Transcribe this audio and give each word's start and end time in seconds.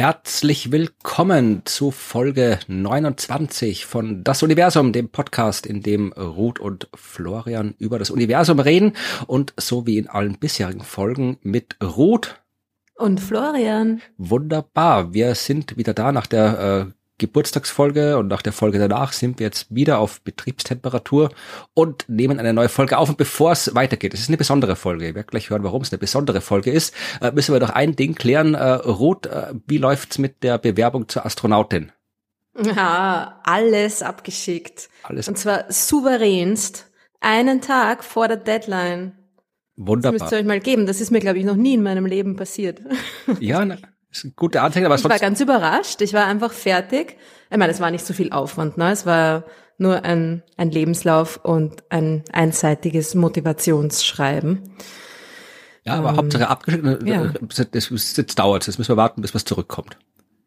Herzlich 0.00 0.72
willkommen 0.72 1.60
zu 1.66 1.90
Folge 1.90 2.58
29 2.68 3.84
von 3.84 4.24
Das 4.24 4.42
Universum, 4.42 4.94
dem 4.94 5.10
Podcast, 5.10 5.66
in 5.66 5.82
dem 5.82 6.12
Ruth 6.14 6.58
und 6.58 6.88
Florian 6.94 7.74
über 7.76 7.98
das 7.98 8.08
Universum 8.08 8.60
reden 8.60 8.94
und 9.26 9.52
so 9.58 9.86
wie 9.86 9.98
in 9.98 10.08
allen 10.08 10.38
bisherigen 10.38 10.80
Folgen 10.80 11.36
mit 11.42 11.76
Ruth 11.82 12.40
und 12.96 13.20
Florian. 13.20 14.00
Wunderbar, 14.16 15.12
wir 15.12 15.34
sind 15.34 15.76
wieder 15.76 15.92
da 15.92 16.12
nach 16.12 16.26
der 16.26 16.86
äh, 16.88 16.92
Geburtstagsfolge 17.20 18.18
und 18.18 18.28
nach 18.28 18.42
der 18.42 18.52
Folge 18.52 18.78
danach 18.78 19.12
sind 19.12 19.38
wir 19.38 19.46
jetzt 19.46 19.72
wieder 19.72 19.98
auf 19.98 20.20
Betriebstemperatur 20.22 21.30
und 21.74 22.08
nehmen 22.08 22.40
eine 22.40 22.52
neue 22.52 22.68
Folge 22.68 22.98
auf. 22.98 23.10
Und 23.10 23.18
bevor 23.18 23.52
es 23.52 23.74
weitergeht, 23.74 24.14
es 24.14 24.20
ist 24.20 24.28
eine 24.28 24.38
besondere 24.38 24.74
Folge, 24.74 25.06
ihr 25.06 25.14
werdet 25.14 25.30
gleich 25.30 25.50
hören, 25.50 25.62
warum 25.62 25.82
es 25.82 25.92
eine 25.92 25.98
besondere 25.98 26.40
Folge 26.40 26.72
ist, 26.72 26.94
äh, 27.20 27.30
müssen 27.30 27.54
wir 27.54 27.60
doch 27.60 27.70
ein 27.70 27.94
Ding 27.94 28.14
klären. 28.14 28.54
Äh, 28.54 28.72
Ruth, 28.72 29.26
äh, 29.26 29.52
wie 29.66 29.78
läuft's 29.78 30.18
mit 30.18 30.42
der 30.42 30.58
Bewerbung 30.58 31.08
zur 31.08 31.24
Astronautin? 31.26 31.92
Ja, 32.60 33.40
alles 33.44 34.02
abgeschickt. 34.02 34.88
Alles. 35.04 35.28
Und 35.28 35.38
zwar 35.38 35.70
souveränst, 35.70 36.90
einen 37.20 37.60
Tag 37.60 38.02
vor 38.02 38.28
der 38.28 38.38
Deadline. 38.38 39.12
Wunderbar. 39.76 40.12
Das 40.12 40.22
müsst 40.22 40.32
ihr 40.32 40.38
euch 40.38 40.46
mal 40.46 40.60
geben. 40.60 40.86
Das 40.86 41.00
ist 41.00 41.10
mir, 41.10 41.20
glaube 41.20 41.38
ich, 41.38 41.44
noch 41.44 41.56
nie 41.56 41.74
in 41.74 41.82
meinem 41.82 42.06
Leben 42.06 42.36
passiert. 42.36 42.80
Ja, 43.38 43.64
na, 43.64 43.76
ist 44.10 44.24
ein 44.24 44.32
guter 44.36 44.62
Anfänger, 44.62 44.86
aber 44.86 44.96
Ich 44.96 45.04
war 45.04 45.18
ganz 45.18 45.40
überrascht. 45.40 46.00
Ich 46.00 46.12
war 46.12 46.26
einfach 46.26 46.52
fertig. 46.52 47.16
Ich 47.50 47.56
meine, 47.56 47.72
es 47.72 47.80
war 47.80 47.90
nicht 47.90 48.04
so 48.04 48.12
viel 48.12 48.32
Aufwand, 48.32 48.76
ne? 48.76 48.90
Es 48.90 49.06
war 49.06 49.44
nur 49.78 50.04
ein, 50.04 50.42
ein 50.56 50.70
Lebenslauf 50.70 51.40
und 51.42 51.84
ein 51.90 52.24
einseitiges 52.32 53.14
Motivationsschreiben. 53.14 54.74
Ja, 55.84 55.94
aber 55.94 56.10
ähm, 56.10 56.16
Hauptsache 56.16 56.48
abgeschickt. 56.48 56.84
Äh, 56.84 56.98
ja. 57.08 57.32
Das, 57.40 57.66
das, 57.70 58.14
das 58.14 58.34
dauert. 58.34 58.66
Jetzt 58.66 58.78
müssen 58.78 58.92
wir 58.92 58.96
warten, 58.96 59.22
bis 59.22 59.34
was 59.34 59.44
zurückkommt. 59.44 59.96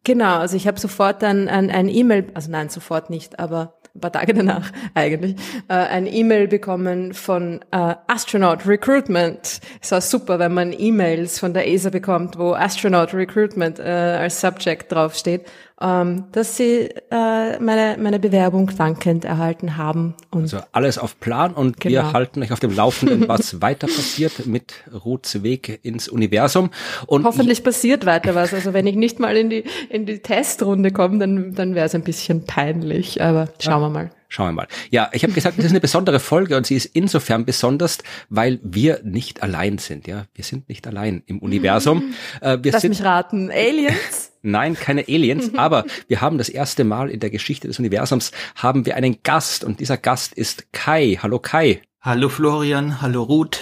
Genau, 0.03 0.37
also 0.37 0.57
ich 0.57 0.67
habe 0.67 0.79
sofort 0.79 1.23
ein 1.23 1.47
ein, 1.47 1.71
ein 1.71 1.87
E-Mail, 1.87 2.27
also 2.33 2.51
nein, 2.51 2.69
sofort 2.69 3.09
nicht, 3.09 3.39
aber 3.39 3.79
ein 3.95 3.99
paar 3.99 4.11
Tage 4.11 4.33
danach 4.33 4.71
eigentlich, 4.95 5.35
äh, 5.67 5.73
ein 5.73 6.07
E-Mail 6.07 6.47
bekommen 6.47 7.13
von 7.13 7.61
äh, 7.71 7.95
Astronaut 8.07 8.65
Recruitment. 8.65 9.61
Es 9.81 9.91
war 9.91 10.01
super, 10.01 10.39
wenn 10.39 10.53
man 10.53 10.73
E-Mails 10.75 11.39
von 11.39 11.53
der 11.53 11.67
ESA 11.67 11.91
bekommt, 11.91 12.37
wo 12.39 12.53
Astronaut 12.53 13.13
Recruitment 13.13 13.79
äh, 13.79 13.83
als 13.83 14.41
Subject 14.41 14.91
draufsteht 14.91 15.45
ähm, 15.83 16.25
dass 16.31 16.55
sie 16.55 16.89
äh, 17.11 17.59
meine, 17.59 17.97
meine 17.99 18.17
Bewerbung 18.17 18.71
dankend 18.77 19.25
erhalten 19.25 19.75
haben. 19.75 20.15
Und 20.31 20.43
also 20.43 20.59
alles 20.71 20.97
auf 20.97 21.19
Plan 21.19 21.53
und 21.53 21.81
genau. 21.81 21.93
wir 21.93 22.13
halten 22.13 22.41
euch 22.41 22.53
auf 22.53 22.61
dem 22.61 22.73
Laufenden, 22.73 23.27
was 23.27 23.61
weiter 23.61 23.87
passiert 23.87 24.45
mit 24.45 24.73
Ruths 25.05 25.43
Weg 25.43 25.81
ins 25.83 26.07
Universum. 26.07 26.69
Und 27.05 27.25
Hoffentlich 27.25 27.63
passiert 27.63 28.05
weiter 28.05 28.33
was. 28.33 28.53
Also 28.53 28.73
wenn 28.73 28.87
ich 28.87 28.95
nicht 28.95 29.19
mal 29.19 29.35
in 29.35 29.49
die, 29.49 29.65
in 29.89 30.05
die 30.05 30.19
Testrunde 30.19 30.91
komme, 30.91 31.19
dann, 31.19 31.53
dann 31.53 31.75
wäre 31.75 31.85
es 31.85 31.95
ein 31.95 32.03
bisschen 32.03 32.45
peinlich. 32.45 33.21
Aber 33.21 33.49
schauen 33.59 33.81
ja. 33.81 33.87
wir 33.87 33.89
mal. 33.89 34.11
Schauen 34.29 34.47
wir 34.47 34.53
mal. 34.53 34.67
Ja, 34.89 35.09
ich 35.11 35.23
habe 35.23 35.33
gesagt, 35.33 35.59
es 35.59 35.65
ist 35.65 35.71
eine 35.71 35.81
besondere 35.81 36.19
Folge 36.19 36.55
und 36.55 36.65
sie 36.65 36.75
ist 36.75 36.85
insofern 36.85 37.45
besonders, 37.45 37.99
weil 38.29 38.59
wir 38.63 39.01
nicht 39.03 39.43
allein 39.43 39.77
sind. 39.79 40.07
Ja, 40.07 40.25
wir 40.33 40.45
sind 40.45 40.69
nicht 40.69 40.87
allein 40.87 41.23
im 41.27 41.39
Universum. 41.39 42.13
Äh, 42.41 42.57
wir 42.61 42.71
Lass 42.71 42.81
sind, 42.81 42.91
mich 42.91 43.03
raten, 43.03 43.51
Aliens? 43.51 44.31
Nein, 44.45 44.75
keine 44.75 45.05
Aliens, 45.07 45.55
aber 45.55 45.85
wir 46.09 46.19
haben 46.19 46.37
das 46.37 46.49
erste 46.49 46.83
Mal 46.83 47.09
in 47.09 47.21
der 47.21 47.29
Geschichte 47.29 47.69
des 47.69 47.79
Universums 47.79 48.33
haben 48.55 48.85
wir 48.85 48.97
einen 48.97 49.23
Gast 49.23 49.63
und 49.63 49.79
dieser 49.79 49.95
Gast 49.95 50.33
ist 50.33 50.73
Kai. 50.73 51.17
Hallo 51.21 51.39
Kai. 51.39 51.81
Hallo 52.01 52.27
Florian, 52.27 53.01
hallo 53.01 53.23
Ruth. 53.23 53.61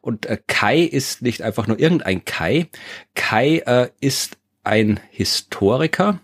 Und 0.00 0.26
äh, 0.26 0.38
Kai 0.48 0.80
ist 0.80 1.22
nicht 1.22 1.42
einfach 1.42 1.68
nur 1.68 1.78
irgendein 1.78 2.24
Kai. 2.24 2.66
Kai 3.14 3.58
äh, 3.58 3.90
ist 4.00 4.38
ein 4.64 4.98
Historiker, 5.10 6.18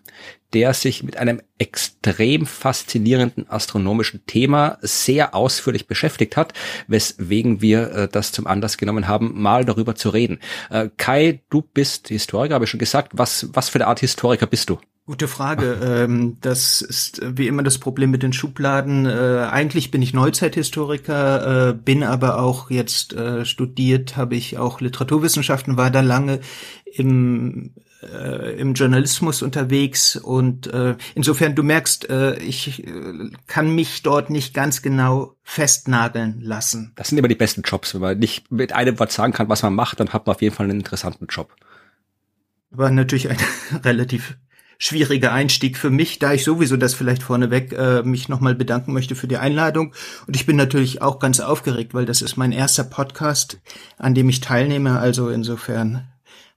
der 0.54 0.72
sich 0.72 1.02
mit 1.02 1.16
einem 1.16 1.40
extrem 1.58 2.46
faszinierenden 2.46 3.50
astronomischen 3.50 4.24
Thema 4.26 4.78
sehr 4.80 5.34
ausführlich 5.34 5.86
beschäftigt 5.86 6.36
hat, 6.36 6.52
weswegen 6.86 7.60
wir 7.60 7.90
äh, 7.92 8.08
das 8.08 8.32
zum 8.32 8.46
Anlass 8.46 8.78
genommen 8.78 9.08
haben, 9.08 9.40
mal 9.40 9.64
darüber 9.64 9.94
zu 9.94 10.10
reden. 10.10 10.38
Äh, 10.70 10.88
Kai, 10.96 11.42
du 11.50 11.62
bist 11.62 12.08
Historiker, 12.08 12.54
habe 12.54 12.64
ich 12.64 12.70
schon 12.70 12.80
gesagt. 12.80 13.12
Was, 13.14 13.48
was 13.52 13.68
für 13.68 13.78
eine 13.78 13.88
Art 13.88 14.00
Historiker 14.00 14.46
bist 14.46 14.70
du? 14.70 14.78
Gute 15.06 15.28
Frage. 15.28 15.76
Ähm, 15.84 16.38
das 16.40 16.80
ist 16.80 17.20
wie 17.22 17.46
immer 17.46 17.62
das 17.62 17.76
Problem 17.76 18.10
mit 18.10 18.22
den 18.22 18.32
Schubladen. 18.32 19.04
Äh, 19.04 19.48
eigentlich 19.50 19.90
bin 19.90 20.00
ich 20.00 20.14
Neuzeithistoriker, 20.14 21.70
äh, 21.70 21.74
bin 21.74 22.02
aber 22.02 22.38
auch 22.38 22.70
jetzt 22.70 23.12
äh, 23.12 23.44
studiert, 23.44 24.16
habe 24.16 24.34
ich 24.34 24.56
auch 24.56 24.80
Literaturwissenschaften, 24.80 25.76
war 25.76 25.90
da 25.90 26.00
lange 26.00 26.40
im 26.94 27.74
äh, 28.12 28.60
im 28.60 28.74
Journalismus 28.74 29.42
unterwegs 29.42 30.16
und 30.16 30.66
äh, 30.66 30.96
insofern 31.14 31.54
du 31.54 31.62
merkst, 31.62 32.08
äh, 32.10 32.36
ich 32.38 32.86
äh, 32.86 33.30
kann 33.46 33.74
mich 33.74 34.02
dort 34.02 34.30
nicht 34.30 34.54
ganz 34.54 34.82
genau 34.82 35.36
festnageln 35.42 36.40
lassen. 36.40 36.92
Das 36.96 37.08
sind 37.08 37.18
immer 37.18 37.28
die 37.28 37.34
besten 37.34 37.62
Jobs, 37.62 37.94
wenn 37.94 38.00
man 38.00 38.18
nicht 38.18 38.50
mit 38.50 38.72
einem 38.72 38.98
Wort 38.98 39.12
sagen 39.12 39.32
kann, 39.32 39.48
was 39.48 39.62
man 39.62 39.74
macht, 39.74 40.00
dann 40.00 40.12
hat 40.12 40.26
man 40.26 40.34
auf 40.34 40.42
jeden 40.42 40.54
Fall 40.54 40.64
einen 40.64 40.80
interessanten 40.80 41.26
Job. 41.26 41.54
War 42.70 42.90
natürlich 42.90 43.30
ein 43.30 43.38
relativ 43.84 44.36
schwieriger 44.78 45.32
Einstieg 45.32 45.78
für 45.78 45.90
mich, 45.90 46.18
da 46.18 46.32
ich 46.32 46.44
sowieso 46.44 46.76
das 46.76 46.94
vielleicht 46.94 47.22
vorneweg 47.22 47.72
äh, 47.72 48.02
mich 48.02 48.28
nochmal 48.28 48.54
bedanken 48.54 48.92
möchte 48.92 49.14
für 49.14 49.28
die 49.28 49.36
Einladung. 49.36 49.94
Und 50.26 50.36
ich 50.36 50.46
bin 50.46 50.56
natürlich 50.56 51.02
auch 51.02 51.18
ganz 51.18 51.40
aufgeregt, 51.40 51.94
weil 51.94 52.06
das 52.06 52.22
ist 52.22 52.36
mein 52.36 52.52
erster 52.52 52.84
Podcast, 52.84 53.60
an 53.98 54.14
dem 54.14 54.28
ich 54.28 54.40
teilnehme. 54.40 54.98
Also 54.98 55.28
insofern 55.28 56.08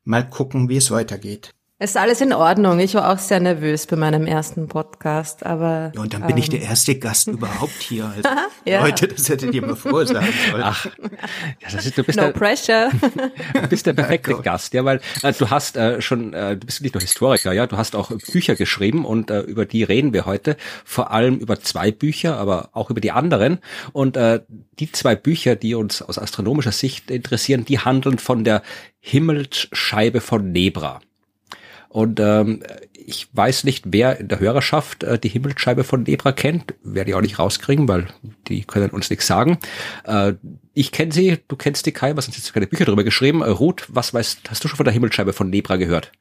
mal 0.08 0.28
gucken, 0.28 0.70
wie 0.70 0.78
es 0.78 0.90
weitergeht. 0.90 1.54
Es 1.80 1.92
ist 1.92 1.98
alles 1.98 2.22
in 2.22 2.34
Ordnung. 2.34 2.80
Ich 2.80 2.96
war 2.96 3.14
auch 3.14 3.20
sehr 3.20 3.40
nervös 3.40 3.86
bei 3.86 3.98
meinem 3.98 4.26
ersten 4.26 4.68
Podcast, 4.68 5.46
aber. 5.46 5.92
Ja, 5.94 6.02
und 6.02 6.12
dann 6.12 6.22
bin 6.22 6.32
ähm, 6.32 6.38
ich 6.38 6.50
der 6.50 6.62
erste 6.62 6.96
Gast 6.98 7.28
überhaupt 7.28 7.84
hier. 7.84 8.06
Also, 8.06 8.28
ja. 8.66 8.84
Leute, 8.84 9.08
das 9.08 9.30
hättet 9.30 9.54
ihr 9.54 9.64
mal 9.64 9.76
vorsagen 9.76 10.28
sollen. 10.50 10.64
Ach, 10.64 10.86
ja, 10.86 11.68
das 11.72 11.86
ist, 11.86 11.96
du 11.96 12.04
bist 12.04 12.18
no 12.18 12.26
der, 12.26 12.32
pressure. 12.32 12.90
Du 13.54 13.68
bist 13.68 13.86
der 13.86 13.94
perfekte 13.94 14.32
ja, 14.32 14.38
Gast, 14.40 14.74
ja, 14.74 14.86
weil 14.86 15.02
äh, 15.22 15.32
du 15.34 15.52
hast 15.52 15.78
äh, 15.78 16.02
schon, 16.02 16.34
äh, 16.34 16.58
du 16.58 16.66
bist 16.66 16.82
nicht 16.82 16.96
nur 16.96 17.02
Historiker, 17.02 17.54
ja, 17.54 17.68
du 17.68 17.78
hast 17.78 17.96
auch 17.96 18.10
Bücher 18.32 18.56
geschrieben 18.56 19.06
und 19.06 19.30
äh, 19.30 19.42
über 19.42 19.66
die 19.66 19.84
reden 19.84 20.14
wir 20.14 20.26
heute. 20.26 20.58
Vor 20.84 21.12
allem 21.12 21.38
über 21.38 21.60
zwei 21.60 21.92
Bücher, 21.92 22.38
aber 22.38 22.70
auch 22.74 22.90
über 22.90 23.02
die 23.02 23.12
anderen. 23.12 23.60
Und 23.94 24.18
äh, 24.18 24.40
die 24.80 24.92
zwei 24.92 25.16
Bücher, 25.16 25.56
die 25.56 25.76
uns 25.76 26.02
aus 26.02 26.18
astronomischer 26.18 26.72
Sicht 26.72 27.12
interessieren, 27.12 27.66
die 27.66 27.78
handeln 27.78 28.18
von 28.18 28.44
der 28.44 28.64
Himmelsscheibe 29.00 30.22
von 30.22 30.52
Nebra. 30.52 31.02
Und 31.90 32.20
ähm, 32.20 32.64
ich 32.94 33.28
weiß 33.32 33.64
nicht, 33.64 33.86
wer 33.88 34.20
in 34.20 34.28
der 34.28 34.40
Hörerschaft 34.40 35.04
äh, 35.04 35.18
die 35.18 35.30
Himmelsscheibe 35.30 35.84
von 35.84 36.04
Nebra 36.04 36.34
kennt. 36.34 36.76
Werde 36.84 37.12
ich 37.12 37.16
auch 37.16 37.22
nicht 37.22 37.40
rauskriegen, 37.40 37.88
weil 37.88 38.08
die 38.48 38.64
können 38.64 38.90
uns 38.90 39.10
nichts 39.10 39.28
sagen. 39.28 39.58
Äh, 40.04 40.34
ich 40.74 40.92
kenne 40.92 41.12
sie, 41.12 41.40
du 41.48 41.56
kennst 41.56 41.86
die 41.86 41.94
Kai, 41.94 42.16
was 42.16 42.26
sind 42.26 42.36
jetzt 42.36 42.54
keine 42.54 42.68
Bücher 42.68 42.86
darüber 42.86 43.04
geschrieben. 43.04 43.42
Äh, 43.42 43.50
Ruth, 43.50 43.86
was 43.88 44.14
weißt, 44.14 44.50
hast 44.50 44.64
du 44.64 44.68
schon 44.68 44.78
von 44.78 44.84
der 44.84 44.94
Himmelsscheibe 44.94 45.34
von 45.34 45.50
Nebra 45.50 45.78
gehört? 45.78 46.12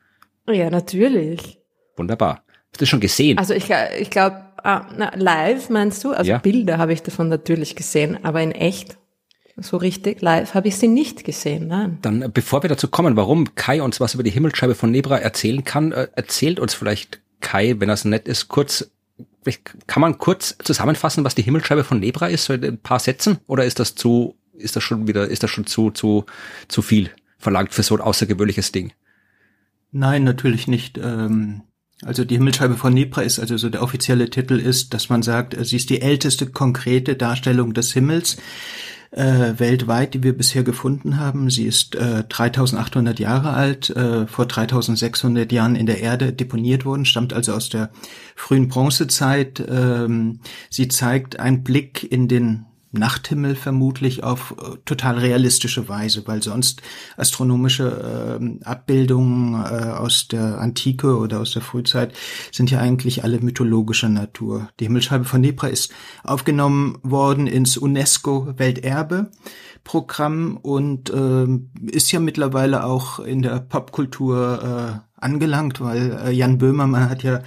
Ja, 0.49 0.71
natürlich. 0.71 1.59
Wunderbar. 1.97 2.45
Hast 2.73 2.81
du 2.81 2.87
schon 2.87 3.01
gesehen? 3.01 3.39
Also 3.39 3.55
ich, 3.55 3.69
ich 3.99 4.11
glaube, 4.11 4.45
ah, 4.63 4.87
live 5.15 5.71
meinst 5.71 6.05
du? 6.05 6.13
Also 6.13 6.31
ja. 6.31 6.39
Bilder 6.39 6.79
habe 6.79 6.93
ich 6.93 7.03
davon 7.03 7.29
natürlich 7.29 7.75
gesehen, 7.75 8.19
aber 8.23 8.43
in 8.43 8.53
echt 8.53 8.97
so 9.57 9.77
richtig 9.79 10.21
live 10.21 10.55
habe 10.55 10.69
ich 10.69 10.77
sie 10.77 10.89
nicht 10.89 11.25
gesehen. 11.25 11.69
Nein. 11.69 11.99
Dann, 12.03 12.23
äh, 12.23 12.31
bevor 12.33 12.63
wir 12.63 12.69
dazu 12.69 12.89
kommen, 12.89 13.17
warum 13.17 13.55
Kai 13.55 13.83
uns 13.83 14.01
was 14.01 14.15
über 14.15 14.23
die 14.23 14.31
Himmelsscheibe 14.31 14.75
von 14.75 14.91
Nebra 14.91 15.19
erzählen 15.19 15.65
kann, 15.65 15.93
äh, 15.93 16.09
erzählt 16.15 16.61
uns 16.61 16.75
vielleicht 16.75 17.21
Kai, 17.41 17.77
wenn 17.79 17.89
das 17.89 18.05
nett 18.05 18.29
ist, 18.29 18.49
kurz, 18.49 18.91
kann 19.87 20.01
man 20.01 20.19
kurz 20.19 20.57
zusammenfassen, 20.63 21.25
was 21.25 21.35
die 21.35 21.43
Himmelsscheibe 21.43 21.85
von 21.85 22.01
Nebra 22.01 22.27
ist, 22.27 22.45
so 22.45 22.53
in 22.53 22.65
ein 22.65 22.79
paar 22.79 22.99
Sätzen? 22.99 23.39
Oder 23.47 23.65
ist 23.65 23.79
das 23.79 23.95
zu, 23.95 24.35
ist 24.55 24.77
das 24.77 24.83
schon 24.83 25.07
wieder, 25.07 25.29
ist 25.29 25.43
das 25.43 25.51
schon 25.51 25.67
zu, 25.67 25.91
zu, 25.91 26.25
zu 26.69 26.83
viel 26.83 27.11
verlangt 27.39 27.73
für 27.73 27.83
so 27.83 27.95
ein 27.95 28.01
außergewöhnliches 28.01 28.73
Ding? 28.73 28.93
Nein, 29.93 30.25
natürlich 30.25 30.67
nicht. 30.67 30.99
Ähm 30.99 31.63
also 32.05 32.25
die 32.25 32.35
Himmelsscheibe 32.35 32.75
von 32.75 32.93
Nebra 32.93 33.23
ist, 33.23 33.39
also 33.39 33.57
so 33.57 33.71
der 33.71 33.83
offizielle 33.83 34.29
Titel 34.29 34.61
ist, 34.61 34.93
dass 34.93 35.09
man 35.09 35.23
sagt, 35.23 35.55
äh, 35.55 35.65
sie 35.65 35.77
ist 35.77 35.89
die 35.89 36.03
älteste 36.03 36.47
konkrete 36.47 37.17
Darstellung 37.17 37.73
des 37.73 37.93
Himmels 37.93 38.37
äh, 39.11 39.55
weltweit, 39.59 40.15
die 40.15 40.23
wir 40.23 40.37
bisher 40.37 40.63
gefunden 40.63 41.19
haben. 41.19 41.51
Sie 41.51 41.65
ist 41.65 41.95
äh, 41.95 42.25
3800 42.25 43.19
Jahre 43.19 43.55
alt, 43.55 43.91
äh, 43.91 44.27
vor 44.27 44.47
3600 44.47 45.51
Jahren 45.53 45.77
in 45.77 45.87
der 45.87 46.01
Erde 46.01 46.33
deponiert 46.33 46.85
worden, 46.85 47.05
stammt 47.05 47.33
also 47.33 47.53
aus 47.55 47.69
der 47.69 47.91
frühen 48.35 48.69
Bronzezeit. 48.69 49.65
Ähm, 49.69 50.41
sie 50.71 50.89
zeigt 50.89 51.41
einen 51.41 51.65
Blick 51.65 52.11
in 52.11 52.29
den 52.29 52.66
Nachthimmel 52.97 53.55
vermutlich 53.55 54.25
auf 54.25 54.55
äh, 54.59 54.77
total 54.85 55.19
realistische 55.19 55.89
Weise, 55.89 56.23
weil 56.27 56.43
sonst 56.43 56.83
astronomische 57.17 58.39
äh, 58.41 58.65
Abbildungen 58.65 59.55
äh, 59.55 59.91
aus 59.91 60.29
der 60.29 60.59
Antike 60.59 61.17
oder 61.19 61.41
aus 61.41 61.53
der 61.53 61.63
Frühzeit 61.63 62.15
sind 62.53 62.71
ja 62.71 62.81
eigentlich 62.81 63.25
alle 63.25 63.41
mythologischer 63.41 64.09
Natur. 64.09 64.69
Die 64.81 64.85
Himmelscheibe 64.85 65.25
von 65.25 65.41
Nebra 65.41 65.69
ist 65.69 65.93
aufgenommen 66.25 66.99
worden 67.03 67.47
ins 67.47 67.77
UNESCO 67.77 68.55
Welterbe 68.57 69.31
Programm 69.85 70.57
und 70.57 71.11
äh, 71.11 71.47
ist 71.91 72.11
ja 72.11 72.19
mittlerweile 72.19 72.85
auch 72.85 73.21
in 73.21 73.43
der 73.43 73.61
Popkultur 73.61 75.05
angelangt, 75.17 75.81
weil 75.81 76.19
äh, 76.25 76.31
Jan 76.31 76.59
Böhmermann 76.59 77.11
hat 77.11 77.23
ja 77.23 77.41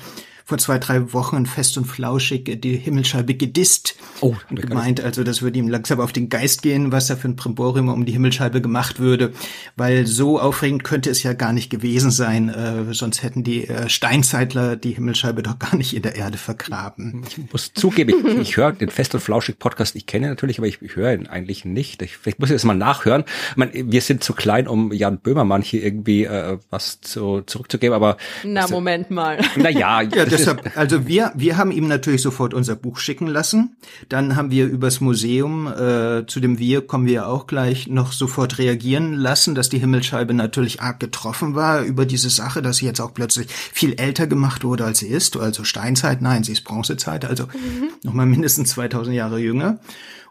vor 0.49 0.57
zwei, 0.57 0.79
drei 0.79 1.13
Wochen 1.13 1.45
fest 1.45 1.77
und 1.77 1.85
flauschig 1.85 2.59
die 2.61 2.75
Himmelscheibe 2.75 3.35
gedisst. 3.35 3.95
Oh, 4.19 4.35
und 4.49 4.59
gemeint, 4.59 4.99
also 4.99 5.23
das 5.23 5.43
würde 5.43 5.59
ihm 5.59 5.67
langsam 5.67 5.99
auf 5.99 6.11
den 6.11 6.27
Geist 6.27 6.63
gehen, 6.63 6.91
was 6.91 7.05
da 7.05 7.15
für 7.15 7.27
ein 7.27 7.35
Primborium 7.35 7.87
um 7.87 8.03
die 8.03 8.13
Himmelscheibe 8.13 8.59
gemacht 8.59 8.99
würde, 8.99 9.31
weil 9.75 10.07
so 10.07 10.39
aufregend 10.39 10.83
könnte 10.83 11.11
es 11.11 11.21
ja 11.21 11.33
gar 11.33 11.53
nicht 11.53 11.69
gewesen 11.69 12.09
sein, 12.09 12.49
äh, 12.49 12.95
sonst 12.95 13.21
hätten 13.21 13.43
die 13.43 13.67
äh, 13.67 13.89
Steinzeitler 13.89 14.75
die 14.75 14.93
Himmelscheibe 14.93 15.43
doch 15.43 15.59
gar 15.59 15.75
nicht 15.75 15.95
in 15.95 16.01
der 16.01 16.15
Erde 16.15 16.39
vergraben. 16.39 17.23
Ich 17.29 17.51
muss 17.51 17.71
zugeben, 17.75 18.25
ich, 18.25 18.37
ich 18.39 18.57
höre 18.57 18.71
den 18.71 18.89
Fest 18.89 19.13
und 19.13 19.21
flauschig 19.21 19.59
Podcast, 19.59 19.95
ich 19.95 20.07
kenne 20.07 20.29
natürlich, 20.29 20.57
aber 20.57 20.67
ich, 20.67 20.81
ich 20.81 20.95
höre 20.95 21.13
ihn 21.13 21.27
eigentlich 21.27 21.63
nicht. 21.63 22.01
Ich, 22.01 22.17
vielleicht 22.17 22.39
muss 22.39 22.49
ich 22.49 22.55
das 22.55 22.63
mal 22.63 22.73
nachhören. 22.73 23.23
Ich 23.51 23.57
meine, 23.57 23.71
wir 23.73 24.01
sind 24.01 24.23
zu 24.23 24.33
klein, 24.33 24.67
um 24.67 24.91
Jan 24.91 25.19
Böhmermann 25.19 25.61
hier 25.61 25.83
irgendwie 25.83 26.23
äh, 26.23 26.57
was 26.71 27.01
zu, 27.01 27.41
zurückzugeben, 27.41 27.93
aber 27.93 28.17
na 28.43 28.67
Moment 28.67 29.11
mal. 29.11 29.37
Na 29.55 29.69
ja, 29.69 30.01
ja 30.01 30.25
deshalb, 30.39 30.77
also 30.77 31.07
wir, 31.07 31.31
wir 31.35 31.57
haben 31.57 31.71
ihm 31.71 31.87
natürlich 31.87 32.21
sofort 32.21 32.53
unser 32.53 32.75
Buch 32.75 32.97
schicken 32.97 33.27
lassen. 33.27 33.75
Dann 34.07 34.35
haben 34.35 34.51
wir 34.51 34.65
übers 34.65 35.01
Museum, 35.01 35.67
äh, 35.67 36.25
zu 36.27 36.39
dem 36.39 36.59
wir 36.59 36.81
kommen 36.81 37.05
wir 37.05 37.27
auch 37.27 37.47
gleich, 37.47 37.87
noch 37.87 38.11
sofort 38.11 38.57
reagieren 38.57 39.13
lassen, 39.13 39.55
dass 39.55 39.69
die 39.69 39.79
Himmelscheibe 39.79 40.33
natürlich 40.33 40.81
arg 40.81 40.99
getroffen 40.99 41.55
war 41.55 41.83
über 41.83 42.05
diese 42.05 42.29
Sache, 42.29 42.61
dass 42.61 42.77
sie 42.77 42.85
jetzt 42.85 42.99
auch 42.99 43.13
plötzlich 43.13 43.47
viel 43.49 43.93
älter 43.93 44.27
gemacht 44.27 44.63
wurde, 44.63 44.85
als 44.85 44.99
sie 44.99 45.07
ist. 45.07 45.37
Also 45.37 45.63
Steinzeit, 45.63 46.21
nein, 46.21 46.43
sie 46.43 46.53
ist 46.53 46.63
Bronzezeit, 46.63 47.25
also 47.25 47.45
mhm. 47.45 47.89
nochmal 48.03 48.25
mindestens 48.25 48.69
2000 48.69 49.15
Jahre 49.15 49.39
jünger. 49.39 49.79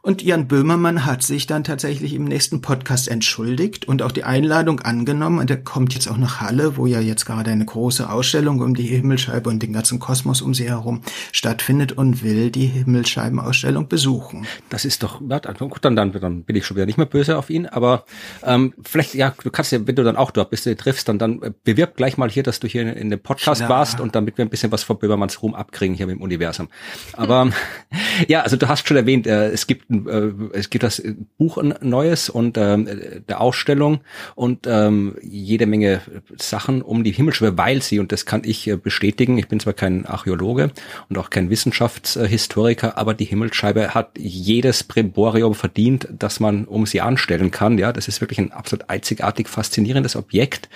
Und 0.08 0.22
Jan 0.22 0.48
Böhmermann 0.48 1.04
hat 1.04 1.22
sich 1.22 1.46
dann 1.46 1.64
tatsächlich 1.64 2.14
im 2.14 2.24
nächsten 2.24 2.62
Podcast 2.62 3.08
entschuldigt 3.08 3.86
und 3.86 4.00
auch 4.00 4.10
die 4.10 4.24
Einladung 4.24 4.80
angenommen. 4.80 5.38
Und 5.38 5.50
er 5.50 5.58
kommt 5.58 5.92
jetzt 5.92 6.08
auch 6.08 6.16
nach 6.16 6.40
Halle, 6.40 6.78
wo 6.78 6.86
ja 6.86 6.98
jetzt 6.98 7.26
gerade 7.26 7.50
eine 7.50 7.66
große 7.66 8.08
Ausstellung 8.08 8.62
um 8.62 8.74
die 8.74 8.84
Himmelscheibe 8.86 9.50
und 9.50 9.62
den 9.62 9.74
ganzen 9.74 9.98
Kosmos 9.98 10.40
um 10.40 10.54
sie 10.54 10.66
herum 10.66 11.02
stattfindet 11.30 11.92
und 11.92 12.22
will 12.22 12.50
die 12.50 12.64
Himmelscheibenausstellung 12.68 13.88
besuchen. 13.88 14.46
Das 14.70 14.86
ist 14.86 15.02
doch, 15.02 15.20
ja, 15.28 15.40
gut, 15.40 15.84
dann, 15.84 15.94
dann, 15.94 16.10
dann 16.12 16.44
bin 16.44 16.56
ich 16.56 16.64
schon 16.64 16.78
wieder 16.78 16.86
nicht 16.86 16.96
mehr 16.96 17.04
böse 17.04 17.36
auf 17.36 17.50
ihn. 17.50 17.66
Aber 17.66 18.06
ähm, 18.44 18.72
vielleicht, 18.82 19.12
ja, 19.12 19.34
du 19.44 19.50
kannst 19.50 19.72
ja, 19.72 19.86
wenn 19.86 19.94
du 19.94 20.04
dann 20.04 20.16
auch 20.16 20.30
dort 20.30 20.48
bist, 20.48 20.64
du 20.64 20.74
triffst, 20.74 21.06
dann, 21.10 21.18
dann 21.18 21.54
bewirb 21.64 21.98
gleich 21.98 22.16
mal 22.16 22.30
hier, 22.30 22.44
dass 22.44 22.60
du 22.60 22.66
hier 22.66 22.80
in, 22.80 22.88
in 22.88 23.10
dem 23.10 23.20
Podcast 23.20 23.60
Klar. 23.60 23.68
warst 23.68 24.00
und 24.00 24.14
damit 24.14 24.38
wir 24.38 24.46
ein 24.46 24.48
bisschen 24.48 24.72
was 24.72 24.84
von 24.84 24.98
Böhmermanns 24.98 25.42
Ruhm 25.42 25.54
abkriegen 25.54 25.94
hier 25.94 26.08
im 26.08 26.22
Universum. 26.22 26.70
Aber 27.12 27.50
ja, 28.26 28.40
also 28.40 28.56
du 28.56 28.68
hast 28.68 28.88
schon 28.88 28.96
erwähnt, 28.96 29.26
äh, 29.26 29.50
es 29.50 29.66
gibt 29.66 29.97
äh, 30.06 30.32
es 30.52 30.70
gibt 30.70 30.82
das 30.82 31.02
Buch 31.38 31.58
ein 31.58 31.74
neues 31.80 32.28
und 32.28 32.56
ähm, 32.58 32.88
der 33.28 33.40
Ausstellung 33.40 34.00
und 34.34 34.66
ähm, 34.66 35.16
jede 35.22 35.66
Menge 35.66 36.00
Sachen 36.36 36.82
um 36.82 37.04
die 37.04 37.12
Himmelschwebe, 37.12 37.58
weil 37.58 37.82
sie, 37.82 37.98
und 37.98 38.12
das 38.12 38.26
kann 38.26 38.42
ich 38.44 38.66
äh, 38.68 38.76
bestätigen, 38.76 39.38
ich 39.38 39.48
bin 39.48 39.60
zwar 39.60 39.72
kein 39.72 40.06
Archäologe 40.06 40.70
und 41.08 41.18
auch 41.18 41.30
kein 41.30 41.50
Wissenschaftshistoriker, 41.50 42.96
aber 42.96 43.14
die 43.14 43.24
Himmelsscheibe 43.24 43.94
hat 43.94 44.10
jedes 44.18 44.84
Primborium 44.84 45.54
verdient, 45.54 46.08
das 46.10 46.40
man 46.40 46.64
um 46.64 46.86
sie 46.86 47.00
anstellen 47.00 47.50
kann. 47.50 47.78
Ja, 47.78 47.92
das 47.92 48.08
ist 48.08 48.20
wirklich 48.20 48.38
ein 48.38 48.52
absolut 48.52 48.88
einzigartig 48.90 49.48
faszinierendes 49.48 50.16
Objekt. 50.16 50.68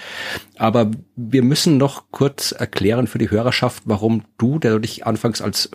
Aber 0.56 0.90
wir 1.16 1.42
müssen 1.42 1.76
noch 1.76 2.04
kurz 2.10 2.52
erklären 2.52 3.06
für 3.06 3.18
die 3.18 3.30
Hörerschaft, 3.30 3.82
warum 3.86 4.22
du, 4.38 4.58
der 4.58 4.72
du 4.72 4.78
dich 4.78 5.06
anfangs 5.06 5.40
als 5.40 5.70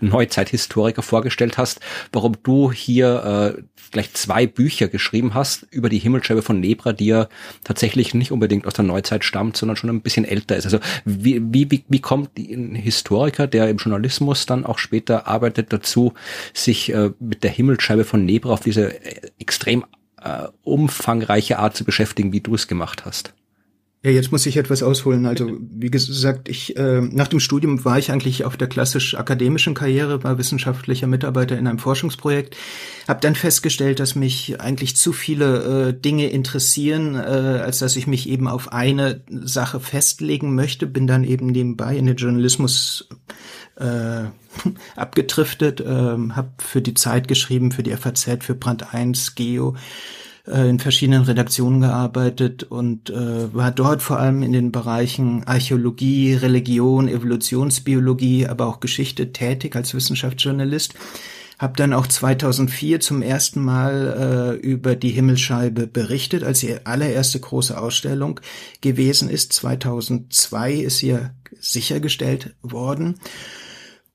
Neuzeithistoriker 0.00 1.02
vorgestellt 1.02 1.58
hast, 1.58 1.80
warum 2.12 2.36
du 2.42 2.70
hier 2.82 3.56
äh, 3.58 3.62
gleich 3.90 4.12
zwei 4.14 4.46
Bücher 4.46 4.88
geschrieben 4.88 5.34
hast 5.34 5.66
über 5.70 5.88
die 5.88 5.98
Himmelscheibe 5.98 6.42
von 6.42 6.60
Nebra, 6.60 6.92
die 6.92 7.06
ja 7.06 7.28
tatsächlich 7.64 8.14
nicht 8.14 8.32
unbedingt 8.32 8.66
aus 8.66 8.74
der 8.74 8.84
Neuzeit 8.84 9.24
stammt, 9.24 9.56
sondern 9.56 9.76
schon 9.76 9.90
ein 9.90 10.02
bisschen 10.02 10.24
älter 10.24 10.56
ist. 10.56 10.64
Also 10.64 10.80
wie, 11.04 11.40
wie, 11.42 11.70
wie, 11.70 11.84
wie 11.88 12.00
kommt 12.00 12.38
ein 12.38 12.74
Historiker, 12.74 13.46
der 13.46 13.68
im 13.68 13.76
Journalismus 13.76 14.46
dann 14.46 14.66
auch 14.66 14.78
später 14.78 15.26
arbeitet, 15.26 15.72
dazu, 15.72 16.14
sich 16.52 16.92
äh, 16.92 17.10
mit 17.20 17.44
der 17.44 17.50
Himmelscheibe 17.50 18.04
von 18.04 18.24
Nebra 18.24 18.52
auf 18.52 18.60
diese 18.60 19.04
äh, 19.04 19.30
extrem 19.38 19.84
äh, 20.20 20.48
umfangreiche 20.62 21.58
Art 21.58 21.76
zu 21.76 21.84
beschäftigen, 21.84 22.32
wie 22.32 22.40
du 22.40 22.54
es 22.54 22.68
gemacht 22.68 23.04
hast? 23.04 23.34
Ja, 24.04 24.10
jetzt 24.10 24.32
muss 24.32 24.46
ich 24.46 24.56
etwas 24.56 24.82
ausholen. 24.82 25.26
Also 25.26 25.58
wie 25.60 25.90
gesagt, 25.90 26.48
ich 26.48 26.76
äh, 26.76 27.00
nach 27.00 27.28
dem 27.28 27.38
Studium 27.38 27.84
war 27.84 28.00
ich 28.00 28.10
eigentlich 28.10 28.44
auf 28.44 28.56
der 28.56 28.66
klassisch 28.66 29.14
akademischen 29.14 29.74
Karriere, 29.74 30.24
war 30.24 30.38
wissenschaftlicher 30.38 31.06
Mitarbeiter 31.06 31.56
in 31.56 31.68
einem 31.68 31.78
Forschungsprojekt, 31.78 32.56
habe 33.06 33.20
dann 33.20 33.36
festgestellt, 33.36 34.00
dass 34.00 34.16
mich 34.16 34.60
eigentlich 34.60 34.96
zu 34.96 35.12
viele 35.12 35.90
äh, 35.90 35.94
Dinge 35.94 36.30
interessieren, 36.30 37.14
äh, 37.14 37.18
als 37.18 37.78
dass 37.78 37.94
ich 37.94 38.08
mich 38.08 38.28
eben 38.28 38.48
auf 38.48 38.72
eine 38.72 39.22
Sache 39.28 39.78
festlegen 39.78 40.56
möchte. 40.56 40.88
Bin 40.88 41.06
dann 41.06 41.22
eben 41.22 41.46
nebenbei 41.46 41.96
in 41.96 42.06
den 42.06 42.16
Journalismus 42.16 43.08
äh, 43.76 44.24
abgetriftet, 44.96 45.80
äh, 45.80 45.84
habe 45.84 46.50
für 46.58 46.82
die 46.82 46.94
Zeit 46.94 47.28
geschrieben, 47.28 47.70
für 47.70 47.84
die 47.84 47.92
FAZ, 47.96 48.38
für 48.40 48.56
Brand 48.56 48.92
1, 48.92 49.36
Geo 49.36 49.76
äh, 50.46 50.68
in 50.68 50.78
verschiedenen 50.78 51.22
Redaktionen 51.22 51.80
gearbeitet 51.80 52.64
und 52.64 53.10
äh, 53.10 53.54
war 53.54 53.70
dort 53.70 54.02
vor 54.02 54.18
allem 54.18 54.42
in 54.42 54.52
den 54.52 54.72
Bereichen 54.72 55.44
Archäologie, 55.44 56.34
Religion, 56.34 57.08
Evolutionsbiologie, 57.08 58.48
aber 58.48 58.66
auch 58.66 58.80
Geschichte 58.80 59.32
tätig 59.32 59.76
als 59.76 59.94
Wissenschaftsjournalist. 59.94 60.94
Hab 61.58 61.76
dann 61.76 61.92
auch 61.92 62.08
2004 62.08 62.98
zum 62.98 63.22
ersten 63.22 63.62
Mal 63.62 64.58
äh, 64.60 64.66
über 64.66 64.96
die 64.96 65.10
Himmelscheibe 65.10 65.86
berichtet, 65.86 66.42
als 66.42 66.58
die 66.58 66.84
allererste 66.86 67.38
große 67.38 67.78
Ausstellung 67.78 68.40
gewesen 68.80 69.30
ist. 69.30 69.52
2002 69.52 70.72
ist 70.72 70.98
sie 70.98 71.18
sichergestellt 71.60 72.56
worden 72.62 73.14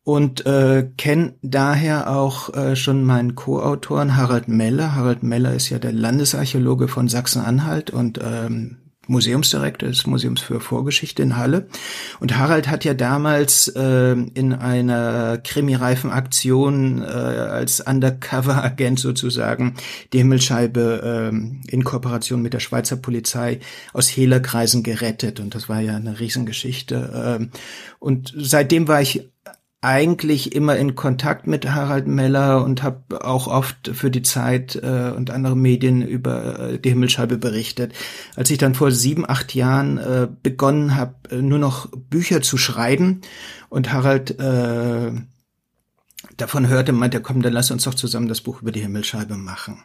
und 0.08 0.46
äh, 0.46 0.88
kenne 0.96 1.34
daher 1.42 2.10
auch 2.10 2.54
äh, 2.54 2.78
schon 2.78 3.04
meinen 3.04 3.36
Co-Autoren 3.36 4.16
Harald 4.16 4.48
Meller. 4.48 4.96
Harald 4.96 5.22
Meller 5.22 5.54
ist 5.54 5.68
ja 5.68 5.80
der 5.80 5.92
Landesarchäologe 5.92 6.88
von 6.88 7.10
Sachsen-Anhalt 7.10 7.90
und 7.90 8.18
ähm, 8.24 8.78
Museumsdirektor 9.08 9.90
des 9.90 10.08
Museums 10.08 10.40
für 10.40 10.62
Vorgeschichte 10.62 11.24
in 11.24 11.36
Halle. 11.36 11.68
Und 12.22 12.38
Harald 12.38 12.70
hat 12.70 12.86
ja 12.86 12.94
damals 12.94 13.68
äh, 13.68 14.14
in 14.34 14.54
einer 14.54 15.40
krimireifen 15.40 16.10
Aktion 16.10 17.02
äh, 17.02 17.06
als 17.06 17.82
Undercover-Agent 17.82 19.00
sozusagen 19.00 19.76
die 20.14 20.20
Himmelscheibe 20.20 21.32
äh, 21.34 21.70
in 21.70 21.84
Kooperation 21.84 22.42
mit 22.42 22.54
der 22.54 22.62
Schweizer 22.62 22.96
Polizei 22.96 23.60
aus 23.92 24.08
Hehlerkreisen 24.08 24.84
gerettet. 24.84 25.42
Und 25.42 25.54
das 25.54 25.68
war 25.68 25.82
ja 25.82 25.98
eine 25.98 26.18
Riesengeschichte. 26.18 27.40
Äh, 27.42 27.58
und 28.00 28.34
seitdem 28.38 28.88
war 28.88 29.02
ich 29.02 29.28
eigentlich 29.82 30.56
immer 30.56 30.76
in 30.76 30.96
Kontakt 30.96 31.46
mit 31.46 31.70
Harald 31.70 32.08
Meller 32.08 32.64
und 32.64 32.82
habe 32.82 33.24
auch 33.24 33.48
oft 33.48 33.92
für 33.94 34.10
die 34.10 34.24
Zeit 34.24 34.76
äh, 34.76 35.14
und 35.16 35.30
andere 35.30 35.56
Medien 35.56 36.02
über 36.02 36.60
äh, 36.60 36.80
die 36.80 36.90
Himmelscheibe 36.90 37.38
berichtet. 37.38 37.94
Als 38.36 38.50
ich 38.50 38.58
dann 38.58 38.74
vor 38.74 38.92
sieben, 38.92 39.30
acht 39.30 39.54
Jahren 39.54 39.98
äh, 40.00 40.28
begonnen 40.42 40.96
habe, 40.96 41.16
äh, 41.30 41.42
nur 41.42 41.60
noch 41.60 41.90
Bücher 41.92 42.42
zu 42.42 42.58
schreiben 42.58 43.22
und 43.70 43.94
Harald 43.94 44.40
äh, 44.40 45.12
davon 46.38 46.68
hörte, 46.68 46.92
meinte 46.92 47.22
komm, 47.22 47.44
dann 47.44 47.54
lass 47.54 47.70
uns 47.70 47.84
doch 47.84 47.94
zusammen 47.94 48.28
das 48.28 48.42
Buch 48.42 48.64
über 48.64 48.72
die 48.72 48.82
Himmelscheibe 48.82 49.38
machen. 49.38 49.84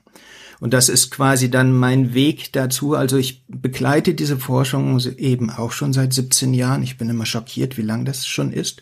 Und 0.63 0.73
das 0.73 0.89
ist 0.89 1.11
quasi 1.11 1.51
dann 1.51 1.77
mein 1.77 2.15
Weg 2.15 2.53
dazu. 2.53 2.95
Also 2.95 3.17
ich 3.17 3.43
begleite 3.49 4.15
diese 4.15 4.37
Forschung 4.37 5.01
eben 5.17 5.51
auch 5.51 5.73
schon 5.73 5.93
seit 5.93 6.13
17 6.13 6.55
Jahren. 6.55 6.85
Ich 6.85 6.97
bin 6.97 7.11
immer 7.11 7.27
schockiert, 7.27 7.77
wie 7.79 7.83
lang 7.83 8.05
das 8.05 8.29
schon 8.29 8.53
ist. 8.53 8.81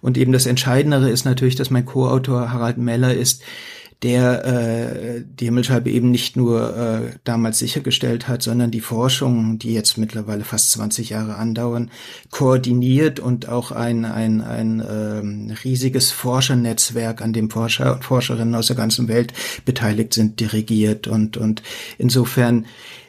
Und 0.00 0.18
eben 0.18 0.32
das 0.32 0.46
Entscheidendere 0.46 1.08
ist 1.08 1.24
natürlich, 1.24 1.54
dass 1.54 1.70
mein 1.70 1.86
Co-Autor 1.86 2.52
Harald 2.52 2.78
Meller 2.78 3.14
ist, 3.14 3.42
der 4.02 4.44
äh, 4.44 5.24
die 5.26 5.44
Himmelscheibe 5.44 5.90
eben 5.90 6.10
nicht 6.10 6.36
nur 6.36 6.76
äh, 6.76 7.18
damals 7.24 7.58
sichergestellt 7.58 8.28
hat, 8.28 8.42
sondern 8.42 8.70
die 8.70 8.80
Forschung, 8.80 9.58
die 9.58 9.74
jetzt 9.74 9.98
mittlerweile 9.98 10.44
fast 10.44 10.70
20 10.72 11.10
Jahre 11.10 11.36
andauern, 11.36 11.90
koordiniert 12.30 13.20
und 13.20 13.48
auch 13.48 13.72
ein, 13.72 14.06
ein, 14.06 14.40
ein 14.40 14.82
ähm, 14.88 15.54
riesiges 15.64 16.12
Forschernetzwerk, 16.12 17.20
an 17.20 17.34
dem 17.34 17.50
Forscher 17.50 17.94
und 17.94 18.04
Forscherinnen 18.04 18.54
aus 18.54 18.68
der 18.68 18.76
ganzen 18.76 19.06
Welt 19.08 19.34
beteiligt 19.66 20.14
sind, 20.14 20.40
dirigiert. 20.40 21.06
Und, 21.06 21.36
und 21.36 21.62
insofern 21.98 22.64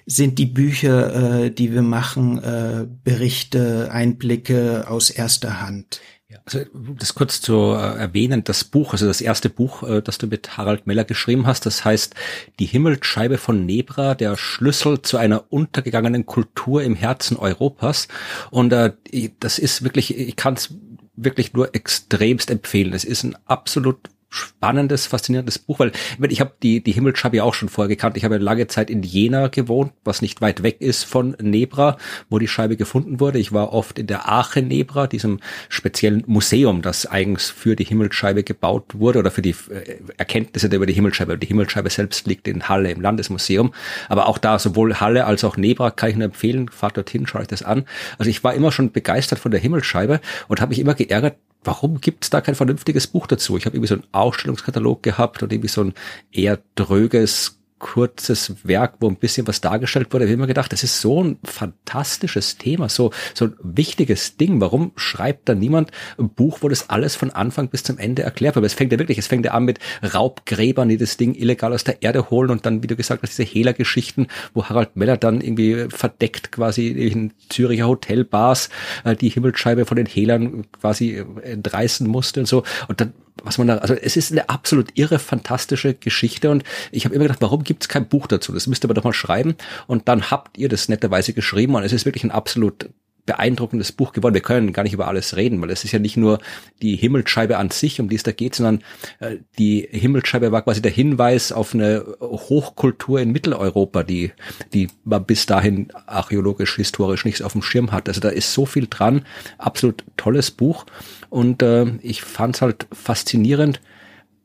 sind 0.06 0.40
die 0.40 0.46
Bücher, 0.46 1.44
äh, 1.44 1.52
die 1.52 1.74
wir 1.74 1.84
machen, 1.84 2.38
äh, 2.40 2.86
Berichte, 3.04 3.90
Einblicke 3.92 4.90
aus 4.90 5.10
erster 5.10 5.62
Hand. 5.62 6.02
Also 6.46 6.60
das 6.74 7.16
kurz 7.16 7.42
zu 7.42 7.74
äh, 7.74 8.00
erwähnen, 8.00 8.44
das 8.44 8.64
Buch, 8.64 8.94
also 8.94 9.08
das 9.08 9.22
erste 9.22 9.50
Buch, 9.50 9.84
äh, 9.84 10.02
das 10.02 10.18
du 10.18 10.28
mit 10.28 10.58
Harald 10.58 10.88
Meller 10.88 11.04
geschrieben 11.04 11.46
hast, 11.46 11.66
das 11.66 11.86
heißt 11.86 12.16
Die 12.60 12.66
Himmelsscheibe 12.66 13.38
von 13.38 13.66
Nebra, 13.66 14.16
der 14.16 14.38
Schlüssel 14.38 15.02
zu 15.02 15.18
einer 15.18 15.46
untergegangenen 15.50 16.26
Kultur 16.26 16.84
im 16.84 16.96
Herzen 16.96 17.38
Europas. 17.38 18.08
Und 18.50 18.74
äh, 18.74 18.94
das 19.40 19.60
ist 19.60 19.84
wirklich, 19.84 20.18
ich 20.18 20.36
kann 20.36 20.56
es 20.56 20.74
wirklich 21.16 21.54
nur 21.54 21.76
extremst 21.76 22.50
empfehlen. 22.50 22.94
Es 22.94 23.04
ist 23.04 23.24
ein 23.24 23.36
absolut 23.46 24.10
spannendes, 24.32 25.06
faszinierendes 25.08 25.60
Buch, 25.60 25.80
weil 25.80 25.92
ich 26.30 26.40
habe 26.40 26.54
die, 26.64 26.82
die 26.82 26.94
Himmelsscheibe 26.94 27.38
ja 27.38 27.44
auch 27.44 27.54
schon 27.54 27.70
vorher 27.70 27.90
gekannt. 27.90 28.16
Ich 28.16 28.24
habe 28.24 28.38
lange 28.38 28.68
Zeit 28.68 28.90
in 28.90 29.04
Jena 29.04 29.50
gewohnt, 29.50 29.92
was 30.06 30.22
nicht 30.22 30.42
weit 30.42 30.64
weg 30.64 30.80
ist 30.80 31.04
von 31.04 31.36
Nebra, 31.42 31.98
wo 32.30 32.40
die 32.40 32.48
Scheibe 32.48 32.78
gefunden 32.78 33.20
wurde. 33.20 33.40
Ich 33.40 33.52
war 33.52 33.74
oft 33.74 34.00
in 34.00 34.08
der 34.08 34.30
Arche 34.30 34.62
Nebra, 34.62 35.08
diesem 35.08 35.42
speziellen 35.68 36.24
Museum, 36.28 36.82
das 36.82 37.06
eigens 37.06 37.50
für 37.50 37.76
die 37.76 37.84
Himmelsscheibe 37.84 38.44
gebaut 38.44 38.86
wurde 38.94 39.20
oder 39.20 39.32
für 39.32 39.42
die 39.42 39.56
äh, 39.70 39.98
Erkenntnisse 40.18 40.68
über 40.68 40.86
die 40.86 40.94
Himmelsscheibe. 40.94 41.38
Die 41.38 41.48
Himmelsscheibe 41.48 41.90
selbst 41.90 42.26
liegt 42.26 42.48
in 42.48 42.70
Halle 42.70 42.90
im 42.90 43.02
Landesmuseum. 43.02 43.74
Aber 44.08 44.28
auch 44.28 44.38
da, 44.38 44.58
sowohl 44.60 44.96
Halle 45.02 45.26
als 45.26 45.44
auch 45.44 45.58
Nebra 45.58 45.92
kann 45.92 46.10
ich 46.10 46.16
nur 46.16 46.26
empfehlen. 46.26 46.70
Fahrt 46.70 46.96
dorthin, 46.96 47.28
schaut 47.28 47.42
euch 47.42 47.48
das 47.48 47.64
an. 47.64 47.84
Also 48.18 48.30
ich 48.30 48.46
war 48.46 48.54
immer 48.54 48.72
schon 48.72 48.94
begeistert 48.94 49.40
von 49.40 49.52
der 49.52 49.60
Himmelsscheibe 49.60 50.22
und 50.48 50.62
habe 50.62 50.70
mich 50.70 50.80
immer 50.80 50.94
geärgert, 50.94 51.36
warum 51.64 52.02
gibt 52.02 52.24
es 52.24 52.30
da 52.30 52.42
kein 52.42 52.56
vernünftiges 52.56 53.08
Buch 53.08 53.28
dazu? 53.28 53.58
Ich 53.58 53.66
habe 53.66 53.76
irgendwie 53.76 53.90
so 53.90 53.96
einen 53.96 54.08
Ausstellungskatalog 54.12 55.04
gehabt 55.04 55.44
und 55.44 55.54
irgendwie 55.54 55.70
so 55.70 55.84
ein 55.84 55.94
eher 56.32 56.60
dröges 56.76 57.61
kurzes 57.82 58.56
Werk, 58.64 58.94
wo 59.00 59.10
ein 59.10 59.18
bisschen 59.18 59.48
was 59.48 59.60
dargestellt 59.60 60.14
wurde. 60.14 60.26
Ich 60.26 60.30
habe 60.30 60.36
immer 60.36 60.48
gedacht, 60.48 60.72
das 60.72 60.84
ist 60.84 61.02
so 61.02 61.24
ein 61.24 61.40
fantastisches 61.44 62.58
Thema, 62.58 62.88
so, 62.88 63.12
so 63.34 63.46
ein 63.46 63.56
wichtiges 63.62 64.38
Ding. 64.38 64.62
Warum 64.62 64.94
schreibt 64.96 65.50
da 65.50 65.56
niemand 65.56 65.92
ein 66.18 66.30
Buch, 66.30 66.60
wo 66.62 66.70
das 66.70 66.90
alles 66.90 67.16
von 67.16 67.32
Anfang 67.32 67.70
bis 67.70 67.84
zum 67.84 67.98
Ende 67.98 68.22
erklärt 68.22 68.56
wird? 68.56 68.66
Es 68.66 68.76
fängt 68.76 68.94
ja 68.94 69.00
wirklich, 69.00 69.18
es 69.18 69.28
fängt 69.28 69.46
ja 69.46 69.52
an 69.52 69.66
mit 69.66 69.80
Raubgräbern, 70.02 70.88
die 70.88 70.98
das 70.98 71.18
Ding 71.18 71.34
illegal 71.36 71.74
aus 71.74 71.84
der 71.84 72.02
Erde 72.04 72.30
holen 72.30 72.52
und 72.52 72.66
dann, 72.66 72.84
wie 72.84 72.88
du 72.88 72.96
gesagt 72.96 73.24
hast, 73.24 73.32
diese 73.32 73.44
Hehler-Geschichten, 73.44 74.28
wo 74.54 74.66
Harald 74.66 74.96
Meller 74.96 75.18
dann 75.18 75.42
irgendwie 75.42 75.88
verdeckt 75.90 76.52
quasi 76.52 76.88
in 76.88 77.34
Züricher 77.50 77.88
Hotelbars 77.88 78.70
äh, 79.04 79.16
die 79.16 79.30
Himmelsscheibe 79.30 79.86
von 79.86 79.98
den 79.98 80.06
Hehlern 80.06 80.66
quasi 80.72 81.24
entreißen 81.42 82.08
musste 82.08 82.42
und 82.42 82.46
so. 82.46 82.64
Und 82.88 83.02
dann 83.02 83.14
was 83.44 83.58
man 83.58 83.68
da, 83.68 83.78
also 83.78 83.94
es 83.94 84.18
ist 84.18 84.32
eine 84.32 84.50
absolut 84.50 84.90
irre, 84.98 85.20
fantastische 85.20 85.94
Geschichte 85.94 86.50
und 86.50 86.64
ich 86.92 87.06
habe 87.06 87.16
immer 87.16 87.26
gedacht, 87.26 87.42
warum 87.42 87.64
gibt 87.64 87.84
es 87.84 87.90
kein 87.90 88.08
Buch 88.08 88.28
dazu? 88.28 88.54
Das 88.54 88.68
müsst 88.68 88.84
ihr 88.84 88.88
aber 88.88 88.94
doch 88.94 89.04
mal 89.04 89.14
schreiben 89.14 89.56
und 89.88 90.08
dann 90.08 90.32
habt 90.32 90.58
ihr 90.58 90.70
das 90.70 90.90
netterweise 90.90 91.34
geschrieben 91.34 91.76
und 91.76 91.84
es 91.84 91.94
ist 91.94 92.06
wirklich 92.06 92.24
ein 92.24 92.32
absolut 92.32 92.90
beeindruckendes 93.26 93.92
Buch 93.92 94.14
geworden. 94.14 94.34
Wir 94.34 94.42
können 94.42 94.74
gar 94.74 94.84
nicht 94.84 94.94
über 94.94 95.08
alles 95.08 95.36
reden, 95.36 95.62
weil 95.62 95.70
es 95.70 95.84
ist 95.84 95.92
ja 95.92 96.00
nicht 96.00 96.18
nur 96.18 96.40
die 96.82 96.96
Himmelsscheibe 96.96 97.58
an 97.58 97.70
sich, 97.70 98.00
um 98.00 98.10
die 98.10 98.16
es 98.16 98.24
da 98.24 98.32
geht, 98.32 98.56
sondern 98.56 98.84
äh, 99.20 99.38
die 99.58 99.88
Himmelsscheibe 99.92 100.52
war 100.52 100.64
quasi 100.64 100.82
der 100.82 100.92
Hinweis 100.92 101.52
auf 101.52 101.74
eine 101.74 102.06
Hochkultur 102.20 103.20
in 103.20 103.32
Mitteleuropa, 103.32 104.04
die, 104.04 104.32
die 104.74 104.88
man 105.04 105.26
bis 105.26 105.46
dahin 105.46 105.88
archäologisch, 106.08 106.76
historisch 106.76 107.26
nichts 107.26 107.42
auf 107.42 107.54
dem 107.54 107.62
Schirm 107.62 107.92
hat. 107.92 108.08
Also 108.08 108.22
da 108.22 108.30
ist 108.30 108.54
so 108.54 108.66
viel 108.66 108.88
dran. 108.90 109.26
Absolut 109.58 110.04
tolles 110.18 110.52
Buch. 110.52 110.86
Und 111.30 111.62
äh, 111.62 111.86
ich 112.02 112.22
fand 112.22 112.56
es 112.56 112.62
halt 112.62 112.88
faszinierend, 112.92 113.82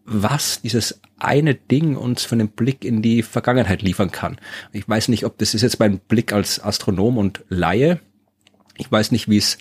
was 0.06 0.62
dieses 0.62 1.00
eine 1.18 1.54
Ding 1.54 1.96
uns 1.96 2.24
für 2.24 2.34
einen 2.34 2.48
Blick 2.48 2.84
in 2.84 3.02
die 3.02 3.22
Vergangenheit 3.22 3.82
liefern 3.82 4.12
kann. 4.12 4.38
Ich 4.72 4.88
weiß 4.88 5.08
nicht, 5.08 5.24
ob 5.24 5.38
das 5.38 5.54
ist 5.54 5.62
jetzt 5.62 5.80
mein 5.80 5.98
Blick 5.98 6.32
als 6.32 6.62
Astronom 6.62 7.18
und 7.18 7.44
Laie, 7.48 8.00
ich 8.78 8.90
weiß 8.90 9.12
nicht, 9.12 9.28
wie 9.28 9.38
es 9.38 9.58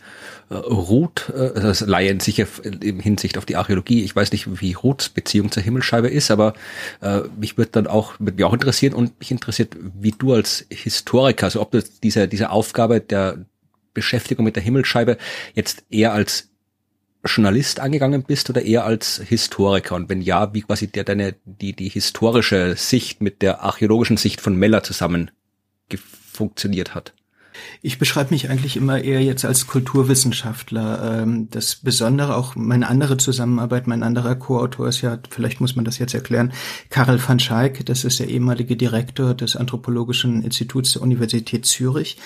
äh, 0.50 0.56
Ruth, 0.56 1.30
äh, 1.30 1.54
das 1.54 1.82
Laien 1.82 2.20
sicher 2.20 2.48
in 2.64 3.00
Hinsicht 3.00 3.38
auf 3.38 3.46
die 3.46 3.56
Archäologie, 3.56 4.04
ich 4.04 4.16
weiß 4.16 4.32
nicht, 4.32 4.62
wie 4.62 4.74
Ruths 4.74 5.10
Beziehung 5.10 5.52
zur 5.52 5.64
Himmelscheibe 5.64 6.08
ist, 6.08 6.32
aber 6.32 6.54
äh, 7.02 7.22
mich 7.40 7.58
wird 7.58 7.76
dann 7.76 7.88
auch, 7.88 8.14
wird 8.20 8.36
mich 8.38 8.46
auch 8.46 8.54
interessieren 8.54 8.94
und 8.94 9.18
mich 9.20 9.32
interessiert, 9.32 9.76
wie 10.00 10.12
du 10.12 10.34
als 10.34 10.66
Historiker, 10.70 11.46
also 11.46 11.62
ob 11.62 11.72
du 11.72 11.84
diese, 12.04 12.28
diese 12.28 12.50
Aufgabe 12.50 13.00
der 13.00 13.46
Beschäftigung 13.94 14.46
mit 14.46 14.56
der 14.56 14.64
Himmelscheibe 14.64 15.18
jetzt 15.54 15.84
eher 15.90 16.14
als 16.14 16.50
Journalist 17.26 17.80
angegangen 17.80 18.24
bist 18.24 18.50
oder 18.50 18.62
eher 18.62 18.86
als 18.86 19.22
Historiker? 19.26 19.96
Und 19.96 20.10
wenn 20.10 20.22
ja, 20.22 20.54
wie 20.54 20.62
quasi 20.62 20.88
der 20.88 21.04
deine, 21.04 21.36
die, 21.46 21.74
die 21.74 21.90
historische 21.90 22.76
Sicht 22.76 23.22
mit 23.22 23.42
der 23.42 23.64
archäologischen 23.64 24.18
Sicht 24.18 24.42
von 24.42 24.56
Meller 24.56 24.84
zusammen 24.84 25.32
funktioniert 26.32 26.94
hat? 26.94 27.14
Ich 27.82 28.00
beschreibe 28.00 28.34
mich 28.34 28.50
eigentlich 28.50 28.78
immer 28.78 29.02
eher 29.04 29.22
jetzt 29.22 29.46
als 29.46 29.68
Kulturwissenschaftler. 29.68 31.22
Ähm, 31.22 31.50
das 31.52 31.76
Besondere, 31.76 32.36
auch 32.36 32.56
meine 32.56 32.88
andere 32.88 33.18
Zusammenarbeit, 33.18 33.88
mein 33.88 34.04
anderer 34.04 34.36
Co-Autor 34.36 34.88
ist 34.88 35.02
ja, 35.02 35.20
vielleicht 35.30 35.62
muss 35.62 35.76
man 35.76 35.86
das 35.86 35.98
jetzt 35.98 36.14
erklären, 36.14 36.54
Karel 36.90 37.20
van 37.26 37.40
Schaik, 37.40 37.86
das 37.86 38.04
ist 38.04 38.20
der 38.20 38.30
ehemalige 38.30 38.76
Direktor 38.76 39.34
des 39.34 39.56
Anthropologischen 39.56 40.44
Instituts 40.44 40.94
der 40.94 41.02
Universität 41.02 41.66
Zürich. 41.66 42.18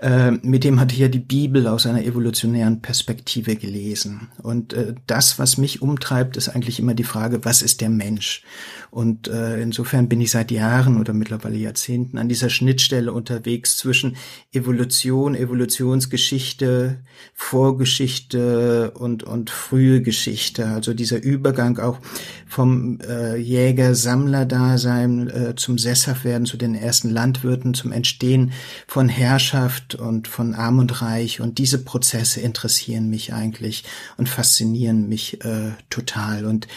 Äh, 0.00 0.32
mit 0.42 0.62
dem 0.62 0.78
hatte 0.78 0.94
ich 0.94 1.00
ja 1.00 1.08
die 1.08 1.18
Bibel 1.18 1.66
aus 1.66 1.86
einer 1.86 2.04
evolutionären 2.04 2.80
Perspektive 2.80 3.56
gelesen. 3.56 4.28
Und 4.42 4.72
äh, 4.72 4.94
das, 5.06 5.38
was 5.38 5.58
mich 5.58 5.82
umtreibt, 5.82 6.36
ist 6.36 6.48
eigentlich 6.48 6.78
immer 6.78 6.94
die 6.94 7.04
Frage, 7.04 7.44
was 7.44 7.62
ist 7.62 7.80
der 7.80 7.88
Mensch? 7.88 8.42
Und 8.90 9.28
äh, 9.28 9.60
insofern 9.60 10.08
bin 10.08 10.20
ich 10.20 10.30
seit 10.30 10.50
Jahren 10.50 10.98
oder 10.98 11.12
mittlerweile 11.12 11.56
Jahrzehnten 11.56 12.18
an 12.18 12.28
dieser 12.28 12.48
Schnittstelle 12.50 13.12
unterwegs 13.12 13.76
zwischen 13.76 14.16
Evolution, 14.52 15.34
Evolutionsgeschichte, 15.34 17.00
Vorgeschichte 17.34 18.92
und, 18.92 19.24
und 19.24 19.50
frühe 19.50 20.00
Geschichte. 20.00 20.68
Also 20.68 20.94
dieser 20.94 21.22
Übergang 21.22 21.78
auch 21.78 21.98
vom 22.46 22.98
äh, 23.00 23.36
Jäger-Sammler-Dasein 23.36 25.28
äh, 25.28 25.54
zum 25.54 25.78
Sesshaftwerden, 25.78 26.46
zu 26.46 26.56
den 26.56 26.74
ersten 26.74 27.10
Landwirten, 27.10 27.74
zum 27.74 27.92
Entstehen 27.92 28.52
von 28.86 29.08
Herrschaft 29.08 29.94
und 29.94 30.28
von 30.28 30.54
Arm 30.54 30.78
und 30.78 31.02
Reich. 31.02 31.40
Und 31.40 31.58
diese 31.58 31.84
Prozesse 31.84 32.40
interessieren 32.40 33.10
mich 33.10 33.34
eigentlich 33.34 33.84
und 34.16 34.28
faszinieren 34.28 35.08
mich 35.08 35.44
äh, 35.44 35.72
total. 35.90 36.46
Und 36.46 36.68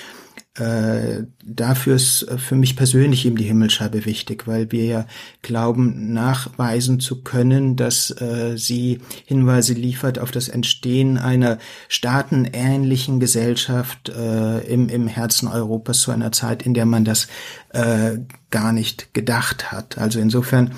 äh, 0.56 1.24
dafür 1.46 1.96
ist 1.96 2.24
äh, 2.24 2.38
für 2.38 2.56
mich 2.56 2.76
persönlich 2.76 3.26
eben 3.26 3.38
die 3.38 3.46
Himmelscheibe 3.46 4.06
wichtig, 4.06 4.48
weil 4.48 4.70
wir 4.74 4.84
ja 4.84 5.06
glauben, 5.42 6.12
nachweisen 6.12 7.00
zu 7.00 7.24
können, 7.24 7.78
dass 7.78 8.12
äh, 8.20 8.58
sie 8.58 9.00
Hinweise 9.26 9.74
liefert 9.74 10.20
auf 10.20 10.32
das 10.32 10.50
Entstehen 10.50 11.18
einer 11.18 11.58
staatenähnlichen 11.88 13.22
Gesellschaft 13.22 14.10
äh, 14.10 14.60
im, 14.66 14.90
im 14.90 15.08
Herzen 15.08 15.48
Europas 15.48 16.02
zu 16.02 16.12
einer 16.12 16.34
Zeit, 16.34 16.64
in 16.64 16.74
der 16.74 16.86
man 16.86 17.06
das 17.06 17.28
äh, 17.70 18.18
gar 18.50 18.74
nicht 18.74 19.14
gedacht 19.14 19.72
hat. 19.72 19.98
Also 19.98 20.20
insofern 20.20 20.72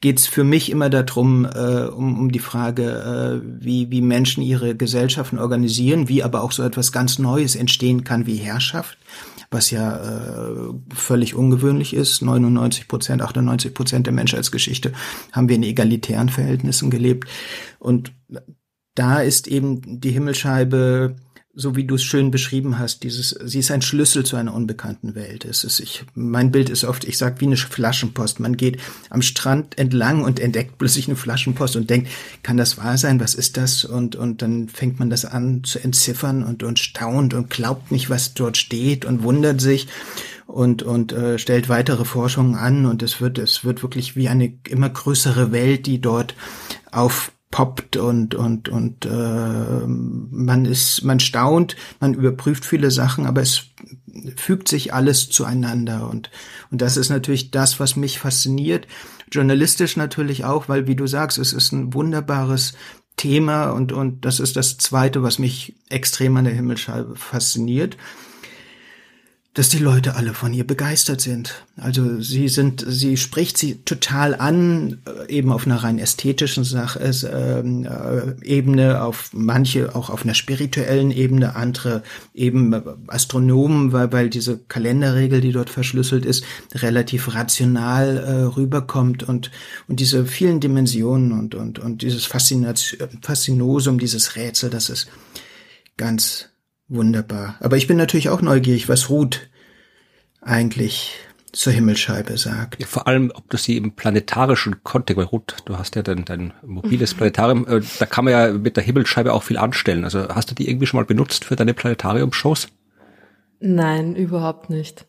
geht 0.00 0.18
es 0.18 0.26
für 0.26 0.44
mich 0.44 0.70
immer 0.70 0.88
darum, 0.88 1.44
äh, 1.44 1.84
um, 1.84 2.18
um 2.18 2.32
die 2.32 2.38
Frage, 2.38 3.42
äh, 3.42 3.46
wie, 3.62 3.90
wie 3.90 4.00
Menschen 4.00 4.42
ihre 4.42 4.74
Gesellschaften 4.74 5.38
organisieren, 5.38 6.08
wie 6.08 6.22
aber 6.22 6.42
auch 6.42 6.52
so 6.52 6.62
etwas 6.62 6.90
ganz 6.90 7.18
Neues 7.18 7.54
entstehen 7.54 8.02
kann 8.02 8.26
wie 8.26 8.36
Herrschaft, 8.36 8.96
was 9.50 9.70
ja 9.70 9.96
äh, 9.96 10.72
völlig 10.94 11.34
ungewöhnlich 11.34 11.92
ist. 11.92 12.22
99 12.22 12.88
Prozent, 12.88 13.20
98 13.20 13.74
Prozent 13.74 14.06
der 14.06 14.14
Menschheitsgeschichte 14.14 14.92
haben 15.32 15.48
wir 15.50 15.56
in 15.56 15.62
egalitären 15.62 16.30
Verhältnissen 16.30 16.88
gelebt. 16.88 17.28
Und 17.78 18.12
da 18.94 19.20
ist 19.20 19.48
eben 19.48 20.00
die 20.00 20.12
Himmelscheibe 20.12 21.16
so 21.60 21.76
wie 21.76 21.84
du 21.84 21.96
es 21.96 22.02
schön 22.02 22.30
beschrieben 22.30 22.78
hast, 22.78 23.02
dieses, 23.02 23.30
sie 23.30 23.58
ist 23.58 23.70
ein 23.70 23.82
Schlüssel 23.82 24.24
zu 24.24 24.36
einer 24.36 24.54
unbekannten 24.54 25.14
Welt. 25.14 25.44
Es 25.44 25.62
ist, 25.62 25.78
ich, 25.78 26.04
mein 26.14 26.50
Bild 26.50 26.70
ist 26.70 26.84
oft, 26.84 27.04
ich 27.04 27.18
sag 27.18 27.40
wie 27.40 27.46
eine 27.46 27.56
Flaschenpost. 27.56 28.40
Man 28.40 28.56
geht 28.56 28.78
am 29.10 29.20
Strand 29.20 29.78
entlang 29.78 30.24
und 30.24 30.40
entdeckt 30.40 30.78
plötzlich 30.78 31.06
eine 31.06 31.16
Flaschenpost 31.16 31.76
und 31.76 31.90
denkt, 31.90 32.08
kann 32.42 32.56
das 32.56 32.78
wahr 32.78 32.96
sein? 32.96 33.20
Was 33.20 33.34
ist 33.34 33.58
das? 33.58 33.84
Und, 33.84 34.16
und 34.16 34.40
dann 34.40 34.68
fängt 34.68 34.98
man 34.98 35.10
das 35.10 35.26
an 35.26 35.62
zu 35.62 35.78
entziffern 35.78 36.42
und, 36.42 36.62
und 36.62 36.78
staunt 36.78 37.34
und 37.34 37.50
glaubt 37.50 37.90
nicht, 37.90 38.08
was 38.08 38.32
dort 38.32 38.56
steht 38.56 39.04
und 39.04 39.22
wundert 39.22 39.60
sich 39.60 39.86
und 40.46 40.82
und 40.82 41.12
äh, 41.12 41.38
stellt 41.38 41.68
weitere 41.68 42.04
Forschungen 42.04 42.56
an 42.56 42.84
und 42.86 43.04
es 43.04 43.20
wird 43.20 43.38
es 43.38 43.64
wird 43.64 43.82
wirklich 43.82 44.16
wie 44.16 44.28
eine 44.28 44.52
immer 44.68 44.88
größere 44.88 45.52
Welt, 45.52 45.86
die 45.86 46.00
dort 46.00 46.34
auf 46.90 47.30
poppt 47.50 47.96
und 47.96 48.34
und 48.34 48.68
und 48.68 49.06
äh, 49.06 49.86
man 49.86 50.64
ist 50.64 51.02
man 51.02 51.18
staunt, 51.18 51.76
man 51.98 52.14
überprüft 52.14 52.64
viele 52.64 52.90
Sachen, 52.90 53.26
aber 53.26 53.42
es 53.42 53.64
fügt 54.36 54.68
sich 54.68 54.94
alles 54.94 55.30
zueinander. 55.30 56.08
Und 56.08 56.30
und 56.70 56.80
das 56.80 56.96
ist 56.96 57.10
natürlich 57.10 57.50
das, 57.50 57.80
was 57.80 57.96
mich 57.96 58.20
fasziniert, 58.20 58.86
journalistisch 59.32 59.96
natürlich 59.96 60.44
auch, 60.44 60.68
weil 60.68 60.86
wie 60.86 60.96
du 60.96 61.06
sagst, 61.06 61.38
es 61.38 61.52
ist 61.52 61.72
ein 61.72 61.92
wunderbares 61.92 62.74
Thema 63.16 63.70
und 63.70 63.92
und 63.92 64.24
das 64.24 64.38
ist 64.38 64.56
das 64.56 64.78
zweite, 64.78 65.22
was 65.24 65.40
mich 65.40 65.74
extrem 65.88 66.36
an 66.36 66.44
der 66.44 66.54
Himmelscheibe 66.54 67.16
fasziniert 67.16 67.96
dass 69.60 69.68
die 69.68 69.76
Leute 69.76 70.14
alle 70.16 70.32
von 70.32 70.54
ihr 70.54 70.66
begeistert 70.66 71.20
sind. 71.20 71.66
Also 71.76 72.18
sie 72.22 72.48
sind, 72.48 72.82
sie 72.88 73.18
spricht 73.18 73.58
sie 73.58 73.74
total 73.84 74.34
an, 74.34 75.02
äh, 75.04 75.30
eben 75.30 75.52
auf 75.52 75.66
einer 75.66 75.76
rein 75.76 75.98
ästhetischen 75.98 76.64
Sache, 76.64 76.98
ähm, 77.30 77.84
äh, 77.84 78.42
Ebene, 78.42 79.02
auf 79.02 79.28
manche 79.34 79.94
auch 79.94 80.08
auf 80.08 80.24
einer 80.24 80.32
spirituellen 80.32 81.10
Ebene, 81.10 81.56
andere 81.56 82.02
eben 82.32 82.74
Astronomen, 83.06 83.92
weil, 83.92 84.10
weil 84.12 84.30
diese 84.30 84.56
Kalenderregel, 84.56 85.42
die 85.42 85.52
dort 85.52 85.68
verschlüsselt 85.68 86.24
ist, 86.24 86.42
relativ 86.74 87.34
rational 87.34 88.16
äh, 88.16 88.30
rüberkommt 88.56 89.24
und 89.24 89.50
und 89.88 90.00
diese 90.00 90.24
vielen 90.24 90.60
Dimensionen 90.60 91.32
und 91.32 91.54
und 91.54 91.78
und 91.78 92.00
dieses 92.00 92.24
Faszination, 92.24 93.10
Faszinosum, 93.20 93.98
dieses 93.98 94.36
Rätsel, 94.36 94.70
das 94.70 94.88
ist 94.88 95.08
ganz 95.98 96.46
Wunderbar. 96.92 97.54
Aber 97.60 97.76
ich 97.76 97.86
bin 97.86 97.96
natürlich 97.96 98.30
auch 98.30 98.42
neugierig, 98.42 98.88
was 98.88 99.10
Ruth 99.10 99.48
eigentlich 100.40 101.18
zur 101.52 101.72
Himmelsscheibe 101.72 102.38
sagt. 102.38 102.80
Ja, 102.80 102.86
vor 102.86 103.06
allem, 103.06 103.32
ob 103.34 103.48
du 103.50 103.56
sie 103.56 103.76
im 103.76 103.92
planetarischen 103.92 104.84
Kontext, 104.84 105.18
weil 105.18 105.26
Ruth, 105.26 105.56
du 105.64 105.78
hast 105.78 105.96
ja 105.96 106.02
dein, 106.02 106.24
dein 106.24 106.52
mobiles 106.62 107.14
Planetarium, 107.14 107.66
äh, 107.66 107.80
da 107.98 108.06
kann 108.06 108.24
man 108.24 108.32
ja 108.32 108.52
mit 108.52 108.76
der 108.76 108.84
Himmelsscheibe 108.84 109.32
auch 109.32 109.42
viel 109.42 109.58
anstellen. 109.58 110.04
Also 110.04 110.28
hast 110.28 110.50
du 110.50 110.54
die 110.54 110.68
irgendwie 110.68 110.86
schon 110.86 111.00
mal 111.00 111.06
benutzt 111.06 111.44
für 111.44 111.56
deine 111.56 111.74
Planetarium-Shows? 111.74 112.68
Nein, 113.58 114.14
überhaupt 114.14 114.70
nicht. 114.70 115.06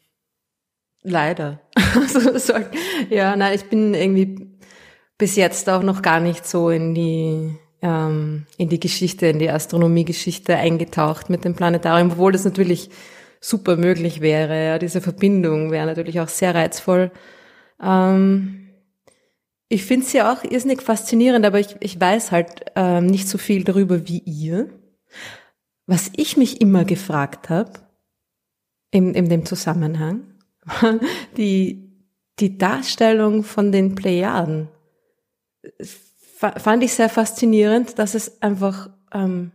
Leider. 1.04 1.62
Also, 1.94 2.38
so, 2.38 2.54
ja, 3.10 3.36
nein, 3.36 3.54
ich 3.54 3.66
bin 3.66 3.94
irgendwie 3.94 4.48
bis 5.18 5.36
jetzt 5.36 5.70
auch 5.70 5.84
noch 5.84 6.02
gar 6.02 6.22
nicht 6.22 6.48
so 6.48 6.70
in 6.70 6.96
die 6.96 7.54
ähm, 7.82 8.46
in 8.58 8.70
die 8.70 8.80
Geschichte, 8.80 9.28
in 9.28 9.40
die 9.40 9.50
Astronomiegeschichte 9.50 10.56
eingetaucht 10.56 11.30
mit 11.30 11.44
dem 11.44 11.54
Planetarium, 11.54 12.12
obwohl 12.12 12.32
das 12.32 12.46
natürlich 12.46 12.90
super 13.41 13.75
möglich 13.75 14.21
wäre. 14.21 14.65
Ja, 14.65 14.79
diese 14.79 15.01
Verbindung 15.01 15.71
wäre 15.71 15.88
natürlich 15.88 16.19
auch 16.21 16.29
sehr 16.29 16.55
reizvoll. 16.55 17.12
Ähm, 17.81 18.69
ich 19.67 19.83
finde 19.83 20.05
sie 20.05 20.17
ja 20.17 20.31
auch 20.31 20.43
irrsinnig 20.43 20.81
faszinierend, 20.81 21.45
aber 21.45 21.60
ich, 21.60 21.75
ich 21.79 22.00
weiß 22.00 22.31
halt 22.31 22.65
ähm, 22.75 23.07
nicht 23.07 23.27
so 23.27 23.38
viel 23.38 23.63
darüber 23.63 24.07
wie 24.07 24.19
ihr. 24.19 24.69
Was 25.88 26.12
ich 26.15 26.38
mich 26.38 26.62
immer 26.62 26.86
gefragt 26.86 27.50
habe, 27.50 27.74
in, 28.91 29.15
in 29.15 29.27
dem 29.27 29.45
Zusammenhang, 29.45 30.24
die, 31.38 31.89
die 32.39 32.57
Darstellung 32.57 33.43
von 33.43 33.71
den 33.71 33.95
Plejaden 33.95 34.69
fand 36.38 36.83
ich 36.83 36.93
sehr 36.93 37.10
faszinierend, 37.10 38.00
dass 38.00 38.15
es 38.15 38.41
einfach, 38.41 38.89
ähm, 39.13 39.51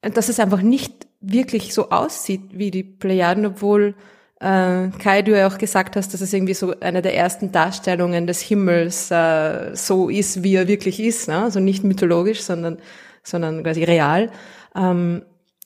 dass 0.00 0.28
es 0.28 0.40
einfach 0.40 0.62
nicht 0.62 1.06
wirklich 1.32 1.74
so 1.74 1.90
aussieht 1.90 2.42
wie 2.52 2.70
die 2.70 2.82
Plejaden, 2.82 3.46
obwohl 3.46 3.94
äh, 4.40 4.88
Kai, 4.98 5.22
du 5.22 5.36
ja 5.36 5.46
auch 5.46 5.58
gesagt 5.58 5.96
hast, 5.96 6.12
dass 6.12 6.20
es 6.20 6.32
irgendwie 6.32 6.54
so 6.54 6.78
eine 6.80 7.02
der 7.02 7.16
ersten 7.16 7.52
Darstellungen 7.52 8.26
des 8.26 8.40
Himmels 8.40 9.10
äh, 9.10 9.74
so 9.74 10.08
ist, 10.08 10.42
wie 10.42 10.54
er 10.54 10.68
wirklich 10.68 11.00
ist, 11.00 11.28
ne? 11.28 11.42
also 11.42 11.60
nicht 11.60 11.84
mythologisch, 11.84 12.42
sondern 12.42 12.78
sondern 13.22 13.62
quasi 13.62 13.84
real. 13.84 14.30
Ähm, 14.76 15.22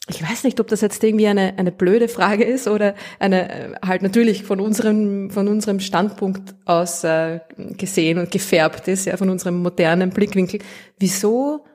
ich 0.08 0.22
weiß 0.22 0.44
nicht, 0.44 0.58
ob 0.58 0.68
das 0.68 0.80
jetzt 0.80 1.04
irgendwie 1.04 1.26
eine, 1.26 1.58
eine 1.58 1.72
blöde 1.72 2.08
Frage 2.08 2.44
ist 2.44 2.66
oder 2.66 2.94
eine 3.18 3.50
äh, 3.50 3.74
halt 3.84 4.02
natürlich 4.02 4.44
von 4.44 4.60
unserem, 4.60 5.30
von 5.30 5.48
unserem 5.48 5.80
Standpunkt 5.80 6.54
aus 6.64 7.04
äh, 7.04 7.40
gesehen 7.56 8.18
und 8.18 8.30
gefärbt 8.30 8.88
ist, 8.88 9.04
ja, 9.04 9.16
von 9.16 9.28
unserem 9.28 9.62
modernen 9.62 10.10
Blickwinkel. 10.10 10.60
Wieso 10.98 11.66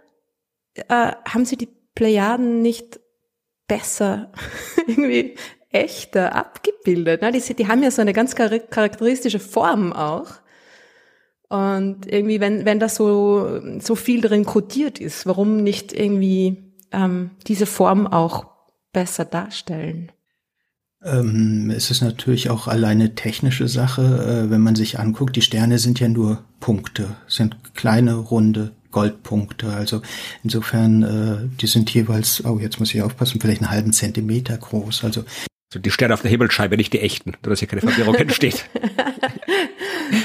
äh, 0.73 1.11
haben 1.25 1.45
Sie 1.45 1.57
die 1.57 1.69
Plejaden 1.93 2.61
nicht 2.63 2.99
besser 3.73 4.31
irgendwie 4.87 5.35
echter 5.71 6.35
abgebildet? 6.35 7.21
Ne? 7.21 7.31
Die, 7.31 7.53
die 7.53 7.67
haben 7.67 7.83
ja 7.83 7.91
so 7.91 8.01
eine 8.01 8.13
ganz 8.13 8.35
charakteristische 8.35 9.39
Form 9.39 9.93
auch. 9.93 10.31
Und 11.49 12.11
irgendwie, 12.11 12.39
wenn, 12.39 12.65
wenn 12.65 12.79
das 12.79 12.95
so, 12.95 13.61
so 13.79 13.95
viel 13.95 14.21
drin 14.21 14.45
kodiert 14.45 14.99
ist, 14.99 15.25
warum 15.25 15.57
nicht 15.57 15.93
irgendwie 15.93 16.73
ähm, 16.91 17.31
diese 17.47 17.65
Form 17.65 18.07
auch 18.07 18.47
besser 18.91 19.25
darstellen? 19.25 20.11
Ähm, 21.03 21.71
es 21.75 21.91
ist 21.91 22.01
natürlich 22.01 22.49
auch 22.49 22.67
alleine 22.67 23.13
technische 23.13 23.67
Sache, 23.67 24.01
äh, 24.47 24.49
wenn 24.49 24.61
man 24.61 24.75
sich 24.75 24.99
anguckt. 24.99 25.35
Die 25.35 25.41
Sterne 25.41 25.77
sind 25.77 25.99
ja 25.99 26.07
nur 26.07 26.43
Punkte, 26.59 27.17
sind 27.27 27.75
kleine, 27.75 28.15
runde 28.15 28.71
Goldpunkte. 28.93 29.67
Also 29.73 30.01
insofern, 30.43 31.03
äh, 31.03 31.49
die 31.59 31.67
sind 31.67 31.93
jeweils, 31.93 32.45
oh, 32.45 32.59
jetzt 32.59 32.79
muss 32.79 32.95
ich 32.95 33.01
aufpassen, 33.01 33.41
vielleicht 33.41 33.61
einen 33.61 33.71
halben 33.71 33.91
Zentimeter 33.91 34.57
groß. 34.57 35.03
Also 35.03 35.25
so 35.73 35.79
die 35.79 35.89
Sterne 35.89 36.13
auf 36.13 36.21
der 36.21 36.29
Himmelsscheibe, 36.29 36.77
nicht 36.77 36.93
die 36.93 36.99
echten, 36.99 37.31
nur 37.31 37.49
dass 37.49 37.57
hier 37.57 37.67
keine 37.67 37.81
Verwirrung 37.81 38.13
entsteht. 38.19 38.65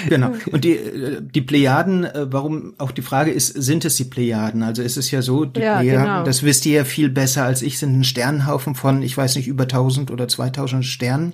genau. 0.09 0.35
Und 0.53 0.63
die, 0.63 0.75
äh, 0.75 1.23
die 1.23 1.41
Plejaden, 1.41 2.05
äh, 2.05 2.31
warum 2.31 2.75
auch 2.77 2.91
die 2.91 3.01
Frage 3.01 3.31
ist, 3.31 3.49
sind 3.49 3.87
es 3.87 3.97
die 3.97 4.05
Plejaden? 4.05 4.63
Also 4.63 4.83
ist 4.83 4.99
es 4.99 5.11
ja 5.11 5.23
so, 5.23 5.47
die 5.47 5.61
ja, 5.61 5.79
Plejaden, 5.79 6.05
genau. 6.05 6.25
das 6.25 6.43
wisst 6.43 6.67
ihr 6.67 6.75
ja 6.75 6.85
viel 6.85 7.09
besser 7.09 7.45
als 7.45 7.63
ich, 7.63 7.79
sind 7.79 7.99
ein 7.99 8.05
Sternenhaufen 8.05 8.75
von, 8.75 9.03
ich 9.03 9.17
weiß 9.17 9.37
nicht, 9.37 9.49
über 9.49 9.63
1000 9.63 10.11
oder 10.11 10.29
2000 10.29 10.85
Sternen. 10.85 11.33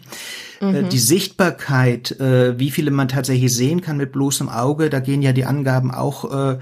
Äh, 0.60 0.82
mhm. 0.82 0.88
Die 0.90 0.98
Sichtbarkeit, 0.98 2.16
wie 2.20 2.70
viele 2.70 2.92
man 2.92 3.08
tatsächlich 3.08 3.52
sehen 3.52 3.80
kann 3.80 3.96
mit 3.96 4.12
bloßem 4.12 4.48
Auge, 4.48 4.90
da 4.90 5.00
gehen 5.00 5.22
ja 5.22 5.32
die 5.32 5.44
Angaben 5.44 5.90
auch 5.90 6.58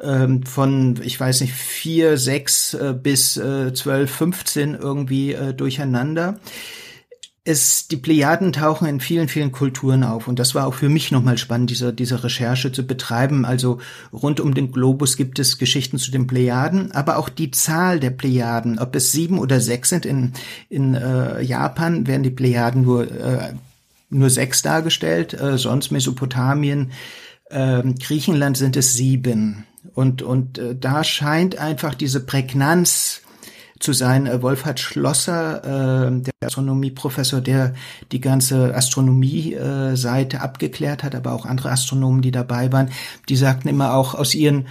ähm, 0.00 0.42
von, 0.44 1.00
ich 1.02 1.18
weiß 1.18 1.40
nicht, 1.42 1.54
vier, 1.54 2.18
sechs 2.18 2.76
bis 3.02 3.34
zwölf, 3.34 4.10
fünfzehn 4.10 4.74
irgendwie 4.74 5.36
durcheinander 5.56 6.38
es, 7.42 7.88
die 7.88 7.96
Plejaden 7.96 8.52
tauchen 8.52 8.86
in 8.86 9.00
vielen, 9.00 9.28
vielen 9.28 9.50
Kulturen 9.50 10.04
auf. 10.04 10.28
Und 10.28 10.38
das 10.38 10.54
war 10.54 10.66
auch 10.66 10.74
für 10.74 10.88
mich 10.88 11.10
nochmal 11.10 11.38
spannend, 11.38 11.70
diese, 11.70 11.92
diese 11.92 12.22
Recherche 12.22 12.70
zu 12.70 12.86
betreiben. 12.86 13.44
Also 13.44 13.78
rund 14.12 14.40
um 14.40 14.54
den 14.54 14.72
Globus 14.72 15.16
gibt 15.16 15.38
es 15.38 15.58
Geschichten 15.58 15.98
zu 15.98 16.10
den 16.10 16.26
Plejaden, 16.26 16.92
aber 16.92 17.16
auch 17.16 17.28
die 17.28 17.50
Zahl 17.50 17.98
der 17.98 18.10
Plejaden, 18.10 18.78
ob 18.78 18.94
es 18.94 19.12
sieben 19.12 19.38
oder 19.38 19.60
sechs 19.60 19.88
sind. 19.88 20.04
In, 20.04 20.32
in 20.68 20.94
äh, 20.94 21.42
Japan 21.42 22.06
werden 22.06 22.22
die 22.22 22.30
Plejaden 22.30 22.82
nur, 22.82 23.10
äh, 23.10 23.54
nur 24.10 24.28
sechs 24.28 24.60
dargestellt, 24.62 25.32
äh, 25.34 25.56
sonst 25.56 25.90
Mesopotamien, 25.90 26.92
äh, 27.48 27.82
Griechenland 28.00 28.58
sind 28.58 28.76
es 28.76 28.92
sieben. 28.94 29.64
Und, 29.94 30.22
und 30.22 30.58
äh, 30.58 30.76
da 30.76 31.04
scheint 31.04 31.58
einfach 31.58 31.94
diese 31.94 32.20
Prägnanz 32.20 33.22
zu 33.78 33.92
sein. 33.92 34.26
Äh, 34.26 34.42
Wolfhard 34.42 34.78
Schlosser, 34.78 36.08
äh, 36.08 36.22
der 36.22 36.32
Astronomieprofessor, 36.44 37.40
der 37.40 37.74
die 38.12 38.20
ganze 38.20 38.74
Astronomie-Seite 38.74 40.36
äh, 40.36 40.40
abgeklärt 40.40 41.02
hat, 41.02 41.14
aber 41.14 41.32
auch 41.32 41.46
andere 41.46 41.70
Astronomen, 41.70 42.22
die 42.22 42.30
dabei 42.30 42.70
waren, 42.72 42.90
die 43.28 43.36
sagten 43.36 43.68
immer 43.68 43.94
auch 43.94 44.14
aus 44.14 44.34
ihren 44.34 44.66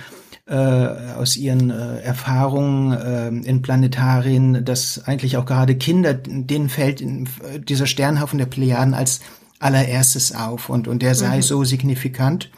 äh, 0.47 0.55
aus 0.55 1.37
ihren 1.37 1.69
äh, 1.69 1.99
Erfahrungen 1.99 2.91
äh, 2.91 3.27
in 3.47 3.61
Planetarien, 3.61 4.65
dass 4.65 5.03
eigentlich 5.05 5.37
auch 5.37 5.45
gerade 5.45 5.75
Kinder, 5.75 6.15
denen 6.15 6.69
fällt 6.69 7.01
in, 7.01 7.25
äh, 7.53 7.59
dieser 7.59 7.85
Sternhaufen 7.85 8.39
der 8.39 8.47
Plejaden 8.47 8.95
als 8.95 9.19
allererstes 9.59 10.33
auf 10.33 10.69
und, 10.69 10.87
und 10.87 11.03
der 11.03 11.13
sei 11.13 11.37
mhm. 11.37 11.41
so 11.43 11.63
signifikant. 11.63 12.49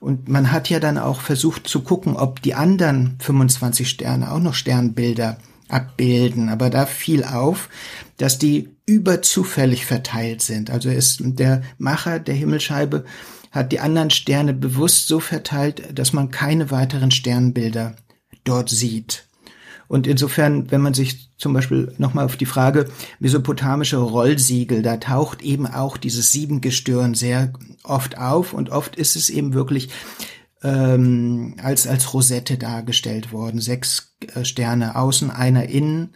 Und 0.00 0.28
man 0.28 0.52
hat 0.52 0.70
ja 0.70 0.80
dann 0.80 0.98
auch 0.98 1.20
versucht 1.20 1.66
zu 1.66 1.82
gucken, 1.82 2.16
ob 2.16 2.42
die 2.42 2.54
anderen 2.54 3.16
25 3.20 3.88
Sterne 3.88 4.32
auch 4.32 4.38
noch 4.38 4.54
Sternbilder 4.54 5.38
abbilden. 5.68 6.48
Aber 6.48 6.70
da 6.70 6.86
fiel 6.86 7.24
auf, 7.24 7.68
dass 8.16 8.38
die 8.38 8.70
überzufällig 8.86 9.86
verteilt 9.86 10.42
sind. 10.42 10.70
Also 10.70 10.88
ist 10.88 11.20
der 11.22 11.62
Macher 11.78 12.18
der 12.18 12.34
Himmelscheibe 12.34 13.04
hat 13.50 13.72
die 13.72 13.80
anderen 13.80 14.10
Sterne 14.10 14.52
bewusst 14.52 15.08
so 15.08 15.20
verteilt, 15.20 15.82
dass 15.98 16.12
man 16.12 16.30
keine 16.30 16.70
weiteren 16.70 17.10
Sternbilder 17.10 17.96
dort 18.44 18.68
sieht. 18.68 19.27
Und 19.88 20.06
insofern, 20.06 20.70
wenn 20.70 20.82
man 20.82 20.92
sich 20.92 21.30
zum 21.38 21.54
Beispiel 21.54 21.94
nochmal 21.96 22.26
auf 22.26 22.36
die 22.36 22.46
Frage 22.46 22.88
mesopotamische 23.18 23.96
Rollsiegel, 23.96 24.82
da 24.82 24.98
taucht 24.98 25.42
eben 25.42 25.66
auch 25.66 25.96
dieses 25.96 26.30
Siebengestirn 26.30 27.14
sehr 27.14 27.54
oft 27.84 28.18
auf 28.18 28.52
und 28.52 28.68
oft 28.68 28.96
ist 28.96 29.16
es 29.16 29.30
eben 29.30 29.54
wirklich 29.54 29.88
ähm, 30.62 31.56
als, 31.62 31.86
als 31.86 32.12
Rosette 32.12 32.58
dargestellt 32.58 33.32
worden. 33.32 33.60
Sechs 33.60 34.16
äh, 34.34 34.44
Sterne 34.44 34.96
außen, 34.96 35.30
einer 35.30 35.68
innen. 35.68 36.10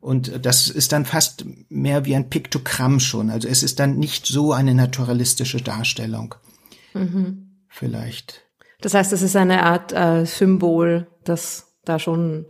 Und 0.00 0.46
das 0.46 0.68
ist 0.68 0.92
dann 0.92 1.04
fast 1.04 1.44
mehr 1.68 2.04
wie 2.04 2.14
ein 2.14 2.30
Piktogramm 2.30 3.00
schon. 3.00 3.30
Also 3.30 3.48
es 3.48 3.62
ist 3.62 3.80
dann 3.80 3.98
nicht 3.98 4.26
so 4.26 4.52
eine 4.52 4.74
naturalistische 4.74 5.58
Darstellung. 5.58 6.36
Mhm. 6.94 7.50
Vielleicht. 7.68 8.44
Das 8.80 8.94
heißt, 8.94 9.12
es 9.12 9.22
ist 9.22 9.34
eine 9.36 9.64
Art 9.64 9.92
äh, 9.92 10.24
Symbol, 10.24 11.08
das 11.24 11.74
da 11.84 11.98
schon 11.98 12.46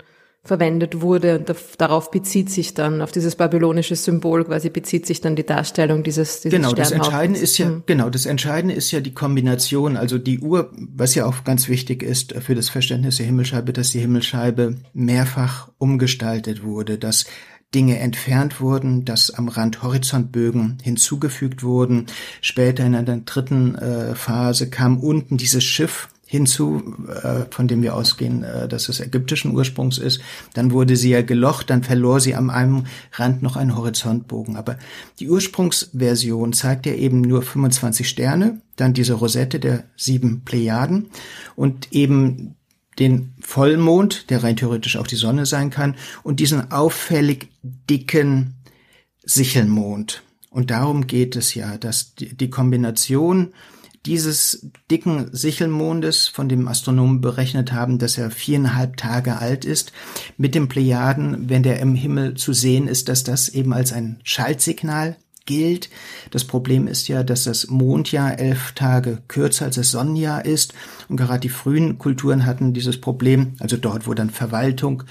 verwendet 0.49 1.01
wurde 1.01 1.39
und 1.39 1.55
darauf 1.79 2.11
bezieht 2.11 2.51
sich 2.51 2.75
dann, 2.75 3.03
auf 3.03 3.13
dieses 3.13 3.37
babylonische 3.37 3.95
Symbol 3.95 4.45
quasi 4.45 4.71
bezieht 4.71 5.07
sich 5.07 5.21
dann 5.21 5.37
die 5.37 5.47
Darstellung 5.47 6.03
dieses, 6.03 6.41
dieses 6.41 6.57
Genau, 6.57 6.73
das 6.73 6.91
Entscheidende 6.91 7.39
ist 7.39 7.59
ja, 7.59 7.69
mhm. 7.69 7.83
genau, 7.87 8.11
das 8.11 8.27
Entscheidende 8.27 8.75
ist 8.75 8.91
ja 8.91 9.01
die 9.01 9.15
Kombination, 9.15 9.97
also 9.97 10.19
die 10.19 10.41
Uhr, 10.41 10.73
was 10.75 11.15
ja 11.15 11.27
auch 11.27 11.45
ganz 11.45 11.69
wichtig 11.69 12.03
ist 12.03 12.35
für 12.41 12.55
das 12.55 12.71
Verständnis 12.71 13.19
der 13.19 13.27
Himmelscheibe, 13.27 13.73
dass 13.73 13.91
die 13.91 14.01
Himmelscheibe 14.01 14.77
mehrfach 14.95 15.69
umgestaltet 15.79 16.65
wurde, 16.65 16.99
dass 16.99 17.27
Dinge 17.75 17.99
entfernt 17.99 18.63
wurden, 18.63 19.05
dass 19.05 19.31
am 19.31 19.49
Rand 19.49 19.83
Horizontbögen 19.83 20.79
hinzugefügt 20.83 21.63
wurden. 21.63 22.07
Später 22.41 22.87
in 22.87 22.95
einer 22.95 23.19
dritten 23.19 23.75
äh, 23.75 24.15
Phase 24.15 24.71
kam 24.71 24.99
unten 24.99 25.37
dieses 25.37 25.65
Schiff 25.65 26.09
hinzu, 26.31 26.83
äh, 27.23 27.47
von 27.51 27.69
dem 27.69 27.81
wir 27.83 27.97
ausgehen, 27.97 28.43
äh, 28.45 28.69
dass 28.69 28.91
es 28.91 29.01
ägyptischen 29.01 29.53
Ursprungs 29.53 29.97
ist. 29.97 30.21
Dann 30.53 30.73
wurde 30.73 30.95
sie 30.95 31.09
ja 31.09 31.23
gelocht, 31.23 31.71
dann 31.71 31.83
verlor 31.83 32.21
sie 32.21 32.35
am 32.35 32.51
einem 32.51 32.85
Rand 33.13 33.43
noch 33.43 33.57
einen 33.57 33.75
Horizontbogen. 33.75 34.57
Aber 34.57 34.77
die 35.21 35.31
Ursprungsversion 35.31 36.53
zeigt 36.53 36.85
ja 36.85 36.93
eben 36.93 37.23
nur 37.23 37.41
25 37.41 38.07
Sterne, 38.07 38.61
dann 38.77 38.93
diese 38.93 39.15
Rosette 39.15 39.59
der 39.59 39.85
sieben 39.97 40.45
Plejaden 40.45 41.07
und 41.57 41.93
eben 41.93 42.57
den 42.99 43.33
Vollmond, 43.41 44.29
der 44.29 44.43
rein 44.43 44.57
theoretisch 44.57 44.97
auch 44.97 45.07
die 45.07 45.17
Sonne 45.17 45.47
sein 45.47 45.71
kann, 45.71 45.95
und 46.25 46.41
diesen 46.41 46.71
auffällig 46.71 47.49
dicken 47.63 48.57
Sichelmond. 49.25 50.23
Und 50.51 50.71
darum 50.71 51.07
geht 51.07 51.37
es 51.37 51.55
ja, 51.55 51.79
dass 51.79 52.15
die 52.17 52.51
Kombination 52.51 53.55
dieses 54.09 54.67
dicken 54.91 55.29
Sichelmondes, 55.33 56.29
von 56.29 56.49
dem 56.49 56.67
Astronomen 56.67 57.21
berechnet 57.21 57.73
haben, 57.73 57.99
dass 57.99 58.17
er 58.17 58.31
viereinhalb 58.31 58.97
Tage 58.97 59.37
alt 59.37 59.67
ist, 59.67 59.93
mit 60.39 60.55
dem 60.55 60.69
Plejaden, 60.69 61.51
wenn 61.51 61.63
der 61.63 61.79
im 61.81 61.95
Himmel 61.95 62.35
zu 62.35 62.55
sehen 62.55 62.89
ist, 62.89 63.11
dass 63.11 63.23
das 63.23 63.51
eben 63.51 63.75
als 63.75 63.93
ein 63.93 64.19
Schaltsignal 64.25 65.17
gilt. 65.45 65.91
Das 66.31 66.45
Problem 66.45 66.87
ist 66.87 67.07
ja, 67.09 67.23
dass 67.23 67.45
das 67.45 67.69
Mondjahr 67.69 68.39
elf 68.39 68.73
Tage 68.73 69.19
kürzer 69.29 69.67
als 69.67 69.77
das 69.77 69.91
Sonnenjahr 69.91 70.45
ist. 70.47 70.73
Und 71.11 71.19
gerade 71.19 71.41
die 71.41 71.49
frühen 71.51 71.99
Kulturen 71.99 72.47
hatten 72.47 72.73
dieses 72.73 72.99
Problem, 72.99 73.57
also 73.59 73.77
dort, 73.77 74.07
wo 74.07 74.15
dann 74.15 74.31
Verwaltung 74.31 75.03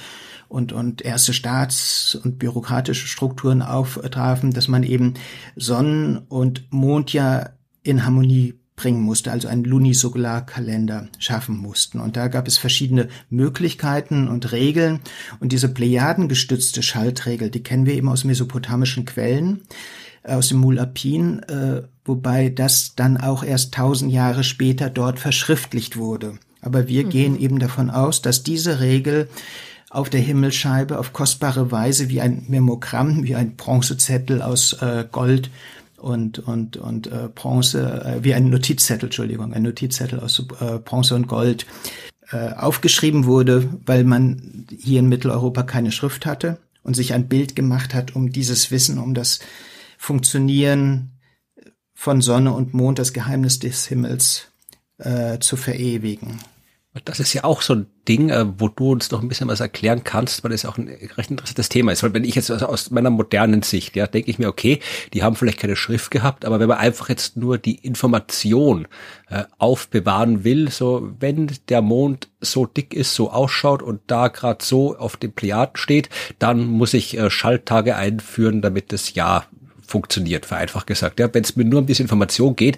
und, 0.50 0.74
und 0.74 1.04
erste 1.04 1.34
Staats- 1.34 2.16
und 2.16 2.40
bürokratische 2.40 3.08
Strukturen 3.08 3.62
auftrafen, 3.62 4.54
dass 4.54 4.68
man 4.68 4.82
eben 4.82 5.14
Sonnen- 5.56 6.18
und 6.30 6.72
Mondjahr 6.72 7.52
in 7.84 8.06
Harmonie 8.06 8.57
bringen 8.78 9.02
musste, 9.02 9.32
also 9.32 9.50
einen 9.50 9.66
Lunisolarkalender 9.66 11.10
schaffen 11.20 11.58
mussten. 11.58 12.00
Und 12.00 12.16
da 12.16 12.30
gab 12.30 12.48
es 12.48 12.58
verschiedene 12.58 13.10
Möglichkeiten 13.30 14.30
und 14.30 14.54
Regeln. 14.54 15.02
Und 15.42 15.52
diese 15.52 15.68
plejadengestützte 15.68 16.82
Schaltregel, 16.82 17.50
die 17.50 17.64
kennen 17.64 17.86
wir 17.86 17.96
eben 17.96 18.08
aus 18.08 18.24
mesopotamischen 18.24 19.04
Quellen 19.04 19.64
aus 20.24 20.50
dem 20.50 20.60
Mulapin, 20.60 21.40
äh, 21.44 21.84
wobei 22.06 22.50
das 22.50 22.96
dann 22.96 23.18
auch 23.18 23.44
erst 23.44 23.74
tausend 23.74 24.12
Jahre 24.12 24.44
später 24.44 24.90
dort 24.90 25.20
verschriftlicht 25.20 25.98
wurde. 25.98 26.38
Aber 26.62 26.88
wir 26.88 27.06
mhm. 27.06 27.10
gehen 27.10 27.40
eben 27.40 27.60
davon 27.60 27.90
aus, 27.90 28.22
dass 28.22 28.44
diese 28.44 28.80
Regel 28.80 29.30
auf 29.90 30.10
der 30.10 30.20
Himmelsscheibe 30.20 31.00
auf 31.00 31.14
kostbare 31.14 31.72
Weise 31.72 32.10
wie 32.10 32.20
ein 32.20 32.44
Memogramm, 32.50 33.24
wie 33.24 33.36
ein 33.36 33.56
Bronzezettel 33.56 34.42
aus 34.42 34.74
äh, 34.74 35.06
Gold 35.10 35.50
und 35.98 36.40
und 36.40 36.78
und 36.78 37.08
äh, 37.08 37.30
Bronze, 37.34 38.04
äh, 38.06 38.24
wie 38.24 38.34
ein 38.34 38.50
Notizzettel, 38.50 39.08
Entschuldigung, 39.08 39.54
ein 39.54 39.64
Notizzettel 39.64 40.20
aus 40.20 40.40
äh, 40.60 40.80
Bronze 40.80 41.16
und 41.16 41.28
Gold 41.28 41.66
äh, 42.32 42.54
aufgeschrieben 42.54 43.26
wurde, 43.26 43.70
weil 43.86 44.04
man 44.04 44.68
hier 44.78 45.00
in 45.00 45.10
Mitteleuropa 45.10 45.64
keine 45.64 45.92
Schrift 45.92 46.26
hatte 46.26 46.58
und 46.84 46.96
sich 46.96 47.14
ein 47.14 47.28
Bild 47.28 47.56
gemacht 47.56 47.94
hat, 47.94 48.16
um 48.16 48.32
dieses 48.32 48.72
Wissen, 48.72 48.98
um 48.98 49.14
das 49.14 49.40
Funktionieren 49.98 51.12
von 51.94 52.22
Sonne 52.22 52.54
und 52.54 52.74
Mond, 52.74 53.00
das 53.00 53.14
Geheimnis 53.14 53.60
des 53.60 53.88
Himmels 53.88 54.48
äh, 55.00 55.40
zu 55.40 55.58
verewigen. 55.58 56.40
Das 57.06 57.20
ist 57.20 57.34
ja 57.34 57.44
auch 57.44 57.62
so 57.62 57.76
ein 57.76 57.88
Ding, 58.08 58.30
äh, 58.30 58.46
wo 58.58 58.70
du 58.70 58.92
uns 58.92 59.12
noch 59.12 59.22
ein 59.22 59.28
bisschen 59.28 59.48
was 59.48 59.60
erklären 59.60 60.04
kannst, 60.04 60.44
weil 60.44 60.52
das 60.52 60.66
auch 60.66 60.78
ein 60.78 60.88
recht 61.18 61.32
interessantes 61.32 61.70
Thema 61.70 61.92
ist. 61.92 62.04
Weil 62.04 62.14
wenn 62.14 62.24
ich 62.24 62.36
jetzt 62.36 62.52
aus 62.52 62.92
meiner 62.92 63.10
modernen 63.10 63.62
Sicht, 63.62 63.96
ja, 63.96 64.08
denke 64.08 64.32
ich 64.32 64.40
mir, 64.40 64.48
okay, 64.48 64.80
die 65.14 65.24
haben 65.24 65.36
vielleicht 65.36 65.60
keine 65.60 65.76
Schrift 65.76 66.12
gehabt, 66.12 66.46
aber 66.46 66.60
wenn 66.60 66.70
man 66.70 66.78
einfach 66.78 67.10
jetzt 67.10 67.38
nur 67.38 67.58
die 67.58 67.76
Information 67.76 68.88
äh, 69.30 69.44
aufbewahren 69.58 70.44
will, 70.44 70.70
so 70.72 71.10
wenn 71.20 71.52
der 71.70 71.82
Mond 71.82 72.30
so 72.40 72.66
dick 72.66 72.94
ist, 72.94 73.14
so 73.14 73.32
ausschaut 73.32 73.82
und 73.82 74.02
da 74.08 74.30
gerade 74.30 74.64
so 74.64 74.98
auf 74.98 75.18
dem 75.18 75.34
Plejaden 75.34 75.76
steht, 75.76 76.10
dann 76.40 76.66
muss 76.66 76.94
ich 76.94 77.18
äh, 77.18 77.30
Schalttage 77.30 77.96
einführen, 77.96 78.62
damit 78.62 78.92
das 78.92 79.14
Jahr 79.14 79.48
funktioniert, 79.88 80.46
vereinfacht 80.46 80.86
gesagt. 80.86 81.20
Ja, 81.20 81.34
wenn 81.34 81.44
es 81.44 81.56
mir 81.56 81.66
nur 81.66 81.80
um 81.80 81.86
diese 81.86 82.04
Information 82.04 82.56
geht, 82.56 82.78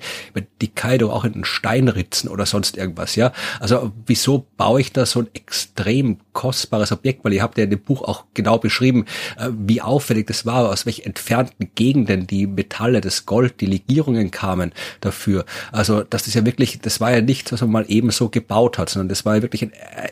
die 0.62 0.68
Kaido 0.68 1.12
auch 1.12 1.26
in 1.26 1.34
den 1.34 1.46
Stein 1.46 1.88
ritzen 1.88 2.30
oder 2.30 2.46
sonst 2.46 2.78
irgendwas, 2.78 3.16
ja. 3.16 3.34
Also 3.60 3.92
wieso 4.06 4.46
baue 4.58 4.82
ich 4.82 4.94
da 4.94 5.06
so 5.06 5.22
ein 5.22 5.28
extrem 5.34 6.20
kostbares 6.34 6.92
Objekt? 6.92 7.26
Weil 7.26 7.34
ihr 7.34 7.42
habt 7.42 7.58
ja 7.58 7.64
in 7.64 7.72
dem 7.72 7.82
Buch 7.82 8.04
auch 8.04 8.26
genau 8.34 8.60
beschrieben, 8.60 9.06
äh, 9.38 9.50
wie 9.52 9.82
auffällig 9.82 10.28
das 10.28 10.46
war, 10.46 10.70
aus 10.70 10.86
welchen 10.86 11.06
entfernten 11.06 11.72
Gegenden 11.76 12.28
die 12.28 12.46
Metalle, 12.46 13.02
das 13.02 13.26
Gold, 13.26 13.60
die 13.60 13.66
Legierungen 13.66 14.30
kamen 14.30 14.72
dafür. 15.02 15.46
Also 15.72 16.04
das 16.04 16.28
ist 16.28 16.36
ja 16.36 16.46
wirklich, 16.46 16.80
das 16.80 17.02
war 17.02 17.12
ja 17.12 17.22
nichts, 17.22 17.52
was 17.52 17.62
man 17.62 17.72
mal 17.72 17.86
eben 17.88 18.12
so 18.12 18.30
gebaut 18.30 18.78
hat, 18.78 18.90
sondern 18.90 19.10
das 19.10 19.26
war 19.26 19.36
ja 19.36 19.42
wirklich 19.42 19.64
ein, 19.64 19.72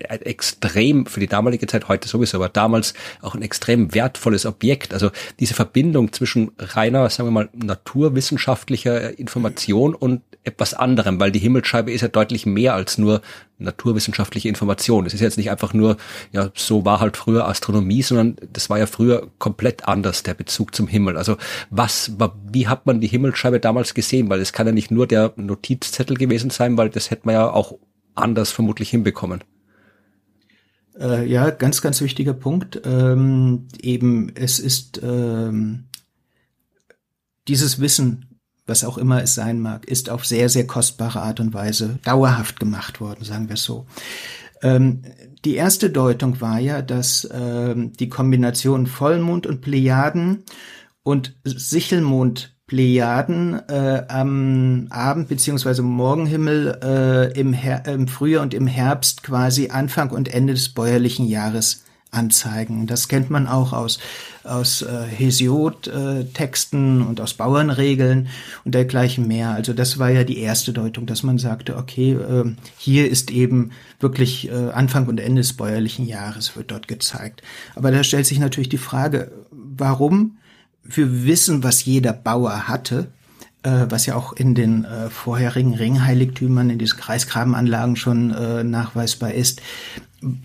ein 0.10 0.22
extrem, 0.24 1.06
für 1.06 1.20
die 1.20 1.28
damalige 1.28 1.68
Zeit, 1.68 1.88
heute 1.88 2.08
sowieso, 2.08 2.38
aber 2.38 2.50
damals 2.50 2.96
auch 3.22 3.36
ein 3.36 3.44
extrem 3.44 3.94
wertvolles 3.94 4.46
Objekt. 4.48 4.94
Also 4.94 5.12
diese 5.40 5.54
Verbindung 5.54 6.12
zwischen 6.12 6.52
rein 6.58 6.87
reiner, 6.88 7.10
sagen 7.10 7.28
wir 7.28 7.32
mal, 7.32 7.50
naturwissenschaftlicher 7.54 9.17
Information 9.19 9.93
und 9.93 10.21
etwas 10.43 10.73
anderem, 10.73 11.19
weil 11.19 11.32
die 11.32 11.39
Himmelsscheibe 11.39 11.91
ist 11.91 12.02
ja 12.02 12.08
deutlich 12.08 12.45
mehr 12.45 12.73
als 12.73 12.97
nur 12.97 13.21
naturwissenschaftliche 13.60 14.47
Information. 14.47 15.06
Es 15.06 15.13
ist 15.13 15.19
jetzt 15.19 15.38
nicht 15.38 15.52
einfach 15.52 15.73
nur, 15.73 15.97
ja, 16.32 16.52
so 16.56 16.86
war 16.86 17.00
halt 17.00 17.17
früher 17.17 17.47
Astronomie, 17.47 18.02
sondern 18.02 18.38
das 18.54 18.69
war 18.69 18.80
ja 18.80 18.86
früher 18.86 19.30
komplett 19.39 19.88
anders, 19.88 20.23
der 20.23 20.36
Bezug 20.36 20.73
zum 20.73 20.88
Himmel. 20.88 21.17
Also 21.17 21.38
was, 21.69 22.13
wie 22.50 22.67
hat 22.67 22.86
man 22.86 23.02
die 23.02 23.08
Himmelsscheibe 23.08 23.60
damals 23.60 23.93
gesehen? 23.93 24.30
Weil 24.30 24.39
es 24.39 24.54
kann 24.54 24.67
ja 24.67 24.73
nicht 24.73 24.91
nur 24.91 25.06
der 25.06 25.34
Notizzettel 25.36 26.15
gewesen 26.15 26.50
sein, 26.50 26.78
weil 26.78 26.89
das 26.89 27.12
hätte 27.12 27.23
man 27.26 27.36
ja 27.36 27.50
auch 27.50 27.73
anders 28.15 28.52
vermutlich 28.52 28.89
hinbekommen. 28.89 29.43
Äh, 31.00 31.28
ja, 31.28 31.50
ganz, 31.50 31.82
ganz 31.82 32.02
wichtiger 32.02 32.34
Punkt. 32.34 32.82
Ähm, 32.86 33.67
eben, 33.82 34.32
es 34.34 34.60
ist 34.60 35.00
ähm, 35.04 35.88
dieses 37.48 37.80
Wissen, 37.80 38.40
was 38.66 38.84
auch 38.84 38.98
immer 38.98 39.24
es 39.24 39.36
sein 39.36 39.60
mag, 39.60 39.86
ist 39.86 40.10
auf 40.10 40.26
sehr, 40.26 40.50
sehr 40.50 40.68
kostbare 40.68 41.22
Art 41.22 41.40
und 41.40 41.54
Weise 41.54 42.00
dauerhaft 42.04 42.60
gemacht 42.60 43.00
worden, 43.00 43.24
sagen 43.24 43.50
wir 43.50 43.58
so. 43.58 43.86
Ähm, 44.62 45.02
die 45.46 45.56
erste 45.56 45.90
Deutung 45.90 46.42
war 46.42 46.60
ja, 46.60 46.82
dass 46.82 47.28
ähm, 47.32 47.94
die 47.94 48.10
Kombination 48.10 48.88
Vollmond 48.88 49.48
und 49.48 49.62
Plejaden 49.62 50.44
und 51.04 51.36
Sichelmond 51.44 52.58
Plejaden 52.68 53.62
äh, 53.70 54.04
am 54.10 54.88
Abend 54.90 55.30
beziehungsweise 55.30 55.82
Morgenhimmel 55.82 56.80
äh, 56.84 57.40
im, 57.40 57.54
Her 57.54 57.86
im 57.86 58.10
Frühjahr 58.10 58.44
und 58.44 58.54
im 58.54 58.68
Herbst 58.68 59.24
quasi 59.24 59.70
Anfang 59.70 60.10
und 60.10 60.28
Ende 60.28 60.54
des 60.54 60.70
bäuerlichen 60.70 61.26
Jahres 61.28 61.86
anzeigen. 62.12 62.86
Das 62.86 63.08
kennt 63.08 63.30
man 63.30 63.48
auch 63.48 63.72
aus, 63.72 64.00
aus 64.48 64.82
äh, 64.82 65.04
Hesiod-Texten 65.06 67.02
äh, 67.02 67.04
und 67.04 67.22
aus 67.22 67.34
Bauernregeln 67.34 68.28
und 68.66 68.76
dergleichen 68.76 69.28
mehr. 69.28 69.52
Also 69.52 69.74
das 69.74 70.00
war 70.00 70.10
ja 70.10 70.24
die 70.24 70.40
erste 70.40 70.74
Deutung, 70.74 71.06
dass 71.06 71.24
man 71.24 71.38
sagte, 71.38 71.78
okay, 71.78 72.14
äh, 72.14 72.46
hier 72.78 73.10
ist 73.10 73.32
eben 73.32 73.72
wirklich 74.00 74.50
äh, 74.50 74.70
Anfang 74.72 75.08
und 75.08 75.20
Ende 75.20 75.42
des 75.42 75.54
bäuerlichen 75.54 76.06
Jahres 76.06 76.56
wird 76.56 76.72
dort 76.72 76.88
gezeigt. 76.88 77.42
Aber 77.76 77.92
da 77.92 78.04
stellt 78.04 78.26
sich 78.26 78.40
natürlich 78.40 78.70
die 78.70 78.78
Frage, 78.78 79.32
warum 79.52 80.38
wir 80.84 81.26
wissen, 81.26 81.64
was 81.64 81.86
jeder 81.86 82.14
Bauer 82.14 82.68
hatte, 82.68 83.08
was 83.89 84.06
ja 84.06 84.15
auch 84.15 84.34
in 84.34 84.56
den 84.56 84.86
äh, 84.86 85.10
vorherigen 85.10 85.73
Ringheiligtümern, 85.73 86.69
in 86.69 86.80
diesen 86.80 86.99
Kreisgrabenanlagen 86.99 87.95
schon 87.95 88.34
äh, 88.34 88.63
nachweisbar 88.63 89.34
ist, 89.34 89.62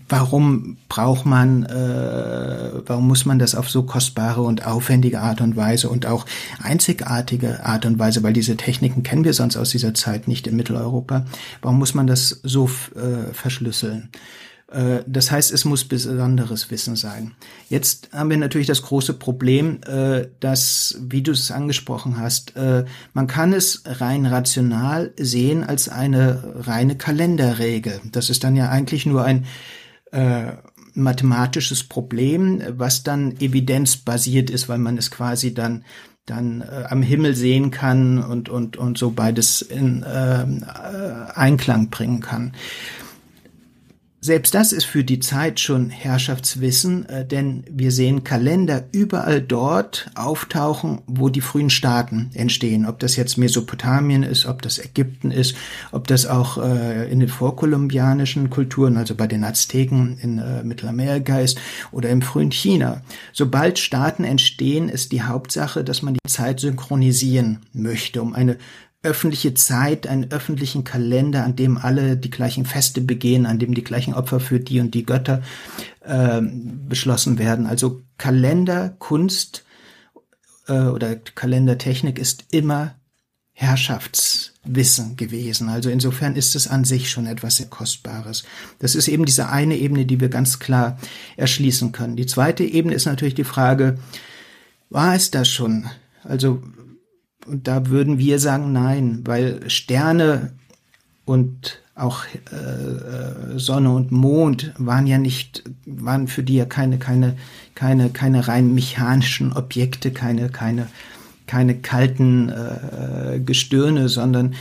warum 0.07 0.77
braucht 0.87 1.25
man, 1.25 1.63
äh, 1.63 2.71
warum 2.85 3.07
muss 3.07 3.25
man 3.25 3.39
das 3.39 3.55
auf 3.55 3.69
so 3.69 3.83
kostbare 3.83 4.41
und 4.41 4.65
aufwendige 4.65 5.21
Art 5.21 5.41
und 5.41 5.55
Weise 5.55 5.89
und 5.89 6.05
auch 6.05 6.25
einzigartige 6.61 7.65
Art 7.65 7.85
und 7.85 7.97
Weise, 7.97 8.21
weil 8.23 8.33
diese 8.33 8.55
Techniken 8.55 9.03
kennen 9.03 9.23
wir 9.23 9.33
sonst 9.33 9.57
aus 9.57 9.71
dieser 9.71 9.93
Zeit 9.93 10.27
nicht 10.27 10.45
in 10.47 10.55
Mitteleuropa, 10.55 11.25
warum 11.61 11.79
muss 11.79 11.93
man 11.93 12.07
das 12.07 12.39
so 12.43 12.69
äh, 12.95 13.33
verschlüsseln? 13.33 14.09
Äh, 14.73 15.03
das 15.05 15.31
heißt, 15.31 15.51
es 15.51 15.65
muss 15.65 15.85
besonderes 15.85 16.71
Wissen 16.71 16.95
sein. 16.95 17.33
Jetzt 17.69 18.09
haben 18.11 18.29
wir 18.29 18.37
natürlich 18.37 18.67
das 18.67 18.81
große 18.81 19.13
Problem, 19.13 19.79
äh, 19.83 20.27
dass, 20.39 20.97
wie 20.99 21.21
du 21.21 21.31
es 21.31 21.51
angesprochen 21.51 22.17
hast, 22.17 22.55
äh, 22.55 22.85
man 23.13 23.27
kann 23.27 23.53
es 23.53 23.83
rein 23.85 24.25
rational 24.25 25.13
sehen 25.17 25.63
als 25.63 25.89
eine 25.89 26.55
reine 26.55 26.97
Kalenderregel. 26.97 28.01
Das 28.11 28.29
ist 28.29 28.43
dann 28.43 28.55
ja 28.55 28.69
eigentlich 28.69 29.05
nur 29.05 29.23
ein 29.23 29.45
mathematisches 30.93 31.85
Problem, 31.85 32.61
was 32.67 33.01
dann 33.01 33.31
evidenzbasiert 33.39 34.51
ist, 34.51 34.69
weil 34.69 34.77
man 34.77 34.95
es 34.99 35.09
quasi 35.09 35.55
dann 35.55 35.83
dann 36.27 36.61
äh, 36.61 36.83
am 36.87 37.01
Himmel 37.01 37.35
sehen 37.35 37.71
kann 37.71 38.23
und 38.23 38.47
und 38.47 38.77
und 38.77 38.99
so 38.99 39.09
beides 39.09 39.63
in 39.63 40.03
äh, 40.03 40.45
Einklang 41.33 41.89
bringen 41.89 42.19
kann. 42.19 42.53
Selbst 44.23 44.55
das 44.55 44.71
ist 44.71 44.85
für 44.85 45.03
die 45.03 45.19
Zeit 45.19 45.59
schon 45.59 45.89
Herrschaftswissen, 45.89 47.09
äh, 47.09 47.25
denn 47.25 47.65
wir 47.69 47.91
sehen 47.91 48.23
Kalender 48.23 48.85
überall 48.93 49.41
dort 49.41 50.09
auftauchen, 50.15 51.01
wo 51.07 51.27
die 51.27 51.41
frühen 51.41 51.69
Staaten 51.69 52.31
entstehen. 52.33 52.85
Ob 52.85 52.99
das 52.99 53.17
jetzt 53.17 53.37
Mesopotamien 53.37 54.23
ist, 54.23 54.45
ob 54.45 54.61
das 54.61 54.79
Ägypten 54.79 55.29
ist, 55.29 55.57
ob 55.91 56.07
das 56.07 56.25
auch 56.25 56.57
äh, 56.57 57.11
in 57.11 57.19
den 57.19 57.27
vorkolumbianischen 57.27 58.49
Kulturen, 58.49 58.95
also 58.95 59.13
bei 59.13 59.27
den 59.27 59.43
Azteken 59.43 60.17
in 60.19 60.39
äh, 60.39 60.63
Mittelamerika 60.63 61.41
ist 61.41 61.59
oder 61.91 62.07
im 62.09 62.21
frühen 62.21 62.53
China. 62.53 63.01
Sobald 63.33 63.77
Staaten 63.77 64.23
entstehen, 64.23 64.87
ist 64.87 65.11
die 65.11 65.23
Hauptsache, 65.23 65.83
dass 65.83 66.01
man 66.01 66.13
die 66.13 66.29
Zeit 66.29 66.61
synchronisieren 66.61 67.59
möchte, 67.73 68.21
um 68.21 68.33
eine 68.33 68.55
öffentliche 69.03 69.53
Zeit, 69.53 70.07
einen 70.07 70.31
öffentlichen 70.31 70.83
Kalender, 70.83 71.43
an 71.43 71.55
dem 71.55 71.77
alle 71.77 72.17
die 72.17 72.29
gleichen 72.29 72.65
Feste 72.65 73.01
begehen, 73.01 73.45
an 73.45 73.59
dem 73.59 73.73
die 73.73 73.83
gleichen 73.83 74.13
Opfer 74.13 74.39
für 74.39 74.59
die 74.59 74.79
und 74.79 74.93
die 74.93 75.05
Götter 75.05 75.41
äh, 76.01 76.41
beschlossen 76.41 77.37
werden. 77.37 77.67
Also 77.67 78.01
Kalenderkunst 78.17 79.65
äh, 80.67 80.85
oder 80.85 81.17
Kalendertechnik 81.17 82.17
ist 82.17 82.45
immer 82.51 82.95
Herrschaftswissen 83.51 85.15
gewesen. 85.15 85.69
Also 85.69 85.89
insofern 85.89 86.35
ist 86.35 86.55
es 86.55 86.67
an 86.67 86.85
sich 86.85 87.09
schon 87.11 87.27
etwas 87.27 87.57
sehr 87.57 87.67
Kostbares. 87.67 88.43
Das 88.79 88.95
ist 88.95 89.07
eben 89.07 89.25
diese 89.25 89.49
eine 89.49 89.77
Ebene, 89.77 90.05
die 90.05 90.19
wir 90.19 90.29
ganz 90.29 90.59
klar 90.59 90.97
erschließen 91.37 91.91
können. 91.91 92.15
Die 92.15 92.25
zweite 92.25 92.63
Ebene 92.63 92.95
ist 92.95 93.05
natürlich 93.05 93.35
die 93.35 93.43
Frage, 93.43 93.99
war 94.89 95.13
es 95.13 95.29
das 95.29 95.49
schon? 95.49 95.89
Also, 96.23 96.63
und 97.45 97.67
da 97.67 97.87
würden 97.87 98.17
wir 98.17 98.39
sagen, 98.39 98.71
nein, 98.71 99.21
weil 99.25 99.69
Sterne 99.69 100.53
und 101.25 101.79
auch 101.95 102.23
äh, 102.51 102.55
äh 102.55 103.59
Sonne 103.59 103.91
und 103.91 104.11
Mond 104.11 104.73
waren 104.77 105.05
ja 105.05 105.17
nicht, 105.17 105.63
waren 105.85 106.27
für 106.27 106.43
die 106.43 106.55
ja 106.55 106.65
keine, 106.65 106.97
keine, 106.97 107.37
keine, 107.75 108.09
keine 108.09 108.47
rein 108.47 108.73
mechanischen 108.73 109.53
Objekte, 109.53 110.11
keine, 110.11 110.49
keine 110.49 110.87
keine 111.47 111.75
kalten 111.75 112.49
äh, 112.49 113.39
Gestirne, 113.39 114.09
sondern 114.09 114.55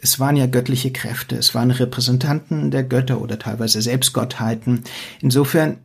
es 0.00 0.20
waren 0.20 0.36
ja 0.36 0.46
göttliche 0.46 0.92
Kräfte, 0.92 1.36
es 1.36 1.54
waren 1.54 1.70
Repräsentanten 1.70 2.70
der 2.70 2.84
Götter 2.84 3.20
oder 3.20 3.38
teilweise 3.38 3.80
Selbstgottheiten. 3.80 4.82
Insofern, 5.20 5.78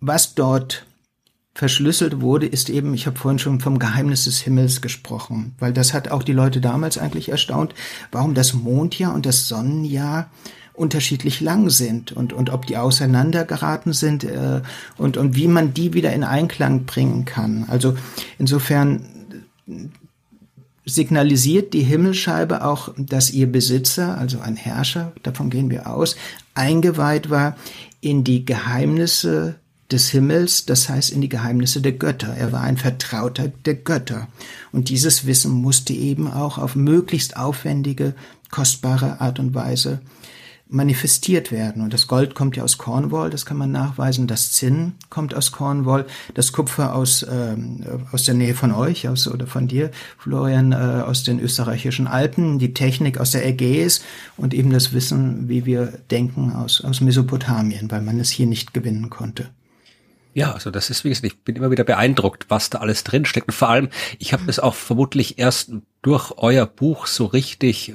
was 0.00 0.34
dort 0.34 0.86
verschlüsselt 1.58 2.20
wurde, 2.20 2.46
ist 2.46 2.70
eben, 2.70 2.94
ich 2.94 3.08
habe 3.08 3.18
vorhin 3.18 3.40
schon 3.40 3.58
vom 3.58 3.80
Geheimnis 3.80 4.26
des 4.26 4.38
Himmels 4.38 4.80
gesprochen, 4.80 5.56
weil 5.58 5.72
das 5.72 5.92
hat 5.92 6.08
auch 6.08 6.22
die 6.22 6.32
Leute 6.32 6.60
damals 6.60 6.98
eigentlich 6.98 7.30
erstaunt, 7.30 7.74
warum 8.12 8.34
das 8.34 8.54
Mondjahr 8.54 9.12
und 9.12 9.26
das 9.26 9.48
Sonnenjahr 9.48 10.30
unterschiedlich 10.72 11.40
lang 11.40 11.68
sind 11.68 12.12
und, 12.12 12.32
und 12.32 12.50
ob 12.50 12.66
die 12.66 12.76
auseinandergeraten 12.76 13.92
sind 13.92 14.22
äh, 14.22 14.62
und, 14.98 15.16
und 15.16 15.34
wie 15.34 15.48
man 15.48 15.74
die 15.74 15.94
wieder 15.94 16.12
in 16.12 16.22
Einklang 16.22 16.84
bringen 16.84 17.24
kann. 17.24 17.64
Also 17.66 17.96
insofern 18.38 19.02
signalisiert 20.84 21.74
die 21.74 21.82
Himmelscheibe 21.82 22.64
auch, 22.64 22.94
dass 22.96 23.32
ihr 23.32 23.50
Besitzer, 23.50 24.16
also 24.16 24.38
ein 24.38 24.54
Herrscher, 24.54 25.12
davon 25.24 25.50
gehen 25.50 25.70
wir 25.70 25.88
aus, 25.88 26.14
eingeweiht 26.54 27.30
war 27.30 27.56
in 28.00 28.22
die 28.22 28.44
Geheimnisse 28.44 29.56
des 29.90 30.10
Himmels, 30.10 30.66
das 30.66 30.88
heißt 30.88 31.10
in 31.10 31.20
die 31.20 31.28
Geheimnisse 31.28 31.80
der 31.80 31.92
Götter. 31.92 32.34
Er 32.36 32.52
war 32.52 32.60
ein 32.60 32.76
Vertrauter 32.76 33.48
der 33.48 33.74
Götter. 33.74 34.28
Und 34.70 34.90
dieses 34.90 35.26
Wissen 35.26 35.52
musste 35.52 35.94
eben 35.94 36.30
auch 36.30 36.58
auf 36.58 36.76
möglichst 36.76 37.36
aufwendige, 37.36 38.14
kostbare 38.50 39.20
Art 39.20 39.38
und 39.38 39.54
Weise 39.54 40.00
manifestiert 40.70 41.50
werden. 41.50 41.82
Und 41.82 41.94
das 41.94 42.06
Gold 42.06 42.34
kommt 42.34 42.56
ja 42.56 42.62
aus 42.62 42.76
Cornwall, 42.78 43.30
das 43.30 43.46
kann 43.46 43.56
man 43.56 43.72
nachweisen. 43.72 44.26
Das 44.26 44.52
Zinn 44.52 44.92
kommt 45.08 45.34
aus 45.34 45.52
Cornwall. 45.52 46.06
Das 46.34 46.52
Kupfer 46.52 46.94
aus, 46.94 47.26
ähm, 47.30 47.84
aus 48.12 48.24
der 48.24 48.34
Nähe 48.34 48.54
von 48.54 48.72
euch, 48.72 49.08
aus, 49.08 49.28
oder 49.28 49.46
von 49.46 49.68
dir, 49.68 49.90
Florian, 50.18 50.72
äh, 50.72 50.76
aus 50.76 51.24
den 51.24 51.40
österreichischen 51.40 52.06
Alpen. 52.06 52.58
Die 52.58 52.74
Technik 52.74 53.18
aus 53.18 53.30
der 53.30 53.46
Ägäis 53.46 54.02
und 54.36 54.52
eben 54.52 54.70
das 54.70 54.92
Wissen, 54.92 55.48
wie 55.48 55.64
wir 55.64 55.86
denken, 56.10 56.52
aus, 56.52 56.82
aus 56.82 57.00
Mesopotamien, 57.00 57.90
weil 57.90 58.02
man 58.02 58.20
es 58.20 58.28
hier 58.30 58.46
nicht 58.46 58.74
gewinnen 58.74 59.08
konnte. 59.08 59.48
Ja, 60.38 60.52
also 60.52 60.70
das 60.70 60.88
ist, 60.88 61.02
wie 61.02 61.08
gesagt, 61.08 61.26
ich 61.26 61.42
bin 61.42 61.56
immer 61.56 61.72
wieder 61.72 61.82
beeindruckt, 61.82 62.46
was 62.48 62.70
da 62.70 62.78
alles 62.78 63.02
drinsteckt. 63.02 63.48
Und 63.48 63.54
vor 63.54 63.70
allem, 63.70 63.88
ich 64.20 64.32
habe 64.32 64.44
es 64.46 64.60
auch 64.60 64.76
vermutlich 64.76 65.36
erst 65.40 65.72
durch 66.00 66.30
euer 66.36 66.64
Buch 66.64 67.08
so 67.08 67.24
richtig 67.24 67.88
äh, 67.88 67.94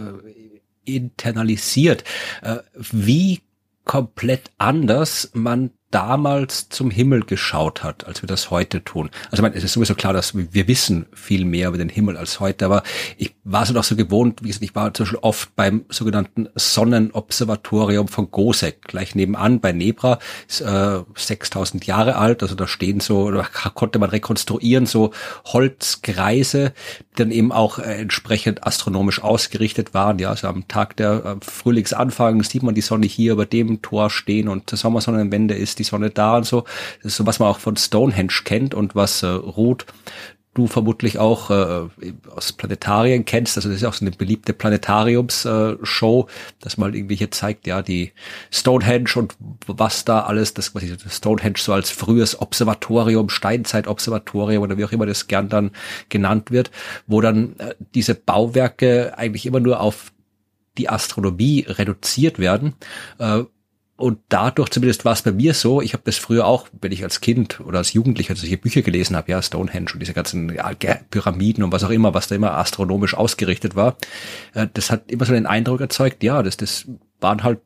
internalisiert, 0.83 2.03
äh, 2.41 2.57
wie 2.73 3.39
komplett 3.85 4.51
anders 4.57 5.31
man 5.33 5.71
damals 5.93 6.69
zum 6.69 6.89
Himmel 6.89 7.23
geschaut 7.23 7.83
hat, 7.83 8.07
als 8.07 8.23
wir 8.23 8.27
das 8.27 8.49
heute 8.49 8.83
tun. 8.83 9.11
Also 9.25 9.35
ich 9.35 9.41
meine, 9.43 9.55
es 9.55 9.63
ist 9.63 9.73
sowieso 9.73 9.93
klar, 9.93 10.11
dass 10.11 10.33
wir 10.35 10.67
wissen 10.67 11.05
viel 11.13 11.45
mehr 11.45 11.69
über 11.69 11.77
den 11.77 11.89
Himmel 11.89 12.17
als 12.17 12.39
heute, 12.39 12.65
aber 12.65 12.81
ich 13.17 13.35
war 13.43 13.65
so 13.65 13.73
noch 13.73 13.83
so 13.83 13.95
gewohnt, 13.95 14.41
wie 14.41 14.47
gesagt, 14.47 14.63
ich 14.63 14.75
war 14.75 14.93
zum 14.93 15.03
Beispiel 15.05 15.19
oft 15.21 15.55
beim 15.55 15.85
sogenannten 15.89 16.49
Sonnenobservatorium 16.55 18.07
von 18.07 18.31
Gosek, 18.31 18.81
gleich 18.81 19.13
nebenan 19.13 19.59
bei 19.59 19.71
Nebra, 19.71 20.17
ist, 20.47 20.61
äh, 20.61 21.01
6000 21.15 21.85
Jahre 21.85 22.15
alt, 22.15 22.41
also 22.41 22.55
da 22.55 22.67
stehen 22.67 22.99
so, 22.99 23.29
da 23.29 23.43
konnte 23.43 23.99
man 23.99 24.09
rekonstruieren, 24.09 24.87
so 24.87 25.11
Holzkreise, 25.45 26.73
dann 27.15 27.31
eben 27.31 27.51
auch 27.51 27.79
äh, 27.79 28.01
entsprechend 28.01 28.65
astronomisch 28.65 29.21
ausgerichtet 29.21 29.93
waren, 29.93 30.19
ja, 30.19 30.29
also 30.29 30.47
am 30.47 30.67
Tag 30.67 30.97
der 30.97 31.25
äh, 31.25 31.35
Frühlingsanfang 31.45 32.43
sieht 32.43 32.63
man 32.63 32.75
die 32.75 32.81
Sonne 32.81 33.05
hier 33.05 33.33
über 33.33 33.45
dem 33.45 33.81
Tor 33.81 34.09
stehen 34.09 34.47
und 34.47 34.71
der 34.71 34.77
Sommersonnenwende 34.77 35.55
ist 35.55 35.79
die 35.79 35.83
Sonne 35.83 36.09
da 36.09 36.37
und 36.37 36.45
so. 36.45 36.63
Das 37.01 37.13
ist 37.13 37.17
so, 37.17 37.25
was 37.25 37.39
man 37.39 37.49
auch 37.49 37.59
von 37.59 37.77
Stonehenge 37.77 38.33
kennt 38.43 38.73
und 38.73 38.95
was 38.95 39.23
äh, 39.23 39.27
Ruth 39.27 39.85
du 40.53 40.67
vermutlich 40.67 41.17
auch 41.17 41.49
äh, 41.49 41.87
aus 42.29 42.53
Planetarien 42.53 43.25
kennst. 43.25 43.57
Also 43.57 43.69
das 43.69 43.79
ist 43.79 43.85
auch 43.85 43.93
so 43.93 44.05
eine 44.05 44.15
beliebte 44.15 44.53
Planetariums-Show, 44.53 46.27
äh, 46.27 46.31
dass 46.59 46.77
mal 46.77 46.95
irgendwie 46.95 47.15
hier 47.15 47.31
zeigt, 47.31 47.65
ja, 47.65 47.81
die 47.81 48.11
Stonehenge 48.51 49.09
und 49.15 49.35
was 49.65 50.05
da 50.05 50.21
alles, 50.21 50.53
das 50.53 50.71
quasi 50.71 50.95
Stonehenge 51.09 51.57
so 51.57 51.73
als 51.73 51.89
frühes 51.89 52.39
Observatorium, 52.39 53.29
Steinzeit-Observatorium 53.29 54.63
oder 54.63 54.77
wie 54.77 54.85
auch 54.85 54.91
immer 54.91 55.05
das 55.05 55.27
gern 55.27 55.49
dann 55.49 55.71
genannt 56.09 56.51
wird, 56.51 56.71
wo 57.07 57.21
dann 57.21 57.55
äh, 57.57 57.73
diese 57.95 58.13
Bauwerke 58.15 59.17
eigentlich 59.17 59.45
immer 59.45 59.59
nur 59.59 59.79
auf 59.79 60.11
die 60.77 60.89
Astronomie 60.89 61.65
reduziert 61.67 62.39
werden, 62.39 62.75
äh, 63.19 63.43
und 64.03 64.19
dadurch, 64.27 64.69
zumindest 64.69 65.05
war 65.05 65.13
es 65.13 65.21
bei 65.21 65.31
mir 65.31 65.53
so, 65.53 65.81
ich 65.81 65.93
habe 65.93 66.03
das 66.05 66.17
früher 66.17 66.45
auch, 66.45 66.67
wenn 66.81 66.91
ich 66.91 67.05
als 67.05 67.21
Kind 67.21 67.61
oder 67.61 67.77
als 67.77 67.93
Jugendlicher 67.93 68.35
solche 68.35 68.57
Bücher 68.57 68.81
gelesen 68.81 69.15
habe, 69.15 69.31
ja, 69.31 69.41
Stonehenge 69.41 69.91
und 69.93 70.01
diese 70.01 70.13
ganzen 70.13 70.53
ja, 70.53 70.71
Pyramiden 71.09 71.63
und 71.63 71.71
was 71.71 71.85
auch 71.85 71.89
immer, 71.89 72.13
was 72.13 72.27
da 72.27 72.35
immer 72.35 72.57
astronomisch 72.57 73.13
ausgerichtet 73.13 73.77
war, 73.77 73.95
äh, 74.55 74.67
das 74.73 74.91
hat 74.91 75.09
immer 75.09 75.23
so 75.23 75.31
den 75.31 75.45
Eindruck 75.45 75.79
erzeugt, 75.79 76.21
ja, 76.21 76.43
das, 76.43 76.57
das 76.57 76.85
waren 77.21 77.43
halt 77.43 77.61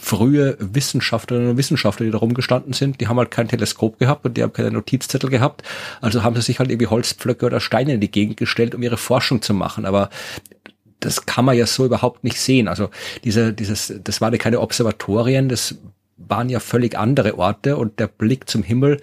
frühe 0.00 0.56
Wissenschaftlerinnen 0.58 1.50
und 1.50 1.56
Wissenschaftler, 1.56 2.06
die 2.06 2.12
da 2.12 2.18
rumgestanden 2.18 2.72
sind, 2.72 3.00
die 3.00 3.06
haben 3.06 3.18
halt 3.18 3.30
kein 3.30 3.46
Teleskop 3.46 4.00
gehabt 4.00 4.24
und 4.26 4.36
die 4.36 4.42
haben 4.42 4.52
keine 4.52 4.70
Notizzettel 4.70 5.30
gehabt. 5.30 5.62
Also 6.00 6.22
haben 6.22 6.36
sie 6.36 6.42
sich 6.42 6.58
halt 6.58 6.70
irgendwie 6.70 6.86
Holzpflöcke 6.86 7.46
oder 7.46 7.60
Steine 7.60 7.94
in 7.94 8.00
die 8.00 8.10
Gegend 8.10 8.36
gestellt, 8.36 8.74
um 8.74 8.82
ihre 8.82 8.96
Forschung 8.96 9.42
zu 9.42 9.54
machen. 9.54 9.86
Aber 9.86 10.10
das 11.00 11.26
kann 11.26 11.44
man 11.44 11.56
ja 11.56 11.66
so 11.66 11.84
überhaupt 11.84 12.24
nicht 12.24 12.40
sehen. 12.40 12.68
Also 12.68 12.90
diese, 13.24 13.52
dieses, 13.52 13.92
das 14.02 14.20
waren 14.20 14.32
ja 14.32 14.38
keine 14.38 14.60
Observatorien, 14.60 15.48
das 15.48 15.76
waren 16.16 16.48
ja 16.48 16.60
völlig 16.60 16.98
andere 16.98 17.38
Orte 17.38 17.76
und 17.76 18.00
der 18.00 18.08
Blick 18.08 18.48
zum 18.48 18.62
Himmel 18.62 19.00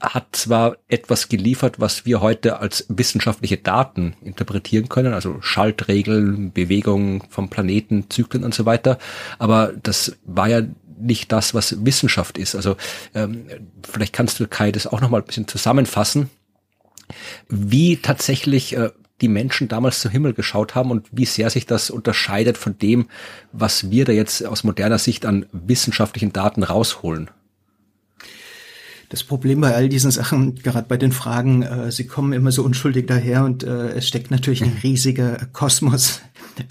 hat 0.00 0.36
zwar 0.36 0.76
etwas 0.88 1.28
geliefert, 1.28 1.80
was 1.80 2.06
wir 2.06 2.20
heute 2.20 2.60
als 2.60 2.86
wissenschaftliche 2.88 3.56
Daten 3.56 4.14
interpretieren 4.22 4.88
können, 4.88 5.12
also 5.12 5.40
Schaltregeln, 5.40 6.52
Bewegungen 6.52 7.22
vom 7.30 7.48
Planeten, 7.48 8.08
Zyklen 8.08 8.44
und 8.44 8.54
so 8.54 8.64
weiter, 8.64 8.98
aber 9.38 9.72
das 9.82 10.16
war 10.24 10.48
ja 10.48 10.62
nicht 11.00 11.32
das, 11.32 11.54
was 11.54 11.84
Wissenschaft 11.84 12.38
ist. 12.38 12.54
Also 12.54 12.76
ähm, 13.14 13.46
vielleicht 13.88 14.12
kannst 14.12 14.40
du 14.40 14.46
Kai 14.46 14.72
das 14.72 14.86
auch 14.86 15.00
noch 15.00 15.10
mal 15.10 15.20
ein 15.20 15.26
bisschen 15.26 15.48
zusammenfassen, 15.48 16.30
wie 17.48 17.96
tatsächlich 17.96 18.76
äh, 18.76 18.90
die 19.20 19.28
Menschen 19.28 19.68
damals 19.68 20.00
zum 20.00 20.10
Himmel 20.10 20.32
geschaut 20.32 20.74
haben 20.74 20.90
und 20.90 21.06
wie 21.10 21.24
sehr 21.24 21.50
sich 21.50 21.66
das 21.66 21.90
unterscheidet 21.90 22.56
von 22.56 22.78
dem, 22.78 23.08
was 23.52 23.90
wir 23.90 24.04
da 24.04 24.12
jetzt 24.12 24.44
aus 24.46 24.64
moderner 24.64 24.98
Sicht 24.98 25.26
an 25.26 25.46
wissenschaftlichen 25.52 26.32
Daten 26.32 26.62
rausholen. 26.62 27.30
Das 29.08 29.24
Problem 29.24 29.62
bei 29.62 29.74
all 29.74 29.88
diesen 29.88 30.10
Sachen, 30.10 30.56
gerade 30.56 30.86
bei 30.86 30.98
den 30.98 31.12
Fragen, 31.12 31.62
äh, 31.62 31.90
sie 31.90 32.06
kommen 32.06 32.34
immer 32.34 32.52
so 32.52 32.62
unschuldig 32.62 33.06
daher 33.06 33.44
und 33.44 33.64
äh, 33.64 33.92
es 33.92 34.06
steckt 34.06 34.30
natürlich 34.30 34.62
ein 34.62 34.76
riesiger 34.82 35.38
Kosmos 35.54 36.20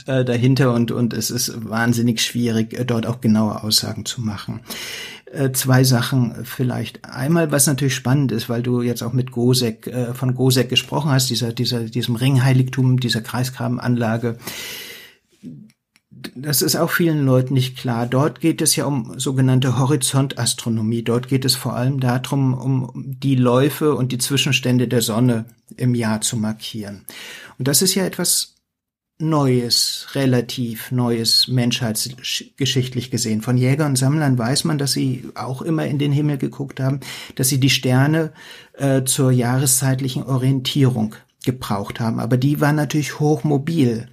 äh, 0.06 0.24
dahinter 0.24 0.74
und, 0.74 0.92
und 0.92 1.14
es 1.14 1.32
ist 1.32 1.68
wahnsinnig 1.68 2.22
schwierig, 2.22 2.74
äh, 2.74 2.86
dort 2.86 3.08
auch 3.08 3.22
genaue 3.22 3.64
Aussagen 3.64 4.06
zu 4.06 4.22
machen. 4.22 4.60
Äh, 5.32 5.52
zwei 5.52 5.84
Sachen 5.84 6.46
vielleicht. 6.46 7.04
Einmal, 7.04 7.52
was 7.52 7.68
natürlich 7.68 7.96
spannend 7.96 8.32
ist, 8.32 8.48
weil 8.48 8.64
du 8.64 8.82
jetzt 8.82 9.04
auch 9.04 9.12
mit 9.12 9.32
Gosek, 9.32 9.88
äh, 9.88 10.14
von 10.14 10.36
Gosek 10.36 10.70
gesprochen 10.70 11.12
hast, 11.12 11.30
dieser, 11.30 11.52
dieser, 11.52 11.84
diesem 11.84 12.16
Ringheiligtum, 12.16 13.00
dieser 13.00 13.22
Kreisgrabenanlage. 13.22 14.38
Das 16.36 16.62
ist 16.62 16.78
auch 16.78 16.90
vielen 16.90 17.26
Leuten 17.26 17.54
nicht 17.54 17.78
klar. 17.78 18.08
Dort 18.08 18.40
geht 18.40 18.62
es 18.62 18.76
ja 18.78 18.86
um 18.86 19.20
sogenannte 19.20 19.78
Horizontastronomie. 19.78 21.04
Dort 21.04 21.28
geht 21.28 21.44
es 21.44 21.56
vor 21.56 21.76
allem 21.76 22.00
darum, 22.00 22.54
um 22.54 22.92
die 22.96 23.36
Läufe 23.36 23.96
und 23.96 24.14
die 24.14 24.18
Zwischenstände 24.18 24.88
der 24.88 25.02
Sonne 25.02 25.46
im 25.76 25.94
Jahr 25.94 26.22
zu 26.22 26.38
markieren. 26.38 27.06
Und 27.60 27.68
das 27.68 27.82
ist 27.82 27.96
ja 27.96 28.06
etwas 28.06 28.57
Neues, 29.20 30.10
relativ 30.14 30.92
Neues 30.92 31.48
menschheitsgeschichtlich 31.48 33.10
gesehen. 33.10 33.42
Von 33.42 33.58
Jägern 33.58 33.88
und 33.88 33.96
Sammlern 33.98 34.38
weiß 34.38 34.64
man, 34.64 34.78
dass 34.78 34.92
sie 34.92 35.24
auch 35.34 35.64
immer 35.64 35.88
in 35.88 35.98
den 35.98 36.12
Himmel 36.12 36.38
geguckt 36.38 36.80
haben, 36.80 37.00
dass 37.34 37.50
sie 37.50 37.60
die 37.60 37.72
Sterne 37.72 38.32
äh, 38.74 39.04
zur 39.06 39.32
jahreszeitlichen 39.32 40.24
Orientierung 40.24 41.16
gebraucht 41.44 42.00
haben. 42.00 42.20
Aber 42.20 42.38
die 42.38 42.62
war 42.62 42.74
natürlich 42.74 43.20
hochmobil. 43.20 44.08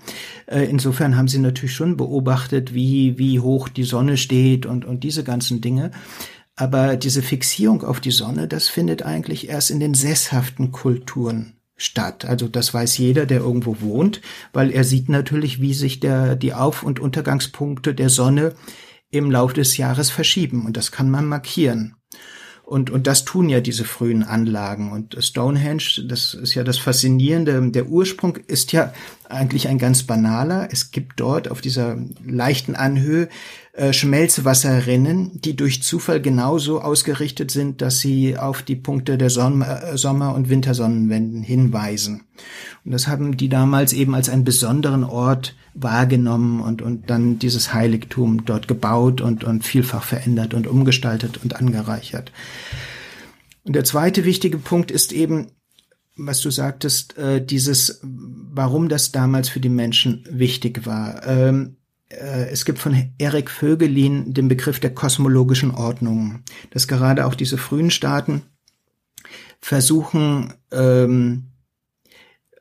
Äh, 0.46 0.64
insofern 0.70 1.18
haben 1.18 1.28
sie 1.28 1.38
natürlich 1.38 1.74
schon 1.74 1.98
beobachtet, 1.98 2.72
wie, 2.72 3.18
wie 3.18 3.40
hoch 3.40 3.68
die 3.68 3.84
Sonne 3.84 4.16
steht 4.16 4.64
und, 4.64 4.86
und 4.86 5.04
diese 5.04 5.22
ganzen 5.22 5.60
Dinge. 5.60 5.90
Aber 6.56 6.96
diese 6.96 7.20
Fixierung 7.20 7.82
auf 7.82 8.00
die 8.00 8.10
Sonne, 8.10 8.48
das 8.48 8.68
findet 8.68 9.02
eigentlich 9.02 9.50
erst 9.50 9.70
in 9.70 9.80
den 9.80 9.92
sesshaften 9.92 10.72
Kulturen 10.72 11.54
statt. 11.84 12.24
Also 12.24 12.48
das 12.48 12.72
weiß 12.72 12.98
jeder, 12.98 13.26
der 13.26 13.40
irgendwo 13.40 13.80
wohnt, 13.80 14.20
weil 14.52 14.70
er 14.70 14.84
sieht 14.84 15.08
natürlich, 15.08 15.60
wie 15.60 15.74
sich 15.74 16.00
der, 16.00 16.36
die 16.36 16.54
Auf- 16.54 16.82
und 16.82 17.00
Untergangspunkte 17.00 17.94
der 17.94 18.08
Sonne 18.08 18.54
im 19.10 19.30
Laufe 19.30 19.54
des 19.54 19.76
Jahres 19.76 20.10
verschieben. 20.10 20.66
Und 20.66 20.76
das 20.76 20.90
kann 20.90 21.10
man 21.10 21.26
markieren. 21.26 21.94
Und, 22.64 22.88
und 22.88 23.06
das 23.06 23.26
tun 23.26 23.50
ja 23.50 23.60
diese 23.60 23.84
frühen 23.84 24.22
Anlagen. 24.22 24.90
Und 24.90 25.16
Stonehenge, 25.22 26.06
das 26.08 26.32
ist 26.32 26.54
ja 26.54 26.64
das 26.64 26.78
Faszinierende. 26.78 27.70
Der 27.70 27.88
Ursprung 27.88 28.36
ist 28.36 28.72
ja 28.72 28.94
eigentlich 29.34 29.68
ein 29.68 29.78
ganz 29.78 30.04
banaler. 30.04 30.68
Es 30.70 30.90
gibt 30.90 31.20
dort 31.20 31.50
auf 31.50 31.60
dieser 31.60 31.96
leichten 32.24 32.74
Anhöhe 32.74 33.28
äh, 33.72 33.92
Schmelzwasserrinnen, 33.92 35.40
die 35.40 35.56
durch 35.56 35.82
Zufall 35.82 36.20
genauso 36.20 36.80
ausgerichtet 36.80 37.50
sind, 37.50 37.82
dass 37.82 37.98
sie 37.98 38.38
auf 38.38 38.62
die 38.62 38.76
Punkte 38.76 39.18
der 39.18 39.30
Sommer-, 39.30 39.82
äh, 39.82 39.98
Sommer 39.98 40.34
und 40.34 40.48
Wintersonnenwenden 40.48 41.42
hinweisen. 41.42 42.22
Und 42.84 42.92
das 42.92 43.08
haben 43.08 43.36
die 43.36 43.48
damals 43.48 43.92
eben 43.92 44.14
als 44.14 44.28
einen 44.28 44.44
besonderen 44.44 45.04
Ort 45.04 45.56
wahrgenommen 45.74 46.60
und, 46.60 46.82
und 46.82 47.10
dann 47.10 47.38
dieses 47.38 47.74
Heiligtum 47.74 48.44
dort 48.44 48.68
gebaut 48.68 49.20
und, 49.20 49.44
und 49.44 49.64
vielfach 49.64 50.04
verändert 50.04 50.54
und 50.54 50.66
umgestaltet 50.66 51.40
und 51.42 51.56
angereichert. 51.56 52.30
Und 53.64 53.74
der 53.74 53.84
zweite 53.84 54.24
wichtige 54.24 54.58
Punkt 54.58 54.90
ist 54.90 55.12
eben, 55.12 55.48
was 56.16 56.40
du 56.40 56.50
sagtest, 56.50 57.16
äh, 57.18 57.44
dieses, 57.44 58.00
warum 58.02 58.88
das 58.88 59.12
damals 59.12 59.48
für 59.48 59.60
die 59.60 59.68
Menschen 59.68 60.24
wichtig 60.30 60.86
war. 60.86 61.26
Ähm, 61.26 61.76
äh, 62.08 62.48
es 62.50 62.64
gibt 62.64 62.78
von 62.78 63.12
Erik 63.18 63.50
Vögelin 63.50 64.32
den 64.32 64.48
Begriff 64.48 64.80
der 64.80 64.94
kosmologischen 64.94 65.72
Ordnung, 65.72 66.42
dass 66.70 66.88
gerade 66.88 67.26
auch 67.26 67.34
diese 67.34 67.58
frühen 67.58 67.90
Staaten 67.90 68.42
versuchen, 69.60 70.52
ähm, 70.70 71.50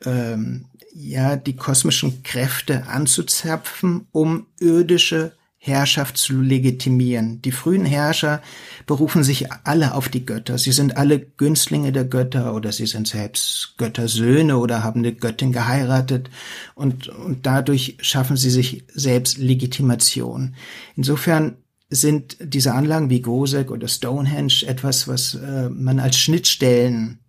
ähm, 0.06 0.66
ja, 0.96 1.36
die 1.36 1.56
kosmischen 1.56 2.24
Kräfte 2.24 2.88
anzuzapfen, 2.88 4.08
um 4.12 4.48
irdische 4.60 5.34
Herrschaft 5.66 6.18
zu 6.18 6.42
legitimieren. 6.42 7.42
Die 7.42 7.54
frühen 7.54 7.86
Herrscher 7.86 8.42
berufen 8.86 9.24
sich 9.24 9.50
alle 9.64 9.94
auf 9.94 10.10
die 10.10 10.26
Götter. 10.26 10.58
Sie 10.58 10.74
sind 10.74 10.98
alle 10.98 11.22
Günstlinge 11.22 11.94
der 11.94 12.04
Götter 12.04 12.54
oder 12.54 12.74
sie 12.74 12.86
sind 12.86 13.08
selbst 13.08 13.76
Göttersöhne 13.78 14.58
oder 14.58 14.84
haben 14.84 15.00
eine 15.00 15.14
Göttin 15.14 15.54
geheiratet 15.54 16.30
und, 16.76 17.08
und 17.08 17.46
dadurch 17.46 17.96
schaffen 18.02 18.36
sie 18.36 18.50
sich 18.50 18.84
selbst 18.94 19.38
Legitimation. 19.38 20.56
Insofern 20.98 21.56
sind 21.90 22.36
diese 22.42 22.74
Anlagen 22.74 23.10
wie 23.10 23.22
Gosek 23.22 23.72
oder 23.72 23.88
Stonehenge 23.88 24.66
etwas, 24.68 25.08
was 25.08 25.36
äh, 25.36 25.70
man 25.70 26.02
als 26.02 26.18
Schnittstellen 26.18 27.23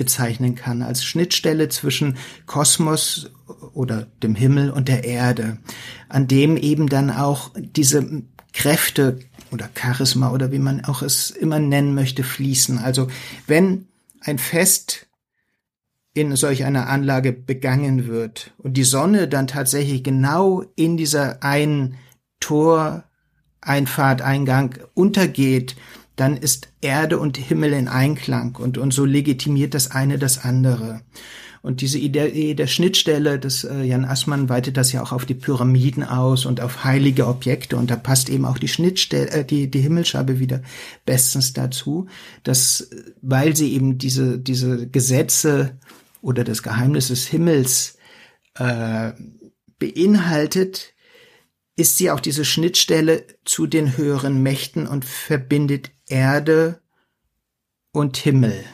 bezeichnen 0.00 0.54
kann, 0.54 0.80
als 0.80 1.04
Schnittstelle 1.04 1.68
zwischen 1.68 2.16
Kosmos 2.46 3.30
oder 3.74 4.06
dem 4.22 4.34
Himmel 4.34 4.70
und 4.70 4.88
der 4.88 5.04
Erde, 5.04 5.58
an 6.08 6.26
dem 6.26 6.56
eben 6.56 6.88
dann 6.88 7.10
auch 7.10 7.50
diese 7.54 8.22
Kräfte 8.54 9.18
oder 9.52 9.68
Charisma 9.78 10.32
oder 10.32 10.52
wie 10.52 10.58
man 10.58 10.86
auch 10.86 11.02
es 11.02 11.30
immer 11.30 11.58
nennen 11.58 11.94
möchte, 11.94 12.22
fließen. 12.22 12.78
Also 12.78 13.08
wenn 13.46 13.88
ein 14.22 14.38
Fest 14.38 15.06
in 16.14 16.34
solch 16.34 16.64
einer 16.64 16.88
Anlage 16.88 17.34
begangen 17.34 18.06
wird 18.06 18.54
und 18.56 18.78
die 18.78 18.84
Sonne 18.84 19.28
dann 19.28 19.48
tatsächlich 19.48 20.02
genau 20.02 20.64
in 20.76 20.96
dieser 20.96 21.42
einen 21.42 21.96
Tor, 22.40 23.04
Einfahrt, 23.60 24.22
Eingang 24.22 24.78
untergeht, 24.94 25.76
dann 26.20 26.36
ist 26.36 26.68
Erde 26.82 27.18
und 27.18 27.38
Himmel 27.38 27.72
in 27.72 27.88
Einklang 27.88 28.56
und, 28.56 28.76
und 28.76 28.92
so 28.92 29.06
legitimiert 29.06 29.72
das 29.72 29.90
eine 29.90 30.18
das 30.18 30.44
andere. 30.44 31.00
Und 31.62 31.80
diese 31.80 31.98
Idee 31.98 32.54
der 32.54 32.66
Schnittstelle, 32.66 33.38
das 33.38 33.64
äh, 33.64 33.82
Jan 33.82 34.04
Assmann 34.04 34.50
weitet 34.50 34.76
das 34.76 34.92
ja 34.92 35.02
auch 35.02 35.12
auf 35.12 35.24
die 35.24 35.34
Pyramiden 35.34 36.04
aus 36.04 36.44
und 36.44 36.60
auf 36.60 36.84
heilige 36.84 37.26
Objekte 37.26 37.76
und 37.78 37.90
da 37.90 37.96
passt 37.96 38.28
eben 38.28 38.44
auch 38.44 38.58
die 38.58 38.68
Schnittstelle, 38.68 39.30
äh, 39.30 39.44
die, 39.46 39.70
die 39.70 39.80
Himmelsscheibe 39.80 40.38
wieder 40.38 40.62
bestens 41.06 41.54
dazu, 41.54 42.06
dass, 42.42 42.90
weil 43.22 43.56
sie 43.56 43.72
eben 43.72 43.96
diese, 43.96 44.38
diese 44.38 44.88
Gesetze 44.88 45.78
oder 46.20 46.44
das 46.44 46.62
Geheimnis 46.62 47.08
des 47.08 47.26
Himmels 47.28 47.96
äh, 48.56 49.12
beinhaltet, 49.78 50.92
ist 51.76 51.96
sie 51.96 52.10
auch 52.10 52.20
diese 52.20 52.44
Schnittstelle 52.44 53.24
zu 53.46 53.66
den 53.66 53.96
höheren 53.96 54.42
Mächten 54.42 54.86
und 54.86 55.04
verbindet 55.06 55.92
Erde 56.10 56.80
und 57.92 58.16
Himmel. 58.16 58.64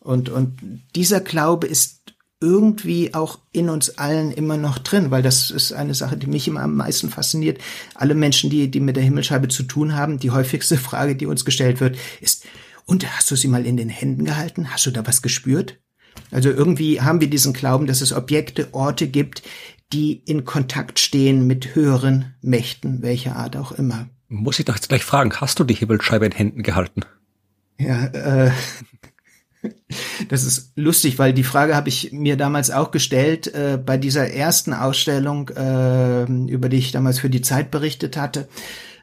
Und, 0.00 0.28
und 0.28 0.82
dieser 0.94 1.20
Glaube 1.20 1.66
ist 1.66 2.00
irgendwie 2.40 3.12
auch 3.12 3.38
in 3.52 3.68
uns 3.68 3.98
allen 3.98 4.32
immer 4.32 4.56
noch 4.56 4.78
drin, 4.78 5.10
weil 5.10 5.22
das 5.22 5.50
ist 5.50 5.72
eine 5.72 5.94
Sache, 5.94 6.16
die 6.16 6.26
mich 6.26 6.48
immer 6.48 6.62
am 6.62 6.74
meisten 6.74 7.10
fasziniert. 7.10 7.58
Alle 7.94 8.14
Menschen, 8.14 8.48
die, 8.48 8.70
die 8.70 8.80
mit 8.80 8.96
der 8.96 9.02
Himmelscheibe 9.02 9.48
zu 9.48 9.62
tun 9.62 9.94
haben, 9.94 10.18
die 10.18 10.30
häufigste 10.30 10.76
Frage, 10.78 11.16
die 11.16 11.26
uns 11.26 11.44
gestellt 11.44 11.80
wird, 11.80 11.96
ist, 12.20 12.46
und 12.86 13.06
hast 13.16 13.30
du 13.30 13.36
sie 13.36 13.46
mal 13.46 13.66
in 13.66 13.76
den 13.76 13.88
Händen 13.88 14.24
gehalten? 14.24 14.72
Hast 14.72 14.86
du 14.86 14.90
da 14.90 15.06
was 15.06 15.22
gespürt? 15.22 15.78
Also 16.32 16.50
irgendwie 16.50 17.00
haben 17.00 17.20
wir 17.20 17.30
diesen 17.30 17.52
Glauben, 17.52 17.86
dass 17.86 18.00
es 18.00 18.12
Objekte, 18.12 18.68
Orte 18.72 19.06
gibt, 19.06 19.42
die 19.92 20.14
in 20.24 20.44
Kontakt 20.44 20.98
stehen 20.98 21.46
mit 21.46 21.74
höheren 21.74 22.34
Mächten, 22.40 23.02
welcher 23.02 23.36
Art 23.36 23.56
auch 23.56 23.72
immer. 23.72 24.08
Muss 24.32 24.60
ich 24.60 24.64
doch 24.64 24.76
jetzt 24.76 24.88
gleich 24.88 25.04
fragen, 25.04 25.32
hast 25.40 25.58
du 25.58 25.64
die 25.64 25.74
Himmelscheibe 25.74 26.24
in 26.24 26.30
Händen 26.30 26.62
gehalten? 26.62 27.02
Ja, 27.78 28.06
äh, 28.06 28.52
das 30.28 30.44
ist 30.44 30.70
lustig, 30.76 31.18
weil 31.18 31.32
die 31.32 31.42
Frage 31.42 31.74
habe 31.74 31.88
ich 31.88 32.12
mir 32.12 32.36
damals 32.36 32.70
auch 32.70 32.92
gestellt 32.92 33.52
äh, 33.52 33.76
bei 33.76 33.96
dieser 33.96 34.30
ersten 34.30 34.72
Ausstellung, 34.72 35.48
äh, 35.48 36.24
über 36.46 36.68
die 36.68 36.76
ich 36.76 36.92
damals 36.92 37.18
für 37.18 37.28
die 37.28 37.42
Zeit 37.42 37.72
berichtet 37.72 38.16
hatte. 38.16 38.48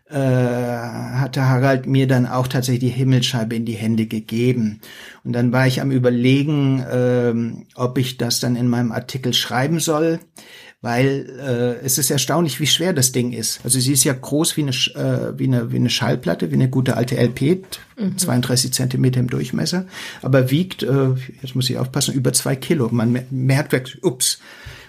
Äh, 0.10 0.16
hatte 0.16 1.50
Harald 1.50 1.88
mir 1.88 2.08
dann 2.08 2.26
auch 2.26 2.48
tatsächlich 2.48 2.94
die 2.94 2.98
Himmelscheibe 2.98 3.54
in 3.54 3.66
die 3.66 3.74
Hände 3.74 4.06
gegeben. 4.06 4.80
Und 5.26 5.34
dann 5.34 5.52
war 5.52 5.68
ich 5.68 5.82
am 5.82 5.92
überlegen, 5.92 6.80
äh, 6.80 7.34
ob 7.76 7.98
ich 7.98 8.16
das 8.16 8.40
dann 8.40 8.56
in 8.56 8.70
meinem 8.70 8.94
Artikel 8.94 9.34
schreiben 9.34 9.82
soll 9.82 10.22
weil 10.82 11.28
äh, 11.40 11.86
es 11.86 11.98
ist 11.98 12.12
erstaunlich, 12.12 12.60
wie 12.60 12.68
schwer 12.68 12.94
das 12.94 13.12
Ding 13.12 13.34
ist. 13.34 13.62
Also 13.64 13.80
sie 13.80 13.94
ist 13.94 14.04
ja 14.04 14.14
groß 14.14 14.58
wie 14.58 14.62
eine, 14.62 14.72
äh, 14.72 15.38
wie 15.38 15.46
eine, 15.46 15.72
wie 15.72 15.78
eine 15.78 15.90
Schallplatte, 15.90 16.52
wie 16.52 16.56
eine 16.56 16.70
gute 16.70 16.96
alte 16.96 17.18
LP, 17.18 17.64
mhm. 18.00 18.18
32 18.18 18.74
Zentimeter 18.74 19.20
im 19.20 19.30
Durchmesser, 19.30 19.86
aber 20.22 20.52
wiegt, 20.52 20.84
äh, 20.84 21.10
jetzt 21.42 21.56
muss 21.56 21.70
ich 21.70 21.78
aufpassen, 21.78 22.14
über 22.14 22.32
zwei 22.34 22.56
Kilo. 22.56 22.90
Man 22.92 23.26
merkt, 23.32 23.98
ups, 24.04 24.40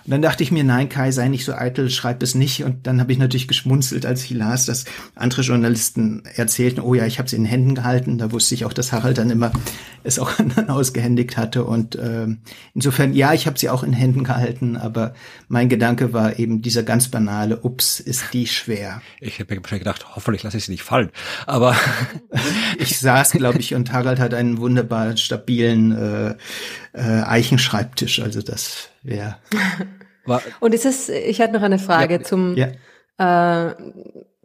und 0.08 0.12
dann 0.12 0.22
dachte 0.22 0.42
ich 0.42 0.50
mir, 0.50 0.64
nein, 0.64 0.88
Kai, 0.88 1.10
sei 1.10 1.28
nicht 1.28 1.44
so 1.44 1.52
eitel, 1.52 1.90
schreib 1.90 2.22
es 2.22 2.34
nicht. 2.34 2.64
Und 2.64 2.86
dann 2.86 2.98
habe 2.98 3.12
ich 3.12 3.18
natürlich 3.18 3.46
geschmunzelt, 3.46 4.06
als 4.06 4.24
ich 4.24 4.30
las, 4.30 4.64
dass 4.64 4.86
andere 5.14 5.42
Journalisten 5.42 6.22
erzählten, 6.34 6.80
oh 6.80 6.94
ja, 6.94 7.04
ich 7.04 7.18
habe 7.18 7.26
es 7.26 7.34
in 7.34 7.42
den 7.42 7.50
Händen 7.50 7.74
gehalten. 7.74 8.16
Da 8.16 8.32
wusste 8.32 8.54
ich 8.54 8.64
auch, 8.64 8.72
dass 8.72 8.90
Harald 8.90 9.18
dann 9.18 9.28
immer 9.28 9.52
es 10.04 10.18
auch 10.18 10.38
anderen 10.38 10.70
ausgehändigt 10.70 11.36
hatte. 11.36 11.64
Und 11.64 11.96
äh, 11.96 12.26
insofern, 12.72 13.12
ja, 13.12 13.34
ich 13.34 13.46
habe 13.46 13.58
sie 13.58 13.68
auch 13.68 13.82
in 13.82 13.92
Händen 13.92 14.24
gehalten, 14.24 14.78
aber 14.78 15.12
mein 15.48 15.68
Gedanke 15.68 16.14
war 16.14 16.38
eben 16.38 16.62
dieser 16.62 16.84
ganz 16.84 17.08
banale, 17.08 17.60
ups, 17.60 18.00
ist 18.00 18.32
die 18.32 18.46
schwer. 18.46 19.02
Ich 19.20 19.40
habe 19.40 19.54
mir 19.54 19.60
gedacht, 19.60 20.16
hoffentlich 20.16 20.42
lasse 20.42 20.56
ich 20.56 20.64
sie 20.64 20.72
nicht 20.72 20.84
fallen. 20.84 21.10
Aber 21.46 21.76
ich 22.78 22.98
saß, 22.98 23.32
glaube 23.32 23.58
ich, 23.58 23.74
und 23.74 23.92
Harald 23.92 24.20
hat 24.20 24.32
einen 24.32 24.56
wunderbar 24.56 25.18
stabilen 25.18 25.92
äh, 25.92 26.34
äh, 26.94 27.22
Eichenschreibtisch. 27.24 28.20
Also 28.20 28.40
das 28.40 28.88
wäre 29.08 29.36
Und 30.60 30.74
ist 30.74 30.84
es, 30.84 31.08
ich 31.08 31.40
hatte 31.40 31.54
noch 31.54 31.62
eine 31.62 31.78
Frage 31.78 32.14
ja, 32.14 32.22
zum, 32.22 32.56
ja. 32.56 32.68
Äh, 33.18 33.74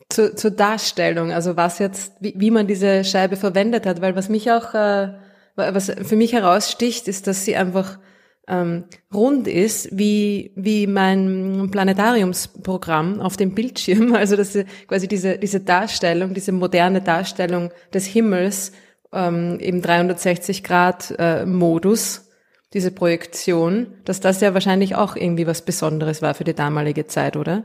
zu, 0.10 0.36
zur 0.36 0.52
Darstellung, 0.52 1.32
also 1.32 1.58
was 1.58 1.80
jetzt, 1.80 2.14
wie, 2.20 2.34
wie 2.38 2.52
man 2.52 2.68
diese 2.68 3.04
Scheibe 3.04 3.36
verwendet 3.36 3.86
hat, 3.86 4.02
weil 4.02 4.16
was 4.16 4.30
mich 4.30 4.52
auch, 4.52 4.74
äh, 4.74 5.10
was 5.56 5.92
für 6.02 6.16
mich 6.16 6.34
heraussticht, 6.34 7.08
ist, 7.08 7.28
dass 7.28 7.46
sie 7.46 7.56
einfach 7.56 8.00
ähm, 8.48 8.86
rund 9.14 9.48
ist, 9.48 9.90
wie, 9.98 10.52
wie 10.56 10.88
mein 10.88 11.70
Planetariumsprogramm 11.72 13.22
auf 13.22 13.38
dem 13.38 13.56
Bildschirm. 13.56 14.16
Also 14.24 14.36
dass 14.36 14.54
sie 14.54 14.66
quasi 14.88 15.08
diese, 15.08 15.38
diese 15.38 15.62
Darstellung, 15.62 16.34
diese 16.34 16.52
moderne 16.52 17.02
Darstellung 17.02 17.72
des 17.94 18.06
Himmels 18.06 18.74
ähm, 19.14 19.60
im 19.60 19.82
360 19.82 20.64
Grad 20.64 21.14
äh, 21.18 21.46
Modus 21.46 22.30
diese 22.74 22.92
Projektion, 22.92 23.88
dass 24.06 24.20
das 24.20 24.42
ja 24.42 24.54
wahrscheinlich 24.54 24.96
auch 24.96 25.16
irgendwie 25.16 25.48
was 25.48 25.64
Besonderes 25.64 26.22
war 26.22 26.34
für 26.34 26.44
die 26.44 26.56
damalige 26.56 27.08
Zeit, 27.08 27.38
oder? 27.38 27.64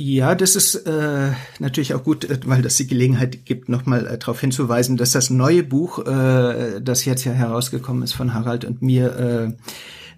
Ja, 0.00 0.36
das 0.36 0.54
ist 0.54 0.76
äh, 0.86 1.32
natürlich 1.58 1.92
auch 1.94 2.04
gut, 2.04 2.24
äh, 2.24 2.38
weil 2.44 2.62
das 2.62 2.76
die 2.76 2.86
Gelegenheit 2.86 3.44
gibt, 3.44 3.68
nochmal 3.68 4.06
äh, 4.06 4.18
darauf 4.18 4.40
hinzuweisen, 4.40 4.96
dass 4.96 5.10
das 5.10 5.28
neue 5.28 5.64
Buch, 5.64 6.06
äh, 6.06 6.80
das 6.80 7.04
jetzt 7.04 7.24
ja 7.24 7.32
herausgekommen 7.32 8.04
ist 8.04 8.12
von 8.12 8.32
Harald 8.32 8.64
und 8.64 8.80
mir, 8.80 9.16
äh, 9.16 9.52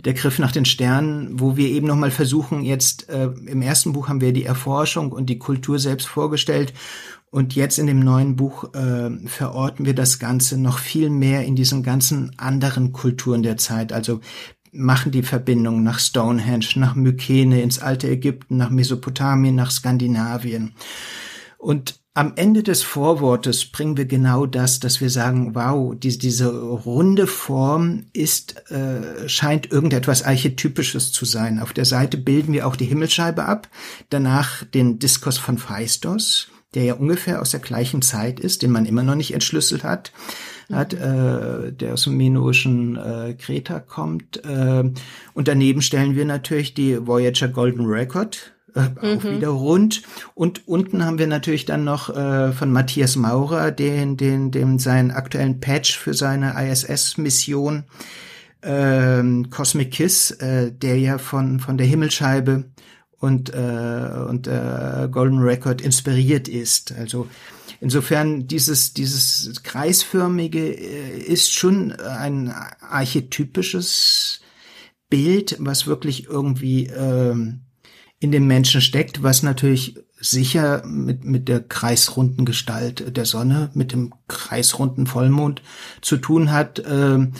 der 0.05 0.15
Griff 0.15 0.39
nach 0.39 0.53
den 0.53 0.65
Sternen, 0.65 1.41
wo 1.41 1.57
wir 1.57 1.69
eben 1.69 1.87
nochmal 1.87 2.11
versuchen, 2.11 2.63
jetzt 2.63 3.09
äh, 3.09 3.31
im 3.47 3.63
ersten 3.63 3.93
Buch 3.93 4.09
haben 4.09 4.21
wir 4.21 4.33
die 4.33 4.45
Erforschung 4.45 5.13
und 5.13 5.27
die 5.27 5.39
Kultur 5.39 5.79
selbst 5.79 6.09
vorgestellt 6.09 6.73
und 7.31 7.55
jetzt 7.55 7.78
in 7.78 7.87
dem 7.87 8.01
neuen 8.01 8.35
Buch 8.37 8.74
äh, 8.74 9.11
verorten 9.26 9.87
wir 9.87 9.95
das 9.95 10.18
Ganze 10.18 10.59
noch 10.59 10.78
viel 10.78 11.11
mehr 11.11 11.45
in 11.45 11.55
diesen 11.55 11.83
ganzen 11.83 12.33
anderen 12.39 12.93
Kulturen 12.93 13.43
der 13.43 13.57
Zeit. 13.57 13.93
Also 13.93 14.20
machen 14.72 15.12
die 15.12 15.22
Verbindung 15.22 15.83
nach 15.83 16.01
Stonehenge, 16.01 16.66
nach 16.76 16.95
Mykene, 16.95 17.62
ins 17.62 17.78
alte 17.78 18.09
Ägypten, 18.09 18.57
nach 18.57 18.70
Mesopotamien, 18.70 19.55
nach 19.55 19.70
Skandinavien. 19.70 20.74
Und 21.59 22.01
am 22.14 22.33
Ende 22.35 22.64
des 22.64 22.83
Vorwortes 22.83 23.66
bringen 23.66 23.97
wir 23.97 24.07
genau 24.07 24.45
das, 24.45 24.81
dass 24.81 25.01
wir 25.01 25.11
sagen, 25.11 25.55
wow, 25.55 25.95
die, 25.97 26.18
diese 26.18 26.49
runde 26.53 27.28
Form 27.28 28.07
ist, 28.12 28.70
äh, 28.70 29.28
scheint 29.28 29.70
irgendetwas 29.70 30.24
Archetypisches 30.24 31.12
zu 31.12 31.24
sein. 31.24 31.61
Auf 31.61 31.72
der 31.72 31.85
Seite 31.85 32.18
bilden 32.18 32.53
wir 32.53 32.66
auch 32.66 32.74
die 32.74 32.87
Himmelscheibe 32.87 33.45
ab, 33.45 33.68
danach 34.09 34.64
den 34.64 34.99
Diskurs 34.99 35.39
von 35.39 35.59
Phaistos, 35.59 36.49
der 36.75 36.85
ja 36.85 36.95
ungefähr 36.95 37.41
aus 37.41 37.51
der 37.51 37.61
gleichen 37.61 38.03
Zeit 38.03 38.39
ist, 38.39 38.62
den 38.62 38.71
man 38.71 38.87
immer 38.87 39.03
noch 39.03 39.16
nicht 39.16 39.35
entschlüsselt 39.35 39.83
hat, 39.83 40.12
hat 40.73 40.95
äh, 40.95 41.73
der 41.73 41.95
aus 41.95 42.05
dem 42.05 42.16
minoischen 42.16 42.97
äh, 42.97 43.35
Kreta 43.35 43.81
kommt. 43.81 44.45
Äh, 44.45 44.91
und 45.35 45.49
daneben 45.49 45.83
stellen 45.83 46.14
wir 46.14 46.25
natürlich 46.25 46.75
die 46.75 47.05
Voyager 47.07 47.49
Golden 47.49 47.87
Record, 47.87 48.53
äh, 48.77 48.83
mhm. 48.83 49.18
auch 49.18 49.25
wieder 49.25 49.49
rund. 49.49 50.03
Und 50.35 50.68
unten 50.68 51.05
haben 51.05 51.18
wir 51.18 51.27
natürlich 51.27 51.64
dann 51.64 51.83
noch 51.83 52.09
äh, 52.14 52.53
von 52.53 52.71
Matthias 52.71 53.16
Maurer 53.16 53.73
den, 53.73 54.16
den, 54.16 54.53
den 54.53 54.79
seinen 54.79 55.11
aktuellen 55.11 55.59
Patch 55.59 55.99
für 55.99 56.14
seine 56.14 56.55
ISS-Mission 56.57 57.85
äh, 58.62 59.23
Cosmic 59.51 59.91
Kiss, 59.91 60.31
äh, 60.33 60.71
der 60.71 60.99
ja 60.99 61.18
von 61.18 61.59
von 61.61 61.79
der 61.79 61.87
Himmelscheibe 61.87 62.64
und 63.21 63.53
äh, 63.55 64.25
und 64.29 64.47
äh, 64.47 65.09
Golden 65.11 65.41
Record 65.41 65.81
inspiriert 65.81 66.49
ist. 66.49 66.93
Also 66.93 67.29
insofern 67.81 68.49
dieses 68.49 68.95
dieses 68.95 69.62
kreisförmige 69.62 70.61
äh, 70.61 71.18
ist 71.18 71.53
schon 71.53 71.93
ein 71.93 72.53
archetypisches 72.81 74.41
Bild, 75.11 75.57
was 75.59 75.87
wirklich 75.87 76.27
irgendwie 76.27 76.87
ähm, 76.87 77.61
in 78.21 78.33
dem 78.33 78.47
Menschen 78.47 78.81
steckt, 78.81 79.23
was 79.23 79.43
natürlich 79.43 79.97
sicher 80.18 80.85
mit, 80.87 81.25
mit 81.25 81.49
der 81.49 81.61
kreisrunden 81.61 82.45
Gestalt 82.45 83.16
der 83.16 83.25
Sonne, 83.25 83.71
mit 83.75 83.93
dem 83.93 84.14
kreisrunden 84.29 85.07
Vollmond 85.07 85.62
zu 86.03 86.18
tun 86.18 86.53
hat. 86.53 86.83
Ähm, 86.87 87.33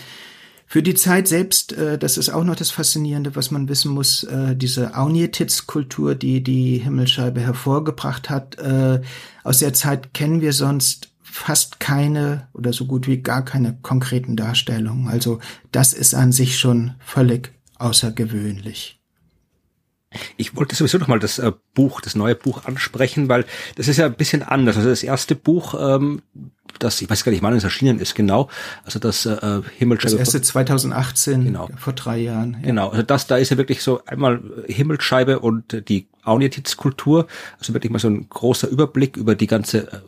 für 0.73 0.85
die 0.85 0.95
Zeit 0.95 1.27
selbst, 1.27 1.73
äh, 1.73 1.99
das 1.99 2.17
ist 2.17 2.29
auch 2.29 2.45
noch 2.45 2.55
das 2.55 2.71
Faszinierende, 2.71 3.35
was 3.35 3.51
man 3.51 3.69
wissen 3.69 3.91
muss, 3.91 4.23
äh, 4.23 4.55
diese 4.55 4.95
Aunietitz-Kultur, 4.95 6.15
die 6.15 6.45
die 6.45 6.79
Himmelscheibe 6.79 7.41
hervorgebracht 7.41 8.31
hat, 8.31 8.57
äh, 8.59 9.01
aus 9.43 9.59
der 9.59 9.75
Zeit 9.75 10.15
kennen 10.15 10.41
wir 10.41 10.53
sonst 10.53 11.09
fast 11.25 11.81
keine 11.81 12.47
oder 12.53 12.73
so 12.73 12.87
gut 12.87 13.09
wie 13.09 13.21
gar 13.21 13.45
keine 13.45 13.79
konkreten 13.83 14.37
Darstellungen. 14.37 15.09
Also 15.09 15.41
das 15.73 15.93
ist 15.93 16.15
an 16.15 16.31
sich 16.31 16.57
schon 16.57 16.95
völlig 17.01 17.51
außergewöhnlich. 17.79 19.01
Ich 20.37 20.55
wollte 20.55 20.77
sowieso 20.77 20.99
noch 20.99 21.09
mal 21.09 21.19
das 21.19 21.41
äh, 21.41 21.51
Buch, 21.75 22.01
das 22.01 22.15
neue 22.15 22.37
Buch 22.37 22.65
ansprechen, 22.65 23.29
weil 23.29 23.45
das 23.75 23.89
ist 23.89 23.97
ja 23.97 24.07
ein 24.07 24.15
bisschen 24.15 24.45
anders. 24.45 24.77
Also 24.77 24.89
das 24.89 25.03
erste 25.03 25.35
Buch, 25.35 25.75
ähm, 25.81 26.23
das, 26.79 27.01
ich 27.01 27.11
weiß 27.11 27.25
gar 27.25 27.33
nicht, 27.33 27.43
wann 27.43 27.55
es 27.55 27.65
erschienen 27.65 27.99
ist, 27.99 28.15
genau. 28.15 28.49
Also 28.85 28.99
das 28.99 29.27
äh, 29.27 29.61
Himmelscheibe. 29.77 30.17
Das 30.17 30.35
erste 30.35 30.43
2018, 30.43 31.45
genau. 31.45 31.69
vor 31.77 31.93
drei 31.93 32.19
Jahren. 32.19 32.55
Ja. 32.61 32.67
Genau, 32.67 32.89
also 32.91 33.03
das, 33.03 33.27
da 33.27 33.37
ist 33.37 33.51
ja 33.51 33.57
wirklich 33.57 33.83
so 33.83 34.05
einmal 34.07 34.41
Himmelscheibe 34.67 35.41
und 35.41 35.89
die 35.89 36.07
Aunjetitz-Kultur, 36.23 37.27
also 37.59 37.75
wirklich 37.75 37.91
mal 37.91 37.99
so 37.99 38.09
ein 38.09 38.29
großer 38.29 38.69
Überblick 38.69 39.17
über 39.17 39.35
die 39.35 39.47
ganze 39.47 39.93
äh, 39.93 40.01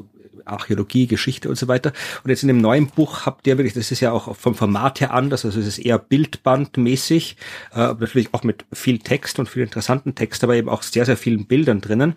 Archäologie, 0.47 1.07
Geschichte 1.07 1.49
und 1.49 1.57
so 1.57 1.69
weiter. 1.69 1.93
Und 2.25 2.31
jetzt 2.31 2.43
in 2.43 2.49
dem 2.49 2.61
neuen 2.61 2.89
Buch 2.89 3.27
habt 3.27 3.47
ihr 3.47 3.59
wirklich, 3.59 3.75
das 3.75 3.91
ist 3.91 4.01
ja 4.01 4.13
auch 4.13 4.37
vom 4.37 4.55
Format 4.55 5.01
her 5.01 5.15
anders, 5.15 5.45
also 5.45 5.61
es 5.61 5.67
ist 5.67 5.79
eher 5.79 5.99
bildbandmäßig, 5.99 7.37
äh, 7.75 7.79
natürlich 7.79 8.33
auch 8.33 8.43
mit 8.43 8.65
viel 8.73 8.99
Text 8.99 9.39
und 9.39 9.49
viel 9.49 9.63
interessanten 9.63 10.15
Text, 10.15 10.45
aber 10.45 10.55
eben 10.55 10.69
auch 10.69 10.83
sehr, 10.83 11.05
sehr 11.05 11.17
vielen 11.17 11.47
Bildern 11.47 11.81
drinnen. 11.81 12.15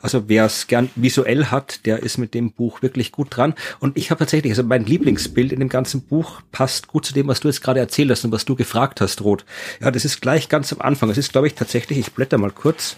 Also 0.00 0.28
wer 0.28 0.44
es 0.44 0.66
gern 0.66 0.90
visuell 0.96 1.46
hat, 1.46 1.86
der 1.86 2.02
ist 2.02 2.18
mit 2.18 2.34
dem 2.34 2.52
Buch 2.52 2.82
wirklich 2.82 3.12
gut 3.12 3.36
dran. 3.36 3.54
Und 3.80 3.96
ich 3.96 4.10
habe 4.10 4.18
tatsächlich, 4.18 4.52
also 4.52 4.62
mein 4.62 4.84
Lieblingsbild 4.84 5.52
in 5.52 5.60
dem 5.60 5.68
ganzen 5.68 6.02
Buch 6.02 6.40
passt 6.52 6.88
gut 6.88 7.04
zu 7.04 7.14
dem, 7.14 7.28
was 7.28 7.40
du 7.40 7.48
jetzt 7.48 7.62
gerade 7.62 7.80
erzählt 7.80 8.10
hast 8.10 8.24
und 8.24 8.32
was 8.32 8.44
du 8.44 8.56
gefragt 8.56 9.00
hast, 9.00 9.22
Rot. 9.22 9.44
Ja, 9.80 9.90
das 9.90 10.04
ist 10.04 10.20
gleich 10.20 10.48
ganz 10.48 10.72
am 10.72 10.80
Anfang. 10.80 11.10
Es 11.10 11.18
ist, 11.18 11.32
glaube 11.32 11.46
ich, 11.46 11.54
tatsächlich, 11.54 11.98
ich 11.98 12.12
blätter 12.12 12.38
mal 12.38 12.50
kurz. 12.50 12.96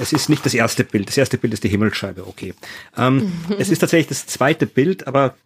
Es 0.00 0.12
ist 0.12 0.28
nicht 0.28 0.44
das 0.44 0.54
erste 0.54 0.84
Bild. 0.84 1.08
Das 1.08 1.16
erste 1.16 1.38
Bild 1.38 1.52
ist 1.54 1.64
die 1.64 1.68
Himmelsscheibe, 1.68 2.26
okay. 2.26 2.54
Ähm, 2.96 3.32
es 3.58 3.70
ist 3.70 3.80
tatsächlich 3.80 4.08
das 4.08 4.26
zweite 4.26 4.66
Bild, 4.66 5.06
aber 5.06 5.36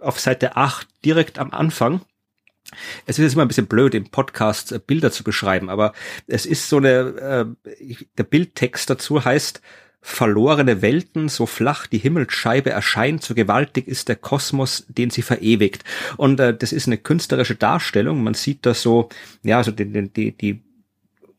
auf 0.00 0.18
Seite 0.20 0.56
8 0.56 0.86
direkt 1.04 1.38
am 1.38 1.50
Anfang. 1.50 2.00
Es 3.06 3.18
ist 3.18 3.34
immer 3.34 3.42
ein 3.42 3.48
bisschen 3.48 3.66
blöd, 3.66 3.94
im 3.94 4.10
Podcast 4.10 4.72
äh, 4.72 4.80
Bilder 4.84 5.10
zu 5.10 5.24
beschreiben, 5.24 5.68
aber 5.68 5.92
es 6.26 6.46
ist 6.46 6.68
so 6.68 6.78
eine, 6.78 7.56
äh, 7.68 7.94
der 8.16 8.24
Bildtext 8.24 8.88
dazu 8.88 9.24
heißt, 9.24 9.60
verlorene 10.02 10.82
Welten, 10.82 11.28
so 11.28 11.46
flach 11.46 11.86
die 11.86 11.98
Himmelsscheibe 11.98 12.70
erscheint, 12.70 13.22
so 13.22 13.34
gewaltig 13.34 13.86
ist 13.86 14.08
der 14.08 14.16
Kosmos, 14.16 14.84
den 14.88 15.10
sie 15.10 15.22
verewigt. 15.22 15.84
Und 16.16 16.40
äh, 16.40 16.56
das 16.56 16.72
ist 16.72 16.88
eine 16.88 16.98
künstlerische 16.98 17.54
Darstellung. 17.54 18.22
Man 18.22 18.34
sieht 18.34 18.66
da 18.66 18.74
so, 18.74 19.08
ja, 19.44 19.58
also 19.58 19.70
die, 19.70 20.10
die, 20.10 20.32
die 20.36 20.62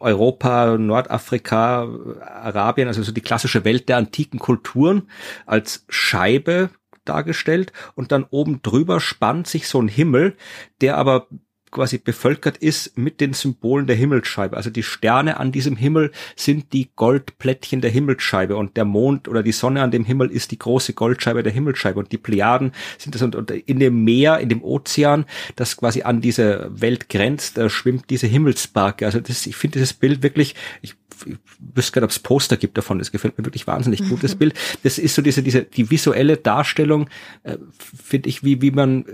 Europa, 0.03 0.77
Nordafrika, 0.77 1.87
Arabien, 2.21 2.87
also 2.87 3.01
so 3.01 3.11
die 3.11 3.21
klassische 3.21 3.65
Welt 3.65 3.89
der 3.89 3.97
antiken 3.97 4.39
Kulturen 4.39 5.09
als 5.45 5.85
Scheibe 5.89 6.69
dargestellt. 7.05 7.73
Und 7.95 8.11
dann 8.11 8.25
oben 8.29 8.61
drüber 8.61 8.99
spannt 8.99 9.47
sich 9.47 9.67
so 9.67 9.81
ein 9.81 9.87
Himmel, 9.87 10.35
der 10.81 10.97
aber 10.97 11.27
quasi 11.73 11.97
bevölkert 11.97 12.57
ist 12.57 12.97
mit 12.97 13.19
den 13.19 13.33
Symbolen 13.33 13.87
der 13.87 13.95
Himmelsscheibe. 13.95 14.55
Also 14.55 14.69
die 14.69 14.83
Sterne 14.83 15.37
an 15.37 15.51
diesem 15.51 15.75
Himmel 15.75 16.11
sind 16.35 16.71
die 16.71 16.89
Goldplättchen 16.95 17.81
der 17.81 17.91
Himmelsscheibe 17.91 18.55
und 18.55 18.77
der 18.77 18.85
Mond 18.85 19.27
oder 19.27 19.43
die 19.43 19.51
Sonne 19.51 19.81
an 19.81 19.91
dem 19.91 20.05
Himmel 20.05 20.31
ist 20.31 20.51
die 20.51 20.59
große 20.59 20.93
Goldscheibe 20.93 21.43
der 21.43 21.51
Himmelsscheibe 21.51 21.99
und 21.99 22.11
die 22.11 22.17
Plejaden 22.17 22.71
sind 22.97 23.15
das 23.15 23.21
und, 23.21 23.35
und 23.35 23.51
in 23.51 23.79
dem 23.79 24.03
Meer, 24.03 24.39
in 24.39 24.49
dem 24.49 24.63
Ozean, 24.63 25.25
das 25.55 25.75
quasi 25.75 26.03
an 26.03 26.21
diese 26.21 26.69
Welt 26.73 27.09
grenzt, 27.09 27.57
da 27.57 27.69
schwimmt 27.69 28.09
diese 28.09 28.27
Himmelsbarke. 28.27 29.05
Also 29.05 29.19
das, 29.19 29.45
ich 29.45 29.55
finde 29.55 29.79
dieses 29.79 29.93
Bild 29.93 30.23
wirklich, 30.23 30.55
ich 30.81 30.95
ich 31.25 31.37
wüsste 31.75 31.93
gerade, 31.93 32.05
ob 32.05 32.11
es 32.11 32.19
Poster 32.19 32.57
gibt 32.57 32.77
davon. 32.77 32.99
Das 32.99 33.11
gefällt 33.11 33.37
mir 33.37 33.45
wirklich 33.45 33.67
wahnsinnig 33.67 34.07
gut, 34.09 34.23
das 34.23 34.35
Bild. 34.39 34.55
Das 34.83 34.97
ist 34.97 35.15
so 35.15 35.21
diese, 35.21 35.43
diese, 35.43 35.63
die 35.63 35.89
visuelle 35.89 36.37
Darstellung, 36.37 37.09
äh, 37.43 37.57
finde 37.77 38.29
ich, 38.29 38.43
wie, 38.43 38.61
wie 38.61 38.71
man, 38.71 39.05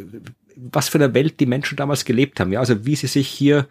was 0.72 0.90
für 0.90 0.98
eine 0.98 1.14
Welt 1.14 1.40
die 1.40 1.46
Menschen 1.46 1.76
damals 1.76 2.06
gelebt 2.06 2.40
haben. 2.40 2.52
Ja, 2.52 2.60
also 2.60 2.86
wie 2.86 2.96
sie 2.96 3.08
sich 3.08 3.28
hier 3.28 3.68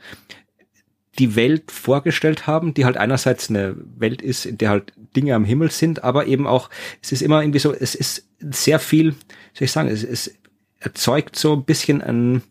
die 1.19 1.35
Welt 1.37 1.71
vorgestellt 1.71 2.47
haben, 2.47 2.75
die 2.75 2.85
halt 2.85 2.97
einerseits 2.97 3.51
eine 3.51 3.77
Welt 3.99 4.23
ist, 4.23 4.47
in 4.47 4.59
der 4.59 4.71
halt 4.71 4.93
Dinge 5.17 5.35
am 5.35 5.45
Himmel 5.45 5.71
sind, 5.71 6.05
aber 6.05 6.27
eben 6.27 6.47
auch, 6.47 6.71
es 7.03 7.13
ist 7.13 7.23
immer 7.23 7.43
irgendwie 7.43 7.59
so, 7.59 7.75
es 7.75 7.95
ist 7.95 8.29
sehr 8.39 8.79
viel, 8.79 9.13
soll 9.53 9.65
ich 9.65 9.73
sagen, 9.73 9.89
es, 9.89 10.05
es 10.05 10.35
erzeugt 10.79 11.37
so 11.37 11.55
ein 11.55 11.65
bisschen 11.65 12.03
ein, 12.03 12.43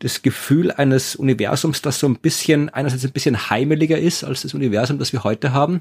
das 0.00 0.22
Gefühl 0.22 0.72
eines 0.72 1.14
Universums, 1.14 1.82
das 1.82 2.00
so 2.00 2.08
ein 2.08 2.16
bisschen, 2.16 2.68
einerseits 2.70 3.04
ein 3.04 3.12
bisschen 3.12 3.50
heimeliger 3.50 3.98
ist 3.98 4.24
als 4.24 4.42
das 4.42 4.54
Universum, 4.54 4.98
das 4.98 5.12
wir 5.12 5.22
heute 5.22 5.52
haben, 5.52 5.80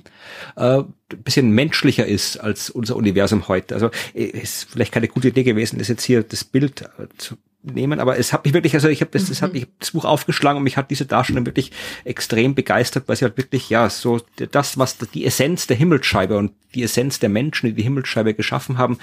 äh, 0.55 0.79
ein 0.79 1.23
bisschen 1.23 1.49
menschlicher 1.51 2.05
ist 2.05 2.37
als 2.37 2.69
unser 2.69 2.95
Universum 2.95 3.47
heute. 3.47 3.73
Also 3.73 3.89
ist 4.13 4.65
vielleicht 4.69 4.91
keine 4.91 5.07
gute 5.07 5.29
Idee 5.29 5.43
gewesen, 5.43 5.79
das 5.79 5.87
jetzt 5.87 6.03
hier 6.03 6.21
das 6.21 6.43
Bild 6.43 6.87
zu 7.17 7.37
nehmen, 7.61 7.99
aber 7.99 8.17
es 8.17 8.31
hat 8.31 8.45
mich 8.45 8.53
wirklich, 8.53 8.73
also 8.73 8.87
ich 8.87 9.01
habe 9.01 9.11
das, 9.11 9.27
das 9.27 9.41
hat 9.41 9.53
mhm. 9.53 9.59
mich 9.59 9.67
das 9.79 9.91
Buch 9.91 10.05
aufgeschlagen 10.05 10.57
und 10.57 10.63
mich 10.63 10.77
hat 10.77 10.91
diese 10.91 11.05
Darstellung 11.05 11.45
wirklich 11.45 11.71
extrem 12.05 12.55
begeistert, 12.55 13.05
weil 13.07 13.15
sie 13.15 13.25
halt 13.25 13.37
wirklich, 13.37 13.69
ja, 13.69 13.89
so 13.89 14.21
das, 14.51 14.77
was 14.77 14.97
die 14.97 15.25
Essenz 15.25 15.67
der 15.67 15.77
Himmelsscheibe 15.77 16.37
und 16.37 16.53
die 16.73 16.83
Essenz 16.83 17.19
der 17.19 17.29
Menschen, 17.29 17.67
die 17.67 17.73
die 17.73 17.83
Himmelsscheibe 17.83 18.33
geschaffen 18.33 18.77
haben, 18.77 18.97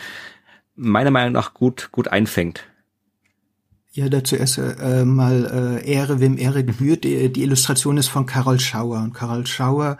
meiner 0.74 1.10
Meinung 1.10 1.32
nach 1.32 1.54
gut, 1.54 1.90
gut 1.92 2.08
einfängt. 2.08 2.64
Ja, 3.92 4.10
dazu 4.10 4.36
erst 4.36 4.58
äh, 4.58 5.06
mal 5.06 5.80
äh, 5.82 5.90
Ehre, 5.90 6.20
wem 6.20 6.36
Ehre 6.36 6.64
gebührt. 6.64 7.04
Die, 7.04 7.32
die 7.32 7.42
Illustration 7.42 7.96
ist 7.96 8.08
von 8.08 8.26
Karol 8.26 8.60
Schauer 8.60 8.98
und 8.98 9.14
Karol 9.14 9.46
Schauer 9.46 9.96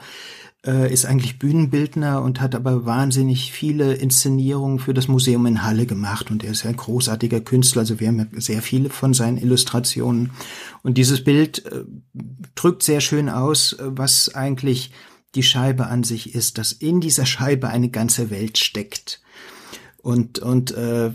äh, 0.66 0.92
ist 0.92 1.06
eigentlich 1.06 1.38
Bühnenbildner 1.38 2.22
und 2.22 2.40
hat 2.40 2.54
aber 2.54 2.84
wahnsinnig 2.84 3.52
viele 3.52 3.94
Inszenierungen 3.94 4.78
für 4.78 4.94
das 4.94 5.08
Museum 5.08 5.46
in 5.46 5.62
Halle 5.62 5.86
gemacht. 5.86 6.30
Und 6.30 6.44
er 6.44 6.50
ist 6.52 6.66
ein 6.66 6.76
großartiger 6.76 7.40
Künstler, 7.40 7.80
also 7.80 8.00
wir 8.00 8.08
haben 8.08 8.28
sehr 8.36 8.62
viele 8.62 8.90
von 8.90 9.14
seinen 9.14 9.38
Illustrationen. 9.38 10.32
Und 10.82 10.98
dieses 10.98 11.22
Bild 11.22 11.64
äh, 11.66 11.84
drückt 12.54 12.82
sehr 12.82 13.00
schön 13.00 13.28
aus, 13.28 13.74
äh, 13.74 13.84
was 13.86 14.34
eigentlich 14.34 14.92
die 15.34 15.42
Scheibe 15.42 15.86
an 15.86 16.02
sich 16.02 16.34
ist, 16.34 16.58
dass 16.58 16.72
in 16.72 17.00
dieser 17.00 17.26
Scheibe 17.26 17.68
eine 17.68 17.90
ganze 17.90 18.30
Welt 18.30 18.58
steckt. 18.58 19.20
Und, 19.98 20.38
und 20.38 20.72
äh, 20.72 21.10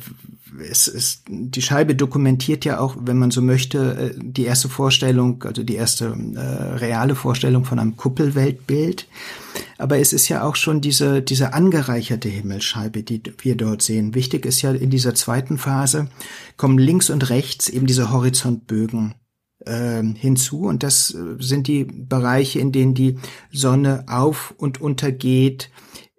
es 0.60 0.88
ist, 0.88 1.24
die 1.28 1.62
Scheibe 1.62 1.95
dokumentiert 1.95 2.66
ja 2.66 2.80
auch, 2.80 2.95
wenn 2.99 3.18
man 3.18 3.32
so 3.32 3.41
möchte, 3.41 4.14
äh, 4.16 4.20
die 4.22 4.45
erste 4.45 4.70
Vorstellung, 4.70 5.43
also 5.43 5.64
die 5.64 5.76
erste 5.76 6.06
äh, 6.36 6.39
reale 6.78 7.16
Vorstellung 7.16 7.66
von 7.66 7.80
einem 7.80 7.97
Kuppelweltbild. 7.97 9.08
Aber 9.78 9.97
es 9.97 10.14
ist 10.14 10.30
ja 10.30 10.43
auch 10.43 10.56
schon 10.56 10.82
diese, 10.82 11.22
diese 11.22 11.54
angereicherte 11.54 12.30
Himmelsscheibe, 12.30 13.04
die 13.04 13.22
wir 13.39 13.56
dort 13.56 13.82
sehen. 13.82 14.16
Wichtig 14.16 14.45
ist 14.45 14.62
ja 14.62 14.72
in 14.72 14.89
dieser 14.89 15.16
zweiten 15.16 15.58
Phase 15.58 16.08
kommen 16.58 16.78
links 16.78 17.10
und 17.10 17.30
rechts 17.30 17.70
eben 17.70 17.88
diese 17.88 18.12
Horizontbögen 18.12 19.16
äh, 19.66 20.04
hinzu. 20.04 20.62
Und 20.62 20.84
das 20.84 21.14
äh, 21.14 21.36
sind 21.39 21.68
die 21.68 21.86
Bereiche, 21.86 22.60
in 22.60 22.72
denen 22.72 22.93
die 22.93 23.18
Sonne 23.52 24.06
auf 24.08 24.54
und 24.58 24.82
untergeht 24.82 25.70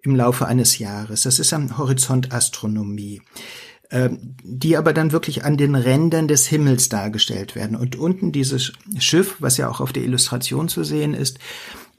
im 0.01 0.15
Laufe 0.15 0.45
eines 0.47 0.79
Jahres. 0.79 1.23
Das 1.23 1.39
ist 1.39 1.53
am 1.53 1.77
Horizont 1.77 2.33
Astronomie. 2.33 3.21
Ähm, 3.93 4.33
die 4.43 4.75
aber 4.75 4.91
dann 4.91 5.11
wirklich 5.11 5.45
an 5.45 5.55
den 5.55 5.75
Rändern 5.75 6.27
des 6.27 6.47
Himmels 6.47 6.89
dargestellt 6.89 7.53
werden. 7.53 7.75
Und 7.75 7.95
unten 7.95 8.31
dieses 8.31 8.73
Schiff, 8.97 9.35
was 9.37 9.57
ja 9.57 9.69
auch 9.69 9.81
auf 9.81 9.93
der 9.93 10.03
Illustration 10.03 10.67
zu 10.67 10.83
sehen 10.83 11.13
ist, 11.13 11.37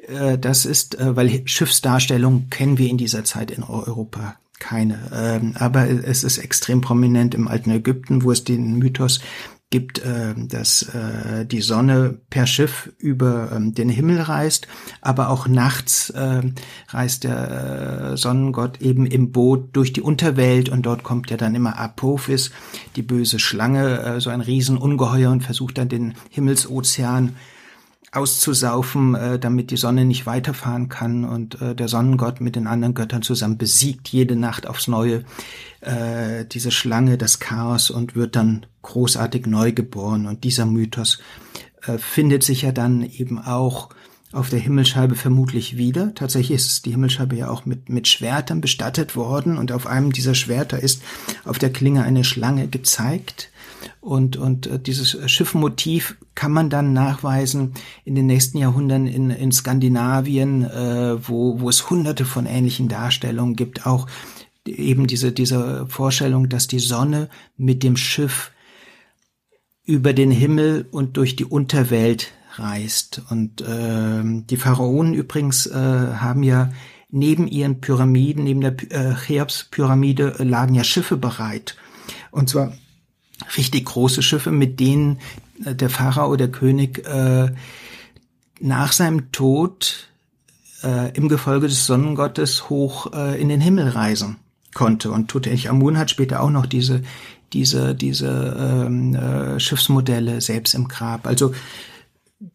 äh, 0.08 0.36
das 0.36 0.66
ist, 0.66 0.98
äh, 0.98 1.14
weil 1.14 1.46
Schiffsdarstellung 1.46 2.50
kennen 2.50 2.78
wir 2.78 2.88
in 2.88 2.98
dieser 2.98 3.22
Zeit 3.22 3.52
in 3.52 3.62
Europa 3.62 4.34
keine. 4.58 4.98
Ähm, 5.14 5.54
aber 5.56 5.88
es 5.88 6.24
ist 6.24 6.38
extrem 6.38 6.80
prominent 6.80 7.32
im 7.32 7.46
alten 7.46 7.70
Ägypten, 7.70 8.24
wo 8.24 8.32
es 8.32 8.42
den 8.42 8.76
Mythos 8.76 9.20
gibt, 9.74 9.98
äh, 9.98 10.34
dass 10.36 10.82
äh, 10.94 11.44
die 11.44 11.60
Sonne 11.60 12.16
per 12.30 12.46
Schiff 12.46 12.92
über 12.96 13.50
ähm, 13.50 13.74
den 13.74 13.88
Himmel 13.88 14.20
reist, 14.20 14.68
aber 15.00 15.30
auch 15.30 15.48
nachts 15.48 16.10
äh, 16.10 16.42
reist 16.90 17.24
der 17.24 18.12
äh, 18.12 18.16
Sonnengott 18.16 18.80
eben 18.80 19.04
im 19.04 19.32
Boot 19.32 19.74
durch 19.74 19.92
die 19.92 20.00
Unterwelt 20.00 20.68
und 20.68 20.86
dort 20.86 21.02
kommt 21.02 21.28
ja 21.32 21.36
dann 21.36 21.56
immer 21.56 21.76
Apophis, 21.76 22.52
die 22.94 23.02
böse 23.02 23.40
Schlange, 23.40 23.98
äh, 23.98 24.20
so 24.20 24.30
ein 24.30 24.42
Riesenungeheuer 24.42 25.32
und 25.32 25.42
versucht 25.42 25.76
dann 25.76 25.88
den 25.88 26.14
Himmelsozean 26.30 27.34
auszusaufen, 28.14 29.14
äh, 29.14 29.38
damit 29.38 29.70
die 29.70 29.76
Sonne 29.76 30.04
nicht 30.04 30.26
weiterfahren 30.26 30.88
kann 30.88 31.24
und 31.24 31.60
äh, 31.60 31.74
der 31.74 31.88
Sonnengott 31.88 32.40
mit 32.40 32.56
den 32.56 32.66
anderen 32.66 32.94
Göttern 32.94 33.22
zusammen 33.22 33.58
besiegt 33.58 34.08
jede 34.08 34.36
Nacht 34.36 34.66
aufs 34.66 34.88
Neue 34.88 35.24
äh, 35.80 36.44
diese 36.44 36.70
Schlange, 36.70 37.18
das 37.18 37.40
Chaos 37.40 37.90
und 37.90 38.14
wird 38.14 38.36
dann 38.36 38.66
großartig 38.82 39.46
neu 39.46 39.72
geboren. 39.72 40.26
Und 40.26 40.44
dieser 40.44 40.66
Mythos 40.66 41.18
äh, 41.86 41.98
findet 41.98 42.42
sich 42.42 42.62
ja 42.62 42.72
dann 42.72 43.02
eben 43.02 43.38
auch 43.38 43.90
auf 44.34 44.50
der 44.50 44.58
Himmelscheibe 44.58 45.14
vermutlich 45.14 45.76
wieder. 45.76 46.14
Tatsächlich 46.14 46.56
ist 46.56 46.86
die 46.86 46.90
Himmelscheibe 46.90 47.36
ja 47.36 47.48
auch 47.48 47.66
mit, 47.66 47.88
mit 47.88 48.08
Schwertern 48.08 48.60
bestattet 48.60 49.14
worden 49.14 49.58
und 49.58 49.70
auf 49.70 49.86
einem 49.86 50.12
dieser 50.12 50.34
Schwerter 50.34 50.80
ist 50.80 51.02
auf 51.44 51.58
der 51.58 51.72
Klinge 51.72 52.02
eine 52.02 52.24
Schlange 52.24 52.68
gezeigt. 52.68 53.50
Und, 54.00 54.36
und 54.36 54.66
äh, 54.66 54.78
dieses 54.78 55.30
Schiffmotiv 55.30 56.16
kann 56.34 56.52
man 56.52 56.70
dann 56.70 56.92
nachweisen 56.92 57.74
in 58.04 58.14
den 58.14 58.26
nächsten 58.26 58.58
Jahrhunderten 58.58 59.06
in, 59.06 59.30
in 59.30 59.52
Skandinavien, 59.52 60.64
äh, 60.64 61.28
wo, 61.28 61.60
wo 61.60 61.68
es 61.68 61.90
hunderte 61.90 62.24
von 62.24 62.46
ähnlichen 62.46 62.88
Darstellungen 62.88 63.56
gibt, 63.56 63.86
auch 63.86 64.06
eben 64.66 65.06
diese, 65.06 65.32
diese 65.32 65.86
Vorstellung, 65.88 66.48
dass 66.48 66.66
die 66.66 66.78
Sonne 66.78 67.28
mit 67.56 67.82
dem 67.82 67.96
Schiff 67.96 68.52
über 69.84 70.12
den 70.12 70.30
Himmel 70.30 70.86
und 70.90 71.16
durch 71.16 71.36
die 71.36 71.44
Unterwelt 71.44 72.32
reist. 72.56 73.22
Und 73.30 73.60
äh, 73.60 74.22
die 74.24 74.56
Pharaonen 74.56 75.14
übrigens 75.14 75.66
äh, 75.66 75.74
haben 75.74 76.42
ja 76.42 76.72
neben 77.10 77.46
ihren 77.46 77.80
Pyramiden, 77.80 78.44
neben 78.44 78.60
der 78.60 78.74
äh, 78.90 79.14
Cheops-Pyramide 79.14 80.36
äh, 80.38 80.44
lagen 80.44 80.74
ja 80.74 80.84
Schiffe 80.84 81.16
bereit. 81.16 81.76
Und 82.30 82.48
zwar 82.48 82.72
richtig 83.56 83.86
große 83.86 84.22
Schiffe, 84.22 84.50
mit 84.50 84.80
denen 84.80 85.18
äh, 85.64 85.74
der 85.74 85.90
Pharao, 85.90 86.36
der 86.36 86.50
König, 86.50 87.06
äh, 87.06 87.52
nach 88.60 88.92
seinem 88.92 89.32
Tod 89.32 90.08
äh, 90.82 91.12
im 91.16 91.28
Gefolge 91.28 91.68
des 91.68 91.86
Sonnengottes 91.86 92.70
hoch 92.70 93.12
in 93.12 93.48
den 93.48 93.60
Himmel 93.60 93.88
reisen 93.88 94.36
konnte. 94.74 95.10
Und 95.10 95.28
Tutanchamun 95.28 95.98
hat 95.98 96.10
später 96.10 96.40
auch 96.40 96.50
noch 96.50 96.66
diese, 96.66 97.02
diese, 97.52 97.94
diese 97.94 98.86
ähm, 98.86 99.14
äh, 99.14 99.60
Schiffsmodelle 99.60 100.40
selbst 100.40 100.74
im 100.74 100.88
Grab. 100.88 101.26
Also 101.26 101.52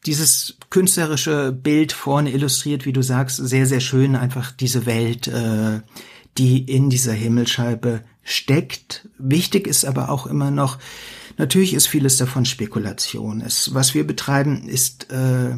dieses 0.06 0.58
künstlerische 0.70 1.52
Bild 1.52 1.92
vorne 1.92 2.32
illustriert, 2.32 2.86
wie 2.86 2.94
du 2.94 3.02
sagst, 3.02 3.38
sehr, 3.38 3.66
sehr 3.66 3.80
schön 3.80 4.16
einfach 4.16 4.52
diese 4.52 4.86
Welt, 4.86 5.32
die 6.38 6.60
in 6.60 6.90
dieser 6.92 7.14
Himmelscheibe 7.14 8.02
steckt. 8.30 9.10
Wichtig 9.18 9.68
ist 9.68 9.86
aber 9.86 10.10
auch 10.10 10.28
immer 10.28 10.52
noch, 10.52 10.78
natürlich 11.38 11.74
ist 11.74 11.88
vieles 11.88 12.18
davon 12.18 12.46
Spekulation. 12.46 13.42
Es, 13.42 13.74
was 13.74 13.94
wir 13.94 14.06
betreiben, 14.06 14.68
ist, 14.68 15.12
äh, 15.12 15.56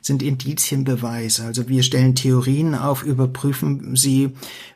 sind 0.00 0.22
Indizienbeweise. 0.22 1.44
Also 1.44 1.68
wir 1.68 1.82
stellen 1.82 2.14
Theorien 2.14 2.74
auf, 2.74 3.02
überprüfen 3.02 3.96
sie, 3.96 4.30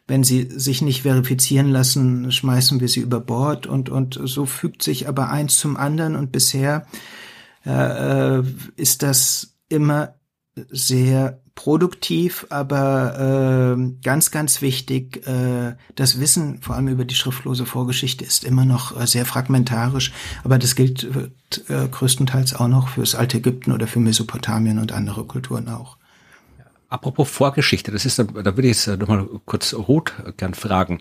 wenn 0.07 0.24
sie 0.24 0.49
sich 0.51 0.82
nicht 0.82 1.03
verifizieren 1.03 1.70
lassen, 1.70 2.32
schmeißen 2.32 2.80
wir 2.80 2.88
sie 2.88 3.01
über 3.01 3.20
Bord 3.20 3.66
und, 3.66 3.88
und 3.88 4.20
so 4.22 4.47
fügt 4.47 4.82
sich 4.82 5.09
aber 5.09 5.30
eins 5.30 5.59
zum 5.59 5.76
anderen 5.76 6.16
und 6.16 6.32
bisher 6.32 6.86
äh, 7.64 8.42
ist 8.76 9.03
das 9.03 9.57
immer 9.68 10.14
sehr 10.70 11.40
produktiv, 11.57 12.46
aber 12.50 13.76
äh, 13.76 13.92
ganz, 14.04 14.30
ganz 14.30 14.62
wichtig, 14.62 15.26
äh, 15.26 15.74
das 15.96 16.20
Wissen, 16.20 16.62
vor 16.62 16.76
allem 16.76 16.86
über 16.86 17.04
die 17.04 17.16
schriftlose 17.16 17.66
Vorgeschichte, 17.66 18.24
ist 18.24 18.44
immer 18.44 18.64
noch 18.64 19.00
äh, 19.00 19.07
sehr 19.07 19.24
fragmentarisch, 19.26 20.12
aber 20.44 20.59
das 20.59 20.76
gilt 20.76 21.04
äh, 21.04 21.88
größtenteils 21.90 22.54
auch 22.54 22.68
noch 22.68 22.90
fürs 22.90 23.16
alte 23.16 23.38
Ägypten 23.38 23.72
oder 23.72 23.88
für 23.88 23.98
Mesopotamien 23.98 24.78
und 24.78 24.92
andere 24.92 25.24
Kulturen 25.24 25.68
auch. 25.68 25.96
Apropos 26.88 27.28
Vorgeschichte, 27.28 27.90
das 27.90 28.04
ist, 28.04 28.18
da 28.20 28.26
würde 28.28 28.68
ich 28.68 28.86
jetzt 28.86 29.00
nochmal 29.00 29.26
kurz 29.44 29.74
Ruth 29.74 30.12
gern 30.36 30.54
fragen. 30.54 31.00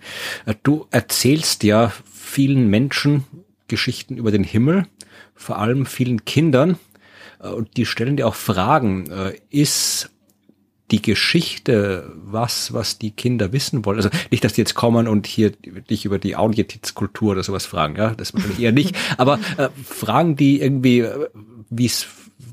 Du 0.64 0.88
erzählst 0.90 1.64
ja 1.64 1.92
vielen 2.12 2.70
Menschen 2.70 3.26
Geschichten 3.68 4.18
über 4.18 4.32
den 4.32 4.44
Himmel, 4.44 4.88
vor 5.36 5.60
allem 5.60 5.86
vielen 5.86 6.26
Kindern, 6.26 6.80
und 7.38 7.78
die 7.78 7.86
stellen 7.86 8.18
dir 8.18 8.28
auch 8.28 8.34
Fragen. 8.34 9.06
Ist 9.52 10.10
die 10.92 11.02
Geschichte 11.02 12.12
was, 12.16 12.74
was 12.74 13.00
die 13.00 13.12
Kinder 13.12 13.52
wissen 13.52 13.86
wollen? 13.86 13.98
Also 13.98 14.10
nicht, 14.30 14.44
dass 14.44 14.54
die 14.54 14.62
jetzt 14.62 14.76
kommen 14.76 15.08
und 15.08 15.26
hier 15.28 15.52
dich 15.52 16.06
über 16.06 16.20
die 16.20 16.36
Augenjetitz-Kultur 16.36 17.32
oder 17.32 17.44
sowas 17.44 17.66
fragen, 17.66 17.96
ja, 17.96 18.12
das 18.12 18.34
wahrscheinlich 18.34 18.60
eher 18.60 18.72
nicht, 18.72 18.96
aber 19.18 19.40
äh, 19.58 19.70
fragen 19.84 20.36
die 20.36 20.62
irgendwie, 20.62 21.06
wie 21.70 21.86
es 21.86 22.08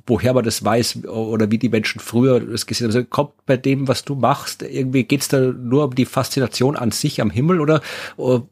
woher 0.07 0.35
man 0.35 0.45
das 0.45 0.65
weiß 0.65 1.05
oder 1.05 1.51
wie 1.51 1.59
die 1.59 1.69
Menschen 1.69 2.01
früher 2.01 2.41
das 2.41 2.67
gesehen 2.67 2.89
haben. 2.89 2.97
Also 2.97 3.07
kommt 3.09 3.47
bei 3.47 3.57
dem, 3.57 3.89
was 3.89 4.05
du 4.05 4.15
machst, 4.15 4.63
irgendwie 4.63 5.05
geht's 5.05 5.29
da 5.29 5.41
nur 5.41 5.85
um 5.85 5.95
die 5.95 6.07
Faszination 6.07 6.77
an 6.77 6.91
sich 6.91 7.21
am 7.21 7.31
Himmel 7.31 7.61
oder, 7.61 7.83
oder 8.17 8.47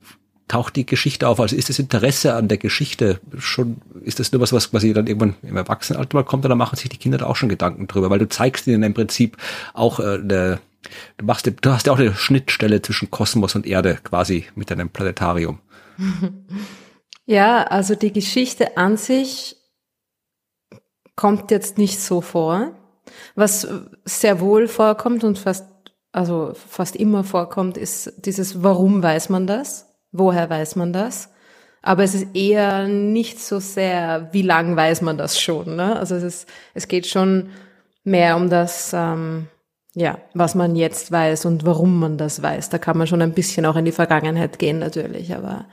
taucht 0.50 0.74
die 0.74 0.84
Geschichte 0.84 1.28
auf? 1.28 1.38
Also 1.38 1.54
ist 1.54 1.68
das 1.68 1.78
Interesse 1.78 2.34
an 2.34 2.48
der 2.48 2.58
Geschichte 2.58 3.20
schon, 3.38 3.80
ist 4.02 4.18
das 4.18 4.32
nur 4.32 4.40
was, 4.40 4.52
was 4.52 4.70
quasi 4.70 4.92
dann 4.92 5.06
irgendwann 5.06 5.36
im 5.42 5.56
Erwachsenenalter 5.56 6.16
mal 6.16 6.24
kommt 6.24 6.44
oder 6.44 6.56
machen 6.56 6.76
sich 6.76 6.88
die 6.88 6.96
Kinder 6.96 7.18
da 7.18 7.26
auch 7.26 7.36
schon 7.36 7.48
Gedanken 7.48 7.86
drüber? 7.86 8.10
Weil 8.10 8.18
du 8.18 8.28
zeigst 8.28 8.66
ihnen 8.66 8.82
im 8.82 8.92
Prinzip 8.92 9.36
auch 9.74 10.00
äh, 10.00 10.14
eine, 10.14 10.58
du 11.18 11.24
machst, 11.24 11.46
du 11.46 11.70
hast 11.70 11.86
ja 11.86 11.92
auch 11.92 11.98
eine 12.00 12.14
Schnittstelle 12.14 12.82
zwischen 12.82 13.12
Kosmos 13.12 13.54
und 13.54 13.64
Erde 13.64 13.98
quasi 14.02 14.46
mit 14.56 14.70
deinem 14.70 14.90
Planetarium. 14.90 15.60
Ja, 17.26 17.62
also 17.62 17.94
die 17.94 18.12
Geschichte 18.12 18.76
an 18.76 18.96
sich 18.96 19.54
kommt 21.14 21.52
jetzt 21.52 21.78
nicht 21.78 22.00
so 22.00 22.22
vor. 22.22 22.72
Was 23.36 23.68
sehr 24.04 24.40
wohl 24.40 24.66
vorkommt 24.66 25.22
und 25.22 25.38
fast, 25.38 25.68
also 26.10 26.54
fast 26.54 26.96
immer 26.96 27.22
vorkommt, 27.22 27.76
ist 27.76 28.14
dieses, 28.26 28.64
warum 28.64 29.00
weiß 29.00 29.28
man 29.28 29.46
das? 29.46 29.89
Woher 30.12 30.50
weiß 30.50 30.76
man 30.76 30.92
das? 30.92 31.30
Aber 31.82 32.04
es 32.04 32.14
ist 32.14 32.34
eher 32.34 32.88
nicht 32.88 33.40
so 33.40 33.58
sehr, 33.58 34.28
wie 34.32 34.42
lang 34.42 34.76
weiß 34.76 35.00
man 35.02 35.16
das 35.16 35.40
schon. 35.40 35.76
Ne? 35.76 35.98
Also 35.98 36.14
es, 36.16 36.22
ist, 36.22 36.48
es 36.74 36.88
geht 36.88 37.06
schon 37.06 37.50
mehr 38.04 38.36
um 38.36 38.50
das, 38.50 38.92
ähm, 38.92 39.48
ja, 39.94 40.18
was 40.34 40.54
man 40.54 40.76
jetzt 40.76 41.10
weiß 41.10 41.46
und 41.46 41.64
warum 41.64 41.98
man 41.98 42.18
das 42.18 42.42
weiß. 42.42 42.68
Da 42.68 42.78
kann 42.78 42.98
man 42.98 43.06
schon 43.06 43.22
ein 43.22 43.32
bisschen 43.32 43.64
auch 43.66 43.76
in 43.76 43.84
die 43.84 43.92
Vergangenheit 43.92 44.58
gehen 44.58 44.78
natürlich, 44.78 45.34
aber 45.34 45.66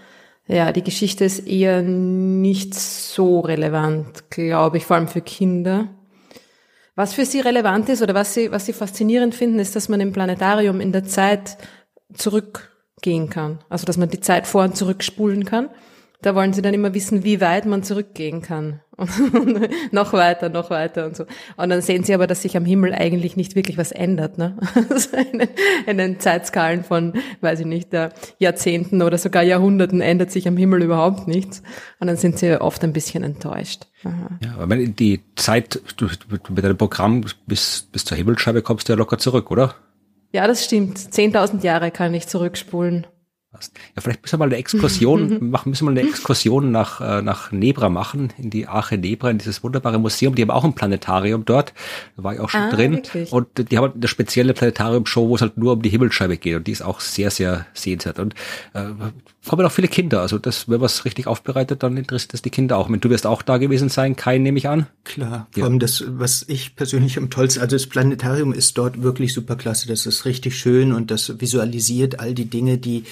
ja, 0.48 0.72
die 0.72 0.84
Geschichte 0.84 1.26
ist 1.26 1.46
eher 1.46 1.82
nicht 1.82 2.74
so 2.74 3.42
relevant, 3.42 4.30
glaube 4.30 4.78
ich, 4.78 4.86
vor 4.86 4.96
allem 4.96 5.10
für 5.10 5.22
Kinder. 5.22 5.90
Was 6.96 7.14
für 7.14 7.26
sie 7.26 7.42
relevant 7.42 7.90
ist 7.90 8.02
oder 8.02 8.16
was 8.16 8.34
sie, 8.34 8.50
was 8.52 8.66
sie 8.66 8.74
faszinierend 8.74 9.36
finden, 9.36 9.60
ist, 9.60 9.76
dass 9.76 9.90
man 9.90 10.00
im 10.00 10.14
Planetarium 10.14 10.80
in 10.80 10.94
der 10.94 11.04
Zeit 11.04 11.58
zurückgehen 12.98 13.30
kann. 13.30 13.60
Also, 13.70 13.86
dass 13.86 13.98
man 13.98 14.10
die 14.10 14.22
Zeit 14.22 14.48
vor 14.48 14.64
und 14.64 14.76
zurück 14.76 15.04
spulen 15.04 15.46
kann. 15.46 15.70
Da 16.24 16.34
wollen 16.34 16.52
sie 16.52 16.64
dann 16.64 16.74
immer 16.74 16.96
wissen, 16.96 17.24
wie 17.24 17.42
weit 17.42 17.68
man 17.68 17.84
zurückgehen 17.84 18.42
kann. 18.42 18.80
Und 18.96 19.12
noch 19.94 20.14
weiter, 20.14 20.50
noch 20.50 20.72
weiter 20.72 21.06
und 21.06 21.16
so. 21.16 21.26
Und 21.58 21.70
dann 21.70 21.84
sehen 21.84 22.04
sie 22.04 22.16
aber, 22.16 22.26
dass 22.26 22.42
sich 22.42 22.58
am 22.58 22.66
Himmel 22.66 22.92
eigentlich 22.92 23.38
nicht 23.38 23.56
wirklich 23.56 23.78
was 23.78 23.92
ändert. 23.92 24.40
Ne? 24.40 24.58
Also 24.90 25.16
in, 25.16 25.48
in 25.86 25.98
den 26.00 26.20
Zeitskalen 26.20 26.84
von, 26.84 27.14
weiß 27.42 27.60
ich 27.60 27.66
nicht, 27.68 27.90
Jahrzehnten 28.40 29.04
oder 29.04 29.20
sogar 29.20 29.44
Jahrhunderten 29.44 30.02
ändert 30.02 30.32
sich 30.32 30.48
am 30.48 30.58
Himmel 30.58 30.82
überhaupt 30.82 31.28
nichts. 31.28 31.62
Und 32.00 32.08
dann 32.08 32.18
sind 32.18 32.40
sie 32.40 32.60
oft 32.60 32.84
ein 32.84 32.94
bisschen 32.94 33.24
enttäuscht. 33.24 33.86
Aha. 34.04 34.40
Ja, 34.44 34.54
aber 34.56 34.70
wenn 34.70 34.96
die 34.96 35.22
Zeit 35.36 35.80
du, 35.98 36.08
mit 36.50 36.64
deinem 36.64 36.78
Programm 36.78 37.24
bis, 37.46 37.88
bis 37.92 38.06
zur 38.06 38.18
Himmelsscheibe 38.18 38.64
kommst 38.64 38.90
du 38.90 38.94
ja 38.94 38.98
locker 38.98 39.20
zurück, 39.20 39.52
oder? 39.52 39.76
Ja, 40.32 40.48
das 40.48 40.66
stimmt. 40.66 40.98
10.000 40.98 41.64
Jahre 41.64 41.92
kann 41.92 42.14
ich 42.14 42.28
zurückspulen. 42.28 43.08
Ja, 43.96 44.02
vielleicht 44.02 44.22
müssen 44.22 44.34
wir 44.34 44.38
mal 44.40 44.46
eine 44.46 44.58
Exkursion 44.58 45.50
machen, 45.50 45.70
müssen 45.70 45.88
wir 45.88 45.92
mal 45.92 46.00
eine 46.00 46.10
Exkursion 46.10 46.72
nach, 46.72 47.02
äh, 47.02 47.22
nach 47.22 47.52
Nebra 47.52 47.90
machen, 47.90 48.34
in 48.38 48.50
die 48.50 48.68
Arche 48.68 48.98
Nebra, 48.98 49.30
in 49.30 49.38
dieses 49.38 49.64
wunderbare 49.64 50.00
Museum. 50.00 50.36
Die 50.36 50.42
haben 50.42 50.52
auch 50.52 50.64
ein 50.64 50.74
Planetarium 50.74 51.46
dort. 51.46 51.74
Da 52.16 52.24
war 52.24 52.34
ich 52.34 52.40
auch 52.40 52.50
schon 52.50 52.62
ah, 52.62 52.70
drin. 52.70 52.94
Wirklich? 52.96 53.32
Und 53.32 53.72
die 53.72 53.78
haben 53.78 53.94
eine 53.94 54.08
spezielle 54.08 54.54
Planetarium-Show, 54.54 55.30
wo 55.30 55.36
es 55.36 55.42
halt 55.42 55.58
nur 55.58 55.74
um 55.74 55.82
die 55.82 55.90
Himmelsscheibe 55.90 56.38
geht. 56.38 56.56
Und 56.56 56.68
die 56.68 56.72
ist 56.72 56.82
auch 56.82 57.00
sehr, 57.00 57.32
sehr 57.32 57.66
sehenswert. 57.74 58.20
Und 58.20 58.36
äh, 58.74 58.86
kommen 59.48 59.66
auch 59.66 59.72
viele 59.72 59.88
Kinder. 59.88 60.22
Also 60.22 60.38
das, 60.38 60.70
wenn 60.70 60.80
man 60.80 60.86
es 60.86 61.06
richtig 61.06 61.28
aufbereitet, 61.28 61.84
dann 61.84 61.98
interessiert 61.98 62.34
das 62.34 62.42
die 62.42 62.50
Kinder 62.50 62.78
auch. 62.78 62.90
Und 62.90 63.04
du 63.04 63.10
wirst 63.10 63.26
auch 63.26 63.42
da 63.42 63.58
gewesen 63.58 63.90
sein, 63.90 64.16
Kai, 64.16 64.38
nehme 64.38 64.58
ich 64.58 64.68
an. 64.68 64.88
Klar. 65.04 65.48
Vor 65.52 65.64
allem 65.64 65.80
das, 65.80 66.04
was 66.08 66.46
ich 66.48 66.76
persönlich 66.76 67.18
am 67.18 67.30
tollsten, 67.30 67.62
also 67.62 67.76
das 67.76 67.88
Planetarium 67.88 68.54
ist 68.54 68.78
dort 68.78 69.02
wirklich 69.02 69.34
super 69.34 69.56
klasse. 69.56 69.88
Das 69.88 70.06
ist 70.06 70.26
richtig 70.26 70.58
schön 70.58 70.94
und 70.94 71.12
das 71.12 71.40
visualisiert 71.40 72.20
all 72.20 72.34
die 72.34 72.46
Dinge, 72.46 72.78
die 72.78 73.04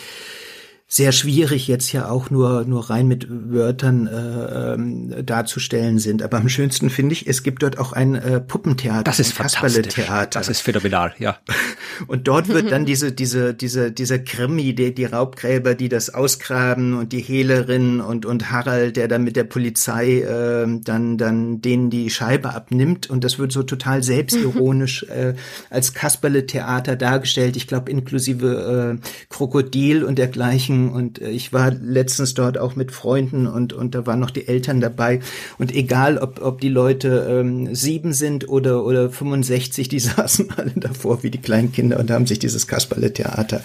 sehr 0.88 1.12
schwierig 1.12 1.68
jetzt 1.68 1.92
ja 1.94 2.10
auch 2.10 2.30
nur 2.30 2.64
nur 2.66 2.92
rein 2.92 3.08
mit 3.08 3.28
Wörtern 3.28 4.06
äh, 4.06 4.74
ähm, 4.74 5.26
darzustellen 5.26 5.98
sind. 5.98 6.22
Aber 6.22 6.38
am 6.38 6.48
schönsten 6.48 6.92
finde 6.92 7.14
ich, 7.14 7.26
es 7.26 7.42
gibt 7.42 7.64
dort 7.64 7.80
auch 7.80 7.92
ein 7.92 8.14
äh, 8.14 8.40
Puppentheater, 8.40 9.04
das 9.04 9.20
ist 9.20 9.36
Kasperle-Theater. 9.36 10.40
Das 10.40 10.48
ist 10.48 10.62
phänomenal, 10.62 11.14
ja. 11.18 11.38
Und 12.08 12.28
dort 12.28 12.50
wird 12.50 12.72
dann 12.72 12.86
diese 12.86 13.12
diese 13.12 13.56
diese 13.56 13.92
dieser 13.92 14.20
Krimi, 14.20 14.76
die, 14.76 14.94
die 14.94 15.06
Raubgräber, 15.06 15.74
die 15.74 15.90
das 15.90 16.14
ausgraben 16.14 16.94
und 16.94 17.14
die 17.14 17.22
Hehlerin 17.22 18.00
und 18.00 18.26
und 18.26 18.52
Harald, 18.52 18.96
der 18.96 19.08
dann 19.08 19.24
mit 19.24 19.36
der 19.36 19.46
Polizei 19.46 20.20
äh, 20.20 20.68
dann 20.84 21.18
dann 21.18 21.62
denen 21.62 21.90
die 21.90 22.12
Scheibe 22.12 22.54
abnimmt 22.54 23.10
und 23.10 23.24
das 23.24 23.40
wird 23.40 23.52
so 23.52 23.64
total 23.64 24.04
selbstironisch 24.04 25.04
äh, 25.10 25.34
als 25.72 25.94
Kasperle-Theater 25.94 26.96
dargestellt. 26.96 27.56
Ich 27.56 27.66
glaube 27.66 27.90
inklusive 27.90 29.00
äh, 29.02 29.08
Krokodil 29.30 30.04
und 30.04 30.20
dergleichen 30.20 30.75
Kollegen 30.76 30.92
und 30.92 31.22
äh, 31.22 31.30
ich 31.30 31.54
war 31.54 31.72
letztens 31.72 32.34
dort 32.34 32.58
auch 32.58 32.76
mit 32.76 32.92
Freunden 32.92 33.48
und, 33.48 33.74
und 33.74 33.96
da 33.96 34.06
waren 34.06 34.20
noch 34.20 34.32
die 34.32 34.48
Eltern 34.48 34.82
dabei. 34.82 35.20
Und 35.58 35.74
egal, 35.74 36.18
ob, 36.18 36.42
ob 36.42 36.62
die 36.62 36.70
Leute 36.70 37.28
ähm, 37.30 37.74
sieben 37.74 38.14
sind 38.14 38.50
oder, 38.50 38.86
oder 38.86 39.10
65, 39.10 39.88
die 39.88 40.00
saßen 40.16 40.50
alle 40.58 40.72
davor 40.76 41.24
wie 41.24 41.32
die 41.32 41.40
kleinen 41.40 41.72
Kinder 41.72 42.00
und 42.00 42.12
haben 42.12 42.28
sich 42.28 42.40
dieses 42.40 42.68
Kasperle-Theater 42.68 43.62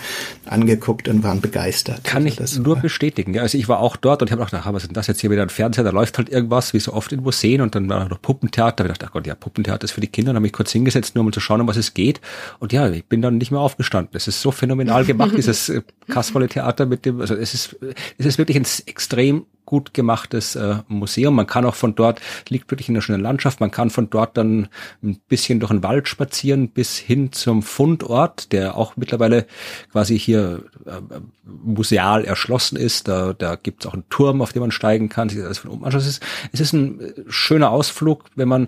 angeguckt 0.46 1.08
und 1.08 1.22
waren 1.22 1.40
begeistert. 1.40 2.04
Kann 2.04 2.24
also 2.24 2.42
ich 2.42 2.58
nur 2.58 2.76
war. 2.76 2.82
bestätigen. 2.82 3.34
Ja, 3.34 3.42
also 3.42 3.58
ich 3.58 3.68
war 3.68 3.80
auch 3.80 3.96
dort 3.96 4.22
und 4.22 4.28
ich 4.28 4.32
habe 4.32 4.44
gedacht, 4.44 4.66
was 4.72 4.82
ist 4.82 4.88
denn 4.88 4.94
das 4.94 5.06
jetzt 5.06 5.20
hier 5.20 5.30
wieder 5.30 5.42
ein 5.42 5.48
Fernseher? 5.48 5.84
Da 5.84 5.90
läuft 5.90 6.18
halt 6.18 6.28
irgendwas, 6.28 6.72
wie 6.72 6.80
so 6.80 6.92
oft 6.92 7.12
in 7.12 7.22
Museen 7.22 7.60
und 7.60 7.74
dann 7.74 7.88
war 7.88 8.08
noch 8.08 8.20
Puppentheater. 8.20 8.84
Da 8.84 8.90
ich 8.90 8.98
dachte, 8.98 9.06
ach 9.08 9.12
Gott, 9.12 9.26
ja, 9.26 9.34
Puppentheater 9.34 9.84
ist 9.84 9.92
für 9.92 10.00
die 10.00 10.08
Kinder. 10.08 10.30
Dann 10.30 10.36
habe 10.36 10.46
ich 10.46 10.52
kurz 10.52 10.72
hingesetzt, 10.72 11.14
nur 11.14 11.24
um 11.24 11.32
zu 11.32 11.40
schauen, 11.40 11.60
um 11.60 11.68
was 11.68 11.76
es 11.76 11.94
geht. 11.94 12.20
Und 12.58 12.72
ja, 12.72 12.88
ich 12.90 13.04
bin 13.04 13.22
dann 13.22 13.38
nicht 13.38 13.50
mehr 13.50 13.60
aufgestanden. 13.60 14.14
Es 14.16 14.28
ist 14.28 14.40
so 14.40 14.50
phänomenal 14.50 15.04
gemacht, 15.10 15.32
dieses 15.36 15.68
äh, 15.68 15.82
Kasperle-Theater 16.10 16.86
mit 16.86 16.99
dem, 17.04 17.20
also 17.20 17.34
es 17.34 17.54
ist, 17.54 17.76
es 18.18 18.26
ist 18.26 18.38
wirklich 18.38 18.56
ein 18.56 18.66
extrem 18.86 19.46
gut 19.70 19.94
gemachtes 19.94 20.56
äh, 20.56 20.78
Museum. 20.88 21.36
Man 21.36 21.46
kann 21.46 21.64
auch 21.64 21.76
von 21.76 21.94
dort, 21.94 22.20
liegt 22.48 22.72
wirklich 22.72 22.88
in 22.88 22.94
der 22.94 23.02
schönen 23.02 23.22
Landschaft, 23.22 23.60
man 23.60 23.70
kann 23.70 23.88
von 23.88 24.10
dort 24.10 24.36
dann 24.36 24.66
ein 25.00 25.20
bisschen 25.28 25.60
durch 25.60 25.70
den 25.70 25.84
Wald 25.84 26.08
spazieren 26.08 26.70
bis 26.70 26.98
hin 26.98 27.30
zum 27.30 27.62
Fundort, 27.62 28.50
der 28.50 28.76
auch 28.76 28.96
mittlerweile 28.96 29.46
quasi 29.92 30.18
hier 30.18 30.64
äh, 30.86 31.20
museal 31.44 32.24
erschlossen 32.24 32.76
ist. 32.76 33.06
Da, 33.06 33.32
da 33.32 33.54
gibt 33.54 33.84
es 33.84 33.86
auch 33.88 33.94
einen 33.94 34.08
Turm, 34.10 34.42
auf 34.42 34.52
dem 34.52 34.62
man 34.62 34.72
steigen 34.72 35.08
kann, 35.08 35.28
sich 35.28 35.40
alles 35.40 35.58
von 35.58 35.70
oben 35.70 35.84
anschauen. 35.84 36.00
Es 36.00 36.08
ist, 36.08 36.22
es 36.50 36.58
ist 36.58 36.72
ein 36.72 37.00
äh, 37.00 37.12
schöner 37.28 37.70
Ausflug, 37.70 38.24
wenn 38.34 38.48
man, 38.48 38.66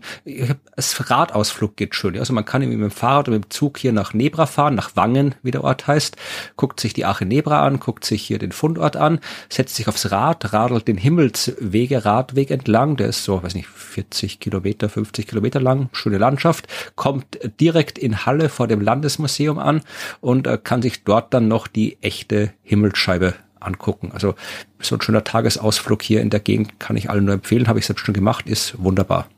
das 0.76 1.10
Radausflug 1.10 1.76
geht 1.76 1.96
schön. 1.96 2.16
Also 2.16 2.32
man 2.32 2.44
kann 2.44 2.62
mit 2.62 2.70
dem 2.70 2.90
Fahrrad 2.92 3.26
oder 3.26 3.38
mit 3.38 3.46
dem 3.46 3.50
Zug 3.50 3.76
hier 3.76 3.92
nach 3.92 4.14
Nebra 4.14 4.46
fahren, 4.46 4.76
nach 4.76 4.94
Wangen, 4.94 5.34
wie 5.42 5.50
der 5.50 5.64
Ort 5.64 5.88
heißt, 5.88 6.16
guckt 6.56 6.78
sich 6.78 6.92
die 6.92 7.04
Arche 7.04 7.26
Nebra 7.26 7.66
an, 7.66 7.80
guckt 7.80 8.04
sich 8.04 8.22
hier 8.22 8.38
den 8.38 8.52
Fundort 8.52 8.96
an, 8.96 9.18
setzt 9.48 9.74
sich 9.74 9.88
aufs 9.88 10.12
Rad, 10.12 10.52
radelt 10.52 10.91
den 10.92 10.98
Himmelswege, 10.98 12.04
Radweg 12.04 12.50
entlang, 12.50 12.96
der 12.96 13.08
ist 13.08 13.24
so, 13.24 13.42
weiß 13.42 13.54
nicht, 13.54 13.66
40 13.66 14.40
Kilometer, 14.40 14.90
50 14.90 15.26
Kilometer 15.26 15.58
lang, 15.58 15.88
schöne 15.92 16.18
Landschaft, 16.18 16.68
kommt 16.96 17.38
direkt 17.60 17.98
in 17.98 18.26
Halle 18.26 18.50
vor 18.50 18.68
dem 18.68 18.82
Landesmuseum 18.82 19.58
an 19.58 19.80
und 20.20 20.46
äh, 20.46 20.58
kann 20.62 20.82
sich 20.82 21.04
dort 21.04 21.32
dann 21.32 21.48
noch 21.48 21.66
die 21.66 21.96
echte 22.02 22.52
Himmelsscheibe 22.62 23.34
angucken. 23.58 24.10
Also 24.12 24.34
so 24.80 24.96
ein 24.96 25.00
schöner 25.00 25.24
Tagesausflug 25.24 26.02
hier 26.02 26.20
in 26.20 26.28
der 26.28 26.40
Gegend 26.40 26.78
kann 26.78 26.96
ich 26.96 27.08
allen 27.08 27.24
nur 27.24 27.34
empfehlen, 27.34 27.68
habe 27.68 27.78
ich 27.78 27.86
selbst 27.86 28.04
schon 28.04 28.14
gemacht, 28.14 28.46
ist 28.46 28.82
wunderbar. 28.82 29.28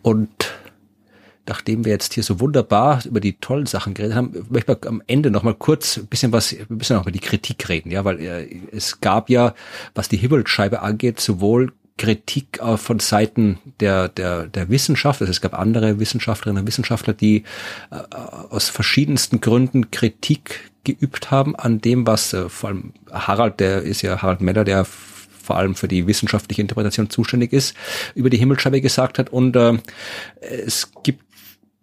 Und 0.00 0.54
nachdem 1.46 1.84
wir 1.84 1.92
jetzt 1.92 2.14
hier 2.14 2.22
so 2.22 2.40
wunderbar 2.40 3.02
über 3.04 3.20
die 3.20 3.38
tollen 3.38 3.66
Sachen 3.66 3.94
geredet 3.94 4.16
haben, 4.16 4.46
möchte 4.48 4.78
ich 4.80 4.88
am 4.88 5.02
Ende 5.06 5.30
noch 5.30 5.42
mal 5.42 5.54
kurz 5.54 5.96
ein 5.98 6.06
bisschen 6.06 6.32
was, 6.32 6.52
ein 6.52 6.78
bisschen 6.78 6.96
noch 6.96 7.04
über 7.04 7.12
die 7.12 7.20
Kritik 7.20 7.68
reden, 7.68 7.90
ja, 7.90 8.04
weil 8.04 8.20
äh, 8.20 8.60
es 8.72 9.00
gab 9.00 9.30
ja, 9.30 9.54
was 9.94 10.08
die 10.08 10.16
Himmelsscheibe 10.16 10.82
angeht, 10.82 11.20
sowohl 11.20 11.72
Kritik 11.96 12.60
äh, 12.60 12.76
von 12.76 12.98
Seiten 12.98 13.58
der, 13.80 14.08
der, 14.08 14.46
der 14.46 14.68
Wissenschaft. 14.68 15.20
Also 15.20 15.30
es 15.30 15.40
gab 15.40 15.58
andere 15.58 16.00
Wissenschaftlerinnen 16.00 16.62
und 16.62 16.66
Wissenschaftler, 16.66 17.12
die 17.12 17.44
äh, 17.90 17.96
aus 18.50 18.68
verschiedensten 18.68 19.40
Gründen 19.40 19.90
Kritik 19.90 20.72
geübt 20.82 21.30
haben 21.30 21.56
an 21.56 21.80
dem, 21.80 22.06
was 22.06 22.32
äh, 22.32 22.48
vor 22.48 22.70
allem 22.70 22.92
Harald, 23.10 23.60
der 23.60 23.82
ist 23.82 24.02
ja 24.02 24.20
Harald 24.22 24.40
Meller, 24.40 24.64
der 24.64 24.84
vor 25.44 25.56
allem 25.56 25.74
für 25.74 25.88
die 25.88 26.06
wissenschaftliche 26.06 26.62
Interpretation 26.62 27.10
zuständig 27.10 27.52
ist, 27.52 27.76
über 28.14 28.30
die 28.30 28.38
Himmelsscheibe 28.38 28.80
gesagt 28.80 29.18
hat. 29.18 29.30
Und 29.30 29.54
äh, 29.56 29.74
es 30.40 30.90
gibt 31.02 31.23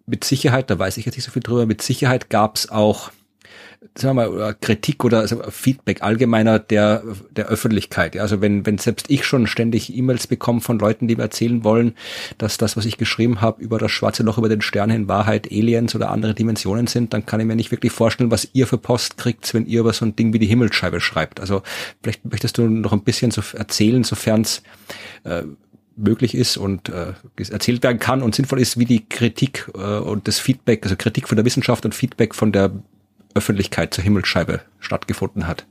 mit 0.06 0.24
Sicherheit, 0.24 0.70
da 0.70 0.78
weiß 0.78 0.96
ich 0.96 1.06
jetzt 1.06 1.16
nicht 1.16 1.24
so 1.24 1.30
viel 1.30 1.42
drüber, 1.42 1.66
mit 1.66 1.82
Sicherheit 1.82 2.30
gab 2.30 2.56
es 2.56 2.70
auch 2.70 3.10
sagen 3.94 4.16
wir 4.16 4.30
mal, 4.30 4.56
Kritik 4.60 5.04
oder 5.04 5.26
Feedback 5.50 6.02
allgemeiner 6.02 6.58
der, 6.58 7.02
der 7.30 7.46
Öffentlichkeit. 7.46 8.16
Also 8.16 8.40
wenn, 8.40 8.64
wenn 8.64 8.78
selbst 8.78 9.10
ich 9.10 9.24
schon 9.24 9.46
ständig 9.46 9.94
E-Mails 9.94 10.26
bekomme 10.26 10.60
von 10.60 10.78
Leuten, 10.78 11.08
die 11.08 11.16
mir 11.16 11.22
erzählen 11.22 11.64
wollen, 11.64 11.94
dass 12.38 12.58
das, 12.58 12.76
was 12.76 12.86
ich 12.86 12.96
geschrieben 12.96 13.40
habe 13.40 13.62
über 13.62 13.78
das 13.78 13.90
schwarze 13.90 14.22
Loch 14.22 14.38
über 14.38 14.48
den 14.48 14.62
Stern 14.62 14.90
in 14.90 15.08
Wahrheit 15.08 15.50
Aliens 15.50 15.94
oder 15.94 16.10
andere 16.10 16.34
Dimensionen 16.34 16.86
sind, 16.86 17.12
dann 17.12 17.26
kann 17.26 17.40
ich 17.40 17.46
mir 17.46 17.56
nicht 17.56 17.70
wirklich 17.70 17.92
vorstellen, 17.92 18.30
was 18.30 18.48
ihr 18.52 18.66
für 18.66 18.78
Post 18.78 19.18
kriegt, 19.18 19.52
wenn 19.52 19.66
ihr 19.66 19.80
über 19.80 19.92
so 19.92 20.04
ein 20.04 20.16
Ding 20.16 20.32
wie 20.32 20.38
die 20.38 20.46
Himmelsscheibe 20.46 21.00
schreibt. 21.00 21.40
Also 21.40 21.62
vielleicht 22.02 22.24
möchtest 22.24 22.58
du 22.58 22.68
noch 22.68 22.92
ein 22.92 23.02
bisschen 23.02 23.30
so 23.30 23.42
erzählen, 23.56 24.04
sofern 24.04 24.42
es 24.42 24.62
äh, 25.24 25.42
möglich 25.96 26.34
ist 26.34 26.56
und 26.56 26.88
äh, 26.88 27.12
erzählt 27.36 27.82
werden 27.82 27.98
kann 27.98 28.22
und 28.22 28.34
sinnvoll 28.34 28.60
ist, 28.60 28.78
wie 28.78 28.84
die 28.84 29.06
Kritik 29.08 29.70
äh, 29.74 29.78
und 29.78 30.28
das 30.28 30.38
Feedback, 30.38 30.84
also 30.84 30.96
Kritik 30.96 31.28
von 31.28 31.36
der 31.36 31.44
Wissenschaft 31.44 31.84
und 31.84 31.94
Feedback 31.94 32.34
von 32.34 32.52
der 32.52 32.72
Öffentlichkeit 33.34 33.94
zur 33.94 34.04
Himmelsscheibe 34.04 34.60
stattgefunden 34.78 35.46
hat. 35.46 35.66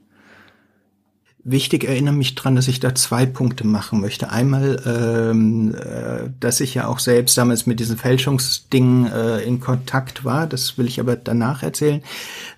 Wichtig 1.44 1.86
erinnere 1.86 2.14
mich 2.14 2.36
dran, 2.36 2.56
dass 2.56 2.68
ich 2.68 2.80
da 2.80 2.94
zwei 2.94 3.26
Punkte 3.26 3.66
machen 3.66 4.00
möchte. 4.00 4.30
Einmal, 4.30 4.80
ähm, 4.86 5.74
äh, 5.74 6.30
dass 6.40 6.60
ich 6.60 6.76
ja 6.76 6.88
auch 6.88 7.00
selbst 7.00 7.36
damals 7.36 7.66
mit 7.66 7.80
diesen 7.80 7.98
Fälschungsdingen 7.98 9.12
äh, 9.12 9.40
in 9.40 9.60
Kontakt 9.60 10.24
war. 10.24 10.46
Das 10.46 10.78
will 10.78 10.86
ich 10.86 11.00
aber 11.00 11.16
danach 11.16 11.64
erzählen. 11.64 12.04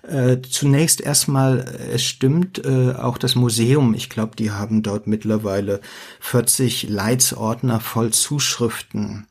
Äh, 0.06 0.36
zunächst 0.42 1.00
erstmal, 1.00 1.64
es 1.94 2.04
stimmt, 2.04 2.62
äh, 2.66 2.92
auch 2.92 3.16
das 3.16 3.36
Museum, 3.36 3.94
ich 3.94 4.10
glaube, 4.10 4.36
die 4.36 4.50
haben 4.50 4.82
dort 4.82 5.06
mittlerweile 5.06 5.80
40 6.20 6.90
Leitsordner 6.90 7.80
voll 7.80 8.10
Zuschriften 8.10 9.26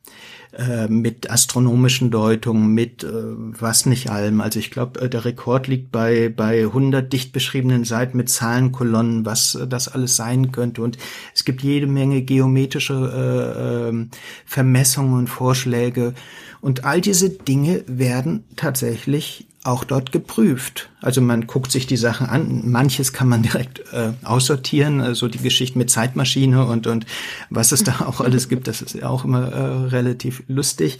äh, 0.57 0.87
mit 0.87 1.31
astronomischen 1.31 2.11
Deutungen, 2.11 2.73
mit 2.73 3.03
äh, 3.03 3.07
was 3.11 3.85
nicht 3.85 4.11
allem. 4.11 4.39
Also 4.39 4.59
ich 4.59 4.69
glaube, 4.69 5.01
äh, 5.01 5.09
der 5.09 5.25
Rekord 5.25 5.67
liegt 5.67 5.91
bei 5.91 6.29
bei 6.29 6.61
100 6.61 7.11
dicht 7.11 7.31
beschriebenen 7.33 7.85
Seiten 7.85 8.17
mit 8.17 8.29
Zahlenkolonnen, 8.29 9.25
was 9.25 9.55
äh, 9.55 9.67
das 9.67 9.87
alles 9.87 10.15
sein 10.15 10.51
könnte. 10.51 10.83
Und 10.83 10.97
es 11.33 11.43
gibt 11.43 11.63
jede 11.63 11.87
Menge 11.87 12.21
geometrische 12.21 12.93
äh, 12.93 13.89
äh, 13.89 14.05
Vermessungen 14.45 15.17
und 15.17 15.27
Vorschläge. 15.27 16.13
Und 16.61 16.85
all 16.85 17.01
diese 17.01 17.29
Dinge 17.29 17.83
werden 17.87 18.43
tatsächlich 18.55 19.47
auch 19.63 19.85
dort 19.85 20.11
geprüft. 20.11 20.89
Also 21.01 21.21
man 21.21 21.47
guckt 21.47 21.71
sich 21.71 21.87
die 21.87 21.97
Sachen 21.97 22.27
an. 22.27 22.69
Manches 22.69 23.13
kann 23.13 23.29
man 23.29 23.43
direkt 23.43 23.79
äh, 23.93 24.11
aussortieren, 24.23 24.99
also 25.01 25.27
die 25.27 25.37
Geschichte 25.37 25.77
mit 25.77 25.89
Zeitmaschine 25.89 26.65
und 26.65 26.87
und 26.87 27.05
was 27.49 27.71
es 27.71 27.83
da 27.83 28.05
auch 28.05 28.19
alles 28.19 28.49
gibt, 28.49 28.67
das 28.67 28.81
ist 28.81 28.95
ja 28.95 29.07
auch 29.07 29.23
immer 29.23 29.51
äh, 29.51 29.87
relativ 29.87 30.43
lustig. 30.47 30.99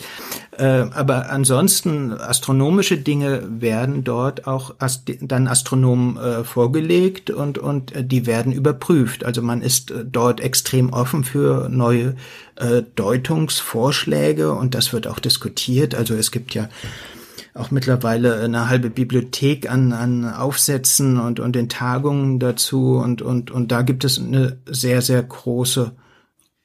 Äh, 0.57 0.85
aber 0.93 1.29
ansonsten 1.29 2.13
astronomische 2.13 2.97
Dinge 2.97 3.43
werden 3.49 4.03
dort 4.03 4.47
auch 4.47 4.75
ast 4.79 5.11
dann 5.21 5.47
Astronomen 5.47 6.17
äh, 6.17 6.43
vorgelegt 6.43 7.31
und 7.31 7.57
und 7.57 7.93
äh, 7.93 8.03
die 8.03 8.25
werden 8.25 8.53
überprüft. 8.53 9.25
Also 9.25 9.41
man 9.41 9.61
ist 9.61 9.91
äh, 9.91 10.05
dort 10.05 10.39
extrem 10.39 10.91
offen 10.93 11.23
für 11.23 11.67
neue 11.69 12.15
äh, 12.55 12.83
Deutungsvorschläge 12.95 14.53
und 14.53 14.75
das 14.75 14.93
wird 14.93 15.07
auch 15.07 15.19
diskutiert. 15.19 15.95
Also 15.95 16.13
es 16.13 16.31
gibt 16.31 16.53
ja 16.53 16.69
auch 17.53 17.71
mittlerweile 17.71 18.41
eine 18.41 18.67
halbe 18.69 18.89
Bibliothek 18.89 19.69
an, 19.69 19.93
an 19.93 20.25
Aufsätzen 20.25 21.19
und, 21.19 21.39
und 21.39 21.55
den 21.55 21.69
Tagungen 21.69 22.39
dazu. 22.39 22.97
Und, 22.97 23.21
und, 23.21 23.51
und 23.51 23.71
da 23.71 23.83
gibt 23.83 24.03
es 24.03 24.19
eine 24.19 24.59
sehr, 24.65 25.01
sehr 25.01 25.21
große 25.21 25.95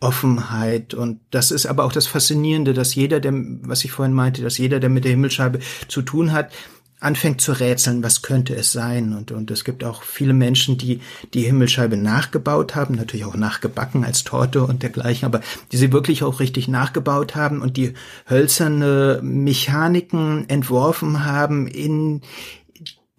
Offenheit. 0.00 0.94
Und 0.94 1.20
das 1.30 1.50
ist 1.50 1.66
aber 1.66 1.84
auch 1.84 1.92
das 1.92 2.06
Faszinierende, 2.06 2.72
dass 2.72 2.94
jeder, 2.94 3.20
der, 3.20 3.32
was 3.34 3.84
ich 3.84 3.92
vorhin 3.92 4.14
meinte, 4.14 4.42
dass 4.42 4.56
jeder, 4.56 4.80
der 4.80 4.90
mit 4.90 5.04
der 5.04 5.10
Himmelscheibe 5.10 5.58
zu 5.88 6.02
tun 6.02 6.32
hat, 6.32 6.52
anfängt 7.00 7.40
zu 7.40 7.52
rätseln, 7.52 8.02
was 8.02 8.22
könnte 8.22 8.54
es 8.54 8.72
sein. 8.72 9.12
Und, 9.12 9.30
und 9.30 9.50
es 9.50 9.64
gibt 9.64 9.84
auch 9.84 10.02
viele 10.02 10.32
Menschen, 10.32 10.78
die 10.78 11.00
die 11.34 11.42
Himmelscheibe 11.42 11.96
nachgebaut 11.96 12.74
haben, 12.74 12.94
natürlich 12.94 13.24
auch 13.24 13.36
nachgebacken 13.36 14.04
als 14.04 14.24
Torte 14.24 14.62
und 14.62 14.82
dergleichen, 14.82 15.26
aber 15.26 15.40
die 15.72 15.76
sie 15.76 15.92
wirklich 15.92 16.22
auch 16.22 16.40
richtig 16.40 16.68
nachgebaut 16.68 17.36
haben 17.36 17.62
und 17.62 17.76
die 17.76 17.94
hölzerne 18.28 19.20
Mechaniken 19.22 20.48
entworfen 20.48 21.24
haben 21.24 21.66
in 21.66 22.22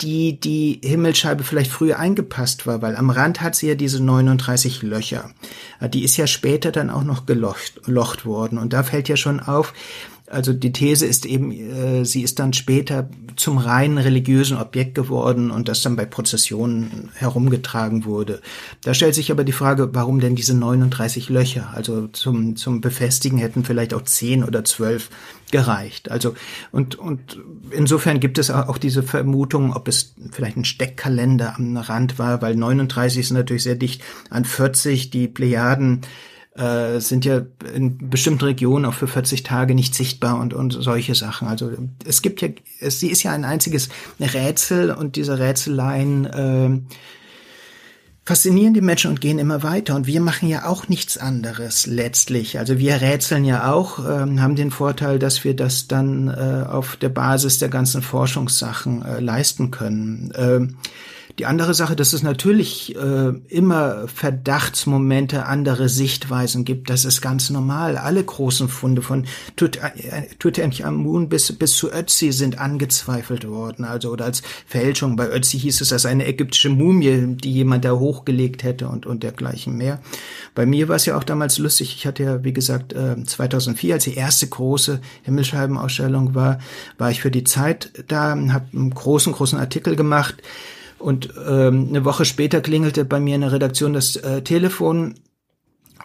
die 0.02 0.40
die 0.40 0.80
Himmelscheibe 0.84 1.44
vielleicht 1.44 1.72
früher 1.72 2.00
eingepasst 2.00 2.66
war, 2.66 2.82
weil 2.82 2.96
am 2.96 3.10
Rand 3.10 3.42
hat 3.42 3.56
sie 3.56 3.68
ja 3.68 3.76
diese 3.76 4.02
39 4.02 4.82
Löcher. 4.82 5.32
Die 5.94 6.04
ist 6.04 6.18
ja 6.18 6.28
später 6.28 6.72
dann 6.72 6.90
auch 6.90 7.04
noch 7.04 7.26
gelocht 7.26 8.26
worden. 8.26 8.58
Und 8.58 8.74
da 8.74 8.84
fällt 8.84 9.10
ja 9.10 9.18
schon 9.18 9.40
auf, 9.40 9.74
also 10.30 10.54
die 10.54 10.72
These 10.72 11.06
ist 11.06 11.26
eben, 11.26 11.52
äh, 11.52 12.06
sie 12.06 12.22
ist 12.22 12.40
dann 12.40 12.54
später 12.54 13.10
zum 13.36 13.58
reinen 13.58 13.98
religiösen 13.98 14.58
Objekt 14.58 14.96
geworden 14.96 15.50
und 15.50 15.68
das 15.68 15.82
dann 15.82 15.96
bei 15.96 16.06
Prozessionen 16.06 17.10
herumgetragen 17.16 18.06
wurde. 18.06 18.42
Da 18.84 18.94
stellt 18.94 19.16
sich 19.16 19.32
aber 19.32 19.44
die 19.44 19.52
Frage, 19.52 19.90
warum 19.94 20.20
denn 20.20 20.36
diese 20.36 20.54
39 20.54 21.30
Löcher? 21.30 21.72
Also 21.74 22.08
zum, 22.08 22.56
zum 22.56 22.82
Befestigen 22.82 23.40
hätten 23.40 23.64
vielleicht 23.64 23.94
auch 23.94 24.04
10 24.04 24.44
oder 24.44 24.64
12 24.64 25.10
gereicht. 25.52 26.12
Also 26.12 26.36
und 26.72 26.96
und 26.96 27.40
insofern 27.72 28.20
gibt 28.20 28.38
es 28.38 28.52
auch 28.52 28.78
diese 28.78 29.04
Vermutung, 29.04 29.74
ob 29.74 29.88
es 29.88 30.14
vielleicht 30.32 30.58
ein 30.58 30.66
Steckkalender 30.66 31.56
am 31.56 31.76
Rand 31.78 32.20
war, 32.20 32.42
weil 32.42 32.56
39 32.56 33.20
ist 33.20 33.32
natürlich 33.32 33.64
sehr 33.64 33.76
dicht 33.76 34.04
an 34.30 34.46
40. 34.46 35.10
Die 35.10 35.28
Plejaden 35.28 36.02
äh, 36.60 36.99
sind 36.99 37.24
ja 37.24 37.41
in 37.74 38.10
bestimmten 38.10 38.43
Regionen 38.43 38.86
auch 38.86 38.93
für 38.93 39.07
40 39.07 39.43
Tage 39.43 39.74
nicht 39.76 39.95
sichtbar 39.95 40.39
und, 40.39 40.53
und 40.53 40.72
solche 40.72 41.16
Sachen. 41.16 41.47
Also 41.47 41.72
es 42.05 42.22
gibt 42.22 42.41
ja, 42.41 42.49
es, 42.80 42.99
sie 42.99 43.10
ist 43.10 43.24
ja 43.24 43.32
ein 43.32 43.45
einziges 43.45 43.89
Rätsel 44.20 44.91
und 44.91 45.16
diese 45.16 45.39
Rätseleien 45.39 46.26
äh, 46.26 46.95
faszinieren 48.26 48.74
die 48.76 48.82
Menschen 48.82 49.10
und 49.10 49.22
gehen 49.22 49.39
immer 49.39 49.64
weiter. 49.64 49.95
Und 49.95 50.05
wir 50.05 50.22
machen 50.22 50.49
ja 50.49 50.66
auch 50.66 50.88
nichts 50.88 51.18
anderes 51.18 51.88
letztlich. 51.88 52.60
Also 52.60 52.78
wir 52.78 53.01
rätseln 53.01 53.45
ja 53.45 53.72
auch, 53.72 53.99
äh, 53.99 54.38
haben 54.38 54.55
den 54.55 54.70
Vorteil, 54.70 55.18
dass 55.18 55.43
wir 55.43 55.55
das 55.55 55.88
dann 55.88 56.28
äh, 56.28 56.68
auf 56.70 56.97
der 56.97 57.10
Basis 57.10 57.57
der 57.57 57.70
ganzen 57.70 58.01
Forschungssachen 58.01 59.01
äh, 59.01 59.20
leisten 59.20 59.72
können. 59.72 60.32
Äh, 60.32 60.68
die 61.40 61.46
andere 61.46 61.74
Sache, 61.74 61.96
dass 61.96 62.12
es 62.12 62.22
natürlich 62.22 62.98
äh, 62.98 63.30
immer 63.48 64.10
Verdachtsmomente, 64.10 65.46
andere 65.46 65.88
Sichtweisen 65.88 66.66
gibt, 66.66 66.90
das 66.90 67.06
ist 67.06 67.22
ganz 67.22 67.50
normal. 67.50 67.98
Alle 67.98 68.22
großen 68.22 68.68
Funde 68.68 69.02
von 69.02 69.26
Tut 69.56 69.80
Tutanchamun 70.40 71.30
bis, 71.30 71.58
bis 71.58 71.78
zu 71.78 71.94
Ötzi 71.94 72.34
sind 72.34 72.60
angezweifelt 72.60 73.48
worden, 73.48 73.86
also 73.86 74.12
oder 74.12 74.26
als 74.26 74.42
Fälschung. 74.66 75.16
Bei 75.16 75.30
Ötzi 75.30 75.58
hieß 75.58 75.80
es, 75.80 75.90
dass 75.90 76.06
eine 76.06 76.28
ägyptische 76.28 76.70
Mumie, 76.70 77.38
die 77.38 77.54
jemand 77.54 77.86
da 77.86 77.94
hochgelegt 77.94 78.64
hätte 78.64 78.90
und, 78.90 79.06
und 79.06 79.24
dergleichen 79.24 79.78
mehr. 79.78 80.02
Bei 80.56 80.66
mir 80.66 80.90
war 80.90 80.98
es 80.98 81.06
ja 81.06 81.18
auch 81.18 81.24
damals 81.24 81.58
lustig. 81.58 81.96
Ich 81.96 82.06
hatte 82.06 82.24
ja, 82.24 82.44
wie 82.44 82.54
gesagt, 82.54 82.94
2004, 82.94 83.90
äh, 83.90 83.94
als 83.94 84.04
die 84.04 84.16
erste 84.16 84.48
große 84.48 85.00
Himmelscheibenausstellung 85.24 86.36
war, 86.36 86.60
war 86.98 87.12
ich 87.12 87.22
für 87.22 87.32
die 87.32 87.46
Zeit 87.46 87.92
da, 88.10 88.32
habe 88.32 88.66
einen 88.74 88.94
großen, 88.94 89.32
großen 89.32 89.58
Artikel 89.58 89.96
gemacht 89.96 90.36
und 91.00 91.34
ähm, 91.47 91.88
eine 91.89 92.06
Woche 92.06 92.26
später 92.26 92.62
klingelte 92.62 93.06
bei 93.06 93.20
mir 93.20 93.36
in 93.36 93.41
der 93.41 93.52
Redaktion 93.52 93.93
das 93.93 94.16
äh, 94.18 94.41
Telefon 94.41 95.16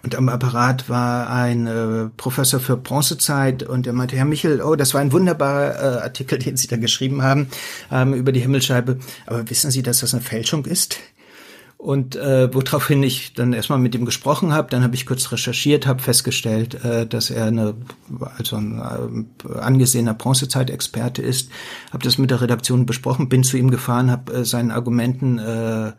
und 0.05 0.14
am 0.16 0.28
Apparat 0.28 0.90
war 0.90 1.30
ein 1.30 1.66
äh, 1.66 2.11
Professor 2.18 2.61
für 2.61 2.76
Bronzezeit 2.76 3.62
und 3.62 3.86
er 3.86 3.95
meinte, 3.95 4.16
Herr 4.16 4.26
Michel, 4.26 4.61
oh, 4.61 4.76
das 4.76 4.92
war 4.92 5.01
ein 5.01 5.12
wunderbarer 5.12 5.74
äh, 5.74 6.03
Artikel, 6.03 6.38
den 6.40 6.59
Sie 6.59 6.68
da 6.68 6.76
geschrieben 6.76 7.22
haben 7.22 7.49
ähm, 7.90 8.12
über 8.12 8.30
die 8.30 8.40
Himmelscheibe. 8.40 8.99
Aber 9.26 9.49
wissen 9.49 9.70
Sie, 9.70 9.82
dass 9.82 10.01
das 10.01 10.12
eine 10.12 10.22
Fälschung 10.22 10.66
ist? 10.66 10.99
Und 11.85 12.16
äh, 12.16 12.49
woraufhin 12.55 13.03
ich 13.03 13.35
dann 13.35 13.53
erstmal 13.53 13.78
mit 13.78 13.95
ihm 13.95 14.07
gesprochen 14.07 14.55
habe, 14.55 14.70
dann 14.70 14.82
habe 14.82 14.95
ich 14.95 15.05
kurz 15.05 15.30
recherchiert, 15.30 15.87
habe 15.87 16.01
festgestellt, 16.01 16.82
äh, 16.82 17.07
dass 17.07 17.28
er 17.28 17.45
eine, 17.45 17.74
also 18.39 18.57
ein 18.57 19.28
äh, 19.45 19.59
angesehener 19.59 20.14
Bronzezeitexperte 20.14 21.20
ist, 21.20 21.51
habe 21.93 22.03
das 22.03 22.16
mit 22.16 22.30
der 22.30 22.41
Redaktion 22.41 22.87
besprochen, 22.87 23.28
bin 23.28 23.45
zu 23.45 23.59
ihm 23.59 23.70
gefahren, 23.70 24.11
habe 24.11 24.32
äh, 24.32 24.45
seinen 24.47 24.70
Argumenten 24.70 25.39
äh, 25.39 25.93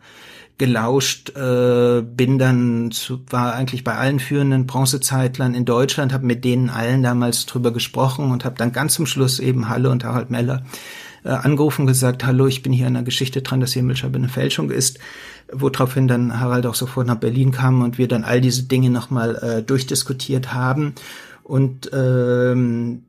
gelauscht, 0.58 1.36
äh, 1.36 2.02
bin 2.02 2.40
dann 2.40 2.90
zu, 2.90 3.20
war 3.30 3.54
eigentlich 3.54 3.84
bei 3.84 3.94
allen 3.94 4.18
führenden 4.18 4.66
Bronzezeitlern 4.66 5.54
in 5.54 5.66
Deutschland, 5.66 6.12
habe 6.12 6.26
mit 6.26 6.44
denen 6.44 6.68
allen 6.68 7.04
damals 7.04 7.46
drüber 7.46 7.70
gesprochen 7.70 8.32
und 8.32 8.44
habe 8.44 8.56
dann 8.56 8.72
ganz 8.72 8.94
zum 8.94 9.06
Schluss 9.06 9.38
eben 9.38 9.68
Halle 9.68 9.90
und 9.90 10.02
Harald 10.02 10.30
Meller 10.30 10.64
äh, 11.22 11.28
angerufen 11.28 11.82
und 11.82 11.86
gesagt, 11.86 12.26
hallo, 12.26 12.48
ich 12.48 12.64
bin 12.64 12.72
hier 12.72 12.88
an 12.88 12.94
der 12.94 13.04
Geschichte 13.04 13.42
dran, 13.42 13.60
dass 13.60 13.74
Himmelscheibe 13.74 14.18
eine 14.18 14.28
Fälschung 14.28 14.70
ist 14.70 14.98
woraufhin 15.52 16.08
dann 16.08 16.40
Harald 16.40 16.66
auch 16.66 16.74
sofort 16.74 17.06
nach 17.06 17.16
Berlin 17.16 17.52
kam 17.52 17.82
und 17.82 17.98
wir 17.98 18.08
dann 18.08 18.24
all 18.24 18.40
diese 18.40 18.64
Dinge 18.64 18.90
nochmal 18.90 19.36
äh, 19.36 19.62
durchdiskutiert 19.62 20.52
haben. 20.52 20.94
Und 21.42 21.90
ähm, 21.92 23.02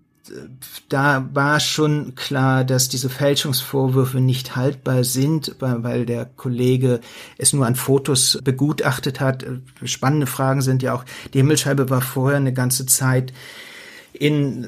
da 0.89 1.29
war 1.33 1.59
schon 1.59 2.15
klar, 2.15 2.63
dass 2.63 2.89
diese 2.89 3.09
Fälschungsvorwürfe 3.09 4.19
nicht 4.19 4.55
haltbar 4.55 5.03
sind, 5.03 5.55
weil, 5.59 6.05
der 6.05 6.25
Kollege 6.25 6.99
es 7.38 7.53
nur 7.53 7.65
an 7.65 7.75
Fotos 7.75 8.39
begutachtet 8.43 9.19
hat. 9.19 9.45
Spannende 9.83 10.27
Fragen 10.27 10.61
sind 10.61 10.83
ja 10.83 10.93
auch, 10.93 11.05
die 11.33 11.39
Himmelscheibe 11.39 11.89
war 11.89 12.01
vorher 12.01 12.38
eine 12.38 12.53
ganze 12.53 12.85
Zeit 12.85 13.33
in 14.20 14.65
äh, 14.65 14.68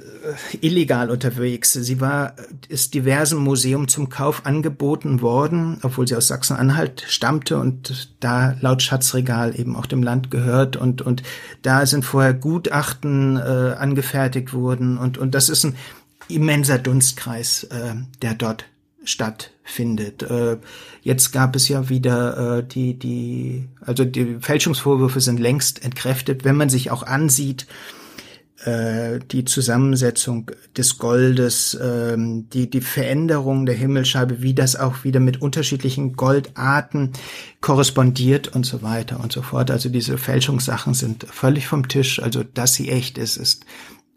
illegal 0.62 1.10
unterwegs. 1.10 1.74
Sie 1.74 2.00
war 2.00 2.36
ist 2.68 2.93
diversen 2.93 3.39
Museum 3.39 3.88
zum 3.88 4.10
Kauf 4.10 4.45
angeboten 4.45 5.22
worden, 5.22 5.80
obwohl 5.82 6.08
sie 6.08 6.16
aus 6.16 6.28
Sachsen-Anhalt 6.28 7.04
stammte 7.08 7.58
und 7.58 8.14
da 8.20 8.56
laut 8.62 8.82
Schatzregal 8.82 9.60
eben 9.60 9.76
auch 9.76 9.86
dem 9.86 10.04
Land 10.04 10.32
gehört 10.32 10.76
und 10.76 11.02
und 11.02 11.24
da 11.62 11.86
sind 11.86 12.06
vorher 12.06 12.34
Gutachten 12.34 13.38
äh, 13.38 13.76
angefertigt 13.78 14.54
worden 14.54 14.97
und 14.97 15.18
und 15.18 15.36
das 15.36 15.50
ist 15.50 15.64
ein 15.64 15.76
immenser 16.28 16.78
Dunstkreis, 16.78 17.64
äh, 17.64 17.95
der 18.22 18.36
dort 18.36 18.66
stattfindet. 19.04 20.22
Äh, 20.24 20.58
jetzt 21.02 21.32
gab 21.32 21.56
es 21.56 21.68
ja 21.68 21.89
wieder 21.89 22.58
äh, 22.60 22.64
die 22.64 22.93
die 22.93 23.68
also 23.82 24.06
die 24.06 24.38
Fälschungsvorwürfe 24.39 25.22
sind 25.22 25.39
längst 25.39 25.84
entkräftet, 25.84 26.43
wenn 26.43 26.56
man 26.56 26.70
sich 26.70 26.91
auch 26.91 27.04
ansieht 27.04 27.66
äh, 28.66 29.20
die 29.32 29.45
Zusammensetzung 29.45 30.51
des 30.76 30.97
Goldes, 30.97 31.80
ähm, 31.82 32.49
die, 32.49 32.70
die 32.70 32.82
Veränderung 32.82 33.66
der 33.66 33.76
Himmelscheibe, 33.76 34.41
wie 34.41 34.53
das 34.53 34.76
auch 34.76 35.03
wieder 35.03 35.20
mit 35.20 35.41
unterschiedlichen 35.41 36.14
Goldarten 36.14 37.14
korrespondiert 37.62 38.49
und 38.49 38.66
so 38.66 38.82
weiter 38.82 39.20
und 39.20 39.32
so 39.32 39.41
fort. 39.41 39.72
Also 39.72 39.89
diese 39.89 40.18
Fälschungssachen 40.18 40.93
sind 40.93 41.26
völlig 41.26 41.68
vom 41.68 41.88
Tisch. 41.88 42.22
Also, 42.22 42.43
dass 42.43 42.74
sie 42.74 42.89
echt 42.89 43.18
ist, 43.18 43.38
ist 43.38 43.66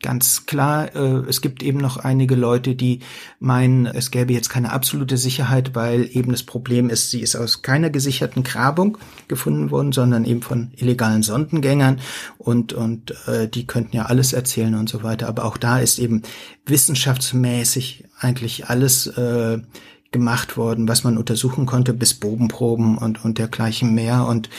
ganz 0.02 0.46
klar, 0.46 0.94
äh, 0.94 1.22
es 1.28 1.40
gibt 1.40 1.62
eben 1.62 1.78
noch 1.78 1.96
einige 1.96 2.34
Leute, 2.34 2.74
die 2.74 3.00
meinen, 3.40 3.86
es 3.86 4.10
gäbe 4.10 4.32
jetzt 4.32 4.50
keine 4.50 4.72
absolute 4.72 5.16
Sicherheit, 5.16 5.74
weil 5.74 6.08
eben 6.12 6.32
das 6.32 6.42
Problem 6.42 6.90
ist, 6.90 7.10
sie 7.10 7.20
ist 7.20 7.36
aus 7.36 7.62
keiner 7.62 7.90
gesicherten 7.90 8.42
Grabung 8.42 8.98
gefunden 9.28 9.70
worden, 9.70 9.92
sondern 9.92 10.24
eben 10.24 10.42
von 10.42 10.72
illegalen 10.76 11.22
Sondengängern 11.22 12.00
und, 12.38 12.72
und 12.72 13.14
äh, 13.26 13.48
die 13.48 13.66
könnten 13.66 13.96
ja 13.96 14.06
alles 14.06 14.32
erzählen 14.32 14.74
und 14.74 14.88
so 14.88 15.02
weiter. 15.02 15.28
Aber 15.28 15.44
auch 15.44 15.56
da 15.56 15.78
ist 15.78 15.98
eben 15.98 16.22
wissenschaftsmäßig 16.66 18.04
eigentlich 18.18 18.68
alles 18.68 19.06
äh, 19.06 19.60
gemacht 20.12 20.56
worden, 20.56 20.86
was 20.88 21.04
man 21.04 21.18
untersuchen 21.18 21.66
konnte, 21.66 21.94
bis 21.94 22.14
Bogenproben 22.14 22.98
und, 22.98 23.24
und 23.24 23.38
dergleichen 23.38 23.94
mehr. 23.94 24.26
Und 24.26 24.50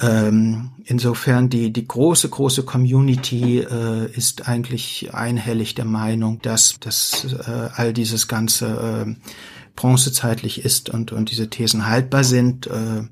Ähm, 0.00 0.70
insofern 0.84 1.50
die, 1.50 1.72
die 1.72 1.86
große, 1.86 2.28
große 2.28 2.64
Community 2.64 3.60
äh, 3.60 4.10
ist 4.12 4.48
eigentlich 4.48 5.12
einhellig 5.12 5.74
der 5.74 5.84
Meinung, 5.84 6.40
dass, 6.42 6.78
dass 6.80 7.24
äh, 7.24 7.68
all 7.74 7.92
dieses 7.92 8.28
ganze 8.28 9.06
äh, 9.06 9.14
bronzezeitlich 9.76 10.64
ist 10.64 10.90
und, 10.90 11.12
und 11.12 11.30
diese 11.30 11.50
Thesen 11.50 11.86
haltbar 11.86 12.24
sind. 12.24 12.66
Äh, 12.66 13.04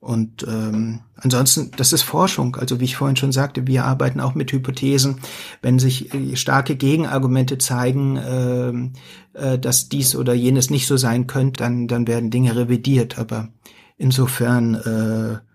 und 0.00 0.44
ähm, 0.48 1.02
ansonsten, 1.14 1.70
das 1.76 1.92
ist 1.92 2.02
Forschung. 2.02 2.56
Also 2.56 2.80
wie 2.80 2.84
ich 2.84 2.96
vorhin 2.96 3.14
schon 3.14 3.30
sagte, 3.30 3.68
wir 3.68 3.84
arbeiten 3.84 4.18
auch 4.18 4.34
mit 4.34 4.50
Hypothesen. 4.50 5.20
Wenn 5.62 5.78
sich 5.78 6.12
äh, 6.12 6.34
starke 6.34 6.74
Gegenargumente 6.74 7.56
zeigen, 7.58 8.16
äh, 8.16 9.38
äh, 9.38 9.58
dass 9.60 9.88
dies 9.88 10.16
oder 10.16 10.34
jenes 10.34 10.70
nicht 10.70 10.88
so 10.88 10.96
sein 10.96 11.28
könnte, 11.28 11.62
dann, 11.62 11.86
dann 11.86 12.08
werden 12.08 12.30
Dinge 12.30 12.56
revidiert. 12.56 13.16
Aber 13.18 13.50
insofern 13.96 14.74
äh, 14.74 15.51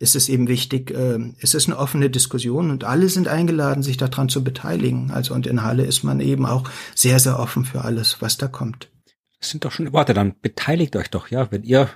ist 0.00 0.16
es 0.16 0.30
eben 0.30 0.48
wichtig, 0.48 0.90
äh, 0.90 1.18
es 1.40 1.54
ist 1.54 1.68
eine 1.68 1.78
offene 1.78 2.08
Diskussion 2.10 2.70
und 2.70 2.84
alle 2.84 3.08
sind 3.08 3.28
eingeladen, 3.28 3.82
sich 3.82 3.98
daran 3.98 4.30
zu 4.30 4.42
beteiligen. 4.42 5.10
Also 5.10 5.34
und 5.34 5.46
in 5.46 5.62
Halle 5.62 5.84
ist 5.84 6.02
man 6.02 6.20
eben 6.20 6.46
auch 6.46 6.64
sehr, 6.94 7.20
sehr 7.20 7.38
offen 7.38 7.66
für 7.66 7.82
alles, 7.82 8.20
was 8.20 8.38
da 8.38 8.48
kommt. 8.48 8.90
Das 9.38 9.50
sind 9.50 9.64
doch 9.64 9.72
schon 9.72 9.92
Worte, 9.92 10.14
dann 10.14 10.34
beteiligt 10.40 10.96
euch 10.96 11.10
doch, 11.10 11.28
ja, 11.28 11.52
wenn 11.52 11.62
ihr 11.62 11.88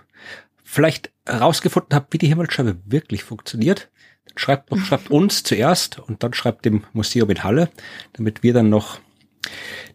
vielleicht 0.63 1.13
herausgefunden 1.25 1.95
habt, 1.95 2.13
wie 2.13 2.19
die 2.19 2.29
Himmelsscheibe 2.29 2.77
wirklich 2.85 3.25
funktioniert, 3.25 3.91
dann 4.27 4.37
schreibt 4.37 4.77
schreibt 4.79 5.11
uns 5.11 5.43
zuerst 5.43 5.99
und 5.99 6.23
dann 6.23 6.35
schreibt 6.35 6.67
dem 6.67 6.85
Museum 6.93 7.31
in 7.31 7.43
Halle, 7.43 7.71
damit 8.13 8.43
wir 8.43 8.53
dann 8.53 8.69
noch 8.69 8.99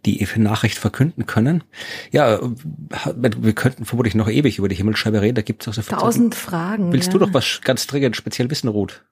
die 0.06 0.26
Nachricht 0.38 0.78
verkünden 0.78 1.26
können. 1.26 1.64
Ja, 2.12 2.40
wir 2.42 3.54
könnten 3.54 3.86
vermutlich 3.86 4.16
noch 4.16 4.30
ewig 4.30 4.58
über 4.58 4.68
die 4.68 4.76
Himmelsscheibe 4.76 5.22
reden. 5.22 5.36
Da 5.36 5.42
gibt 5.42 5.64
es 5.64 5.68
auch 5.68 5.74
so 5.74 5.82
viele 5.82 6.00
tausend 6.00 6.36
Fragen. 6.36 6.92
Willst 6.94 7.08
ja. 7.08 7.14
du 7.14 7.20
doch 7.20 7.34
was 7.34 7.62
ganz 7.64 7.88
dringend 7.88 8.16
speziell 8.16 8.50
wissen, 8.50 8.68
Ruth? 8.68 9.04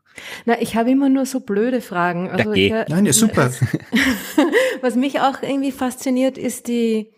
Na, 0.46 0.60
ich 0.60 0.76
habe 0.76 0.92
immer 0.92 1.10
nur 1.10 1.26
so 1.26 1.42
blöde 1.42 1.82
Fragen. 1.82 2.30
Also 2.30 2.54
ja, 2.54 2.84
ich, 2.84 2.88
Nein, 2.90 3.06
ist 3.06 3.20
super. 3.20 3.52
was 4.82 4.96
mich 4.96 5.20
auch 5.20 5.44
irgendwie 5.44 5.72
fasziniert, 5.72 6.38
ist 6.38 6.68
die 6.68 7.12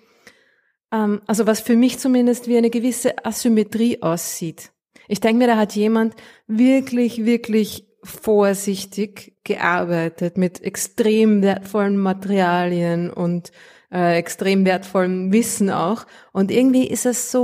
ähm, 0.91 1.21
also 1.27 1.47
was 1.47 1.59
für 1.59 1.75
mich 1.75 1.99
zumindest 1.99 2.47
wie 2.47 2.57
eine 2.57 2.69
gewisse 2.69 3.25
Asymmetrie 3.25 4.01
aussieht. 4.01 4.71
Ich 5.07 5.19
denke 5.19 5.39
mir, 5.39 5.47
da 5.47 5.57
hat 5.57 5.75
jemand 5.75 6.15
wirklich, 6.47 7.25
wirklich 7.25 7.87
vorsichtig 8.03 9.33
gearbeitet 9.43 10.37
mit 10.37 10.63
extrem 10.63 11.41
wertvollen 11.41 11.97
Materialien 11.97 13.11
und 13.11 13.51
äh, 13.91 14.17
extrem 14.17 14.65
wertvollem 14.65 15.33
Wissen 15.33 15.69
auch. 15.69 16.05
Und 16.31 16.51
irgendwie 16.51 16.87
ist 16.87 17.05
es 17.05 17.31
so, 17.31 17.43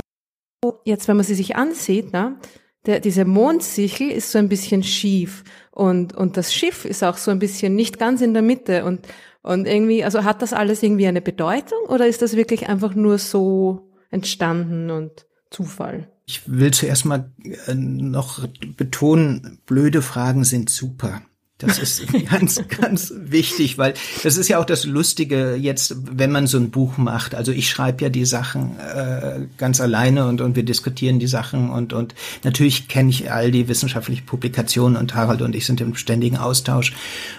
jetzt 0.84 1.08
wenn 1.08 1.16
man 1.16 1.26
sie 1.26 1.34
sich 1.34 1.56
ansieht, 1.56 2.12
ne, 2.12 2.38
der, 2.86 3.00
diese 3.00 3.24
Mondsichel 3.24 4.10
ist 4.10 4.30
so 4.30 4.38
ein 4.38 4.48
bisschen 4.48 4.82
schief 4.82 5.44
und, 5.72 6.14
und 6.14 6.36
das 6.36 6.54
Schiff 6.54 6.84
ist 6.84 7.02
auch 7.02 7.16
so 7.16 7.30
ein 7.30 7.38
bisschen 7.38 7.74
nicht 7.74 7.98
ganz 7.98 8.22
in 8.22 8.32
der 8.32 8.42
Mitte 8.42 8.84
und 8.84 9.06
und 9.46 9.68
irgendwie, 9.68 10.02
also 10.02 10.24
hat 10.24 10.42
das 10.42 10.52
alles 10.52 10.82
irgendwie 10.82 11.06
eine 11.06 11.22
Bedeutung 11.22 11.78
oder 11.86 12.08
ist 12.08 12.20
das 12.20 12.34
wirklich 12.34 12.68
einfach 12.68 12.96
nur 12.96 13.16
so 13.18 13.92
entstanden 14.10 14.90
und 14.90 15.24
Zufall? 15.50 16.10
Ich 16.28 16.42
will 16.46 16.72
zuerst 16.72 17.04
mal 17.04 17.30
äh, 17.66 17.74
noch 17.74 18.46
betonen, 18.76 19.60
blöde 19.64 20.02
Fragen 20.02 20.44
sind 20.44 20.70
super. 20.70 21.22
Das 21.58 21.78
ist 21.78 22.02
ganz, 22.30 22.60
ganz 22.68 23.14
wichtig, 23.16 23.78
weil 23.78 23.94
das 24.22 24.36
ist 24.36 24.48
ja 24.48 24.58
auch 24.58 24.66
das 24.66 24.84
Lustige 24.84 25.54
jetzt, 25.54 25.96
wenn 26.02 26.30
man 26.30 26.46
so 26.46 26.58
ein 26.58 26.70
Buch 26.70 26.98
macht. 26.98 27.34
Also 27.34 27.50
ich 27.50 27.70
schreibe 27.70 28.04
ja 28.04 28.10
die 28.10 28.26
Sachen 28.26 28.78
äh, 28.78 29.46
ganz 29.56 29.80
alleine 29.80 30.26
und, 30.26 30.42
und 30.42 30.54
wir 30.54 30.64
diskutieren 30.64 31.18
die 31.18 31.26
Sachen 31.26 31.70
und, 31.70 31.94
und 31.94 32.14
natürlich 32.44 32.88
kenne 32.88 33.08
ich 33.08 33.32
all 33.32 33.50
die 33.50 33.68
wissenschaftlichen 33.68 34.26
Publikationen 34.26 34.98
und 34.98 35.14
Harald 35.14 35.40
und 35.40 35.56
ich 35.56 35.64
sind 35.64 35.80
im 35.80 35.94
ständigen 35.94 36.36
Austausch 36.36 36.92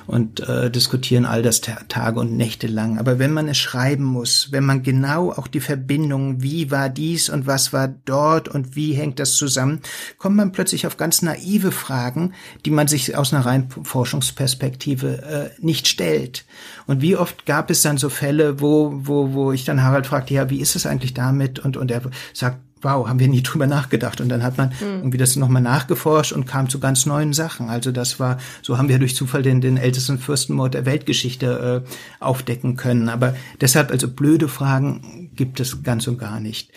und 0.07 0.39
äh, 0.39 0.71
diskutieren 0.71 1.25
all 1.25 1.43
das 1.43 1.61
Tage 1.61 2.19
und 2.19 2.35
Nächte 2.35 2.65
lang. 2.65 2.97
Aber 2.97 3.19
wenn 3.19 3.33
man 3.33 3.47
es 3.47 3.57
schreiben 3.59 4.03
muss, 4.03 4.51
wenn 4.51 4.65
man 4.65 4.81
genau 4.81 5.31
auch 5.31 5.47
die 5.47 5.59
Verbindung, 5.59 6.41
wie 6.41 6.71
war 6.71 6.89
dies 6.89 7.29
und 7.29 7.45
was 7.45 7.71
war 7.71 7.87
dort 7.87 8.47
und 8.49 8.75
wie 8.75 8.93
hängt 8.93 9.19
das 9.19 9.35
zusammen, 9.35 9.81
kommt 10.17 10.37
man 10.37 10.51
plötzlich 10.53 10.87
auf 10.87 10.97
ganz 10.97 11.21
naive 11.21 11.71
Fragen, 11.71 12.33
die 12.65 12.71
man 12.71 12.87
sich 12.87 13.15
aus 13.15 13.31
einer 13.31 13.45
rein 13.45 13.69
Forschungsperspektive 14.07 15.51
äh, 15.59 15.65
nicht 15.65 15.87
stellt. 15.87 16.45
Und 16.85 17.01
wie 17.01 17.17
oft 17.17 17.45
gab 17.45 17.69
es 17.69 17.81
dann 17.81 17.97
so 17.97 18.09
Fälle, 18.09 18.61
wo, 18.61 18.93
wo, 18.93 19.33
wo 19.33 19.51
ich 19.51 19.65
dann 19.65 19.83
Harald 19.83 20.07
fragte, 20.07 20.33
ja, 20.33 20.49
wie 20.49 20.61
ist 20.61 20.77
es 20.77 20.85
eigentlich 20.85 21.13
damit? 21.13 21.59
Und, 21.59 21.75
und 21.75 21.91
er 21.91 22.01
sagt, 22.33 22.59
wow, 22.81 23.07
haben 23.07 23.19
wir 23.19 23.27
nie 23.27 23.41
drüber 23.43 23.67
nachgedacht. 23.67 24.21
Und 24.21 24.29
dann 24.29 24.43
hat 24.43 24.57
man 24.57 24.69
mhm. 24.69 24.99
irgendwie 24.99 25.17
das 25.17 25.35
nochmal 25.35 25.61
nachgeforscht 25.61 26.31
und 26.31 26.45
kam 26.45 26.69
zu 26.69 26.79
ganz 26.79 27.05
neuen 27.05 27.33
Sachen. 27.33 27.69
Also 27.69 27.91
das 27.91 28.17
war, 28.17 28.37
so 28.61 28.77
haben 28.77 28.87
wir 28.87 28.97
durch 28.97 29.15
Zufall 29.15 29.43
den, 29.43 29.59
den 29.59 29.75
ältesten 29.75 30.19
Fürstenmord 30.19 30.73
der 30.73 30.85
Weltgeschichte 30.85 31.83
äh, 31.85 31.89
aufdecken 32.23 32.77
können. 32.77 33.09
Aber 33.09 33.35
deshalb, 33.59 33.91
also 33.91 34.07
blöde 34.07 34.47
Fragen 34.47 35.31
gibt 35.35 35.59
es 35.59 35.83
ganz 35.83 36.07
und 36.07 36.17
gar 36.17 36.39
nicht. 36.39 36.71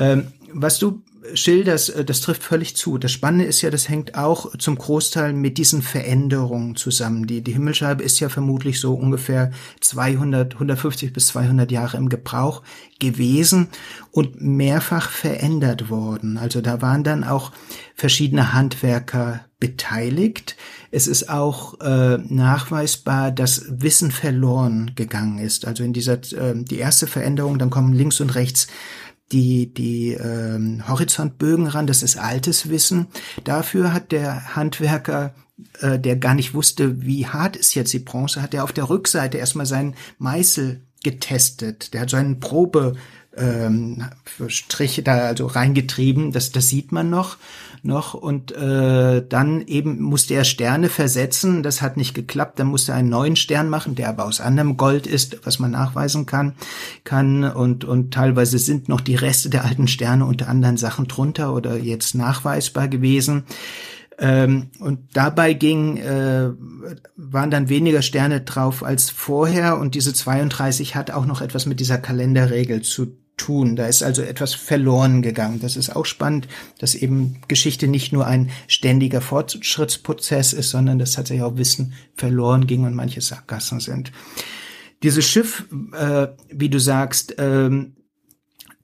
Ähm, 0.00 0.28
was 0.52 0.78
du 0.78 1.02
schilderst, 1.34 1.90
äh, 1.90 2.04
das 2.04 2.20
trifft 2.20 2.42
völlig 2.42 2.76
zu. 2.76 2.98
Das 2.98 3.12
Spannende 3.12 3.44
ist 3.44 3.62
ja, 3.62 3.70
das 3.70 3.88
hängt 3.88 4.14
auch 4.14 4.56
zum 4.58 4.76
Großteil 4.76 5.32
mit 5.32 5.58
diesen 5.58 5.82
Veränderungen 5.82 6.76
zusammen. 6.76 7.26
Die, 7.26 7.42
die 7.42 7.52
Himmelscheibe 7.52 8.02
ist 8.02 8.20
ja 8.20 8.28
vermutlich 8.28 8.80
so 8.80 8.94
ungefähr 8.94 9.50
200, 9.80 10.54
150 10.54 11.12
bis 11.12 11.28
200 11.28 11.70
Jahre 11.70 11.96
im 11.96 12.08
Gebrauch 12.08 12.62
gewesen 12.98 13.68
und 14.10 14.40
mehrfach 14.40 15.10
verändert 15.10 15.90
worden. 15.90 16.38
Also 16.38 16.60
da 16.60 16.82
waren 16.82 17.04
dann 17.04 17.24
auch 17.24 17.52
verschiedene 17.94 18.52
Handwerker 18.52 19.40
beteiligt. 19.60 20.56
Es 20.90 21.06
ist 21.06 21.28
auch 21.28 21.80
äh, 21.80 22.18
nachweisbar, 22.18 23.32
dass 23.32 23.64
Wissen 23.68 24.10
verloren 24.10 24.92
gegangen 24.94 25.38
ist. 25.38 25.66
Also 25.66 25.82
in 25.82 25.92
dieser 25.92 26.14
äh, 26.14 26.54
die 26.54 26.78
erste 26.78 27.06
Veränderung, 27.06 27.58
dann 27.58 27.70
kommen 27.70 27.92
links 27.92 28.20
und 28.20 28.34
rechts 28.34 28.68
die, 29.32 29.72
die 29.72 30.12
ähm, 30.12 30.88
Horizontbögen 30.88 31.66
ran, 31.66 31.86
das 31.86 32.02
ist 32.02 32.18
altes 32.18 32.70
Wissen. 32.70 33.08
Dafür 33.44 33.92
hat 33.92 34.12
der 34.12 34.56
Handwerker, 34.56 35.34
äh, 35.80 35.98
der 35.98 36.16
gar 36.16 36.34
nicht 36.34 36.54
wusste, 36.54 37.02
wie 37.02 37.26
hart 37.26 37.56
ist 37.56 37.74
jetzt 37.74 37.92
die 37.92 37.98
Bronze, 37.98 38.42
hat 38.42 38.54
er 38.54 38.64
auf 38.64 38.72
der 38.72 38.88
Rückseite 38.88 39.38
erstmal 39.38 39.66
seinen 39.66 39.94
Meißel 40.18 40.82
getestet. 41.04 41.92
Der 41.92 42.02
hat 42.02 42.10
so 42.10 42.16
einen 42.16 42.40
Probe 42.40 42.96
ähm, 43.36 44.04
Striche 44.48 45.02
da 45.02 45.18
also 45.26 45.46
reingetrieben, 45.46 46.32
das, 46.32 46.50
das 46.50 46.68
sieht 46.68 46.92
man 46.92 47.10
noch 47.10 47.36
noch 47.82 48.14
und 48.14 48.52
äh, 48.52 49.24
dann 49.26 49.62
eben 49.66 50.00
musste 50.00 50.34
er 50.34 50.44
Sterne 50.44 50.88
versetzen, 50.88 51.62
das 51.62 51.82
hat 51.82 51.96
nicht 51.96 52.14
geklappt, 52.14 52.58
dann 52.58 52.68
musste 52.68 52.92
er 52.92 52.98
einen 52.98 53.08
neuen 53.08 53.36
Stern 53.36 53.68
machen, 53.68 53.94
der 53.94 54.08
aber 54.08 54.24
aus 54.24 54.40
anderem 54.40 54.76
Gold 54.76 55.06
ist, 55.06 55.46
was 55.46 55.58
man 55.58 55.70
nachweisen 55.70 56.26
kann, 56.26 56.54
kann. 57.04 57.44
Und 57.44 57.84
und 57.84 58.12
teilweise 58.12 58.58
sind 58.58 58.88
noch 58.88 59.00
die 59.00 59.16
Reste 59.16 59.50
der 59.50 59.64
alten 59.64 59.88
Sterne 59.88 60.24
unter 60.24 60.48
anderen 60.48 60.76
Sachen 60.76 61.08
drunter 61.08 61.54
oder 61.54 61.76
jetzt 61.76 62.14
nachweisbar 62.14 62.88
gewesen. 62.88 63.44
Ähm, 64.20 64.70
und 64.80 65.16
dabei 65.16 65.52
ging, 65.52 65.96
äh, 65.98 66.50
waren 67.16 67.50
dann 67.50 67.68
weniger 67.68 68.02
Sterne 68.02 68.40
drauf 68.40 68.82
als 68.82 69.10
vorher. 69.10 69.78
Und 69.78 69.94
diese 69.94 70.12
32 70.12 70.96
hat 70.96 71.12
auch 71.12 71.24
noch 71.24 71.40
etwas 71.40 71.66
mit 71.66 71.78
dieser 71.78 71.98
Kalenderregel 71.98 72.82
zu 72.82 73.16
tun. 73.38 73.76
Da 73.76 73.86
ist 73.86 74.02
also 74.02 74.22
etwas 74.22 74.54
verloren 74.54 75.22
gegangen. 75.22 75.60
Das 75.60 75.76
ist 75.76 75.94
auch 75.96 76.04
spannend, 76.04 76.48
dass 76.78 76.94
eben 76.94 77.40
Geschichte 77.48 77.88
nicht 77.88 78.12
nur 78.12 78.26
ein 78.26 78.50
ständiger 78.66 79.22
Fortschrittsprozess 79.22 80.52
ist, 80.52 80.70
sondern 80.70 80.98
dass 80.98 81.12
tatsächlich 81.12 81.44
auch 81.44 81.56
Wissen 81.56 81.94
verloren 82.14 82.66
ging 82.66 82.84
und 82.84 82.94
manche 82.94 83.22
Sackgassen 83.22 83.80
sind. 83.80 84.12
Dieses 85.02 85.24
Schiff, 85.24 85.64
äh, 85.92 86.28
wie 86.50 86.68
du 86.68 86.78
sagst, 86.78 87.36
ähm, 87.38 87.94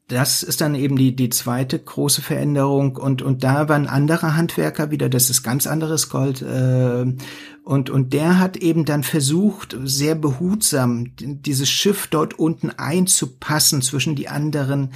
das 0.08 0.42
ist 0.42 0.60
dann 0.60 0.74
eben 0.74 0.96
die, 0.96 1.16
die 1.16 1.30
zweite 1.30 1.78
große 1.78 2.20
Veränderung 2.20 2.96
und, 2.96 3.22
und 3.22 3.42
da 3.42 3.68
war 3.68 3.76
ein 3.76 3.88
anderer 3.88 4.36
Handwerker 4.36 4.90
wieder, 4.90 5.08
das 5.08 5.30
ist 5.30 5.42
ganz 5.42 5.66
anderes 5.66 6.10
Gold 6.10 6.42
äh, 6.42 7.06
und, 7.64 7.88
und 7.88 8.12
der 8.12 8.38
hat 8.38 8.58
eben 8.58 8.84
dann 8.84 9.02
versucht, 9.02 9.76
sehr 9.84 10.14
behutsam 10.14 11.12
dieses 11.16 11.70
Schiff 11.70 12.08
dort 12.08 12.38
unten 12.38 12.68
einzupassen 12.70 13.80
zwischen 13.80 14.14
die 14.14 14.28
anderen 14.28 14.92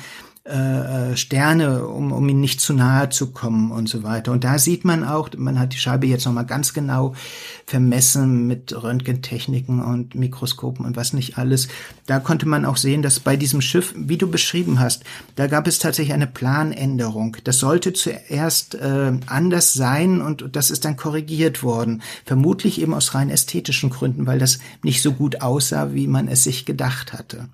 äh, 0.49 1.17
Sterne, 1.17 1.87
um, 1.87 2.13
um 2.13 2.29
ihnen 2.29 2.41
nicht 2.41 2.61
zu 2.61 2.73
nahe 2.73 3.11
zu 3.11 3.33
kommen 3.33 3.71
und 3.71 3.89
so 3.89 4.03
weiter. 4.03 4.33
Und 4.33 4.45
da 4.45 4.59
sieht 4.59 4.85
man 4.85 5.05
auch, 5.05 5.29
man 5.37 5.59
hat 5.59 5.75
die 5.75 5.79
Scheibe 5.79 6.07
jetzt 6.07 6.25
nochmal 6.25 6.47
ganz 6.47 6.73
genau 6.73 7.15
vermessen 7.67 8.47
mit 8.47 8.73
Röntgentechniken 8.73 9.83
und 9.83 10.15
Mikroskopen 10.15 10.87
und 10.87 10.97
was 10.97 11.13
nicht 11.13 11.37
alles. 11.37 11.69
Da 12.07 12.19
konnte 12.19 12.47
man 12.47 12.65
auch 12.65 12.79
sehen, 12.79 13.03
dass 13.03 13.21
bei 13.21 13.37
diesem 13.37 13.61
Schiff, 13.61 13.93
wie 13.95 14.17
du 14.17 14.31
beschrieben 14.31 14.81
hast, 14.81 15.05
da 15.37 15.49
gab 15.49 15.67
es 15.67 15.79
tatsächlich 15.79 16.15
eine 16.15 16.27
Planänderung. 16.27 17.37
Das 17.45 17.59
sollte 17.59 17.93
zuerst 17.93 18.75
äh, 18.75 19.13
anders 19.27 19.75
sein 19.75 20.23
und 20.23 20.57
das 20.57 20.71
ist 20.71 20.87
dann 20.87 20.97
korrigiert 20.97 21.63
worden. 21.63 22.03
Vermutlich 22.25 22.81
eben 22.81 22.95
aus 22.95 23.15
rein 23.15 23.29
ästhetischen 23.29 23.91
Gründen, 23.91 24.27
weil 24.27 24.39
das 24.39 24.61
nicht 24.83 25.03
so 25.03 25.13
gut 25.13 25.43
aussah, 25.43 25.93
wie 25.93 26.07
man 26.07 26.27
es 26.27 26.45
sich 26.45 26.65
gedacht 26.65 27.13
hatte. 27.13 27.49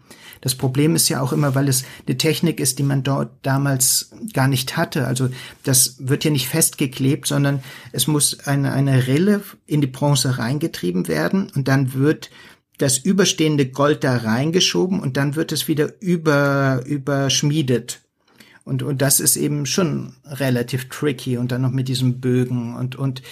Das 0.44 0.54
Problem 0.54 0.94
ist 0.94 1.08
ja 1.08 1.22
auch 1.22 1.32
immer, 1.32 1.54
weil 1.54 1.68
es 1.68 1.84
eine 2.06 2.18
Technik 2.18 2.60
ist, 2.60 2.78
die 2.78 2.82
man 2.86 3.02
dort 3.02 3.30
damals 3.42 4.10
gar 4.32 4.48
nicht 4.48 4.76
hatte. 4.76 5.06
Also 5.06 5.28
das 5.62 5.96
wird 5.98 6.24
ja 6.24 6.30
nicht 6.30 6.48
festgeklebt, 6.48 7.26
sondern 7.26 7.62
es 7.92 8.06
muss 8.06 8.40
eine, 8.46 8.72
eine 8.72 9.06
Rille 9.06 9.42
in 9.66 9.80
die 9.80 9.86
Bronze 9.86 10.38
reingetrieben 10.38 11.08
werden 11.08 11.50
und 11.54 11.68
dann 11.68 11.94
wird 11.94 12.30
das 12.78 12.98
überstehende 12.98 13.66
Gold 13.66 14.02
da 14.04 14.16
reingeschoben 14.16 15.00
und 15.00 15.16
dann 15.16 15.36
wird 15.36 15.52
es 15.52 15.68
wieder 15.68 15.92
über, 16.00 16.82
überschmiedet. 16.86 18.00
Und, 18.64 18.82
und 18.82 19.02
das 19.02 19.20
ist 19.20 19.36
eben 19.36 19.66
schon 19.66 20.14
relativ 20.24 20.88
tricky 20.88 21.36
und 21.36 21.52
dann 21.52 21.62
noch 21.62 21.70
mit 21.70 21.86
diesem 21.86 22.20
Bögen 22.20 22.74
und, 22.74 22.96
und 22.96 23.22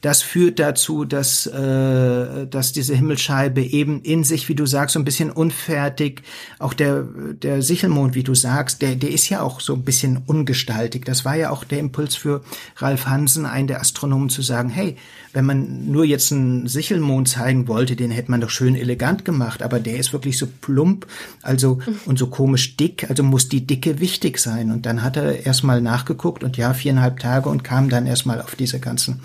das 0.00 0.22
führt 0.22 0.60
dazu, 0.60 1.04
dass, 1.04 1.46
äh, 1.46 2.46
dass 2.46 2.72
diese 2.72 2.94
Himmelscheibe 2.94 3.62
eben 3.62 4.00
in 4.02 4.22
sich, 4.22 4.48
wie 4.48 4.54
du 4.54 4.64
sagst, 4.64 4.94
so 4.94 5.00
ein 5.00 5.04
bisschen 5.04 5.30
unfertig, 5.30 6.22
auch 6.60 6.72
der, 6.72 7.02
der 7.02 7.62
Sichelmond, 7.62 8.14
wie 8.14 8.22
du 8.22 8.34
sagst, 8.34 8.80
der, 8.80 8.94
der 8.94 9.10
ist 9.10 9.28
ja 9.28 9.42
auch 9.42 9.60
so 9.60 9.74
ein 9.74 9.82
bisschen 9.82 10.22
ungestaltig. 10.26 11.04
Das 11.04 11.24
war 11.24 11.34
ja 11.34 11.50
auch 11.50 11.64
der 11.64 11.80
Impuls 11.80 12.14
für 12.14 12.42
Ralf 12.76 13.06
Hansen, 13.06 13.44
einen 13.44 13.66
der 13.66 13.80
Astronomen, 13.80 14.28
zu 14.28 14.42
sagen, 14.42 14.68
hey, 14.68 14.96
wenn 15.32 15.44
man 15.44 15.90
nur 15.90 16.04
jetzt 16.04 16.32
einen 16.32 16.68
Sichelmond 16.68 17.28
zeigen 17.28 17.66
wollte, 17.66 17.96
den 17.96 18.10
hätte 18.10 18.30
man 18.30 18.40
doch 18.40 18.50
schön 18.50 18.76
elegant 18.76 19.24
gemacht, 19.24 19.62
aber 19.62 19.80
der 19.80 19.98
ist 19.98 20.12
wirklich 20.12 20.38
so 20.38 20.46
plump, 20.60 21.06
also 21.42 21.80
und 22.06 22.18
so 22.18 22.28
komisch 22.28 22.76
dick, 22.76 23.08
also 23.08 23.22
muss 23.22 23.48
die 23.48 23.66
Dicke 23.66 24.00
wichtig 24.00 24.38
sein. 24.38 24.70
Und 24.70 24.86
dann 24.86 25.02
hat 25.02 25.16
er 25.16 25.44
erstmal 25.44 25.80
nachgeguckt 25.80 26.44
und 26.44 26.56
ja, 26.56 26.72
viereinhalb 26.72 27.18
Tage 27.18 27.48
und 27.48 27.64
kam 27.64 27.88
dann 27.88 28.06
erstmal 28.06 28.40
auf 28.40 28.54
diese 28.54 28.80
ganzen 28.80 29.20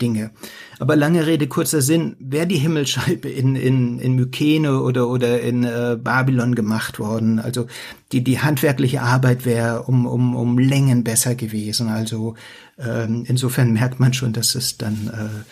Dinge. 0.00 0.30
Aber 0.78 0.94
lange 0.94 1.26
Rede, 1.26 1.46
kurzer 1.46 1.80
Sinn, 1.80 2.16
wäre 2.18 2.46
die 2.46 2.58
Himmelscheibe 2.58 3.28
in, 3.28 3.56
in, 3.56 3.98
in 3.98 4.14
Mykene 4.14 4.80
oder, 4.80 5.08
oder 5.08 5.40
in 5.40 5.64
äh, 5.64 5.96
Babylon 6.00 6.54
gemacht 6.54 6.98
worden, 6.98 7.38
also 7.38 7.66
die, 8.12 8.22
die 8.22 8.40
handwerkliche 8.40 9.02
Arbeit 9.02 9.44
wäre 9.44 9.82
um, 9.84 10.06
um, 10.06 10.36
um 10.36 10.58
Längen 10.58 11.02
besser 11.02 11.34
gewesen. 11.34 11.88
Also 11.88 12.34
ähm, 12.78 13.24
insofern 13.26 13.72
merkt 13.72 13.98
man 13.98 14.12
schon, 14.12 14.32
dass 14.32 14.54
es 14.54 14.76
dann 14.76 15.10
äh, 15.12 15.44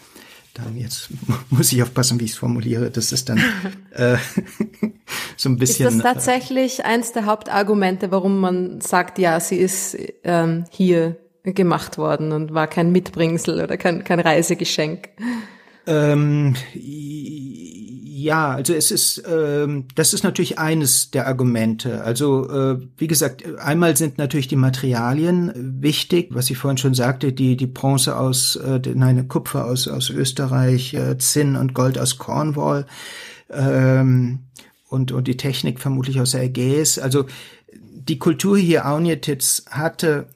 dann 0.55 0.77
jetzt 0.77 1.09
muss 1.51 1.73
ich 1.73 1.83
aufpassen, 1.83 2.21
wie 2.21 2.25
ich 2.25 2.33
es 2.33 2.37
formuliere. 2.37 2.91
Das 2.91 3.13
ist 3.13 3.29
dann 3.29 3.39
äh, 3.91 4.17
so 5.37 5.49
ein 5.49 5.57
bisschen. 5.57 5.89
Ist 5.89 5.97
das 5.97 6.03
tatsächlich 6.03 6.85
eins 6.85 7.13
der 7.13 7.27
Hauptargumente, 7.27 8.11
warum 8.11 8.41
man 8.41 8.81
sagt, 8.81 9.19
ja, 9.19 9.41
sie 9.41 9.57
ist 9.57 9.97
ähm, 10.23 10.65
hier 10.71 11.17
gemacht 11.45 11.99
worden 11.99 12.33
und 12.33 12.55
war 12.55 12.67
kein 12.67 12.91
Mitbringsel 12.91 13.63
oder 13.63 13.77
kein, 13.77 14.03
kein 14.03 14.21
Reisegeschenk. 14.21 15.11
Ähm, 15.87 16.55
ja, 16.73 18.53
also 18.53 18.73
es 18.73 18.91
ist, 18.91 19.23
ähm, 19.29 19.87
das 19.95 20.15
ist 20.15 20.25
natürlich 20.25 20.59
eines 20.59 21.11
der 21.11 21.27
Argumente. 21.27 22.03
Also 22.03 22.49
äh, 22.49 22.79
wie 22.97 23.07
gesagt, 23.07 23.45
einmal 23.59 23.95
sind 23.99 24.17
natürlich 24.17 24.49
die 24.49 24.57
Materialien 24.57 25.53
wichtig, 25.83 26.29
was 26.31 26.49
ich 26.49 26.57
vorhin 26.57 26.79
schon 26.79 26.95
sagte, 26.95 27.35
die 27.35 27.59
die 27.59 27.67
Bronze 27.67 28.17
aus, 28.17 28.57
äh, 28.57 28.81
nein, 28.95 29.29
Kupfer 29.29 29.67
aus 29.67 29.87
aus 29.89 30.09
Österreich, 30.09 30.95
äh, 30.95 31.19
Zinn 31.19 31.57
und 31.57 31.75
Gold 31.75 31.99
aus 31.99 32.17
Cornwall 32.17 32.87
ähm, 33.51 34.39
und 34.89 35.13
und 35.13 35.29
die 35.29 35.37
Technik 35.37 35.79
vermutlich 35.79 36.19
aus 36.19 36.31
der 36.31 36.45
Ägäis. 36.45 36.99
Also 36.99 37.27
die 37.75 38.19
Kultur 38.19 38.57
hier 38.57 38.87
Aunjetitz 38.87 39.67
hatte 39.71 40.29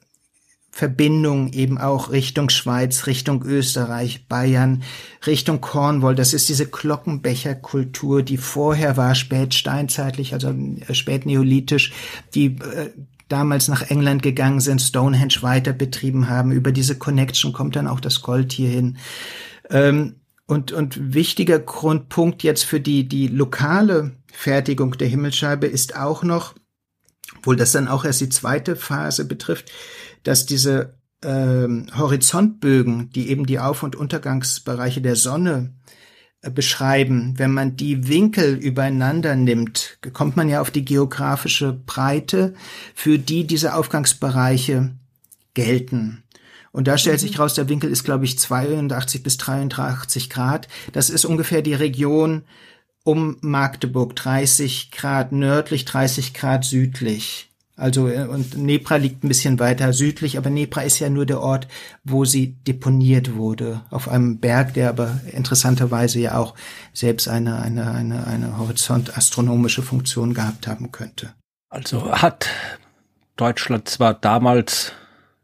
Verbindung 0.79 1.51
eben 1.51 1.77
auch 1.77 2.09
Richtung 2.09 2.49
Schweiz, 2.49 3.05
Richtung 3.05 3.43
Österreich, 3.43 4.27
Bayern, 4.29 4.83
Richtung 5.27 5.59
Cornwall. 5.59 6.15
Das 6.15 6.33
ist 6.33 6.47
diese 6.47 6.67
Glockenbecherkultur, 6.67 8.23
die 8.23 8.37
vorher 8.37 8.95
war, 8.95 9.13
spätsteinzeitlich, 9.13 10.31
also 10.33 10.51
äh, 10.51 10.93
spätneolithisch, 10.93 11.91
die 12.33 12.45
äh, 12.45 12.91
damals 13.27 13.67
nach 13.67 13.91
England 13.91 14.23
gegangen 14.23 14.61
sind, 14.61 14.81
Stonehenge 14.81 15.41
weiter 15.41 15.73
betrieben 15.73 16.29
haben. 16.29 16.53
Über 16.53 16.71
diese 16.71 16.97
Connection 16.97 17.51
kommt 17.51 17.75
dann 17.75 17.85
auch 17.87 17.99
das 17.99 18.21
Gold 18.21 18.53
hierhin. 18.53 18.99
Ähm, 19.69 20.15
und, 20.45 20.71
und 20.71 21.13
wichtiger 21.13 21.59
Grundpunkt 21.59 22.41
jetzt 22.41 22.63
für 22.63 22.79
die, 22.79 23.05
die 23.05 23.27
lokale 23.27 24.15
Fertigung 24.31 24.97
der 24.97 25.09
Himmelscheibe 25.09 25.67
ist 25.67 25.97
auch 25.97 26.23
noch, 26.23 26.55
obwohl 27.37 27.57
das 27.57 27.73
dann 27.73 27.89
auch 27.89 28.05
erst 28.05 28.21
die 28.21 28.29
zweite 28.29 28.77
Phase 28.77 29.25
betrifft, 29.25 29.73
dass 30.23 30.45
diese 30.45 30.99
ähm, 31.23 31.87
Horizontbögen, 31.97 33.09
die 33.11 33.29
eben 33.29 33.45
die 33.45 33.59
Auf- 33.59 33.83
und 33.83 33.95
Untergangsbereiche 33.95 35.01
der 35.01 35.15
Sonne 35.15 35.73
äh, 36.41 36.49
beschreiben, 36.49 37.33
wenn 37.37 37.53
man 37.53 37.75
die 37.75 38.07
Winkel 38.07 38.55
übereinander 38.55 39.35
nimmt, 39.35 39.97
kommt 40.13 40.37
man 40.37 40.49
ja 40.49 40.61
auf 40.61 40.71
die 40.71 40.85
geografische 40.85 41.73
Breite, 41.73 42.53
für 42.95 43.19
die 43.19 43.45
diese 43.45 43.75
Aufgangsbereiche 43.75 44.95
gelten. 45.53 46.23
Und 46.71 46.87
da 46.87 46.97
stellt 46.97 47.19
sich 47.19 47.33
mhm. 47.33 47.41
raus, 47.41 47.55
der 47.55 47.67
Winkel 47.67 47.89
ist, 47.91 48.03
glaube 48.03 48.25
ich, 48.25 48.37
82 48.37 49.23
bis 49.23 49.37
83 49.37 50.29
Grad. 50.29 50.67
Das 50.93 51.09
ist 51.09 51.25
ungefähr 51.25 51.61
die 51.61 51.73
Region 51.73 52.43
um 53.03 53.37
Magdeburg, 53.41 54.15
30 54.15 54.91
Grad 54.91 55.31
nördlich, 55.31 55.85
30 55.85 56.33
Grad 56.33 56.63
südlich. 56.63 57.48
Also 57.79 58.09
äh, 58.09 58.27
und 58.27 58.57
Nepra 58.57 58.97
liegt 58.97 59.23
ein 59.23 59.29
bisschen 59.29 59.59
weiter 59.59 59.93
südlich, 59.93 60.37
aber 60.37 60.49
Nepra 60.49 60.81
ist 60.81 60.99
ja 60.99 61.09
nur 61.09 61.25
der 61.25 61.41
Ort, 61.41 61.67
wo 62.03 62.25
sie 62.25 62.55
deponiert 62.67 63.35
wurde, 63.35 63.81
auf 63.89 64.09
einem 64.09 64.39
Berg, 64.39 64.73
der 64.73 64.89
aber 64.89 65.19
interessanterweise 65.31 66.19
ja 66.19 66.37
auch 66.37 66.55
selbst 66.93 67.27
eine 67.27 67.59
eine 67.61 67.91
eine 67.91 68.27
eine 68.27 68.57
horizontastronomische 68.57 69.81
Funktion 69.81 70.33
gehabt 70.33 70.67
haben 70.67 70.91
könnte. 70.91 71.33
Also 71.69 72.11
hat 72.11 72.47
Deutschland 73.37 73.87
zwar 73.87 74.13
damals 74.13 74.91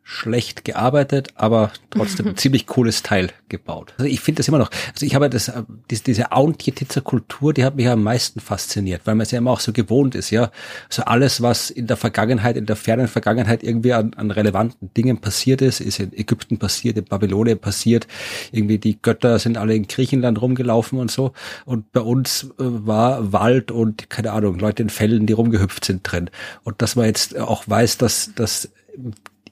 schlecht 0.08 0.64
gearbeitet, 0.66 1.30
aber 1.34 1.72
trotzdem 1.90 2.28
ein 2.30 2.38
ziemlich 2.38 2.68
cooles 2.68 3.02
Teil 3.02 3.32
gebaut. 3.50 3.96
Also 3.98 4.08
ich 4.08 4.22
finde 4.22 4.38
das 4.38 4.48
immer 4.48 4.60
noch, 4.60 4.70
also 4.94 5.04
ich 5.04 5.16
habe 5.16 5.32
das, 5.32 5.52
diese, 5.90 6.04
diese 6.04 6.32
Auntjetitzer 6.32 7.02
Kultur, 7.02 7.54
die 7.54 7.66
hat 7.66 7.76
mich 7.76 7.88
am 7.88 8.04
meisten 8.04 8.40
fasziniert, 8.40 9.02
weil 9.06 9.16
man 9.16 9.24
es 9.24 9.32
ja 9.32 9.40
immer 9.40 9.50
auch 9.50 9.60
so 9.60 9.74
gewohnt 9.74 10.14
ist, 10.14 10.30
ja. 10.30 10.52
Also 10.90 11.04
alles, 11.06 11.42
was 11.42 11.72
in 11.72 11.88
der 11.88 11.98
Vergangenheit, 11.98 12.56
in 12.56 12.68
der 12.68 12.76
fernen 12.76 13.08
Vergangenheit 13.08 13.64
irgendwie 13.64 13.94
an, 13.94 14.14
an 14.14 14.30
relevanten 14.30 14.94
Dingen 14.94 15.22
passiert 15.22 15.64
ist, 15.64 15.82
ist 15.82 16.00
in 16.00 16.14
Ägypten 16.14 16.60
passiert, 16.60 16.98
in 16.98 17.06
Babylonien 17.06 17.58
passiert, 17.58 18.06
irgendwie 18.52 18.78
die 18.78 19.02
Götter 19.02 19.40
sind 19.40 19.58
alle 19.58 19.74
in 19.74 19.88
Griechenland 19.88 20.40
rumgelaufen 20.40 21.00
und 21.00 21.10
so. 21.10 21.32
Und 21.66 21.92
bei 21.94 22.02
uns 22.02 22.44
äh, 22.44 22.48
war 22.60 23.34
Wald 23.34 23.72
und, 23.72 24.12
keine 24.12 24.34
Ahnung, 24.34 24.60
Leute 24.60 24.84
in 24.84 24.92
Fällen, 24.92 25.26
die 25.26 25.34
rumgehüpft 25.34 25.84
sind 25.84 26.04
drin. 26.04 26.30
Und 26.64 26.84
dass 26.84 26.96
man 26.96 27.08
jetzt 27.08 27.36
auch 27.40 27.64
weiß, 27.68 27.98
dass, 27.98 28.30
dass 28.36 28.70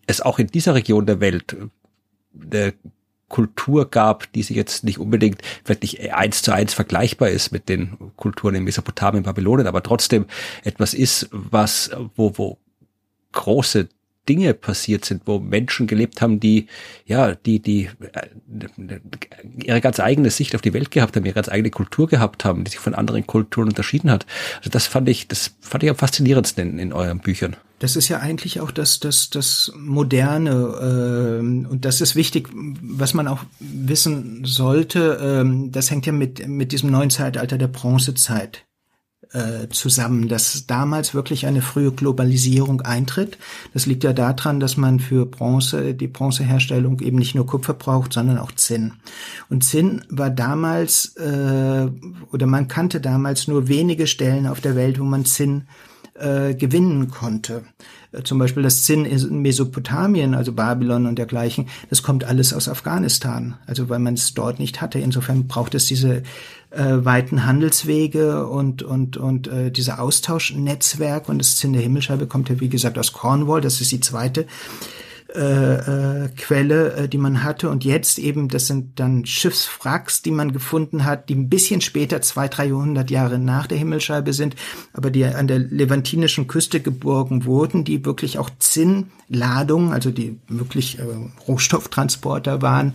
es 0.08 0.22
auch 0.22 0.40
in 0.40 0.48
dieser 0.48 0.76
Region 0.76 1.06
der 1.06 1.20
Welt 1.20 1.56
eine 2.40 2.74
Kultur 3.30 3.90
gab, 3.90 4.32
die 4.34 4.44
sich 4.44 4.56
jetzt 4.56 4.84
nicht 4.84 5.00
unbedingt 5.00 5.42
nicht 5.82 6.14
eins 6.14 6.44
zu 6.44 6.54
eins 6.54 6.74
vergleichbar 6.74 7.30
ist 7.30 7.52
mit 7.52 7.68
den 7.68 7.98
Kulturen 8.16 8.56
in 8.56 8.64
Mesopotamien, 8.64 9.24
Babylonien, 9.24 9.66
aber 9.66 9.82
trotzdem 9.82 10.26
etwas 10.64 10.94
ist, 10.94 11.30
was, 11.32 11.90
wo, 12.16 12.38
wo 12.38 12.60
große 13.32 13.90
Dinge 14.30 14.54
passiert 14.54 15.04
sind, 15.04 15.24
wo 15.26 15.40
Menschen 15.40 15.88
gelebt 15.88 16.22
haben, 16.22 16.40
die 16.40 16.68
ja, 17.06 17.36
die 17.36 17.60
die 17.60 17.90
äh, 18.14 19.00
ihre 19.64 19.82
ganz 19.82 20.00
eigene 20.00 20.30
Sicht 20.30 20.56
auf 20.56 20.62
die 20.62 20.74
Welt 20.74 20.92
gehabt 20.92 21.16
haben, 21.16 21.26
ihre 21.26 21.34
ganz 21.36 21.50
eigene 21.50 21.72
Kultur 21.72 22.08
gehabt 22.08 22.46
haben, 22.46 22.64
die 22.64 22.72
sich 22.72 22.80
von 22.80 22.96
anderen 22.96 23.28
Kulturen 23.28 23.70
unterschieden 23.70 24.12
hat. 24.12 24.26
Also 24.60 24.70
das 24.70 24.88
fand 24.88 25.10
ich, 25.10 25.28
das 25.28 25.56
fand 25.60 25.84
ich 25.84 25.90
am 25.90 25.98
faszinierendsten 25.98 26.70
in, 26.74 26.80
in 26.80 26.94
euren 26.94 27.20
Büchern. 27.20 27.58
Das 27.84 27.98
ist 27.98 28.08
ja 28.08 28.20
eigentlich 28.20 28.62
auch 28.62 28.72
das, 28.72 29.02
das, 29.02 29.30
das 29.30 29.74
Moderne 29.76 30.52
äh, 30.52 31.40
und 31.42 31.80
das 31.82 32.00
ist 32.00 32.16
wichtig, 32.16 32.48
was 32.54 33.14
man 33.14 33.28
auch 33.28 33.44
wissen 33.60 34.46
sollte. 34.46 35.44
Äh, 35.44 35.70
das 35.70 35.92
hängt 35.92 36.06
ja 36.06 36.14
mit, 36.14 36.48
mit 36.48 36.72
diesem 36.72 36.92
neuen 36.92 37.10
Zeitalter 37.10 37.58
der 37.58 37.68
Bronzezeit 37.68 38.64
äh, 39.34 39.68
zusammen, 39.68 40.30
dass 40.30 40.66
damals 40.66 41.14
wirklich 41.14 41.46
eine 41.46 41.62
frühe 41.62 41.92
Globalisierung 41.92 42.80
eintritt. 42.80 43.38
Das 43.74 43.86
liegt 43.86 44.06
ja 44.06 44.14
daran, 44.14 44.62
dass 44.62 44.78
man 44.78 45.02
für 45.02 45.26
Bronze, 45.26 45.94
die 45.94 46.08
Bronzeherstellung 46.08 47.02
eben 47.02 47.18
nicht 47.18 47.36
nur 47.36 47.46
Kupfer 47.46 47.74
braucht, 47.74 48.14
sondern 48.14 48.38
auch 48.38 48.54
Zinn. 48.54 48.94
Und 49.50 49.66
Zinn 49.66 50.06
war 50.08 50.30
damals, 50.30 51.18
äh, 51.18 51.90
oder 52.32 52.46
man 52.46 52.70
kannte 52.70 53.02
damals 53.02 53.50
nur 53.50 53.68
wenige 53.68 54.08
Stellen 54.08 54.48
auf 54.48 54.62
der 54.62 54.78
Welt, 54.78 55.02
wo 55.02 55.04
man 55.04 55.26
Zinn 55.26 55.66
äh, 56.16 56.54
gewinnen 56.54 57.10
konnte. 57.10 57.64
Äh, 58.12 58.24
zum 58.24 58.40
Beispiel 58.40 58.64
das 58.64 58.84
Zinn 58.84 59.06
in 59.06 59.42
Mesopotamien, 59.42 60.36
also 60.36 60.54
Babylon 60.54 61.06
und 61.06 61.18
dergleichen, 61.18 61.68
das 61.90 62.04
kommt 62.04 62.24
alles 62.24 62.54
aus 62.54 62.70
Afghanistan, 62.70 63.56
also 63.66 63.90
weil 63.90 64.00
man 64.00 64.14
es 64.14 64.34
dort 64.34 64.60
nicht 64.60 64.82
hatte. 64.82 65.00
Insofern 65.00 65.48
braucht 65.48 65.76
es 65.76 65.86
diese 65.86 66.24
äh, 66.70 66.84
weiten 67.06 67.46
Handelswege 67.46 68.48
und 68.48 68.84
und 68.84 69.18
und 69.18 69.48
äh, 69.48 69.72
diese 69.72 70.00
Austauschnetzwerk 70.00 71.30
und 71.30 71.40
das 71.40 71.58
Zinn 71.58 71.74
der 71.74 71.82
Himmelscheibe 71.82 72.28
kommt 72.28 72.50
ja 72.50 72.60
wie 72.60 72.70
gesagt 72.70 72.98
aus 72.98 73.14
Cornwall, 73.14 73.62
das 73.62 73.82
ist 73.82 73.92
die 73.92 74.00
zweite 74.00 74.48
äh, 75.36 76.26
äh, 76.26 76.30
Quelle, 76.38 76.94
äh, 76.94 77.10
die 77.10 77.18
man 77.18 77.44
hatte. 77.44 77.70
Und 77.70 77.84
jetzt 77.84 78.20
eben, 78.20 78.50
das 78.50 78.68
sind 78.68 79.00
dann 79.00 79.26
Schiffswracks, 79.26 80.22
die 80.22 80.30
man 80.30 80.54
gefunden 80.54 81.06
hat, 81.06 81.28
die 81.30 81.36
ein 81.36 81.50
bisschen 81.50 81.82
später, 81.82 82.22
zwei, 82.22 82.48
drei 82.48 82.68
Jahrhundert 82.68 83.10
Jahre 83.10 83.40
nach 83.40 83.66
der 83.66 83.80
Himmelscheibe 83.80 84.32
sind, 84.32 84.56
aber 84.94 85.10
die 85.10 85.26
an 85.26 85.48
der 85.48 85.58
levantinischen 85.58 86.46
Küste 86.46 86.82
geborgen 86.82 87.46
wurden, 87.46 87.84
die 87.84 88.06
wirklich 88.06 88.38
auch 88.38 88.52
Zinnladungen, 88.60 89.92
also 89.92 90.12
die 90.12 90.40
wirklich 90.48 91.00
äh, 91.00 91.04
Rohstofftransporter 91.48 92.62
waren, 92.62 92.94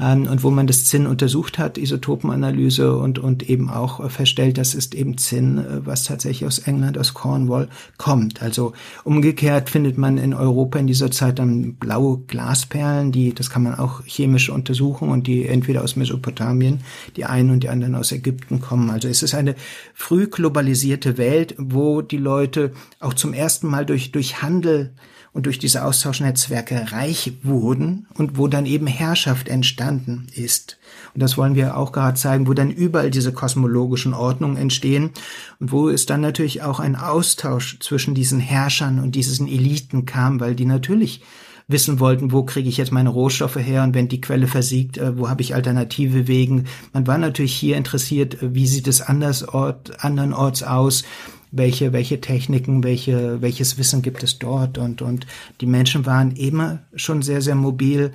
ähm, 0.00 0.26
und 0.26 0.42
wo 0.42 0.50
man 0.50 0.66
das 0.66 0.86
Zinn 0.86 1.06
untersucht 1.06 1.58
hat, 1.58 1.76
Isotopenanalyse 1.76 2.96
und, 2.96 3.18
und 3.18 3.48
eben 3.48 3.68
auch 3.68 4.00
äh, 4.00 4.08
feststellt, 4.08 4.58
das 4.58 4.74
ist 4.74 4.94
eben 4.94 5.18
Zinn, 5.18 5.58
äh, 5.58 5.86
was 5.86 6.04
tatsächlich 6.04 6.46
aus 6.46 6.60
England, 6.60 6.98
aus 6.98 7.14
Cornwall 7.14 7.68
kommt. 7.98 8.42
Also 8.42 8.72
umgekehrt 9.04 9.70
findet 9.70 9.98
man 9.98 10.18
in 10.18 10.32
Europa 10.32 10.78
in 10.78 10.86
dieser 10.86 11.10
Zeit 11.10 11.38
dann 11.38 11.73
blaue 11.78 12.18
Glasperlen, 12.26 13.12
die, 13.12 13.34
das 13.34 13.50
kann 13.50 13.62
man 13.62 13.74
auch 13.74 14.04
chemisch 14.04 14.50
untersuchen 14.50 15.08
und 15.08 15.26
die 15.26 15.46
entweder 15.46 15.82
aus 15.82 15.96
Mesopotamien, 15.96 16.80
die 17.16 17.24
einen 17.24 17.50
und 17.50 17.62
die 17.62 17.68
anderen 17.68 17.94
aus 17.94 18.12
Ägypten 18.12 18.60
kommen. 18.60 18.90
Also 18.90 19.08
es 19.08 19.22
ist 19.22 19.34
eine 19.34 19.54
früh 19.94 20.26
globalisierte 20.26 21.18
Welt, 21.18 21.54
wo 21.58 22.02
die 22.02 22.18
Leute 22.18 22.72
auch 23.00 23.14
zum 23.14 23.32
ersten 23.32 23.68
Mal 23.68 23.86
durch, 23.86 24.12
durch 24.12 24.42
Handel 24.42 24.92
und 25.34 25.46
durch 25.46 25.58
diese 25.58 25.84
Austauschnetzwerke 25.84 26.92
reich 26.92 27.32
wurden 27.42 28.06
und 28.14 28.38
wo 28.38 28.46
dann 28.46 28.66
eben 28.66 28.86
Herrschaft 28.86 29.48
entstanden 29.48 30.28
ist. 30.32 30.78
Und 31.12 31.22
das 31.22 31.36
wollen 31.36 31.56
wir 31.56 31.76
auch 31.76 31.90
gerade 31.90 32.16
zeigen, 32.16 32.46
wo 32.46 32.54
dann 32.54 32.70
überall 32.70 33.10
diese 33.10 33.32
kosmologischen 33.32 34.14
Ordnungen 34.14 34.56
entstehen 34.56 35.10
und 35.58 35.72
wo 35.72 35.88
es 35.88 36.06
dann 36.06 36.20
natürlich 36.20 36.62
auch 36.62 36.78
ein 36.78 36.94
Austausch 36.94 37.80
zwischen 37.80 38.14
diesen 38.14 38.38
Herrschern 38.38 39.00
und 39.00 39.16
diesen 39.16 39.48
Eliten 39.48 40.06
kam, 40.06 40.38
weil 40.38 40.54
die 40.54 40.66
natürlich 40.66 41.22
wissen 41.66 41.98
wollten, 41.98 42.32
wo 42.32 42.42
kriege 42.44 42.68
ich 42.68 42.76
jetzt 42.76 42.92
meine 42.92 43.08
Rohstoffe 43.08 43.56
her 43.56 43.82
und 43.82 43.94
wenn 43.94 44.08
die 44.08 44.20
Quelle 44.20 44.46
versiegt, 44.46 44.98
äh, 44.98 45.16
wo 45.18 45.28
habe 45.28 45.42
ich 45.42 45.54
alternative 45.54 46.28
Wegen. 46.28 46.64
Man 46.92 47.06
war 47.06 47.18
natürlich 47.18 47.54
hier 47.54 47.76
interessiert, 47.76 48.42
äh, 48.42 48.54
wie 48.54 48.66
sieht 48.66 48.86
es 48.86 49.00
anders 49.00 49.48
Ort, 49.48 50.04
andernorts 50.04 50.62
aus, 50.62 51.04
welche, 51.50 51.92
welche 51.92 52.20
Techniken, 52.20 52.82
welche, 52.82 53.40
welches 53.40 53.78
Wissen 53.78 54.02
gibt 54.02 54.22
es 54.22 54.38
dort 54.38 54.76
und, 54.76 55.02
und 55.02 55.26
die 55.60 55.66
Menschen 55.66 56.04
waren 56.04 56.32
immer 56.32 56.80
schon 56.96 57.22
sehr, 57.22 57.40
sehr 57.40 57.54
mobil. 57.54 58.12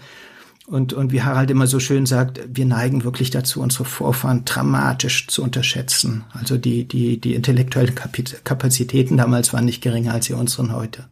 Und, 0.67 0.93
und 0.93 1.11
wie 1.11 1.23
Harald 1.23 1.49
immer 1.49 1.65
so 1.65 1.79
schön 1.79 2.05
sagt, 2.05 2.41
wir 2.47 2.65
neigen 2.65 3.03
wirklich 3.03 3.31
dazu, 3.31 3.59
unsere 3.59 3.85
Vorfahren 3.85 4.45
dramatisch 4.45 5.25
zu 5.25 5.41
unterschätzen. 5.41 6.25
Also 6.31 6.59
die, 6.59 6.87
die, 6.87 7.19
die 7.19 7.33
intellektuellen 7.33 7.95
Kapazitäten 7.95 9.17
damals 9.17 9.51
waren 9.51 9.65
nicht 9.65 9.81
geringer 9.81 10.13
als 10.13 10.27
die 10.27 10.33
unseren 10.33 10.71
heute. 10.71 11.05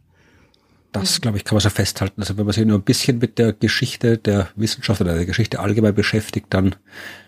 Das, 0.92 1.20
glaube 1.20 1.36
ich, 1.36 1.44
kann 1.44 1.54
man 1.56 1.60
so 1.60 1.70
festhalten. 1.70 2.22
Also 2.22 2.38
wenn 2.38 2.46
man 2.46 2.54
sich 2.54 2.64
nur 2.64 2.78
ein 2.78 2.82
bisschen 2.82 3.18
mit 3.18 3.38
der 3.38 3.52
Geschichte 3.52 4.16
der 4.18 4.48
Wissenschaft 4.56 5.00
oder 5.00 5.14
der 5.14 5.26
Geschichte 5.26 5.60
allgemein 5.60 5.94
beschäftigt, 5.94 6.46
dann 6.50 6.76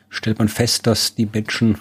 stellt 0.09 0.39
man 0.39 0.49
fest, 0.49 0.87
dass 0.87 1.15
die 1.15 1.27
Menschen, 1.27 1.79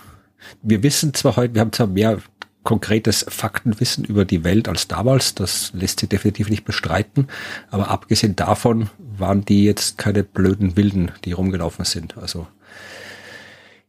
wir 0.61 0.83
wissen 0.83 1.13
zwar 1.13 1.37
heute, 1.37 1.55
wir 1.55 1.61
haben 1.61 1.71
zwar 1.73 1.87
mehr 1.87 2.19
konkretes 2.63 3.25
Faktenwissen 3.27 4.03
über 4.03 4.25
die 4.25 4.43
Welt 4.43 4.67
als 4.67 4.87
damals, 4.87 5.33
das 5.33 5.71
lässt 5.73 6.01
sich 6.01 6.09
definitiv 6.09 6.49
nicht 6.49 6.65
bestreiten, 6.65 7.27
aber 7.71 7.89
abgesehen 7.89 8.35
davon 8.35 8.89
waren 9.17 9.45
die 9.45 9.63
jetzt 9.63 9.97
keine 9.97 10.23
blöden 10.23 10.75
Wilden, 10.75 11.11
die 11.25 11.31
rumgelaufen 11.31 11.85
sind. 11.85 12.17
Also 12.17 12.47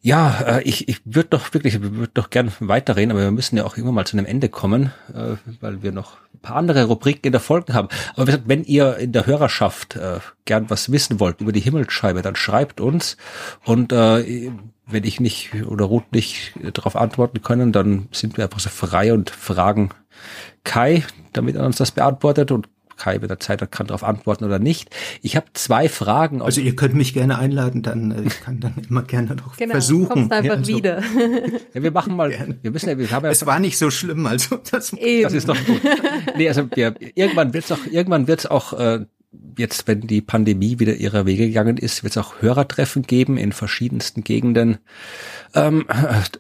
ja, 0.03 0.41
äh, 0.41 0.63
ich, 0.63 0.89
ich 0.89 1.03
würde 1.05 1.29
doch 1.31 1.53
wirklich, 1.53 1.81
würde 1.83 2.11
doch 2.15 2.31
gern 2.31 2.51
weiterreden, 2.61 3.11
aber 3.11 3.21
wir 3.21 3.31
müssen 3.31 3.57
ja 3.57 3.65
auch 3.65 3.77
irgendwann 3.77 3.97
mal 3.97 4.07
zu 4.07 4.17
einem 4.17 4.27
Ende 4.27 4.49
kommen, 4.49 4.93
äh, 5.15 5.37
weil 5.61 5.83
wir 5.83 5.93
noch 5.93 6.17
ein 6.35 6.41
paar 6.41 6.57
andere 6.57 6.85
Rubriken 6.85 7.27
in 7.27 7.33
der 7.33 7.41
Folge 7.41 7.75
haben. 7.75 7.89
Aber 8.15 8.23
wie 8.23 8.27
gesagt, 8.27 8.49
wenn 8.49 8.65
ihr 8.65 8.97
in 8.97 9.13
der 9.13 9.27
Hörerschaft 9.27 9.97
äh, 9.97 10.21
gern 10.47 10.71
was 10.71 10.91
wissen 10.91 11.21
wollt 11.21 11.43
über 11.43 11.53
die 11.53 11.61
Himmelsscheibe, 11.61 12.23
dann 12.23 12.35
schreibt 12.35 12.81
uns. 12.81 13.19
Und 13.65 13.93
äh, 13.93 14.51
wenn 14.87 15.05
ich 15.05 15.21
nicht 15.21 15.55
oder 15.67 15.85
Ruth 15.85 16.13
nicht 16.13 16.55
darauf 16.73 16.97
antworten 16.97 17.43
können, 17.43 17.71
dann 17.73 18.09
sind 18.11 18.39
wir 18.39 18.45
einfach 18.45 18.61
so 18.61 18.71
frei 18.71 19.13
und 19.13 19.31
fragen 19.31 19.91
Kai, 20.65 21.05
damit 21.33 21.57
er 21.57 21.65
uns 21.65 21.77
das 21.77 21.93
beantwortet 21.93 22.51
und 22.51 22.69
Kai 23.01 23.19
mit 23.19 23.31
der 23.31 23.41
Zeit 23.41 23.69
kann 23.71 23.87
darauf 23.87 24.05
antworten 24.05 24.45
oder 24.45 24.59
nicht. 24.59 24.91
Ich 25.23 25.35
habe 25.35 25.47
zwei 25.55 25.89
Fragen. 25.89 26.43
Also 26.43 26.61
ihr 26.61 26.77
könnt 26.77 26.95
mich 26.95 27.15
gerne 27.15 27.39
einladen, 27.39 27.83
dann 27.83 28.11
äh, 28.11 28.23
ich 28.27 28.41
kann 28.41 28.61
dann 28.61 28.75
immer 28.89 29.03
gerne 29.03 29.37
noch 29.37 29.57
genau, 29.57 29.73
versuchen. 29.73 30.09
Kommst 30.09 30.33
einfach 30.33 30.45
ja, 30.45 30.55
also, 30.55 30.77
wieder. 30.77 31.03
Ja, 31.75 31.83
wir 31.83 31.91
machen 31.91 32.17
mal. 32.17 32.31
Gerne. 32.31 32.59
Wir 32.63 32.71
müssen 32.71 32.89
ja, 32.89 32.99
wir 32.99 33.11
haben 33.11 33.25
ja. 33.25 33.31
Es 33.31 33.47
war 33.47 33.59
nicht 33.59 33.79
so 33.79 33.91
schlimm, 33.91 34.27
also 34.27 34.57
das, 34.71 34.91
das 34.91 35.33
ist 35.33 35.49
doch 35.49 35.57
gut. 35.65 35.81
Nee, 36.37 36.49
also 36.49 36.69
wir, 36.75 36.95
irgendwann 37.15 37.55
wird's 37.55 37.73
auch, 37.73 37.79
irgendwann 37.91 38.27
wird's 38.27 38.47
auch 38.47 38.73
äh, 38.73 39.07
jetzt, 39.57 39.87
wenn 39.87 40.03
die 40.03 40.21
Pandemie 40.21 40.79
wieder 40.79 40.95
ihrer 40.95 41.27
Wege 41.27 41.47
gegangen 41.47 41.77
ist, 41.77 42.03
wird 42.03 42.13
es 42.13 42.19
auch 42.19 42.43
Hörertreffen 42.43 43.03
geben 43.03 43.37
in 43.37 43.53
verschiedensten 43.53 44.25
Gegenden 44.25 44.79
ähm, 45.55 45.87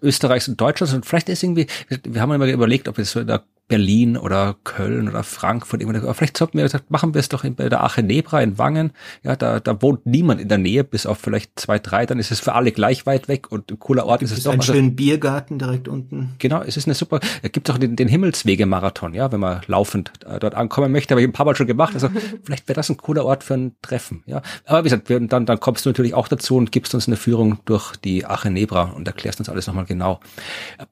Österreichs 0.03 0.49
und 0.49 0.61
Deutschlands. 0.61 0.95
Und 0.95 1.07
vielleicht 1.07 1.29
ist 1.29 1.43
irgendwie, 1.43 1.67
wir 1.89 2.21
haben 2.21 2.33
immer 2.33 2.47
überlegt, 2.47 2.89
ob 2.89 2.99
wir 2.99 3.05
so 3.05 3.21
in 3.21 3.29
der 3.29 3.45
Berlin 3.71 4.17
oder 4.17 4.57
Köln 4.65 5.09
oder 5.09 5.23
Frankfurt. 5.23 5.85
Aber 5.85 6.13
vielleicht 6.13 6.37
sollten 6.37 6.59
wir 6.59 6.65
gesagt, 6.65 6.91
machen 6.91 7.15
wir 7.15 7.21
es 7.21 7.29
doch 7.29 7.45
in, 7.45 7.55
bei 7.55 7.69
der 7.69 7.85
Ache 7.85 8.03
Nebra 8.03 8.43
in 8.43 8.59
Wangen. 8.59 8.93
Ja, 9.23 9.37
da, 9.37 9.61
da 9.61 9.81
wohnt 9.81 10.07
niemand 10.07 10.41
in 10.41 10.49
der 10.49 10.59
Nähe, 10.59 10.83
bis 10.83 11.07
auf 11.07 11.19
vielleicht 11.19 11.59
zwei, 11.59 11.79
drei. 11.79 12.05
Dann 12.05 12.19
ist 12.19 12.33
es 12.33 12.41
für 12.41 12.55
alle 12.55 12.73
gleich 12.73 13.07
weit 13.07 13.29
weg 13.29 13.53
und 13.53 13.71
ein 13.71 13.79
cooler 13.79 14.07
Ort 14.07 14.23
ist 14.23 14.33
es 14.33 14.43
doch. 14.43 14.53
Ein 14.53 14.59
also, 14.59 14.73
schönen 14.73 14.97
Biergarten 14.97 15.61
direkt 15.61 15.87
unten. 15.87 16.35
Genau, 16.39 16.63
es 16.63 16.77
ist 16.77 16.89
eine 16.89 16.95
super. 16.95 17.21
Da 17.43 17.49
gibt 17.49 17.71
auch 17.71 17.79
den, 17.79 17.95
den 17.95 18.09
Himmelswege-Marathon, 18.09 19.15
ja, 19.15 19.31
wenn 19.31 19.39
man 19.39 19.61
laufend 19.69 20.11
äh, 20.27 20.41
dort 20.41 20.57
ankommen 20.57 20.91
möchte. 20.91 21.15
Habe 21.15 21.23
ich 21.23 21.29
ein 21.29 21.33
paar 21.33 21.47
Mal 21.47 21.55
schon 21.55 21.69
gemacht. 21.69 21.95
Also 21.95 22.11
vielleicht 22.43 22.67
wäre 22.67 22.75
das 22.75 22.91
ein 22.91 22.97
cooler 22.97 23.25
Ort 23.25 23.45
für 23.45 23.55
ein 23.55 23.77
Treffen. 23.83 24.25
Ja, 24.27 24.43
aber 24.67 24.81
wie 24.81 24.89
gesagt, 24.89 25.09
wir, 25.09 25.21
dann, 25.21 25.47
dann 25.47 25.61
kommst 25.61 25.87
du 25.87 25.91
natürlich 25.91 26.15
auch 26.15 26.27
dazu 26.27 26.57
und 26.57 26.73
gibst 26.73 26.93
uns 26.93 27.07
eine 27.07 27.17
Führung 27.17 27.61
durch 27.67 27.95
die 27.95 28.27
Ache 28.27 28.51
Nebra 28.51 28.83
und 28.97 29.07
erklärst 29.07 29.39
uns 29.39 29.49
alles 29.49 29.69
nochmal 29.69 29.85
genau. 29.85 30.19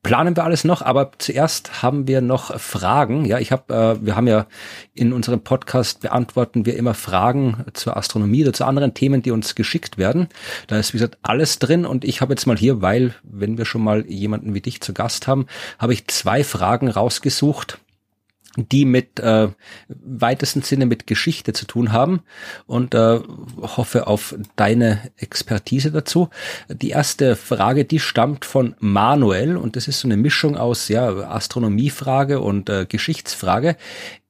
Planen 0.05 0.37
wir 0.37 0.45
alles 0.45 0.63
noch, 0.63 0.83
aber 0.83 1.11
zuerst 1.19 1.83
haben 1.83 2.07
wir 2.07 2.21
noch 2.21 2.57
Fragen. 2.69 3.25
Ja, 3.25 3.39
ich 3.39 3.51
habe, 3.51 3.75
äh, 3.75 4.05
wir 4.05 4.15
haben 4.15 4.27
ja 4.27 4.47
in 4.95 5.13
unserem 5.13 5.41
Podcast 5.41 6.01
beantworten 6.01 6.67
wir 6.67 6.77
immer 6.77 6.95
Fragen 6.95 7.65
zur 7.73 7.97
Astronomie 7.97 8.43
oder 8.43 8.53
zu 8.53 8.65
anderen 8.65 8.95
Themen, 8.95 9.23
die 9.23 9.31
uns 9.31 9.55
geschickt 9.55 9.99
werden. 9.99 10.29
Da 10.67 10.79
ist 10.79 10.93
wie 10.93 10.99
gesagt 10.99 11.19
alles 11.23 11.59
drin 11.59 11.87
und 11.87 12.05
ich 12.05 12.21
habe 12.21 12.33
jetzt 12.33 12.47
mal 12.47 12.57
hier, 12.57 12.83
weil 12.83 13.15
wenn 13.23 13.59
wir 13.59 13.65
schon 13.65 13.83
mal 13.83 14.05
jemanden 14.07 14.55
wie 14.55 14.61
dich 14.61 14.81
zu 14.81 14.93
Gast 14.93 15.27
haben, 15.27 15.47
habe 15.79 15.95
ich 15.95 16.07
zwei 16.09 16.45
Fragen 16.45 16.89
rausgesucht 16.89 17.79
die 18.67 18.85
mit 18.85 19.21
äh, 19.21 19.49
weitesten 19.89 20.63
Sinne 20.63 20.87
mit 20.87 21.07
Geschichte 21.07 21.53
zu 21.53 21.67
tun 21.67 21.93
haben 21.93 22.23
und 22.67 22.95
äh, 22.95 23.21
hoffe 23.61 24.07
auf 24.07 24.35
deine 24.57 25.01
Expertise 25.17 25.93
dazu. 25.93 26.31
Die 26.69 26.91
erste 26.91 27.37
Frage, 27.37 27.85
die 27.85 28.01
stammt 28.01 28.45
von 28.45 28.75
Manuel 28.81 29.57
und 29.57 29.77
das 29.77 29.87
ist 29.87 30.01
so 30.01 30.09
eine 30.09 30.17
Mischung 30.17 30.57
aus 30.57 30.89
ja 30.89 31.09
Astronomiefrage 31.09 32.41
und 32.41 32.69
äh, 32.69 32.87
Geschichtsfrage. 32.87 33.77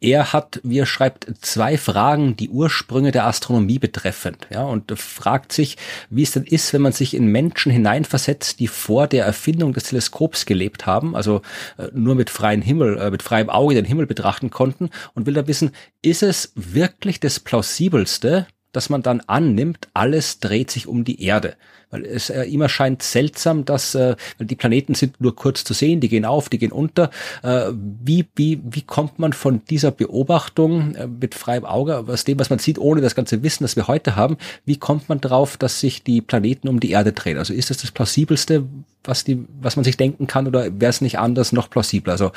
Er 0.00 0.32
hat, 0.32 0.60
wie 0.62 0.78
er 0.78 0.86
schreibt, 0.86 1.26
zwei 1.40 1.76
Fragen, 1.76 2.36
die 2.36 2.50
Ursprünge 2.50 3.10
der 3.10 3.26
Astronomie 3.26 3.80
betreffend, 3.80 4.46
ja, 4.48 4.62
und 4.62 4.96
fragt 4.96 5.52
sich, 5.52 5.76
wie 6.08 6.22
es 6.22 6.30
denn 6.30 6.44
ist, 6.44 6.72
wenn 6.72 6.82
man 6.82 6.92
sich 6.92 7.14
in 7.14 7.26
Menschen 7.26 7.72
hineinversetzt, 7.72 8.60
die 8.60 8.68
vor 8.68 9.08
der 9.08 9.24
Erfindung 9.24 9.72
des 9.72 9.84
Teleskops 9.84 10.46
gelebt 10.46 10.86
haben, 10.86 11.16
also 11.16 11.42
äh, 11.78 11.88
nur 11.92 12.14
mit 12.14 12.30
freiem 12.30 12.62
Himmel, 12.62 12.96
äh, 12.98 13.10
mit 13.10 13.24
freiem 13.24 13.50
Auge 13.50 13.74
den 13.74 13.84
Himmel 13.84 14.06
betrachten 14.06 14.50
konnten 14.50 14.90
und 15.14 15.26
will 15.26 15.34
da 15.34 15.48
wissen, 15.48 15.72
ist 16.00 16.22
es 16.22 16.52
wirklich 16.54 17.18
das 17.18 17.40
plausibelste, 17.40 18.46
dass 18.70 18.90
man 18.90 19.02
dann 19.02 19.20
annimmt, 19.26 19.88
alles 19.94 20.38
dreht 20.38 20.70
sich 20.70 20.86
um 20.86 21.02
die 21.02 21.24
Erde? 21.24 21.56
Weil 21.90 22.04
es 22.04 22.30
äh, 22.30 22.42
immer 22.44 22.68
scheint 22.68 23.02
seltsam, 23.02 23.64
dass 23.64 23.94
äh, 23.94 24.16
die 24.38 24.56
Planeten 24.56 24.94
sind 24.94 25.20
nur 25.20 25.34
kurz 25.34 25.64
zu 25.64 25.74
sehen, 25.74 26.00
die 26.00 26.08
gehen 26.08 26.24
auf, 26.24 26.48
die 26.48 26.58
gehen 26.58 26.72
unter. 26.72 27.10
Äh, 27.42 27.72
wie, 27.72 28.26
wie, 28.34 28.60
wie 28.62 28.82
kommt 28.82 29.18
man 29.18 29.32
von 29.32 29.62
dieser 29.70 29.90
Beobachtung 29.90 30.94
äh, 30.94 31.06
mit 31.06 31.34
freiem 31.34 31.64
Auge, 31.64 32.04
aus 32.06 32.24
dem, 32.24 32.38
was 32.38 32.50
man 32.50 32.58
sieht, 32.58 32.78
ohne 32.78 33.00
das 33.00 33.14
ganze 33.14 33.42
Wissen, 33.42 33.64
das 33.64 33.76
wir 33.76 33.88
heute 33.88 34.16
haben, 34.16 34.36
wie 34.64 34.76
kommt 34.76 35.08
man 35.08 35.20
drauf, 35.20 35.56
dass 35.56 35.80
sich 35.80 36.02
die 36.02 36.20
Planeten 36.20 36.68
um 36.68 36.80
die 36.80 36.90
Erde 36.90 37.12
drehen? 37.12 37.38
Also 37.38 37.54
ist 37.54 37.70
das 37.70 37.78
das 37.78 37.90
plausibelste, 37.90 38.64
was 39.04 39.24
die, 39.24 39.44
was 39.60 39.76
man 39.76 39.84
sich 39.84 39.96
denken 39.96 40.26
kann, 40.26 40.46
oder 40.46 40.64
wäre 40.80 40.90
es 40.90 41.00
nicht 41.00 41.18
anders 41.18 41.52
noch 41.52 41.70
plausibler? 41.70 42.12
Also 42.12 42.32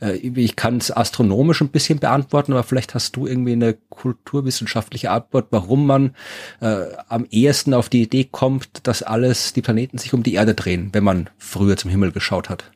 äh, 0.00 0.16
ich 0.16 0.56
kann 0.56 0.78
es 0.78 0.90
astronomisch 0.90 1.60
ein 1.60 1.68
bisschen 1.68 1.98
beantworten, 1.98 2.52
aber 2.52 2.64
vielleicht 2.64 2.94
hast 2.94 3.16
du 3.16 3.26
irgendwie 3.26 3.52
eine 3.52 3.76
kulturwissenschaftliche 3.90 5.10
Antwort, 5.10 5.46
warum 5.50 5.86
man 5.86 6.14
äh, 6.60 6.86
am 7.08 7.26
ehesten 7.30 7.74
auf 7.74 7.88
die 7.88 8.02
Idee 8.02 8.24
kommt, 8.24 8.86
dass 8.86 8.95
dass 8.96 9.02
alles, 9.02 9.52
die 9.52 9.60
Planeten 9.60 9.98
sich 9.98 10.14
um 10.14 10.22
die 10.22 10.34
Erde 10.34 10.54
drehen, 10.54 10.88
wenn 10.92 11.04
man 11.04 11.28
früher 11.36 11.76
zum 11.76 11.90
Himmel 11.90 12.12
geschaut 12.12 12.48
hat? 12.48 12.72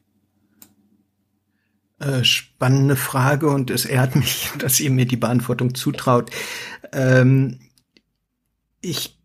Äh, 1.98 2.24
spannende 2.24 2.96
Frage 2.96 3.48
und 3.48 3.70
es 3.70 3.86
ehrt 3.86 4.16
mich, 4.16 4.50
dass 4.58 4.80
ihr 4.80 4.90
mir 4.90 5.06
die 5.06 5.16
Beantwortung 5.16 5.74
zutraut. 5.74 6.30
Ähm, 6.92 7.58
ich 8.82 9.18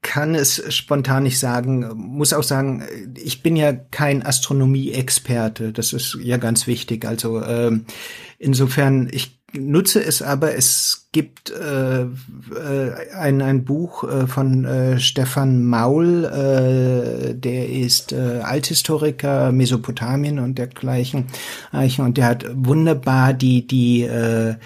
kann 0.00 0.36
es 0.36 0.62
spontan 0.72 1.24
nicht 1.24 1.40
sagen, 1.40 1.90
muss 1.96 2.32
auch 2.32 2.44
sagen, 2.44 2.84
ich 3.16 3.42
bin 3.42 3.56
ja 3.56 3.72
kein 3.72 4.24
Astronomie-Experte, 4.24 5.72
das 5.72 5.92
ist 5.92 6.18
ja 6.22 6.36
ganz 6.36 6.68
wichtig. 6.68 7.04
Also 7.04 7.42
ähm, 7.42 7.84
insofern, 8.38 9.08
ich 9.10 9.40
nutze 9.52 10.04
es 10.04 10.22
aber, 10.22 10.54
es 10.54 10.97
gibt 11.12 11.50
äh, 11.50 12.02
äh, 12.02 12.06
ein, 13.16 13.40
ein 13.40 13.64
Buch 13.64 14.04
äh, 14.04 14.26
von 14.26 14.64
äh, 14.64 15.00
Stefan 15.00 15.64
Maul, 15.64 16.24
äh, 16.24 17.34
der 17.34 17.68
ist 17.70 18.12
äh, 18.12 18.40
Althistoriker 18.42 19.50
Mesopotamien 19.50 20.38
und 20.38 20.58
dergleichen. 20.58 21.26
Und 21.72 22.16
der 22.18 22.26
hat 22.26 22.44
wunderbar 22.54 23.32
die, 23.32 23.66
die 23.66 24.02
äh, 24.02 24.56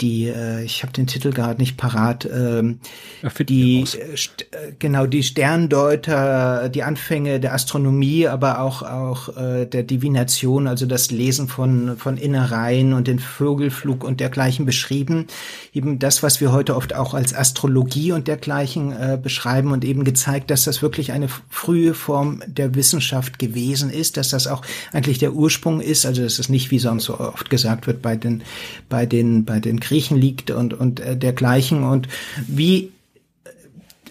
die, 0.00 0.26
äh, 0.26 0.64
ich 0.64 0.82
habe 0.82 0.92
den 0.92 1.06
Titel 1.06 1.32
gerade 1.32 1.60
nicht 1.60 1.76
parat, 1.76 2.28
ähm, 2.30 2.80
ja, 3.22 3.30
die 3.44 3.82
äh, 3.82 4.14
äh, 4.14 4.72
genau 4.80 5.06
die 5.06 5.22
Sterndeuter, 5.22 6.68
die 6.68 6.82
Anfänge 6.82 7.38
der 7.38 7.54
Astronomie, 7.54 8.26
aber 8.26 8.60
auch 8.60 8.82
auch 8.82 9.36
äh, 9.36 9.66
der 9.66 9.84
Divination, 9.84 10.66
also 10.66 10.86
das 10.86 11.12
Lesen 11.12 11.46
von 11.46 11.96
von 11.96 12.16
Innereien 12.16 12.92
und 12.92 13.06
den 13.06 13.20
Vögelflug 13.20 14.02
und 14.02 14.18
dergleichen 14.18 14.66
beschrieben, 14.66 15.28
eben 15.72 16.00
das, 16.00 16.24
was 16.24 16.40
wir 16.40 16.50
heute 16.50 16.74
oft 16.74 16.92
auch 16.92 17.14
als 17.14 17.32
Astrologie 17.32 18.10
und 18.10 18.26
dergleichen 18.26 18.90
äh, 18.92 19.16
beschreiben 19.22 19.70
und 19.70 19.84
eben 19.84 20.02
gezeigt, 20.02 20.50
dass 20.50 20.64
das 20.64 20.82
wirklich 20.82 21.12
eine 21.12 21.28
frühe 21.48 21.94
Form 21.94 22.42
der 22.48 22.74
Wissenschaft 22.74 23.38
gewesen 23.38 23.90
ist, 23.90 24.16
dass 24.16 24.30
das 24.30 24.48
auch 24.48 24.62
eigentlich 24.92 25.18
der 25.18 25.34
Ursprung 25.34 25.80
ist, 25.80 26.04
also 26.04 26.22
dass 26.22 26.40
es 26.40 26.48
nicht 26.48 26.72
wie 26.72 26.80
sonst 26.80 27.04
so 27.04 27.20
oft 27.20 27.48
gesagt 27.48 27.86
wird 27.86 28.02
bei 28.02 28.16
den 28.16 28.42
bei 28.88 29.06
den 29.06 29.44
bei 29.44 29.60
den 29.60 29.83
Griechen 29.84 30.16
liegt 30.16 30.50
und, 30.50 30.74
und 30.74 31.00
äh, 31.00 31.16
dergleichen. 31.16 31.84
Und 31.84 32.08
wie 32.46 32.92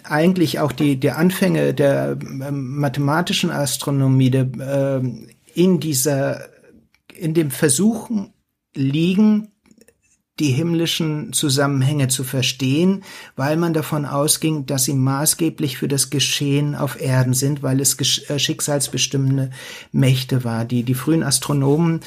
eigentlich 0.04 0.60
auch 0.60 0.72
die, 0.72 1.00
die 1.00 1.12
Anfänge 1.12 1.74
der 1.74 2.12
äh, 2.12 2.52
mathematischen 2.52 3.52
Astronomie 3.52 4.30
der, 4.30 4.48
äh, 4.60 5.02
in 5.54 5.80
dieser, 5.80 6.42
in 7.14 7.34
dem 7.34 7.52
Versuchen 7.52 8.34
liegen, 8.76 9.53
die 10.40 10.50
himmlischen 10.50 11.32
Zusammenhänge 11.32 12.08
zu 12.08 12.24
verstehen, 12.24 13.04
weil 13.36 13.56
man 13.56 13.74
davon 13.74 14.06
ausging, 14.06 14.66
dass 14.66 14.86
sie 14.86 14.96
maßgeblich 14.96 15.78
für 15.78 15.88
das 15.88 16.10
Geschehen 16.10 16.74
auf 16.74 17.00
Erden 17.00 17.34
sind, 17.34 17.62
weil 17.62 17.80
es 17.80 17.98
äh, 18.30 18.40
schicksalsbestimmende 18.40 19.52
Mächte 19.92 20.44
war. 20.44 20.66
Die, 20.66 20.82
die 20.82 20.96
frühen 20.96 21.22
Astronomen 21.22 22.00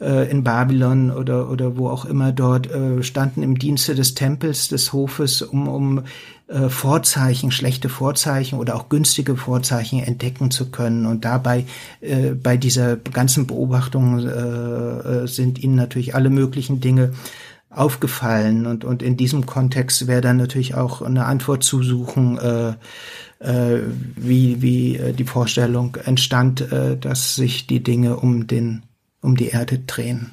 äh, 0.00 0.30
in 0.30 0.44
Babylon 0.44 1.10
oder, 1.10 1.50
oder 1.50 1.76
wo 1.76 1.90
auch 1.90 2.06
immer 2.06 2.32
dort 2.32 2.70
äh, 2.70 3.02
standen 3.02 3.42
im 3.42 3.58
Dienste 3.58 3.94
des 3.94 4.14
Tempels, 4.14 4.68
des 4.68 4.94
Hofes, 4.94 5.42
um, 5.42 5.68
um 5.68 6.04
äh, 6.46 6.70
Vorzeichen, 6.70 7.50
schlechte 7.50 7.90
Vorzeichen 7.90 8.58
oder 8.58 8.76
auch 8.76 8.88
günstige 8.88 9.36
Vorzeichen 9.36 10.02
entdecken 10.02 10.50
zu 10.50 10.70
können. 10.70 11.04
Und 11.04 11.26
dabei, 11.26 11.66
äh, 12.00 12.30
bei 12.30 12.56
dieser 12.56 12.96
ganzen 12.96 13.46
Beobachtung 13.46 14.20
äh, 14.20 14.30
äh 14.30 15.26
sind 15.26 15.62
ihnen 15.62 15.74
natürlich 15.74 16.14
alle 16.14 16.30
möglichen 16.30 16.80
Dinge 16.80 17.12
aufgefallen 17.74 18.66
und, 18.66 18.84
und 18.84 19.02
in 19.02 19.16
diesem 19.16 19.46
Kontext 19.46 20.06
wäre 20.06 20.20
dann 20.20 20.36
natürlich 20.36 20.74
auch 20.74 21.02
eine 21.02 21.26
Antwort 21.26 21.62
zu 21.62 21.82
suchen, 21.82 22.38
äh, 22.38 22.74
äh, 23.40 23.82
wie, 24.16 24.62
wie 24.62 24.96
äh, 24.96 25.12
die 25.12 25.24
Vorstellung 25.24 25.96
entstand, 26.04 26.60
äh, 26.72 26.96
dass 26.96 27.34
sich 27.36 27.66
die 27.66 27.82
Dinge 27.82 28.16
um 28.16 28.46
den, 28.46 28.82
um 29.20 29.36
die 29.36 29.48
Erde 29.48 29.78
drehen. 29.80 30.30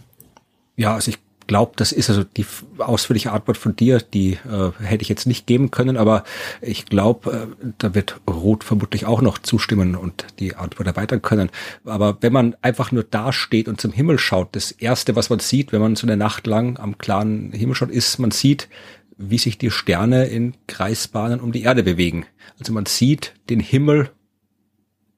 Ja, 0.75 0.95
also 0.95 1.09
ich 1.11 1.19
glaube, 1.51 1.73
das 1.75 1.91
ist 1.91 2.09
also 2.09 2.23
die 2.23 2.45
ausführliche 2.77 3.33
Antwort 3.33 3.57
von 3.57 3.75
dir, 3.75 3.99
die 3.99 4.37
äh, 4.49 4.71
hätte 4.81 5.01
ich 5.01 5.09
jetzt 5.09 5.27
nicht 5.27 5.47
geben 5.47 5.69
können, 5.69 5.97
aber 5.97 6.23
ich 6.61 6.85
glaube, 6.85 7.49
äh, 7.61 7.65
da 7.77 7.93
wird 7.93 8.21
Roth 8.25 8.63
vermutlich 8.63 9.05
auch 9.05 9.21
noch 9.21 9.37
zustimmen 9.37 9.97
und 9.97 10.27
die 10.39 10.55
Antwort 10.55 10.87
erweitern 10.87 11.21
können. 11.21 11.49
Aber 11.83 12.17
wenn 12.21 12.31
man 12.31 12.55
einfach 12.61 12.93
nur 12.93 13.03
da 13.03 13.33
steht 13.33 13.67
und 13.67 13.81
zum 13.81 13.91
Himmel 13.91 14.17
schaut, 14.17 14.55
das 14.55 14.71
erste, 14.71 15.17
was 15.17 15.29
man 15.29 15.39
sieht, 15.39 15.73
wenn 15.73 15.81
man 15.81 15.97
so 15.97 16.07
eine 16.07 16.15
Nacht 16.15 16.47
lang 16.47 16.79
am 16.79 16.97
klaren 16.97 17.51
Himmel 17.51 17.75
schaut, 17.75 17.91
ist, 17.91 18.17
man 18.17 18.31
sieht, 18.31 18.69
wie 19.17 19.37
sich 19.37 19.57
die 19.57 19.71
Sterne 19.71 20.27
in 20.27 20.53
Kreisbahnen 20.67 21.41
um 21.41 21.51
die 21.51 21.63
Erde 21.63 21.83
bewegen. 21.83 22.25
Also 22.59 22.71
man 22.71 22.85
sieht 22.85 23.33
den 23.49 23.59
Himmel 23.59 24.09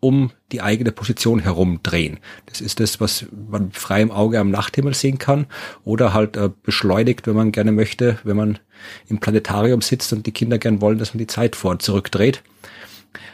um 0.04 0.32
die 0.52 0.62
eigene 0.62 0.92
Position 0.92 1.40
herumdrehen. 1.40 2.20
Das 2.46 2.62
ist 2.62 2.80
das, 2.80 3.00
was 3.00 3.26
man 3.50 3.72
frei 3.72 4.02
im 4.02 4.12
Auge 4.12 4.40
am 4.40 4.52
Nachthimmel 4.52 4.94
sehen 4.94 5.18
kann 5.18 5.48
oder 5.84 6.14
halt 6.14 6.38
äh, 6.38 6.50
beschleunigt, 6.62 7.26
wenn 7.26 7.36
man 7.36 7.52
gerne 7.52 7.72
möchte, 7.72 8.20
wenn 8.24 8.38
man 8.38 8.60
im 9.08 9.20
Planetarium 9.20 9.82
sitzt 9.82 10.12
und 10.14 10.26
die 10.26 10.32
Kinder 10.32 10.58
gern 10.58 10.82
wollen, 10.82 11.00
dass 11.00 11.14
man 11.14 11.20
die 11.20 11.28
Zeit 11.28 11.56
vor 11.56 11.72
und 11.72 11.82
zurückdreht. 11.82 12.44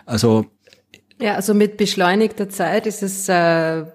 Also 0.05 0.45
ja, 1.21 1.35
also 1.35 1.53
mit 1.53 1.75
beschleunigter 1.75 2.47
Zeit 2.47 2.87
ist 2.87 3.03
es 3.03 3.27
äh, 3.27 3.85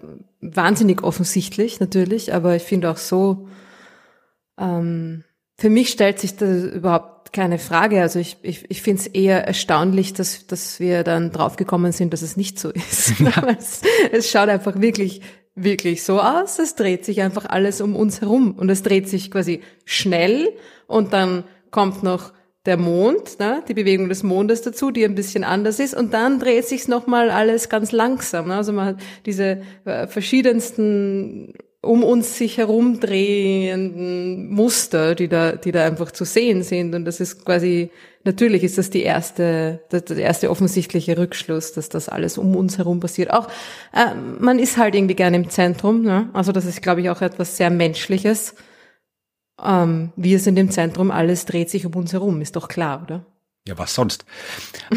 wahnsinnig 0.43 1.03
offensichtlich 1.03 1.81
natürlich, 1.81 2.35
aber 2.35 2.55
ich 2.55 2.65
finde 2.65 2.91
auch 2.91 2.99
so, 2.99 3.49
ähm, 4.59 5.25
für 5.57 5.71
mich 5.71 5.91
stellt 5.91 6.19
sich 6.19 6.37
da 6.37 6.47
überhaupt 6.47 7.33
keine 7.33 7.59
Frage. 7.59 8.01
Also 8.01 8.19
ich, 8.19 8.39
ich, 8.43 8.71
ich 8.71 8.83
finde 8.83 9.03
es 9.03 9.07
eher 9.07 9.47
erstaunlich, 9.47 10.13
dass, 10.13 10.47
dass 10.47 10.81
wir 10.81 11.03
dann 11.05 11.31
draufgekommen 11.31 11.93
sind, 11.93 12.13
dass 12.13 12.23
es 12.23 12.37
nicht 12.37 12.59
so 12.59 12.71
ist. 12.71 13.15
Ja. 13.21 13.47
es, 13.59 13.83
es 14.13 14.31
schaut 14.31 14.49
einfach 14.49 14.81
wirklich, 14.81 15.21
wirklich 15.55 16.03
so 16.03 16.21
aus. 16.21 16.59
Es 16.59 16.75
dreht 16.75 17.05
sich 17.05 17.23
einfach 17.23 17.47
alles 17.47 17.81
um 17.81 17.97
uns 17.97 18.21
herum. 18.21 18.53
Und 18.53 18.71
es 18.71 18.83
dreht 18.83 19.09
sich 19.09 19.31
quasi 19.31 19.61
schnell 19.85 20.53
und 20.87 21.13
dann 21.13 21.45
kommt 21.71 22.03
noch 22.03 22.33
der 22.67 22.77
Mond, 22.79 23.39
ne, 23.41 23.63
die 23.69 23.75
Bewegung 23.75 24.09
des 24.09 24.23
Mondes 24.23 24.63
dazu, 24.63 24.91
die 24.91 25.05
ein 25.05 25.15
bisschen 25.15 25.45
anders 25.45 25.81
ist, 25.81 25.95
und 25.95 26.15
dann 26.15 26.39
dreht 26.39 26.65
sich's 26.65 26.89
nochmal 26.89 27.31
alles 27.31 27.69
ganz 27.69 27.93
langsam. 27.93 28.49
Ne? 28.49 28.57
Also 28.57 28.73
man 28.73 28.87
hat 28.87 28.97
diese 29.27 29.61
äh, 29.85 30.07
verschiedensten 30.07 31.53
um 31.85 32.03
uns 32.03 32.37
sich 32.39 32.59
herumdrehenden 32.59 34.51
Muster, 34.51 35.15
die 35.15 35.29
da, 35.29 35.53
die 35.53 35.73
da 35.73 35.85
einfach 35.85 36.11
zu 36.11 36.25
sehen 36.25 36.63
sind. 36.63 36.95
Und 36.95 37.05
das 37.05 37.21
ist 37.21 37.45
quasi, 37.45 37.91
natürlich 38.25 38.65
ist 38.65 38.79
das 38.79 38.91
die 38.91 39.03
erste, 39.03 39.81
der 39.93 40.17
erste 40.17 40.51
offensichtliche 40.51 41.17
Rückschluss, 41.19 41.73
dass 41.73 41.89
das 41.89 42.09
alles 42.09 42.39
um 42.39 42.57
uns 42.57 42.79
herum 42.79 43.01
passiert. 43.01 43.33
Auch, 43.33 43.49
äh, 43.93 44.15
man 44.39 44.59
ist 44.59 44.77
halt 44.77 44.95
irgendwie 44.95 45.15
gerne 45.15 45.37
im 45.37 45.51
Zentrum, 45.51 46.03
ne? 46.03 46.31
Also 46.33 46.53
das 46.53 46.65
ist, 46.65 46.83
glaube 46.83 47.01
ich, 47.01 47.11
auch 47.11 47.21
etwas 47.23 47.57
sehr 47.57 47.71
Menschliches. 47.71 48.55
Ähm, 49.63 50.13
wir 50.17 50.39
sind 50.41 50.59
im 50.59 50.71
Zentrum, 50.71 51.11
alles 51.11 51.47
dreht 51.47 51.71
sich 51.71 51.87
um 51.87 51.95
uns 51.95 52.13
herum, 52.13 52.41
ist 52.41 52.57
doch 52.57 52.69
klar, 52.69 53.03
oder? 53.03 53.27
Ja, 53.67 53.79
was 53.79 53.95
sonst? 53.95 54.27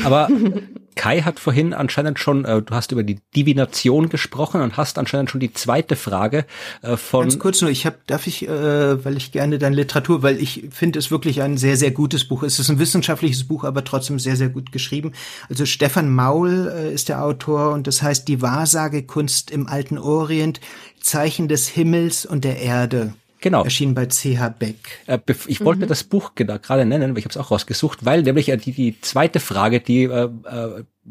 Aber 0.04 0.28
Kai 0.96 1.22
hat 1.22 1.40
vorhin 1.40 1.74
anscheinend 1.74 2.20
schon, 2.20 2.44
äh, 2.44 2.62
du 2.62 2.76
hast 2.76 2.92
über 2.92 3.04
die 3.04 3.22
Divination 3.34 4.10
gesprochen 4.10 4.60
und 4.60 4.76
hast 4.76 4.98
anscheinend 4.98 5.30
schon 5.30 5.40
die 5.40 5.54
zweite 5.54 5.96
Frage 5.96 6.46
äh, 6.82 6.98
von. 6.98 7.22
Ganz 7.22 7.40
kurz 7.40 7.62
nur, 7.62 7.72
ich 7.72 7.86
habe, 7.86 8.00
darf 8.08 8.28
ich, 8.28 8.46
äh, 8.46 9.06
weil 9.06 9.16
ich 9.16 9.32
gerne 9.32 9.58
deine 9.58 9.78
Literatur, 9.78 10.22
weil 10.22 10.42
ich 10.42 10.68
finde 10.72 11.00
es 11.00 11.12
wirklich 11.12 11.42
ein 11.42 11.56
sehr, 11.56 11.78
sehr 11.78 11.92
gutes 11.92 12.28
Buch. 12.28 12.44
Es 12.44 12.60
ist 12.60 12.70
ein 12.70 12.78
wissenschaftliches 12.78 13.48
Buch, 13.48 13.64
aber 13.64 13.86
trotzdem 13.86 14.20
sehr, 14.20 14.36
sehr 14.36 14.50
gut 14.50 14.74
geschrieben. 14.74 15.14
Also 15.48 15.66
Stefan 15.66 16.14
Maul 16.14 16.68
äh, 16.68 16.94
ist 16.94 17.08
der 17.08 17.24
Autor 17.24 17.72
und 17.72 17.88
das 17.88 18.02
heißt 18.02 18.28
Die 18.28 18.42
Wahrsagekunst 18.42 19.50
im 19.50 19.68
alten 19.68 19.98
Orient, 19.98 20.60
Zeichen 21.00 21.48
des 21.48 21.70
Himmels 21.70 22.26
und 22.26 22.44
der 22.44 22.60
Erde. 22.60 23.14
Genau. 23.40 23.64
Erschien 23.64 23.94
bei 23.94 24.08
CH 24.08 24.50
Beck. 24.58 24.78
Äh, 25.06 25.20
ich 25.48 25.64
wollte 25.64 25.86
mhm. 25.86 25.90
das 25.90 26.04
Buch 26.04 26.34
gerade 26.36 26.86
nennen, 26.86 27.12
weil 27.12 27.20
ich 27.20 27.26
habe 27.26 27.32
es 27.32 27.38
auch 27.38 27.52
rausgesucht, 27.52 28.06
weil 28.06 28.24
nämlich 28.24 28.46
die, 28.64 28.72
die 28.72 29.00
zweite 29.02 29.40
Frage, 29.40 29.80
die 29.80 30.04
äh, 30.04 30.30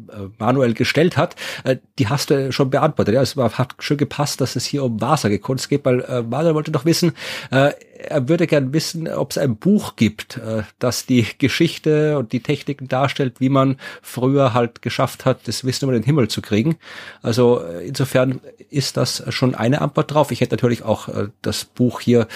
äh, 0.09 0.29
Manuel 0.37 0.73
gestellt 0.73 1.17
hat, 1.17 1.35
äh, 1.63 1.77
die 1.97 2.07
hast 2.07 2.29
du 2.29 2.51
schon 2.51 2.69
beantwortet. 2.69 3.15
Ja, 3.15 3.21
es 3.21 3.35
hat 3.35 3.75
schon 3.79 3.97
gepasst, 3.97 4.41
dass 4.41 4.55
es 4.55 4.65
hier 4.65 4.83
um 4.83 5.01
Wahrsagekunst 5.01 5.69
geht, 5.69 5.85
weil 5.85 6.01
äh, 6.01 6.21
Manuel 6.21 6.55
wollte 6.55 6.71
doch 6.71 6.85
wissen, 6.85 7.13
äh, 7.51 7.71
er 7.97 8.29
würde 8.29 8.45
gern 8.45 8.73
wissen, 8.73 9.07
ob 9.07 9.31
es 9.31 9.37
ein 9.37 9.57
Buch 9.57 9.95
gibt, 9.95 10.37
äh, 10.37 10.63
das 10.79 11.05
die 11.05 11.25
Geschichte 11.37 12.17
und 12.17 12.31
die 12.31 12.41
Techniken 12.41 12.87
darstellt, 12.87 13.39
wie 13.39 13.49
man 13.49 13.77
früher 14.01 14.53
halt 14.53 14.81
geschafft 14.81 15.25
hat, 15.25 15.47
das 15.47 15.63
Wissen 15.65 15.85
über 15.85 15.93
den 15.93 16.03
Himmel 16.03 16.27
zu 16.27 16.41
kriegen. 16.41 16.77
Also 17.21 17.61
äh, 17.61 17.87
insofern 17.87 18.39
ist 18.69 18.97
das 18.97 19.23
schon 19.33 19.55
eine 19.55 19.81
Antwort 19.81 20.13
drauf. 20.13 20.31
Ich 20.31 20.41
hätte 20.41 20.55
natürlich 20.55 20.83
auch 20.83 21.07
äh, 21.07 21.29
das 21.41 21.65
Buch 21.65 21.99
hier, 22.01 22.27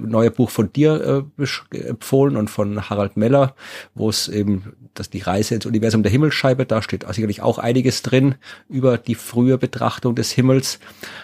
neue 0.00 0.30
Buch 0.30 0.50
von 0.50 0.72
dir 0.72 1.26
empfohlen 1.70 2.36
und 2.36 2.48
von 2.48 2.88
Harald 2.88 3.16
Meller, 3.16 3.54
wo 3.94 4.08
es 4.08 4.28
eben 4.28 4.74
dass 4.94 5.10
die 5.10 5.20
Reise 5.20 5.56
ins 5.56 5.66
Universum 5.66 6.02
der 6.02 6.12
Himmelsscheibe, 6.12 6.66
da 6.66 6.80
steht 6.80 7.04
sicherlich 7.10 7.42
auch 7.42 7.58
einiges 7.58 8.02
drin 8.02 8.36
über 8.68 8.96
die 8.96 9.16
frühe 9.16 9.58
Betrachtung 9.58 10.14
des 10.14 10.30
Himmels. 10.30 10.78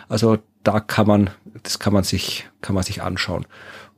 Also 0.08 0.38
da 0.62 0.80
kann 0.80 1.06
man, 1.06 1.30
das 1.62 1.78
kann 1.78 1.92
man 1.92 2.04
sich, 2.04 2.48
kann 2.60 2.74
man 2.74 2.84
sich 2.84 3.02
anschauen. 3.02 3.46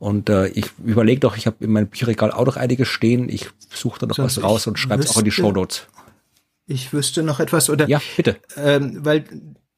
Und 0.03 0.27
äh, 0.27 0.47
ich 0.47 0.65
überlege 0.83 1.21
doch, 1.21 1.37
ich 1.37 1.47
habe 1.47 1.63
in 1.63 1.71
meinem 1.71 1.87
Bücherregal 1.87 2.29
auch 2.29 2.45
noch 2.45 2.57
einiges 2.57 2.89
stehen. 2.89 3.29
Ich 3.29 3.49
suche 3.73 3.99
da 3.99 4.05
noch 4.05 4.17
so, 4.17 4.23
was 4.23 4.43
raus 4.43 4.67
und 4.67 4.77
schreibe 4.77 5.01
es 5.01 5.11
auch 5.11 5.19
in 5.19 5.23
die 5.23 5.31
Show 5.31 5.53
Notes. 5.53 5.87
Ich 6.65 6.91
wüsste 6.91 7.23
noch 7.23 7.39
etwas 7.39 7.69
oder 7.69 7.87
ja 7.87 8.01
bitte, 8.17 8.35
ähm, 8.57 8.99
weil 9.05 9.23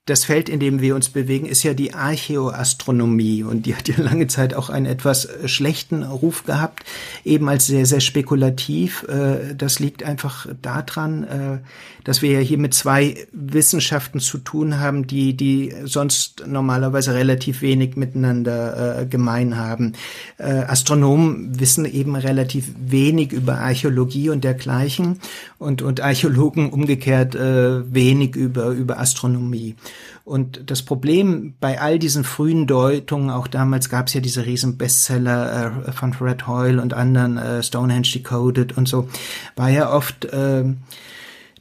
das 0.06 0.24
Feld, 0.24 0.50
in 0.50 0.60
dem 0.60 0.82
wir 0.82 0.94
uns 0.94 1.10
bewegen, 1.10 1.48
ist 1.48 1.64
ja 1.64 1.74
die 1.74 1.96
Archäoastronomie 1.96 3.42
und 3.42 3.66
die 3.66 3.76
hat 3.76 3.88
ja 3.88 3.96
lange 3.98 4.28
Zeit 4.28 4.54
auch 4.54 4.70
einen 4.70 4.86
etwas 4.86 5.26
äh, 5.26 5.48
schlechten 5.48 6.04
Ruf 6.04 6.44
gehabt, 6.44 6.84
eben 7.24 7.50
als 7.50 7.66
sehr, 7.66 7.88
sehr 7.88 8.02
spekulativ. 8.02 9.04
Äh, 9.10 9.56
das 9.56 9.80
liegt 9.80 10.04
einfach 10.04 10.46
daran, 10.62 11.24
äh, 11.24 11.58
dass 12.04 12.22
wir 12.22 12.30
ja 12.30 12.40
hier 12.40 12.60
mit 12.60 12.76
zwei 12.76 13.26
Wissenschaften 13.32 14.20
zu 14.20 14.38
tun 14.38 14.80
haben, 14.80 15.08
die, 15.08 15.36
die 15.36 15.74
sonst 15.86 16.44
normalerweise 16.46 17.16
relativ 17.16 17.64
wenig 17.64 17.96
miteinander 17.96 19.08
gemein 19.10 19.58
haben. 19.58 19.94
Astronomen 20.38 21.60
wissen 21.60 21.86
eben 21.86 22.16
relativ 22.16 22.70
wenig 22.78 23.32
über 23.32 23.58
Archäologie 23.58 24.30
und 24.30 24.44
dergleichen 24.44 25.20
und, 25.58 25.82
und 25.82 26.00
Archäologen 26.02 26.70
umgekehrt 26.70 27.36
wenig 27.36 28.36
über, 28.36 28.68
über 28.68 29.00
Astronomie. 29.00 29.76
Und 30.24 30.72
das 30.72 30.82
Problem 30.82 31.54
bei 31.60 31.80
all 31.80 32.00
diesen 32.00 32.24
frühen 32.24 32.66
Deutungen, 32.66 33.30
auch 33.30 33.48
damals 33.48 33.90
gab 33.90 34.08
es 34.08 34.16
ja 34.16 34.22
diese 34.22 34.46
riesen 34.46 34.78
Bestseller 34.78 35.86
äh, 35.88 35.92
von 35.92 36.14
Fred 36.14 36.48
Hoyle 36.48 36.82
und 36.82 36.94
anderen, 36.94 37.38
äh, 37.38 37.62
Stonehenge 37.62 38.08
Decoded 38.14 38.76
und 38.76 38.88
so, 38.88 39.08
war 39.56 39.70
ja 39.70 39.94
oft, 39.94 40.26
äh, 40.26 40.64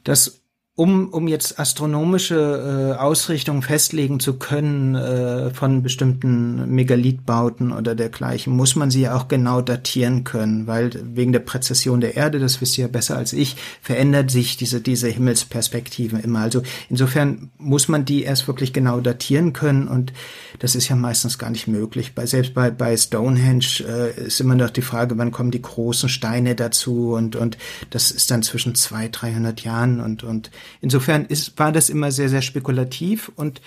dass 0.03 0.41
um, 0.77 1.07
um 1.07 1.29
jetzt 1.29 1.57
astronomische 1.57 2.95
äh, 2.97 2.99
Ausrichtungen 2.99 3.61
festlegen 3.61 4.19
zu 4.19 4.37
können 4.37 4.93
äh, 4.95 5.49
von 5.51 5.81
bestimmten 5.81 6.69
Megalithbauten 6.69 7.71
oder 7.71 7.95
dergleichen, 7.95 8.53
muss 8.53 8.75
man 8.75 8.91
sie 8.91 9.01
ja 9.01 9.15
auch 9.15 9.29
genau 9.29 9.61
datieren 9.61 10.25
können, 10.25 10.67
weil 10.67 10.91
wegen 11.01 11.31
der 11.31 11.39
Präzession 11.39 12.01
der 12.01 12.17
Erde, 12.17 12.39
das 12.39 12.59
wisst 12.59 12.77
ihr 12.77 12.85
ja 12.85 12.91
besser 12.91 13.15
als 13.15 13.31
ich, 13.31 13.55
verändert 13.81 14.29
sich 14.29 14.57
diese, 14.57 14.81
diese 14.81 15.07
Himmelsperspektive 15.07 16.17
immer. 16.17 16.39
Also 16.39 16.61
insofern 16.89 17.51
muss 17.57 17.87
man 17.87 18.03
die 18.03 18.23
erst 18.23 18.45
wirklich 18.49 18.73
genau 18.73 18.99
datieren 18.99 19.53
können 19.53 19.87
und 19.87 20.11
das 20.59 20.75
ist 20.75 20.89
ja 20.89 20.95
meistens 20.95 21.37
gar 21.37 21.49
nicht 21.49 21.67
möglich. 21.67 22.13
Bei, 22.15 22.25
selbst 22.25 22.53
bei, 22.53 22.71
bei 22.71 22.95
Stonehenge 22.95 23.83
äh, 23.87 24.25
ist 24.25 24.41
immer 24.41 24.55
noch 24.55 24.69
die 24.69 24.81
Frage, 24.81 25.17
wann 25.17 25.31
kommen 25.31 25.51
die 25.51 25.61
großen 25.61 26.09
Steine 26.09 26.55
dazu? 26.55 27.13
Und, 27.13 27.35
und 27.35 27.57
das 27.89 28.11
ist 28.11 28.31
dann 28.31 28.43
zwischen 28.43 28.75
zwei, 28.75 29.07
dreihundert 29.07 29.61
Jahren. 29.61 29.99
Und, 29.99 30.23
und 30.23 30.51
Insofern 30.81 31.25
ist, 31.25 31.57
war 31.57 31.71
das 31.71 31.89
immer 31.89 32.11
sehr, 32.11 32.29
sehr 32.29 32.41
spekulativ. 32.41 33.31
Und 33.35 33.61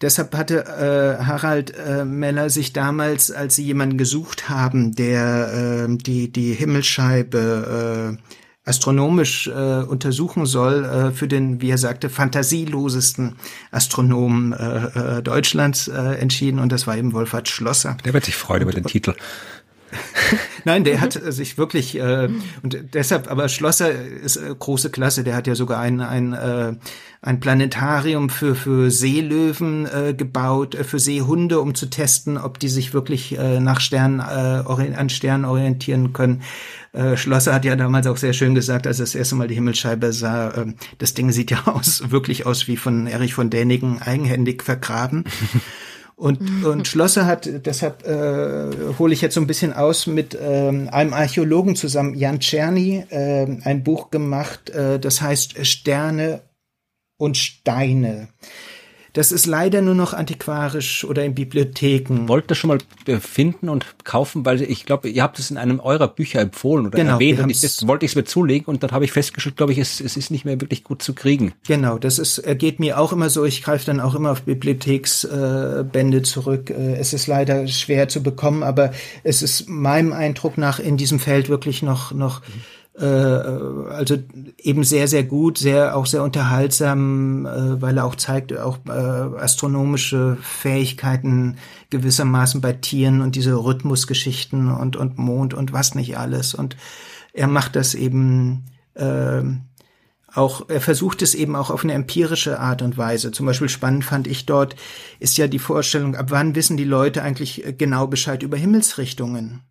Deshalb 0.00 0.34
hatte 0.34 0.64
äh, 0.64 1.22
Harald 1.22 1.76
äh, 1.76 2.06
Meller 2.06 2.48
sich 2.48 2.72
damals, 2.72 3.30
als 3.30 3.56
sie 3.56 3.64
jemanden 3.64 3.98
gesucht 3.98 4.48
haben, 4.48 4.94
der 4.94 5.86
äh, 5.90 5.96
die, 5.98 6.32
die 6.32 6.54
Himmelsscheibe 6.54 8.16
äh, 8.18 8.39
astronomisch 8.70 9.48
äh, 9.48 9.82
untersuchen 9.82 10.46
soll, 10.46 10.84
äh, 10.84 11.10
für 11.10 11.28
den, 11.28 11.60
wie 11.60 11.70
er 11.70 11.78
sagte, 11.78 12.08
fantasielosesten 12.08 13.36
Astronomen 13.70 14.52
äh, 14.52 15.18
äh, 15.18 15.22
Deutschlands 15.22 15.88
äh, 15.88 16.14
entschieden. 16.14 16.58
Und 16.60 16.72
das 16.72 16.86
war 16.86 16.96
eben 16.96 17.12
Wolfhard 17.12 17.48
Schlosser. 17.48 17.96
Der 18.04 18.14
wird 18.14 18.24
sich 18.24 18.36
freuen 18.36 18.62
über 18.62 18.72
den 18.72 18.84
Titel. 18.84 19.14
Nein, 20.64 20.84
der 20.84 21.00
hat 21.00 21.12
sich 21.12 21.58
wirklich 21.58 21.98
äh, 21.98 22.28
und 22.62 22.78
deshalb, 22.94 23.30
aber 23.30 23.48
Schlosser 23.48 23.90
ist 23.90 24.36
äh, 24.36 24.54
große 24.56 24.90
Klasse. 24.90 25.24
Der 25.24 25.34
hat 25.34 25.46
ja 25.46 25.54
sogar 25.54 25.80
ein 25.80 26.00
ein 26.00 26.32
äh, 26.32 26.74
ein 27.22 27.40
Planetarium 27.40 28.30
für 28.30 28.54
für 28.54 28.90
Seelöwen 28.90 29.86
äh, 29.86 30.14
gebaut, 30.14 30.74
äh, 30.74 30.84
für 30.84 30.98
Seehunde, 30.98 31.60
um 31.60 31.74
zu 31.74 31.86
testen, 31.86 32.38
ob 32.38 32.58
die 32.58 32.68
sich 32.68 32.94
wirklich 32.94 33.38
äh, 33.38 33.60
nach 33.60 33.80
Sternen 33.80 34.20
äh, 34.20 34.94
an 34.94 35.08
Sternen 35.08 35.44
orientieren 35.44 36.12
können. 36.12 36.42
Äh, 36.92 37.16
Schlosser 37.16 37.54
hat 37.54 37.64
ja 37.64 37.76
damals 37.76 38.06
auch 38.06 38.16
sehr 38.16 38.32
schön 38.32 38.54
gesagt, 38.54 38.86
als 38.86 38.98
er 38.98 39.04
das 39.04 39.14
erste 39.14 39.36
Mal 39.36 39.48
die 39.48 39.54
Himmelsscheibe 39.54 40.12
sah, 40.12 40.50
äh, 40.50 40.66
das 40.98 41.14
Ding 41.14 41.30
sieht 41.30 41.50
ja 41.50 41.62
aus 41.66 42.10
wirklich 42.10 42.46
aus 42.46 42.68
wie 42.68 42.76
von 42.76 43.06
Erich 43.06 43.34
von 43.34 43.50
Däniken 43.50 44.02
eigenhändig 44.02 44.62
vergraben. 44.62 45.24
Und, 46.20 46.66
und 46.66 46.86
Schlosser 46.86 47.24
hat, 47.24 47.48
deshalb 47.64 48.06
äh, 48.06 48.94
hole 48.98 49.14
ich 49.14 49.22
jetzt 49.22 49.36
so 49.36 49.40
ein 49.40 49.46
bisschen 49.46 49.72
aus, 49.72 50.06
mit 50.06 50.36
ähm, 50.38 50.90
einem 50.92 51.14
Archäologen 51.14 51.76
zusammen, 51.76 52.14
Jan 52.14 52.40
Czerny, 52.40 53.06
äh, 53.08 53.46
ein 53.64 53.82
Buch 53.84 54.10
gemacht, 54.10 54.68
äh, 54.68 55.00
das 55.00 55.22
heißt 55.22 55.64
Sterne 55.64 56.42
und 57.16 57.38
Steine. 57.38 58.28
Das 59.12 59.32
ist 59.32 59.46
leider 59.46 59.82
nur 59.82 59.94
noch 59.94 60.14
antiquarisch 60.14 61.04
oder 61.04 61.24
in 61.24 61.34
Bibliotheken. 61.34 62.28
Wollt 62.28 62.50
ihr 62.50 62.54
schon 62.54 62.68
mal 62.68 62.78
äh, 63.06 63.16
finden 63.18 63.68
und 63.68 63.86
kaufen, 64.04 64.44
weil 64.44 64.62
ich 64.62 64.86
glaube, 64.86 65.08
ihr 65.08 65.22
habt 65.22 65.38
es 65.38 65.50
in 65.50 65.56
einem 65.56 65.80
eurer 65.80 66.08
Bücher 66.08 66.40
empfohlen 66.40 66.86
oder 66.86 66.98
genau, 66.98 67.14
erwähnt 67.14 67.40
und 67.40 67.50
ich, 67.50 67.60
das 67.60 67.86
wollte 67.86 68.04
ich 68.04 68.12
es 68.12 68.16
mir 68.16 68.24
zulegen 68.24 68.66
und 68.66 68.82
dann 68.82 68.90
habe 68.92 69.04
ich 69.04 69.12
festgestellt, 69.12 69.56
glaube 69.56 69.72
ich, 69.72 69.78
es, 69.78 70.00
es 70.00 70.16
ist 70.16 70.30
nicht 70.30 70.44
mehr 70.44 70.60
wirklich 70.60 70.84
gut 70.84 71.02
zu 71.02 71.14
kriegen. 71.14 71.52
Genau, 71.66 71.98
das 71.98 72.18
ist 72.18 72.42
geht 72.58 72.80
mir 72.80 72.98
auch 72.98 73.12
immer 73.12 73.30
so. 73.30 73.44
Ich 73.44 73.62
greife 73.62 73.86
dann 73.86 74.00
auch 74.00 74.14
immer 74.14 74.30
auf 74.32 74.42
Bibliotheksbände 74.42 76.18
äh, 76.18 76.22
zurück. 76.22 76.70
Äh, 76.70 76.96
es 76.96 77.12
ist 77.12 77.26
leider 77.26 77.66
schwer 77.66 78.08
zu 78.08 78.22
bekommen, 78.22 78.62
aber 78.62 78.92
es 79.24 79.42
ist 79.42 79.68
meinem 79.68 80.12
Eindruck 80.12 80.58
nach 80.58 80.78
in 80.78 80.96
diesem 80.96 81.18
Feld 81.18 81.48
wirklich 81.48 81.82
noch 81.82 82.12
noch 82.12 82.40
mhm 82.40 82.79
äh, 83.00 83.04
also 83.04 84.18
eben 84.58 84.84
sehr, 84.84 85.08
sehr 85.08 85.24
gut, 85.24 85.58
sehr 85.58 85.96
auch 85.96 86.06
sehr 86.06 86.22
unterhaltsam, 86.22 87.46
äh, 87.46 87.80
weil 87.80 87.96
er 87.96 88.04
auch 88.04 88.14
zeigt, 88.14 88.56
auch 88.56 88.78
äh, 88.86 88.90
astronomische 88.90 90.36
Fähigkeiten 90.42 91.56
gewissermaßen 91.88 92.60
bei 92.60 92.74
Tieren 92.74 93.22
und 93.22 93.36
diese 93.36 93.54
Rhythmusgeschichten 93.54 94.70
und, 94.70 94.96
und 94.96 95.18
Mond 95.18 95.54
und 95.54 95.72
was 95.72 95.94
nicht 95.94 96.18
alles. 96.18 96.54
Und 96.54 96.76
er 97.32 97.46
macht 97.46 97.74
das 97.74 97.94
eben 97.94 98.66
äh, 98.94 99.42
auch, 100.32 100.68
er 100.68 100.80
versucht 100.80 101.22
es 101.22 101.34
eben 101.34 101.56
auch 101.56 101.70
auf 101.70 101.82
eine 101.82 101.94
empirische 101.94 102.60
Art 102.60 102.82
und 102.82 102.98
Weise. 102.98 103.32
Zum 103.32 103.46
Beispiel 103.46 103.68
spannend 103.68 104.04
fand 104.04 104.26
ich 104.26 104.46
dort, 104.46 104.76
ist 105.18 105.38
ja 105.38 105.48
die 105.48 105.58
Vorstellung, 105.58 106.16
ab 106.16 106.26
wann 106.30 106.54
wissen 106.54 106.76
die 106.76 106.84
Leute 106.84 107.22
eigentlich 107.22 107.64
genau 107.78 108.06
Bescheid 108.06 108.42
über 108.42 108.56
Himmelsrichtungen? 108.56 109.62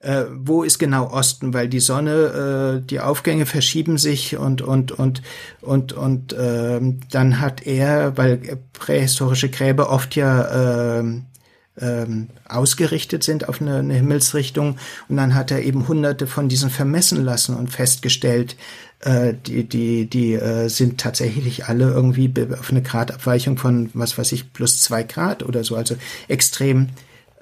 Äh, 0.00 0.24
wo 0.34 0.62
ist 0.62 0.78
genau 0.78 1.10
Osten, 1.10 1.54
weil 1.54 1.68
die 1.68 1.80
Sonne, 1.80 2.80
äh, 2.82 2.86
die 2.86 3.00
Aufgänge 3.00 3.46
verschieben 3.46 3.98
sich 3.98 4.36
und 4.36 4.62
und 4.62 4.92
und 4.92 5.22
und 5.60 5.92
und 5.92 6.32
äh, 6.32 6.80
dann 7.10 7.40
hat 7.40 7.66
er, 7.66 8.16
weil 8.16 8.58
prähistorische 8.72 9.48
Gräber 9.48 9.90
oft 9.90 10.14
ja 10.16 11.00
äh, 11.00 12.06
ausgerichtet 12.48 13.22
sind 13.22 13.48
auf 13.48 13.60
eine, 13.60 13.76
eine 13.76 13.94
Himmelsrichtung. 13.94 14.78
Und 15.08 15.16
dann 15.16 15.34
hat 15.34 15.50
er 15.50 15.62
eben 15.62 15.88
hunderte 15.88 16.26
von 16.26 16.48
diesen 16.48 16.70
vermessen 16.70 17.22
lassen 17.24 17.54
und 17.54 17.70
festgestellt, 17.70 18.56
äh, 19.00 19.34
die 19.34 19.64
die 19.64 20.08
die 20.08 20.34
äh, 20.34 20.68
sind 20.68 20.98
tatsächlich 21.00 21.66
alle 21.66 21.90
irgendwie 21.90 22.32
auf 22.58 22.70
eine 22.70 22.82
Gradabweichung 22.82 23.58
von 23.58 23.90
was 23.92 24.16
weiß 24.16 24.32
ich 24.32 24.52
plus 24.52 24.80
zwei 24.80 25.02
Grad 25.02 25.42
oder 25.42 25.64
so, 25.64 25.76
also 25.76 25.96
extrem 26.28 26.88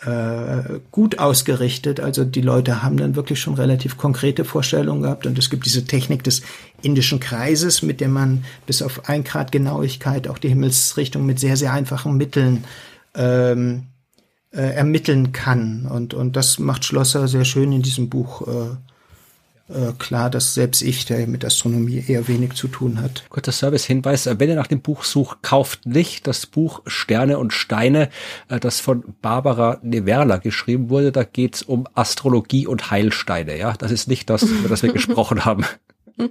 äh, 0.07 0.81
gut 0.91 1.19
ausgerichtet. 1.19 2.01
Also 2.01 2.25
die 2.25 2.41
Leute 2.41 2.83
haben 2.83 2.97
dann 2.97 3.17
wirklich 3.17 3.41
schon 3.41 3.55
relativ 3.55 3.97
konkrete 3.97 4.45
Vorstellungen 4.45 5.03
gehabt 5.03 5.27
und 5.27 5.39
es 5.39 5.51
gibt 5.51 5.67
diese 5.67 5.85
Technik 5.85 6.25
des 6.25 6.43
indischen 6.83 7.21
Kreises, 7.21 7.83
mit 7.83 8.01
der 8.01 8.09
man 8.09 8.45
bis 8.67 8.83
auf 8.83 9.09
ein 9.09 9.25
Grad 9.25 9.53
Genauigkeit 9.53 10.29
auch 10.29 10.39
die 10.39 10.49
Himmelsrichtung 10.49 11.25
mit 11.25 11.41
sehr, 11.41 11.57
sehr 11.57 11.73
einfachen 11.73 12.17
Mitteln 12.17 12.65
ähm, 13.15 13.85
äh, 14.51 14.75
ermitteln 14.75 15.33
kann. 15.33 15.87
Und, 15.87 16.15
und 16.15 16.37
das 16.37 16.59
macht 16.59 16.85
Schlosser 16.85 17.27
sehr 17.29 17.45
schön 17.45 17.73
in 17.73 17.83
diesem 17.83 18.09
Buch 18.09 18.47
äh, 18.47 18.77
äh, 19.69 19.93
klar, 19.99 20.29
dass 20.29 20.55
selbst 20.55 20.83
ich, 20.83 21.07
der 21.07 21.27
mit 21.27 21.45
Astronomie 21.45 22.05
eher 22.07 22.29
wenig 22.29 22.53
zu 22.53 22.69
tun 22.69 23.01
hat. 23.01 23.25
Kurzer 23.31 23.53
Servicehinweis, 23.53 24.29
wenn 24.39 24.49
ihr 24.51 24.57
nach 24.57 24.67
dem 24.67 24.81
Buch 24.81 25.05
sucht, 25.05 25.43
kauft 25.43 25.87
nicht 25.87 26.27
das 26.27 26.47
Buch 26.47 26.83
Sterne 26.87 27.39
und 27.39 27.53
Steine, 27.53 28.11
äh, 28.49 28.61
das 28.61 28.81
von 28.81 29.15
Barbara 29.23 29.79
Neverla 29.83 30.37
geschrieben 30.37 30.91
wurde. 30.91 31.13
Da 31.13 31.25
geht's 31.25 31.63
um 31.63 31.87
Astrologie 31.95 32.67
und 32.67 32.91
Heilsteine. 32.91 33.57
Ja, 33.57 33.73
das 33.73 33.91
ist 33.91 34.07
nicht 34.07 34.29
das, 34.29 34.43
über 34.43 34.69
das 34.69 34.83
wir 34.83 34.93
gesprochen 34.93 35.45
haben. 35.45 35.65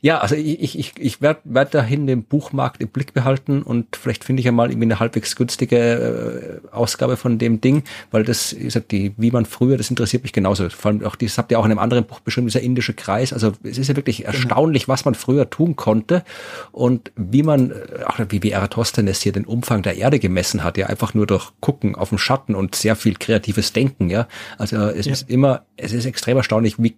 Ja, 0.00 0.18
also 0.18 0.36
ich, 0.36 0.78
ich, 0.78 0.92
ich 0.98 1.20
werde 1.20 1.40
werd 1.44 1.74
dahin 1.74 2.06
den 2.06 2.22
Buchmarkt 2.22 2.80
im 2.80 2.88
Blick 2.88 3.14
behalten 3.14 3.62
und 3.62 3.96
vielleicht 3.96 4.24
finde 4.24 4.40
ich 4.40 4.46
ja 4.46 4.52
mal 4.52 4.70
irgendwie 4.70 4.86
eine 4.86 5.00
halbwegs 5.00 5.34
günstige 5.34 6.60
äh, 6.70 6.74
Ausgabe 6.74 7.16
von 7.16 7.38
dem 7.38 7.60
Ding, 7.60 7.82
weil 8.10 8.22
das 8.22 8.52
ist 8.52 8.78
die, 8.90 9.12
wie 9.16 9.30
man 9.30 9.44
früher, 9.44 9.76
das 9.76 9.90
interessiert 9.90 10.22
mich 10.22 10.32
genauso. 10.32 10.68
Vor 10.68 10.90
allem 10.90 11.04
auch, 11.04 11.16
das 11.16 11.38
habt 11.38 11.50
ihr 11.50 11.58
auch 11.58 11.64
in 11.64 11.70
einem 11.70 11.80
anderen 11.80 12.04
Buch 12.04 12.20
beschrieben, 12.20 12.46
dieser 12.46 12.60
indische 12.60 12.94
Kreis. 12.94 13.32
Also 13.32 13.52
es 13.62 13.78
ist 13.78 13.88
ja 13.88 13.96
wirklich 13.96 14.18
genau. 14.18 14.30
erstaunlich, 14.30 14.88
was 14.88 15.04
man 15.04 15.14
früher 15.14 15.50
tun 15.50 15.74
konnte 15.76 16.24
und 16.70 17.10
wie 17.16 17.42
man, 17.42 17.72
äh, 17.72 18.04
auch 18.06 18.18
wie, 18.28 18.42
wie 18.42 18.50
Eratosthenes 18.50 19.20
hier 19.22 19.32
den 19.32 19.44
Umfang 19.44 19.82
der 19.82 19.96
Erde 19.96 20.18
gemessen 20.18 20.62
hat, 20.62 20.78
ja 20.78 20.86
einfach 20.86 21.14
nur 21.14 21.26
durch 21.26 21.50
Gucken 21.60 21.94
auf 21.96 22.10
den 22.10 22.18
Schatten 22.18 22.54
und 22.54 22.74
sehr 22.74 22.94
viel 22.94 23.14
kreatives 23.14 23.72
Denken, 23.72 24.10
ja. 24.10 24.28
Also 24.58 24.76
es 24.76 25.06
ja. 25.06 25.12
ist 25.12 25.28
immer, 25.28 25.62
es 25.76 25.92
ist 25.92 26.06
extrem 26.06 26.36
erstaunlich, 26.36 26.80
wie 26.80 26.96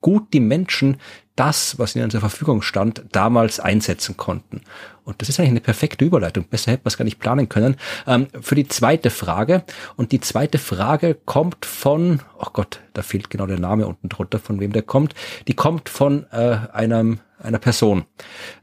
gut 0.00 0.32
die 0.32 0.40
Menschen 0.40 0.98
das, 1.36 1.78
was 1.78 1.94
ihnen 1.94 2.10
zur 2.10 2.20
Verfügung 2.20 2.62
stand, 2.62 3.04
damals 3.12 3.60
einsetzen 3.60 4.16
konnten. 4.16 4.62
Und 5.04 5.22
das 5.22 5.28
ist 5.28 5.38
eigentlich 5.38 5.50
eine 5.50 5.60
perfekte 5.60 6.04
Überleitung. 6.04 6.44
Besser 6.48 6.72
hätte 6.72 6.82
man 6.84 6.88
es 6.88 6.96
gar 6.96 7.04
nicht 7.04 7.20
planen 7.20 7.48
können. 7.48 7.76
Ähm, 8.06 8.26
für 8.40 8.56
die 8.56 8.66
zweite 8.66 9.10
Frage. 9.10 9.62
Und 9.96 10.10
die 10.10 10.20
zweite 10.20 10.58
Frage 10.58 11.14
kommt 11.14 11.64
von, 11.64 12.20
oh 12.38 12.48
Gott, 12.52 12.80
da 12.94 13.02
fehlt 13.02 13.30
genau 13.30 13.46
der 13.46 13.60
Name 13.60 13.86
unten 13.86 14.08
drunter, 14.08 14.40
von 14.40 14.58
wem 14.58 14.72
der 14.72 14.82
kommt. 14.82 15.14
Die 15.46 15.54
kommt 15.54 15.88
von 15.88 16.26
äh, 16.32 16.58
einem 16.72 17.20
einer 17.42 17.58
Person. 17.58 18.04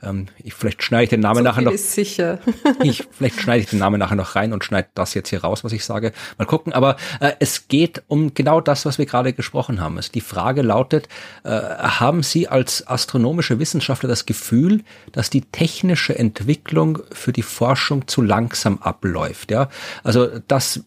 Ähm, 0.02 0.28
ich, 0.44 0.54
vielleicht 0.54 0.84
schneide 0.84 1.04
ich 1.04 1.10
den 1.10 1.20
Namen 1.20 1.38
so 1.38 1.44
nachher 1.44 1.62
noch. 1.62 1.78
sicher. 1.78 2.40
ich, 2.84 3.08
vielleicht 3.12 3.40
schneide 3.40 3.64
ich 3.64 3.70
den 3.70 3.80
Namen 3.80 4.00
nachher 4.00 4.16
noch 4.16 4.36
rein 4.36 4.54
und 4.54 4.64
schneide 4.64 4.88
das 4.96 5.14
jetzt 5.14 5.30
hier 5.30 5.42
raus, 5.42 5.64
was 5.64 5.72
ich 5.74 5.86
sage. 5.86 6.12
Mal 6.38 6.46
gucken. 6.46 6.74
Aber 6.74 6.98
äh, 7.20 7.34
es 7.40 7.68
geht 7.68 8.04
um 8.08 8.34
genau 8.34 8.62
das, 8.62 8.86
was 8.86 8.98
wir 8.98 9.06
gerade 9.06 9.34
gesprochen 9.34 9.80
haben. 9.80 9.98
Es, 9.98 10.12
die 10.12 10.22
Frage 10.22 10.62
lautet, 10.62 11.08
äh, 11.44 11.50
haben 11.50 12.24
Sie 12.24 12.48
als 12.48 12.88
astronomische 12.88 13.60
Wissenschaftler 13.60 14.10
das 14.10 14.26
Gefühl, 14.26 14.84
dass 15.12 15.30
die 15.30 15.42
technische 15.42 16.18
Entwicklung 16.18 17.00
für 17.12 17.32
die 17.32 17.44
Forschung 17.44 18.08
zu 18.08 18.22
langsam 18.22 18.80
abläuft? 18.80 19.52
Ja, 19.52 19.70
also 20.04 20.40
dass 20.48 20.82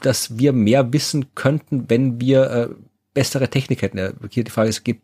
dass 0.00 0.38
wir 0.38 0.52
mehr 0.52 0.92
wissen 0.92 1.34
könnten, 1.34 1.88
wenn 1.88 2.20
wir 2.20 2.50
äh, 2.50 2.68
bessere 3.14 3.48
Technik 3.48 3.82
hätten. 3.82 3.98
Hier 4.30 4.44
die 4.44 4.50
Frage 4.50 4.68
ist, 4.68 4.84
gibt 4.84 5.02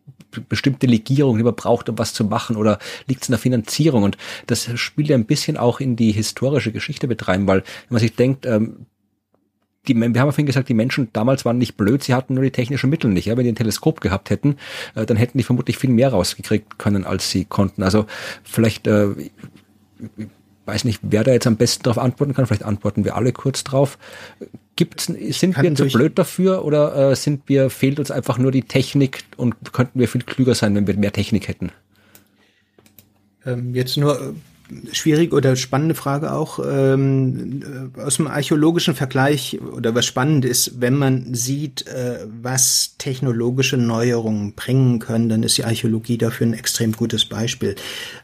bestimmte 0.48 0.86
Legierungen, 0.86 1.38
die 1.38 1.44
man 1.44 1.54
braucht, 1.54 1.88
um 1.88 1.98
was 1.98 2.12
zu 2.12 2.24
machen, 2.24 2.56
oder 2.56 2.78
liegt 3.06 3.22
es 3.22 3.28
in 3.28 3.32
der 3.32 3.38
Finanzierung? 3.38 4.02
Und 4.02 4.18
das 4.46 4.68
spielt 4.78 5.08
ja 5.08 5.16
ein 5.16 5.24
bisschen 5.24 5.56
auch 5.56 5.80
in 5.80 5.96
die 5.96 6.12
historische 6.12 6.72
Geschichte 6.72 7.06
mit 7.06 7.26
rein, 7.28 7.46
weil 7.46 7.60
wenn 7.60 7.94
man 7.94 8.00
sich 8.00 8.14
denkt, 8.14 8.46
ähm, 8.46 8.86
die, 9.88 9.94
wir 9.94 10.04
haben 10.04 10.14
ja 10.14 10.24
vorhin 10.24 10.46
gesagt, 10.46 10.68
die 10.68 10.74
Menschen 10.74 11.08
damals 11.12 11.44
waren 11.44 11.56
nicht 11.56 11.76
blöd, 11.76 12.02
sie 12.02 12.14
hatten 12.14 12.34
nur 12.34 12.44
die 12.44 12.50
technischen 12.50 12.90
Mittel 12.90 13.10
nicht. 13.10 13.24
Ja? 13.26 13.36
Wenn 13.36 13.44
die 13.44 13.52
ein 13.52 13.56
Teleskop 13.56 14.00
gehabt 14.00 14.28
hätten, 14.28 14.56
äh, 14.94 15.06
dann 15.06 15.16
hätten 15.16 15.38
die 15.38 15.44
vermutlich 15.44 15.78
viel 15.78 15.90
mehr 15.90 16.10
rausgekriegt 16.10 16.78
können, 16.78 17.04
als 17.04 17.30
sie 17.30 17.46
konnten. 17.46 17.82
Also 17.82 18.06
vielleicht 18.42 18.86
äh, 18.86 19.08
weiß 20.66 20.84
nicht, 20.84 21.00
wer 21.02 21.24
da 21.24 21.32
jetzt 21.32 21.46
am 21.46 21.56
besten 21.56 21.82
darauf 21.82 21.98
antworten 21.98 22.34
kann. 22.34 22.46
Vielleicht 22.46 22.64
antworten 22.64 23.04
wir 23.04 23.16
alle 23.16 23.32
kurz 23.32 23.64
drauf. 23.64 23.98
Gibt's, 24.76 25.06
sind 25.06 25.54
kann 25.54 25.64
wir 25.64 25.74
zu 25.74 25.86
blöd 25.86 26.18
dafür 26.18 26.64
oder 26.64 27.10
äh, 27.10 27.16
sind 27.16 27.42
wir, 27.46 27.70
fehlt 27.70 27.98
uns 27.98 28.10
einfach 28.10 28.38
nur 28.38 28.50
die 28.50 28.62
Technik 28.62 29.24
und 29.36 29.72
könnten 29.72 29.98
wir 29.98 30.08
viel 30.08 30.22
klüger 30.22 30.54
sein, 30.54 30.74
wenn 30.74 30.86
wir 30.86 30.96
mehr 30.96 31.12
Technik 31.12 31.48
hätten? 31.48 31.70
Ähm, 33.44 33.74
jetzt 33.74 33.96
nur 33.96 34.20
äh, 34.20 34.32
schwierig 34.92 35.32
oder 35.32 35.56
spannende 35.56 35.94
Frage 35.94 36.32
auch 36.32 36.58
ähm, 36.64 37.92
aus 37.96 38.16
dem 38.16 38.26
archäologischen 38.26 38.94
Vergleich 38.94 39.58
oder 39.60 39.94
was 39.94 40.06
spannend 40.06 40.44
ist, 40.44 40.80
wenn 40.80 40.96
man 40.96 41.34
sieht, 41.34 41.86
äh, 41.86 42.26
was 42.42 42.96
technologische 42.98 43.76
Neuerungen 43.76 44.54
bringen 44.54 44.98
können, 44.98 45.28
dann 45.28 45.42
ist 45.42 45.58
die 45.58 45.64
Archäologie 45.64 46.18
dafür 46.18 46.46
ein 46.46 46.54
extrem 46.54 46.92
gutes 46.92 47.24
Beispiel. 47.24 47.74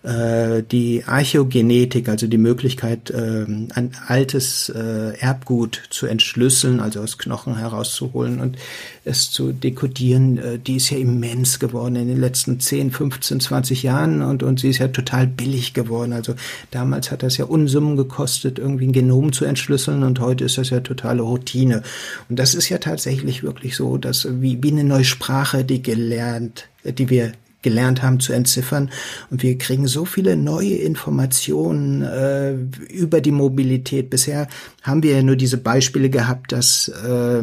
Äh, 0.03 0.63
die 0.63 1.05
Archäogenetik, 1.07 2.09
also 2.09 2.27
die 2.27 2.39
Möglichkeit, 2.39 3.11
äh, 3.11 3.45
ein 3.47 3.93
altes 4.07 4.69
äh, 4.69 5.19
Erbgut 5.19 5.83
zu 5.91 6.07
entschlüsseln, 6.07 6.81
also 6.81 7.01
aus 7.01 7.19
Knochen 7.19 7.57
herauszuholen 7.57 8.41
und 8.41 8.57
es 9.07 9.31
zu 9.31 9.53
dekodieren, 9.53 10.39
äh, 10.39 10.59
die 10.59 10.77
ist 10.77 10.91
ja 10.91 10.99
immens 10.99 11.59
geworden 11.59 11.97
in 11.97 12.09
den 12.09 12.21
letzten 12.21 12.61
10, 12.61 12.91
15, 12.91 13.41
20 13.41 13.83
Jahren 13.83 14.23
und, 14.23 14.43
und 14.43 14.61
sie 14.61 14.69
ist 14.71 14.79
ja 14.79 14.89
total 14.89 15.27
billig 15.27 15.73
geworden. 15.73 16.13
Also 16.13 16.35
damals 16.71 17.11
hat 17.11 17.23
das 17.23 17.37
ja 17.37 17.45
Unsummen 17.45 17.97
gekostet, 17.97 18.59
irgendwie 18.59 18.89
ein 18.89 18.93
Genom 18.93 19.33
zu 19.33 19.45
entschlüsseln 19.45 20.03
und 20.03 20.21
heute 20.21 20.45
ist 20.45 20.59
das 20.59 20.71
ja 20.71 20.81
totale 20.81 21.23
Routine. 21.23 21.83
Und 22.29 22.39
das 22.39 22.55
ist 22.55 22.69
ja 22.69 22.79
tatsächlich 22.79 23.43
wirklich 23.43 23.77
so, 23.77 23.97
dass 23.97 24.27
wie, 24.41 24.63
wie 24.63 24.73
eine 24.73 24.85
neue 24.85 25.05
Sprache, 25.05 25.65
die 25.65 25.83
gelernt, 25.83 26.69
die 26.85 27.09
wir 27.09 27.33
gelernt 27.63 28.03
haben 28.03 28.21
zu 28.21 28.33
entziffern. 28.33 28.91
Und 29.31 29.43
wir 29.43 29.59
kriegen 29.59 29.89
so 29.89 30.05
viele 30.05 30.37
neue 30.37 30.75
Informationen 30.75 32.03
äh, 32.03 32.53
über 32.93 33.21
die 33.21 33.33
Mobilität. 33.33 34.11
Bisher 34.11 34.47
haben 34.83 35.03
wir 35.03 35.17
ja 35.17 35.23
nur 35.23 35.35
diese 35.35 35.57
Beispiele 35.57 36.09
gehabt, 36.09 36.53
dass 36.53 36.89
äh, 36.89 37.43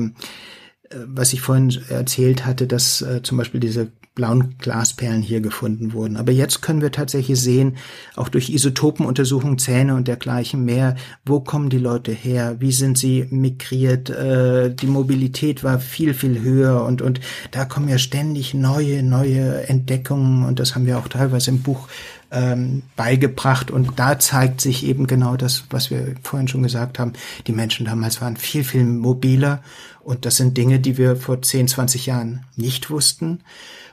was 1.08 1.34
ich 1.34 1.42
vorhin 1.42 1.78
erzählt 1.90 2.46
hatte, 2.46 2.68
dass 2.68 3.02
äh, 3.02 3.22
zum 3.24 3.38
Beispiel 3.38 3.60
diese 3.60 3.90
blauen 4.16 4.56
Glasperlen 4.60 5.24
hier 5.24 5.42
gefunden 5.42 5.94
wurden. 5.94 6.18
Aber 6.18 6.32
jetzt 6.32 6.62
können 6.62 6.82
wir 6.82 6.92
tatsächlich 6.92 7.40
sehen, 7.42 7.78
auch 8.16 8.30
durch 8.30 8.50
Isotopenuntersuchungen, 8.50 9.58
Zähne 9.58 9.96
und 9.96 10.08
dergleichen 10.08 10.64
mehr, 10.64 10.96
wo 11.26 11.40
kommen 11.40 11.70
die 11.70 11.80
Leute 11.80 12.12
her, 12.12 12.58
wie 12.60 12.72
sind 12.72 12.98
sie 12.98 13.26
migriert, 13.32 14.12
äh, 14.12 14.74
die 14.74 14.88
Mobilität 14.88 15.64
war 15.64 15.80
viel, 15.80 16.14
viel 16.14 16.42
höher 16.42 16.86
und, 16.86 17.02
und 17.02 17.22
da 17.52 17.66
kommen 17.66 17.90
ja 17.90 17.98
ständig 17.98 18.54
neue, 18.54 19.02
neue 19.02 19.68
Entdeckungen 19.68 20.46
und 20.46 20.60
das 20.60 20.76
haben 20.76 20.86
wir 20.86 21.00
auch 21.00 21.08
teilweise 21.08 21.50
im 21.50 21.64
Buch 21.64 21.88
ähm, 22.34 22.84
beigebracht 22.96 23.72
und 23.72 24.00
da 24.00 24.20
zeigt 24.20 24.62
sich 24.62 24.86
eben 24.86 25.08
genau 25.08 25.38
das, 25.38 25.66
was 25.70 25.92
wir 25.92 26.16
vorhin 26.24 26.48
schon 26.48 26.64
gesagt 26.64 27.00
haben. 27.00 27.14
Die 27.48 27.52
Menschen 27.52 27.86
damals 27.86 28.22
waren 28.22 28.38
viel, 28.38 28.64
viel 28.64 28.84
mobiler 28.84 29.64
und 30.04 30.26
das 30.26 30.38
sind 30.38 30.58
Dinge, 30.58 30.80
die 30.80 30.98
wir 30.98 31.16
vor 31.16 31.42
10, 31.42 31.68
20 31.68 32.06
Jahren 32.06 32.46
nicht 32.56 32.90
wussten. 32.90 33.40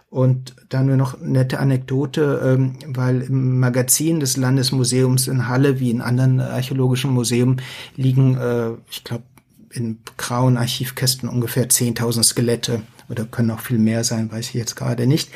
Und 0.08 0.56
dann 0.68 0.86
nur 0.86 0.96
noch 0.96 1.20
nette 1.20 1.60
Anekdote, 1.60 2.40
ähm, 2.44 2.74
weil 2.86 3.22
im 3.22 3.60
Magazin 3.60 4.18
des 4.18 4.36
Landesmuseums 4.36 5.28
in 5.28 5.46
Halle 5.46 5.78
wie 5.78 5.90
in 5.90 6.00
anderen 6.00 6.40
archäologischen 6.40 7.12
Museen 7.12 7.62
liegen, 7.94 8.36
äh, 8.36 8.70
ich 8.90 9.04
glaube, 9.04 9.22
in 9.72 10.00
grauen 10.16 10.56
Archivkästen 10.56 11.28
ungefähr 11.28 11.68
10.000 11.68 12.24
Skelette 12.24 12.82
oder 13.10 13.24
können 13.24 13.50
auch 13.50 13.60
viel 13.60 13.78
mehr 13.78 14.04
sein, 14.04 14.30
weiß 14.30 14.48
ich 14.48 14.54
jetzt 14.54 14.76
gerade 14.76 15.06
nicht. 15.06 15.30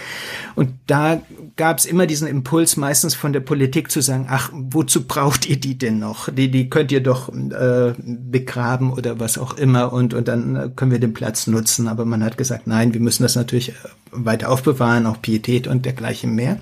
Und 0.55 0.71
da 0.87 1.21
gab 1.57 1.79
es 1.79 1.85
immer 1.85 2.07
diesen 2.07 2.29
Impuls 2.29 2.77
meistens 2.77 3.15
von 3.15 3.33
der 3.33 3.41
Politik 3.41 3.91
zu 3.91 4.01
sagen, 4.01 4.27
ach, 4.31 4.51
wozu 4.53 5.05
braucht 5.07 5.47
ihr 5.47 5.59
die 5.59 5.77
denn 5.77 5.99
noch? 5.99 6.29
Die, 6.33 6.51
die 6.51 6.71
könnt 6.71 6.93
ihr 6.93 7.03
doch 7.03 7.29
äh, 7.29 7.95
begraben 7.99 8.93
oder 8.93 9.19
was 9.19 9.39
auch 9.39 9.57
immer 9.57 9.93
und, 9.93 10.15
und 10.15 10.29
dann 10.29 10.57
äh, 10.57 10.71
können 10.75 10.93
wir 10.93 11.01
den 11.01 11.15
Platz 11.15 11.47
nutzen. 11.47 11.89
Aber 11.89 12.05
man 12.05 12.23
hat 12.23 12.39
gesagt, 12.39 12.67
nein, 12.67 12.95
wir 12.95 13.01
müssen 13.01 13.25
das 13.25 13.35
natürlich 13.35 13.71
äh, 13.71 13.75
weiter 14.13 14.51
aufbewahren, 14.51 15.07
auch 15.07 15.21
Pietät 15.21 15.67
und 15.67 15.85
dergleichen 15.85 16.35
mehr. 16.35 16.59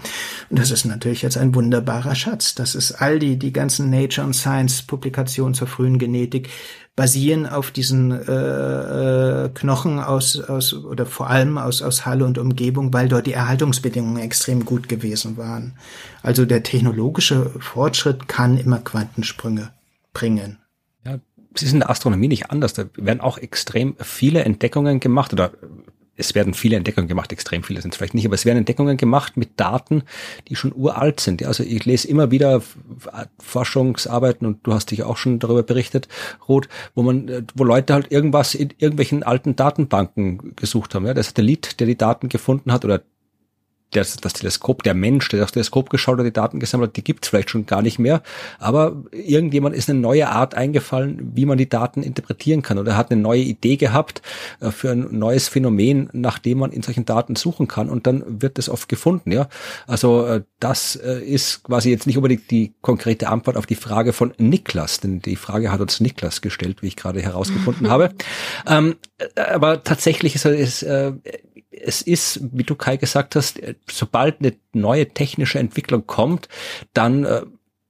Und 0.48 0.58
das 0.58 0.70
ist 0.70 0.84
natürlich 0.84 1.22
jetzt 1.22 1.36
ein 1.36 1.54
wunderbarer 1.54 2.14
Schatz. 2.14 2.54
Das 2.54 2.74
ist 2.74 2.92
all 2.92 3.18
die, 3.18 3.38
die 3.38 3.52
ganzen 3.52 3.90
Nature 3.90 4.26
und 4.26 4.34
Science 4.34 4.82
Publikationen 4.82 5.54
zur 5.54 5.68
frühen 5.68 5.98
Genetik, 5.98 6.48
basieren 6.94 7.46
auf 7.46 7.70
diesen 7.70 8.12
äh, 8.12 9.44
äh, 9.44 9.48
Knochen 9.54 9.98
aus, 9.98 10.38
aus 10.40 10.74
oder 10.74 11.06
vor 11.06 11.30
allem 11.30 11.56
aus, 11.56 11.80
aus 11.80 12.04
Halle 12.04 12.26
und 12.26 12.36
Umgebung, 12.36 12.92
weil 12.92 13.08
dort 13.08 13.26
die 13.26 13.32
Erhaltungsbedingungen 13.32 14.22
extrem 14.22 14.64
gut 14.64 14.88
gewesen 14.88 15.36
waren. 15.38 15.74
Also 16.22 16.44
der 16.44 16.62
technologische 16.62 17.50
Fortschritt 17.60 18.28
kann 18.28 18.58
immer 18.58 18.78
Quantensprünge 18.78 19.70
bringen. 20.12 20.58
Ja, 21.04 21.18
es 21.54 21.62
ist 21.62 21.72
in 21.72 21.80
der 21.80 21.90
Astronomie 21.90 22.28
nicht 22.28 22.50
anders. 22.50 22.74
Da 22.74 22.84
werden 22.96 23.20
auch 23.20 23.38
extrem 23.38 23.96
viele 23.98 24.44
Entdeckungen 24.44 25.00
gemacht 25.00 25.32
oder 25.32 25.52
es 26.16 26.34
werden 26.34 26.54
viele 26.54 26.76
Entdeckungen 26.76 27.08
gemacht, 27.08 27.32
extrem 27.32 27.62
viele 27.62 27.80
sind 27.80 27.94
es 27.94 27.96
vielleicht 27.96 28.14
nicht, 28.14 28.26
aber 28.26 28.34
es 28.34 28.44
werden 28.44 28.58
Entdeckungen 28.58 28.96
gemacht 28.96 29.36
mit 29.36 29.58
Daten, 29.58 30.02
die 30.48 30.56
schon 30.56 30.72
uralt 30.74 31.20
sind. 31.20 31.42
Also 31.42 31.62
ich 31.64 31.84
lese 31.84 32.06
immer 32.06 32.30
wieder 32.30 32.62
Forschungsarbeiten 33.38 34.46
und 34.46 34.66
du 34.66 34.74
hast 34.74 34.90
dich 34.90 35.02
auch 35.04 35.16
schon 35.16 35.38
darüber 35.38 35.62
berichtet, 35.62 36.08
Ruth, 36.48 36.68
wo 36.94 37.02
man, 37.02 37.46
wo 37.54 37.64
Leute 37.64 37.94
halt 37.94 38.12
irgendwas 38.12 38.54
in 38.54 38.74
irgendwelchen 38.78 39.22
alten 39.22 39.56
Datenbanken 39.56 40.54
gesucht 40.54 40.94
haben. 40.94 41.06
Ja, 41.06 41.14
der 41.14 41.22
Satellit, 41.22 41.80
der 41.80 41.86
die 41.86 41.96
Daten 41.96 42.28
gefunden 42.28 42.72
hat 42.72 42.84
oder 42.84 43.02
das, 43.92 44.16
das 44.16 44.32
Teleskop, 44.32 44.82
der 44.82 44.94
Mensch, 44.94 45.28
der 45.28 45.40
das 45.40 45.52
Teleskop 45.52 45.90
geschaut 45.90 46.18
hat, 46.18 46.26
die 46.26 46.32
Daten 46.32 46.60
gesammelt 46.60 46.90
hat, 46.90 46.96
die 46.96 47.04
gibt's 47.04 47.28
vielleicht 47.28 47.50
schon 47.50 47.66
gar 47.66 47.82
nicht 47.82 47.98
mehr. 47.98 48.22
Aber 48.58 49.02
irgendjemand 49.12 49.76
ist 49.76 49.88
eine 49.88 49.98
neue 49.98 50.28
Art 50.28 50.54
eingefallen, 50.54 51.32
wie 51.34 51.46
man 51.46 51.58
die 51.58 51.68
Daten 51.68 52.02
interpretieren 52.02 52.62
kann. 52.62 52.78
Oder 52.78 52.96
hat 52.96 53.10
eine 53.10 53.20
neue 53.20 53.42
Idee 53.42 53.76
gehabt 53.76 54.22
äh, 54.60 54.70
für 54.70 54.90
ein 54.90 55.06
neues 55.10 55.48
Phänomen, 55.48 56.08
nach 56.12 56.38
dem 56.38 56.58
man 56.58 56.72
in 56.72 56.82
solchen 56.82 57.04
Daten 57.04 57.36
suchen 57.36 57.68
kann. 57.68 57.88
Und 57.88 58.06
dann 58.06 58.24
wird 58.26 58.58
es 58.58 58.68
oft 58.68 58.88
gefunden. 58.88 59.32
Ja, 59.32 59.48
Also 59.86 60.26
äh, 60.26 60.42
das 60.60 60.96
äh, 60.96 61.20
ist 61.20 61.64
quasi 61.64 61.90
jetzt 61.90 62.06
nicht 62.06 62.16
unbedingt 62.16 62.50
die 62.50 62.72
konkrete 62.80 63.28
Antwort 63.28 63.56
auf 63.56 63.66
die 63.66 63.74
Frage 63.74 64.12
von 64.12 64.32
Niklas, 64.38 65.00
denn 65.00 65.20
die 65.20 65.36
Frage 65.36 65.70
hat 65.70 65.80
uns 65.80 66.00
Niklas 66.00 66.40
gestellt, 66.40 66.82
wie 66.82 66.88
ich 66.88 66.96
gerade 66.96 67.20
herausgefunden 67.20 67.90
habe. 67.90 68.10
Ähm, 68.66 68.96
aber 69.36 69.82
tatsächlich 69.82 70.34
ist 70.34 70.44
es 70.44 70.82
äh, 70.82 71.12
es 71.72 72.02
ist, 72.02 72.40
wie 72.52 72.64
du 72.64 72.74
Kai 72.74 72.96
gesagt 72.96 73.36
hast, 73.36 73.60
sobald 73.90 74.40
eine 74.40 74.54
neue 74.72 75.08
technische 75.08 75.58
Entwicklung 75.58 76.06
kommt, 76.06 76.48
dann 76.92 77.24
äh, 77.24 77.42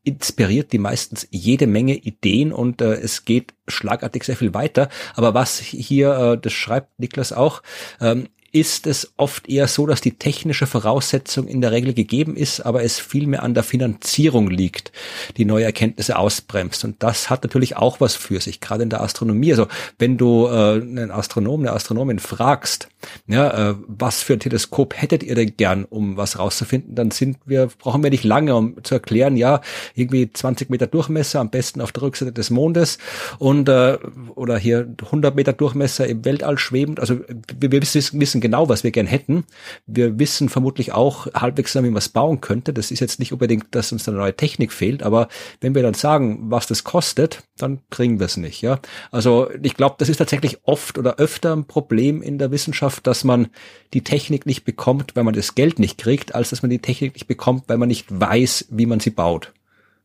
inspiriert 0.04 0.72
die 0.72 0.78
meistens 0.78 1.28
jede 1.30 1.66
Menge 1.66 1.94
Ideen 1.94 2.52
und 2.52 2.80
äh, 2.80 2.94
es 2.94 3.24
geht 3.24 3.54
schlagartig 3.68 4.24
sehr 4.24 4.36
viel 4.36 4.54
weiter. 4.54 4.88
Aber 5.14 5.34
was 5.34 5.59
hier, 5.59 6.14
äh, 6.14 6.38
das 6.38 6.52
schreibt 6.52 6.98
Niklas 6.98 7.32
auch, 7.32 7.62
ähm, 8.00 8.28
ist 8.53 8.87
es 8.87 9.15
oft 9.16 9.49
eher 9.49 9.66
so, 9.66 9.87
dass 9.87 10.03
die 10.03 10.19
technische 10.19 10.66
Voraussetzung 10.66 11.49
in 11.49 11.62
der 11.62 11.73
Regel 11.73 11.95
gegeben 11.95 12.37
ist, 12.37 12.61
aber 12.61 12.83
es 12.85 12.99
vielmehr 12.99 13.43
an 13.43 13.55
der 13.55 13.62
Finanzierung 13.62 14.51
liegt, 14.51 14.93
die 15.39 15.47
neue 15.47 15.65
Erkenntnisse 15.65 16.19
ausbremst. 16.19 16.85
Und 16.85 17.03
das 17.03 17.31
hat 17.31 17.45
natürlich 17.45 17.77
auch 17.77 18.01
was 18.01 18.15
für 18.15 18.41
sich, 18.41 18.61
gerade 18.61 18.83
in 18.83 18.91
der 18.91 19.01
Astronomie. 19.01 19.53
Also 19.53 19.69
wenn 19.99 20.19
du 20.19 20.47
äh, 20.49 20.74
einen 20.74 21.11
Astronomen, 21.11 21.66
eine 21.66 21.74
Astronomin 21.74 22.19
fragst, 22.19 22.89
ja, 23.27 23.70
äh, 23.70 23.74
was 23.87 24.23
für 24.23 24.35
ein 24.35 24.41
Teleskop 24.41 25.01
hättet 25.01 25.23
ihr 25.23 25.35
denn 25.35 25.57
gern, 25.57 25.87
um 25.87 26.19
was 26.19 26.39
rauszufinden, 26.39 26.95
dann 26.95 27.11
sind 27.11 27.39
wir, 27.47 27.70
brauchen 27.79 28.03
wir 28.03 28.11
nicht 28.11 28.24
lange, 28.24 28.55
um 28.55 28.77
zu 28.85 28.97
erklären, 28.97 29.39
ja, 29.39 29.62
irgendwie 29.95 30.31
20 30.31 30.69
Meter 30.69 30.87
Durchmesser, 30.87 31.41
am 31.41 31.49
besten 31.49 31.81
auf 31.81 31.93
der 31.93 32.03
Rückseite 32.03 32.33
des 32.33 32.51
Mondes 32.51 32.99
und 33.39 33.70
äh, 33.70 33.97
oder 34.35 34.59
hier 34.59 34.95
100 35.07 35.35
Meter 35.35 35.55
Durchmesser 35.55 36.07
im 36.07 36.23
Weltall 36.27 36.59
schwebend. 36.59 37.01
Also 37.01 37.20
wir, 37.59 37.73
wir 37.73 37.81
wissen, 37.81 38.20
wissen 38.20 38.41
genau, 38.43 38.69
was 38.69 38.85
wir 38.85 38.90
gern 38.90 39.06
hätten. 39.06 39.44
Wir 39.86 40.19
wissen 40.19 40.51
vermutlich 40.51 40.93
auch 40.93 41.27
halbwegs, 41.32 41.74
wie 41.74 41.81
man 41.81 41.97
es 41.97 42.10
bauen 42.10 42.43
könnte. 42.43 42.74
Das 42.74 42.90
ist 42.90 43.01
jetzt 43.01 43.19
nicht 43.19 43.32
unbedingt, 43.32 43.74
dass 43.74 43.93
uns 43.93 44.06
eine 44.06 44.19
neue 44.19 44.36
Technik 44.36 44.73
fehlt, 44.73 45.02
aber 45.02 45.28
wenn 45.62 45.74
wir 45.74 45.82
dann 45.82 45.94
sagen, 45.94 46.51
was 46.51 46.66
das 46.66 46.85
kostet, 46.85 47.43
dann 47.56 47.81
kriegen 47.89 48.19
wir 48.19 48.27
es 48.27 48.36
nicht. 48.36 48.60
Ja, 48.60 48.81
also 49.10 49.48
ich 49.62 49.74
glaube, 49.74 49.94
das 49.98 50.10
ist 50.10 50.19
tatsächlich 50.19 50.59
oft 50.64 50.98
oder 50.98 51.16
öfter 51.16 51.56
ein 51.56 51.64
Problem 51.64 52.20
in 52.20 52.36
der 52.36 52.51
Wissenschaft, 52.51 53.06
dass 53.06 53.24
man 53.24 53.48
die 53.94 54.05
Technik 54.05 54.44
nicht 54.44 54.64
bekommt, 54.64 55.16
weil 55.16 55.24
man 55.24 55.35
das 55.35 55.55
Geld 55.55 55.78
nicht 55.78 55.97
kriegt, 55.97 56.35
als 56.35 56.51
dass 56.51 56.60
man 56.60 56.70
die 56.70 56.81
Technik 56.81 57.14
nicht 57.14 57.27
bekommt, 57.27 57.64
weil 57.69 57.78
man 57.78 57.89
nicht 57.89 58.06
weiß, 58.10 58.66
wie 58.70 58.86
man 58.86 59.01
sie 59.01 59.10
baut. 59.10 59.52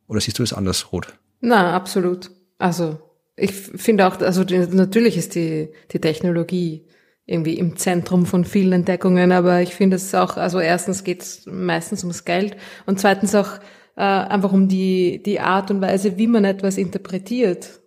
Oder 0.07 0.21
siehst 0.21 0.39
du 0.39 0.43
das 0.43 0.53
anders, 0.53 0.93
Ruth? 0.93 1.13
Na, 1.41 1.75
absolut. 1.75 2.31
Also 2.57 2.99
ich 3.35 3.51
finde 3.51 4.07
auch, 4.07 4.19
also 4.19 4.43
die, 4.43 4.57
natürlich 4.57 5.15
ist 5.15 5.35
die, 5.35 5.69
die 5.91 5.99
Technologie 5.99 6.85
irgendwie 7.27 7.55
im 7.59 7.75
Zentrum 7.75 8.25
von 8.25 8.45
vielen 8.45 8.71
Entdeckungen, 8.71 9.31
aber 9.31 9.61
ich 9.61 9.75
finde 9.75 9.97
es 9.97 10.15
auch, 10.15 10.37
also 10.37 10.59
erstens 10.59 11.03
geht 11.03 11.21
es 11.21 11.45
meistens 11.45 12.03
ums 12.03 12.23
Geld 12.25 12.55
und 12.85 12.99
zweitens 12.99 13.35
auch 13.35 13.59
äh, 13.97 14.01
einfach 14.01 14.53
um 14.53 14.69
die, 14.69 15.21
die 15.21 15.41
Art 15.41 15.69
und 15.69 15.81
Weise, 15.81 16.17
wie 16.17 16.27
man 16.27 16.45
etwas 16.45 16.77
interpretiert. 16.77 17.81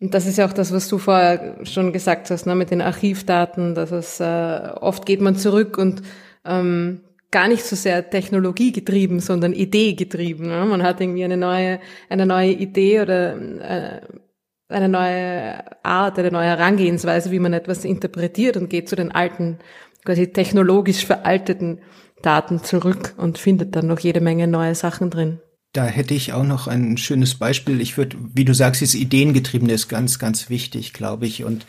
Und 0.00 0.14
das 0.14 0.26
ist 0.26 0.38
ja 0.38 0.46
auch 0.46 0.52
das, 0.52 0.72
was 0.72 0.88
du 0.88 0.98
vorher 0.98 1.64
schon 1.64 1.92
gesagt 1.92 2.30
hast, 2.30 2.46
ne, 2.46 2.54
mit 2.54 2.70
den 2.70 2.80
Archivdaten, 2.80 3.74
dass 3.74 3.90
es 3.90 4.20
äh, 4.20 4.70
oft 4.80 5.06
geht 5.06 5.20
man 5.20 5.36
zurück 5.36 5.76
und 5.76 6.02
ähm, 6.44 7.00
gar 7.32 7.48
nicht 7.48 7.64
so 7.64 7.74
sehr 7.74 8.10
Technologie 8.10 8.70
getrieben, 8.70 9.18
sondern 9.18 9.52
Idee 9.54 9.94
getrieben. 9.94 10.46
Ne? 10.48 10.64
Man 10.66 10.82
hat 10.84 11.00
irgendwie 11.00 11.24
eine 11.24 11.36
neue, 11.36 11.80
eine 12.08 12.26
neue 12.26 12.52
Idee 12.52 13.00
oder 13.00 13.34
äh, 13.36 14.00
eine 14.72 14.88
neue 14.88 15.84
Art, 15.84 16.18
eine 16.18 16.30
neue 16.30 16.46
Herangehensweise, 16.46 17.30
wie 17.30 17.38
man 17.38 17.52
etwas 17.52 17.84
interpretiert 17.84 18.56
und 18.56 18.70
geht 18.70 18.88
zu 18.88 18.96
den 18.96 19.12
alten, 19.12 19.58
quasi 20.04 20.32
technologisch 20.32 21.06
veralteten 21.06 21.80
Daten 22.22 22.62
zurück 22.62 23.14
und 23.16 23.38
findet 23.38 23.76
dann 23.76 23.86
noch 23.86 23.98
jede 23.98 24.20
Menge 24.20 24.46
neue 24.46 24.74
Sachen 24.74 25.10
drin. 25.10 25.40
Da 25.72 25.86
hätte 25.86 26.12
ich 26.12 26.34
auch 26.34 26.44
noch 26.44 26.66
ein 26.66 26.98
schönes 26.98 27.34
Beispiel. 27.34 27.80
Ich 27.80 27.96
würde, 27.96 28.18
wie 28.34 28.44
du 28.44 28.52
sagst, 28.52 28.82
dieses 28.82 28.94
Ideengetriebene 28.94 29.72
ist 29.72 29.88
ganz, 29.88 30.18
ganz 30.18 30.50
wichtig, 30.50 30.92
glaube 30.92 31.26
ich. 31.26 31.44
Und 31.44 31.64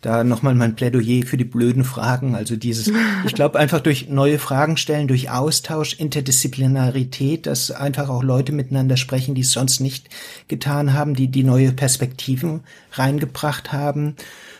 da 0.00 0.22
nochmal 0.22 0.54
mein 0.54 0.76
Plädoyer 0.76 1.26
für 1.26 1.36
die 1.36 1.44
blöden 1.44 1.82
Fragen. 1.82 2.36
Also 2.36 2.54
dieses, 2.54 2.92
ich 3.26 3.34
glaube 3.34 3.58
einfach 3.58 3.80
durch 3.80 4.08
neue 4.08 4.38
Fragen 4.38 4.76
stellen, 4.76 5.08
durch 5.08 5.30
Austausch, 5.30 5.94
Interdisziplinarität, 5.94 7.46
dass 7.46 7.72
einfach 7.72 8.08
auch 8.08 8.22
Leute 8.22 8.52
miteinander 8.52 8.96
sprechen, 8.96 9.34
die 9.34 9.40
es 9.40 9.50
sonst 9.50 9.80
nicht 9.80 10.08
getan 10.46 10.92
haben, 10.92 11.14
die 11.14 11.26
die 11.26 11.42
neue 11.42 11.72
Perspektiven 11.72 12.60
reingebracht 12.92 13.72
haben. 13.72 14.14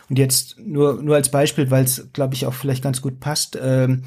Und 0.09 0.19
jetzt 0.19 0.57
nur, 0.59 1.01
nur 1.01 1.15
als 1.15 1.29
Beispiel, 1.29 1.71
weil 1.71 1.85
es, 1.85 2.09
glaube 2.11 2.33
ich, 2.33 2.45
auch 2.45 2.53
vielleicht 2.53 2.83
ganz 2.83 3.01
gut 3.01 3.21
passt. 3.21 3.57
Ähm, 3.61 4.03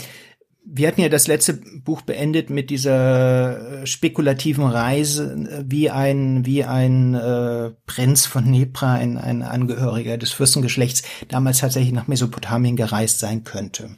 wir 0.65 0.89
hatten 0.89 1.01
ja 1.01 1.09
das 1.09 1.27
letzte 1.27 1.55
Buch 1.55 2.03
beendet 2.03 2.49
mit 2.49 2.71
dieser 2.71 3.83
äh, 3.83 3.87
spekulativen 3.87 4.65
Reise, 4.65 5.33
äh, 5.33 5.65
wie 5.67 5.91
ein 5.91 6.47
wie 6.47 6.65
ein 6.65 7.15
äh, 7.15 7.71
Prinz 7.87 8.27
von 8.27 8.51
Nepra, 8.51 8.95
ein, 8.95 9.19
ein 9.19 9.43
Angehöriger 9.43 10.19
des 10.19 10.31
Fürstengeschlechts, 10.33 11.03
damals 11.29 11.59
tatsächlich 11.59 11.93
nach 11.93 12.07
Mesopotamien 12.07 12.77
gereist 12.77 13.19
sein 13.19 13.45
könnte. 13.45 13.91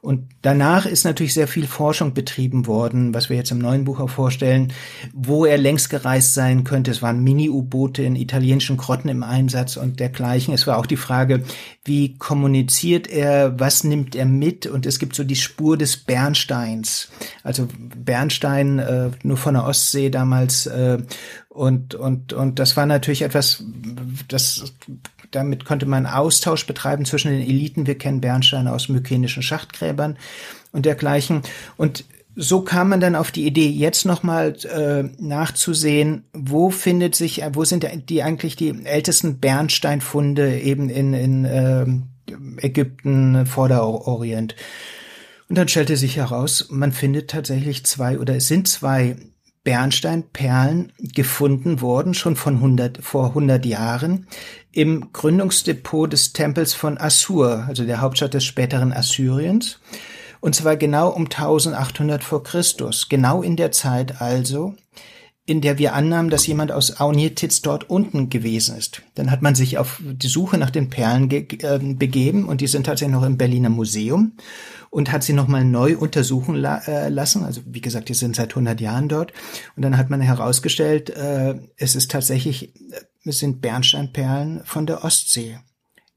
Und 0.00 0.28
danach 0.42 0.86
ist 0.86 1.04
natürlich 1.04 1.34
sehr 1.34 1.48
viel 1.48 1.66
Forschung 1.66 2.14
betrieben 2.14 2.66
worden, 2.66 3.14
was 3.14 3.28
wir 3.28 3.36
jetzt 3.36 3.50
im 3.50 3.58
neuen 3.58 3.84
Buch 3.84 3.98
auch 3.98 4.10
vorstellen, 4.10 4.72
wo 5.12 5.44
er 5.44 5.58
längst 5.58 5.90
gereist 5.90 6.34
sein 6.34 6.64
könnte. 6.64 6.90
Es 6.90 7.02
waren 7.02 7.24
Mini-U-Boote 7.24 8.02
in 8.02 8.14
italienischen 8.14 8.76
Grotten 8.76 9.08
im 9.08 9.22
Einsatz 9.22 9.76
und 9.76 9.98
dergleichen. 9.98 10.54
Es 10.54 10.66
war 10.66 10.78
auch 10.78 10.86
die 10.86 10.96
Frage, 10.96 11.42
wie 11.84 12.16
kommuniziert 12.16 13.08
er, 13.08 13.58
was 13.58 13.82
nimmt 13.82 14.14
er 14.14 14.26
mit? 14.26 14.66
Und 14.66 14.86
es 14.86 14.98
gibt 14.98 15.16
so 15.16 15.24
die 15.24 15.36
Spur 15.36 15.76
des 15.76 15.96
Bernsteins. 15.96 17.08
Also 17.42 17.68
Bernstein 17.96 18.78
äh, 18.78 19.10
nur 19.22 19.36
von 19.36 19.54
der 19.54 19.64
Ostsee 19.64 20.10
damals 20.10 20.66
äh, 20.66 20.98
und 21.48 21.96
und 21.96 22.32
und 22.32 22.60
das 22.60 22.76
war 22.76 22.86
natürlich 22.86 23.22
etwas, 23.22 23.64
das 24.28 24.72
damit 25.30 25.64
konnte 25.64 25.86
man 25.86 26.06
Austausch 26.06 26.66
betreiben 26.66 27.04
zwischen 27.04 27.30
den 27.30 27.40
Eliten. 27.40 27.86
Wir 27.86 27.98
kennen 27.98 28.20
Bernsteine 28.20 28.72
aus 28.72 28.88
mykenischen 28.88 29.42
Schachtgräbern 29.42 30.16
und 30.72 30.86
dergleichen. 30.86 31.42
Und 31.76 32.04
so 32.40 32.60
kam 32.60 32.90
man 32.90 33.00
dann 33.00 33.16
auf 33.16 33.32
die 33.32 33.46
Idee, 33.46 33.68
jetzt 33.68 34.04
nochmal 34.04 34.56
äh, 34.64 35.02
nachzusehen, 35.20 36.24
wo 36.32 36.70
findet 36.70 37.16
sich, 37.16 37.42
wo 37.52 37.64
sind 37.64 37.86
die 38.08 38.22
eigentlich 38.22 38.54
die 38.54 38.84
ältesten 38.84 39.40
Bernsteinfunde 39.40 40.60
eben 40.60 40.88
in, 40.88 41.14
in 41.14 41.44
äh, 41.44 41.86
Ägypten, 42.58 43.44
Vorderorient. 43.44 44.54
Und 45.48 45.58
dann 45.58 45.66
stellte 45.66 45.96
sich 45.96 46.16
heraus, 46.16 46.68
man 46.70 46.92
findet 46.92 47.30
tatsächlich 47.30 47.84
zwei 47.84 48.18
oder 48.18 48.36
es 48.36 48.48
sind 48.48 48.68
zwei 48.68 49.16
Bernsteinperlen 49.64 50.92
gefunden 50.98 51.80
worden, 51.80 52.14
schon 52.14 52.36
von 52.36 52.56
100, 52.56 52.98
vor 53.02 53.28
100 53.28 53.66
Jahren, 53.66 54.26
im 54.72 55.12
Gründungsdepot 55.12 56.12
des 56.12 56.32
Tempels 56.32 56.74
von 56.74 56.98
Assur, 56.98 57.64
also 57.68 57.84
der 57.84 58.00
Hauptstadt 58.00 58.34
des 58.34 58.44
späteren 58.44 58.92
Assyriens. 58.92 59.80
Und 60.40 60.54
zwar 60.54 60.76
genau 60.76 61.08
um 61.10 61.24
1800 61.24 62.22
vor 62.22 62.44
Christus, 62.44 63.08
genau 63.08 63.42
in 63.42 63.56
der 63.56 63.72
Zeit 63.72 64.20
also, 64.20 64.74
in 65.48 65.62
der 65.62 65.78
wir 65.78 65.94
annahmen, 65.94 66.30
dass 66.30 66.46
jemand 66.46 66.70
aus 66.70 67.00
Aunititz 67.00 67.62
dort 67.62 67.88
unten 67.88 68.28
gewesen 68.28 68.76
ist. 68.76 69.02
Dann 69.14 69.30
hat 69.30 69.40
man 69.40 69.54
sich 69.54 69.78
auf 69.78 70.00
die 70.04 70.28
Suche 70.28 70.58
nach 70.58 70.70
den 70.70 70.90
Perlen 70.90 71.30
äh, 71.30 71.78
begeben 71.94 72.44
und 72.44 72.60
die 72.60 72.66
sind 72.66 72.84
tatsächlich 72.84 73.16
noch 73.16 73.24
im 73.24 73.38
Berliner 73.38 73.70
Museum 73.70 74.32
und 74.90 75.12
hat 75.12 75.22
sie 75.22 75.32
nochmal 75.32 75.64
neu 75.64 75.96
untersuchen 75.96 76.54
la 76.54 76.78
äh, 76.86 77.08
lassen. 77.08 77.44
Also 77.44 77.62
wie 77.66 77.80
gesagt, 77.80 78.08
die 78.08 78.14
sind 78.14 78.36
seit 78.36 78.50
100 78.50 78.80
Jahren 78.80 79.08
dort. 79.08 79.32
Und 79.76 79.82
dann 79.82 79.96
hat 79.96 80.10
man 80.10 80.20
herausgestellt, 80.20 81.10
äh, 81.10 81.56
es 81.76 81.94
ist 81.94 82.10
tatsächlich, 82.10 82.74
äh, 82.92 83.00
es 83.24 83.38
sind 83.38 83.60
Bernsteinperlen 83.60 84.62
von 84.64 84.86
der 84.86 85.04
Ostsee, 85.04 85.58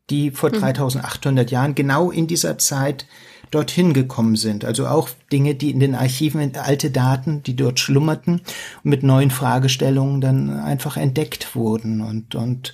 die 0.09 0.31
vor 0.31 0.49
mhm. 0.49 0.59
3800 0.59 1.51
Jahren 1.51 1.75
genau 1.75 2.11
in 2.11 2.27
dieser 2.27 2.57
Zeit 2.57 3.05
dorthin 3.51 3.93
gekommen 3.93 4.37
sind. 4.37 4.63
Also 4.63 4.87
auch 4.87 5.09
Dinge, 5.31 5.55
die 5.55 5.71
in 5.71 5.81
den 5.81 5.93
Archiven, 5.93 6.55
alte 6.55 6.89
Daten, 6.89 7.43
die 7.43 7.55
dort 7.55 7.79
schlummerten 7.79 8.41
und 8.83 8.89
mit 8.89 9.03
neuen 9.03 9.29
Fragestellungen 9.29 10.21
dann 10.21 10.57
einfach 10.59 10.95
entdeckt 10.95 11.53
wurden. 11.53 12.01
Und, 12.01 12.33
und 12.33 12.73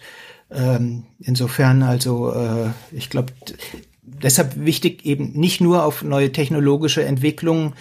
ähm, 0.52 1.06
insofern, 1.20 1.82
also 1.82 2.32
äh, 2.32 2.70
ich 2.92 3.10
glaube, 3.10 3.34
deshalb 4.08 4.66
wichtig, 4.66 5.06
eben 5.06 5.34
nicht 5.34 5.62
nur 5.62 5.84
auf 5.84 6.04
neue 6.04 6.32
technologische 6.32 7.04
Entwicklungen 7.04 7.74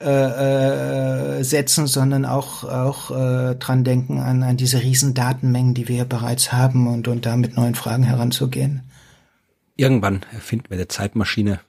äh, 0.00 1.38
äh, 1.38 1.44
setzen, 1.44 1.86
sondern 1.86 2.24
auch, 2.24 2.64
auch 2.64 3.10
äh, 3.10 3.54
dran 3.56 3.84
denken 3.84 4.18
an, 4.18 4.42
an 4.42 4.56
diese 4.56 4.82
riesen 4.82 5.14
Datenmengen, 5.14 5.74
die 5.74 5.88
wir 5.88 6.04
bereits 6.04 6.52
haben 6.52 6.86
und, 6.86 7.08
und 7.08 7.26
da 7.26 7.36
mit 7.36 7.56
neuen 7.56 7.74
Fragen 7.74 8.02
heranzugehen. 8.02 8.82
Irgendwann 9.76 10.24
erfinden 10.32 10.66
wir 10.68 10.76
eine 10.76 10.88
Zeitmaschine. 10.88 11.60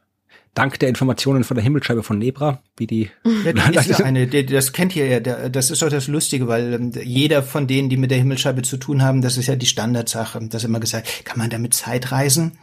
Dank 0.54 0.80
der 0.80 0.88
Informationen 0.88 1.44
von 1.44 1.56
der 1.56 1.64
Himmelscheibe 1.64 2.02
von 2.02 2.18
Nebra, 2.18 2.62
wie 2.78 2.88
die. 2.88 3.10
Ja, 3.44 3.72
das, 3.72 3.88
ist 3.88 4.02
eine, 4.04 4.26
das 4.26 4.72
kennt 4.72 4.96
ihr 4.96 5.08
ja, 5.08 5.20
das 5.20 5.70
ist 5.70 5.82
doch 5.82 5.90
das 5.90 6.08
Lustige, 6.08 6.48
weil 6.48 6.74
ähm, 6.74 6.92
jeder 7.04 7.44
von 7.44 7.68
denen, 7.68 7.90
die 7.90 7.98
mit 7.98 8.10
der 8.10 8.18
Himmelscheibe 8.20 8.62
zu 8.62 8.78
tun 8.78 9.02
haben, 9.02 9.22
das 9.22 9.38
ist 9.38 9.48
ja 9.48 9.58
die 9.58 9.66
Standardsache. 9.66 10.40
Das 10.50 10.64
immer 10.64 10.80
gesagt, 10.80 11.26
kann 11.26 11.38
man 11.38 11.50
damit 11.50 11.74
Zeit 11.74 12.12
reisen? 12.12 12.58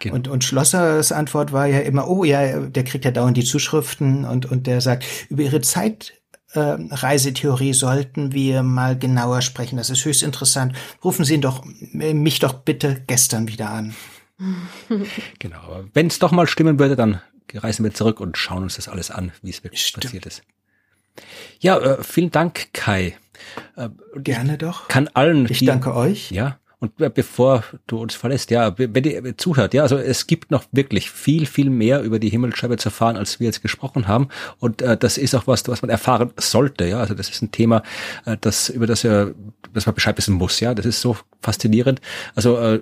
Genau. 0.00 0.14
Und, 0.14 0.28
und 0.28 0.44
Schlossers 0.44 1.12
Antwort 1.12 1.52
war 1.52 1.66
ja 1.66 1.80
immer, 1.80 2.08
oh 2.08 2.24
ja, 2.24 2.60
der 2.60 2.84
kriegt 2.84 3.04
ja 3.04 3.10
dauernd 3.10 3.36
die 3.36 3.44
Zuschriften 3.44 4.24
und, 4.24 4.46
und 4.46 4.66
der 4.66 4.80
sagt, 4.80 5.04
über 5.28 5.42
ihre 5.42 5.60
Zeit 5.60 6.14
äh, 6.52 6.60
Reisetheorie 6.60 7.74
sollten 7.74 8.32
wir 8.32 8.62
mal 8.62 8.98
genauer 8.98 9.42
sprechen. 9.42 9.76
Das 9.76 9.90
ist 9.90 10.04
höchst 10.04 10.22
interessant. 10.22 10.74
Rufen 11.04 11.24
Sie 11.24 11.34
ihn 11.34 11.40
doch, 11.40 11.64
äh, 11.92 12.14
mich 12.14 12.38
doch 12.38 12.54
bitte 12.54 13.02
gestern 13.06 13.48
wieder 13.48 13.70
an. 13.70 13.94
genau. 15.38 15.84
Wenn 15.92 16.06
es 16.06 16.18
doch 16.18 16.30
mal 16.30 16.46
stimmen 16.46 16.78
würde, 16.78 16.96
dann 16.96 17.20
reisen 17.52 17.84
wir 17.84 17.92
zurück 17.92 18.20
und 18.20 18.36
schauen 18.36 18.62
uns 18.62 18.76
das 18.76 18.88
alles 18.88 19.10
an, 19.10 19.32
wie 19.42 19.50
es 19.50 19.64
wirklich 19.64 19.84
Stimmt. 19.84 20.04
passiert 20.04 20.26
ist. 20.26 20.42
Ja, 21.60 21.78
äh, 21.78 22.02
vielen 22.04 22.30
Dank, 22.30 22.72
Kai. 22.72 23.16
Äh, 23.76 23.88
Gerne 24.16 24.58
doch. 24.58 24.88
Kann 24.88 25.08
allen. 25.08 25.46
Ich 25.50 25.58
die, 25.58 25.66
danke 25.66 25.94
euch. 25.94 26.30
Ja, 26.30 26.58
und 26.80 26.96
bevor 27.14 27.64
du 27.88 28.00
uns 28.00 28.14
verlässt, 28.14 28.52
ja, 28.52 28.72
wenn 28.78 29.02
ihr 29.02 29.36
zuhört, 29.36 29.74
ja, 29.74 29.82
also 29.82 29.96
es 29.96 30.28
gibt 30.28 30.52
noch 30.52 30.64
wirklich 30.70 31.10
viel, 31.10 31.44
viel 31.46 31.70
mehr 31.70 32.02
über 32.02 32.20
die 32.20 32.28
Himmelsscheibe 32.28 32.76
zu 32.76 32.88
erfahren, 32.88 33.16
als 33.16 33.40
wir 33.40 33.46
jetzt 33.46 33.62
gesprochen 33.62 34.06
haben. 34.06 34.28
Und 34.60 34.80
äh, 34.80 34.96
das 34.96 35.18
ist 35.18 35.34
auch 35.34 35.48
was, 35.48 35.66
was 35.66 35.82
man 35.82 35.90
erfahren 35.90 36.30
sollte, 36.36 36.86
ja. 36.86 36.98
Also 37.00 37.14
das 37.14 37.30
ist 37.30 37.42
ein 37.42 37.50
Thema, 37.50 37.82
äh, 38.26 38.36
das 38.40 38.68
über 38.68 38.86
das, 38.86 39.02
äh, 39.02 39.26
das 39.74 39.86
man 39.86 39.94
Bescheid 39.96 40.16
wissen 40.16 40.34
muss, 40.34 40.60
ja. 40.60 40.72
Das 40.72 40.86
ist 40.86 41.00
so 41.00 41.16
faszinierend. 41.42 42.00
Also 42.36 42.56
äh, 42.58 42.80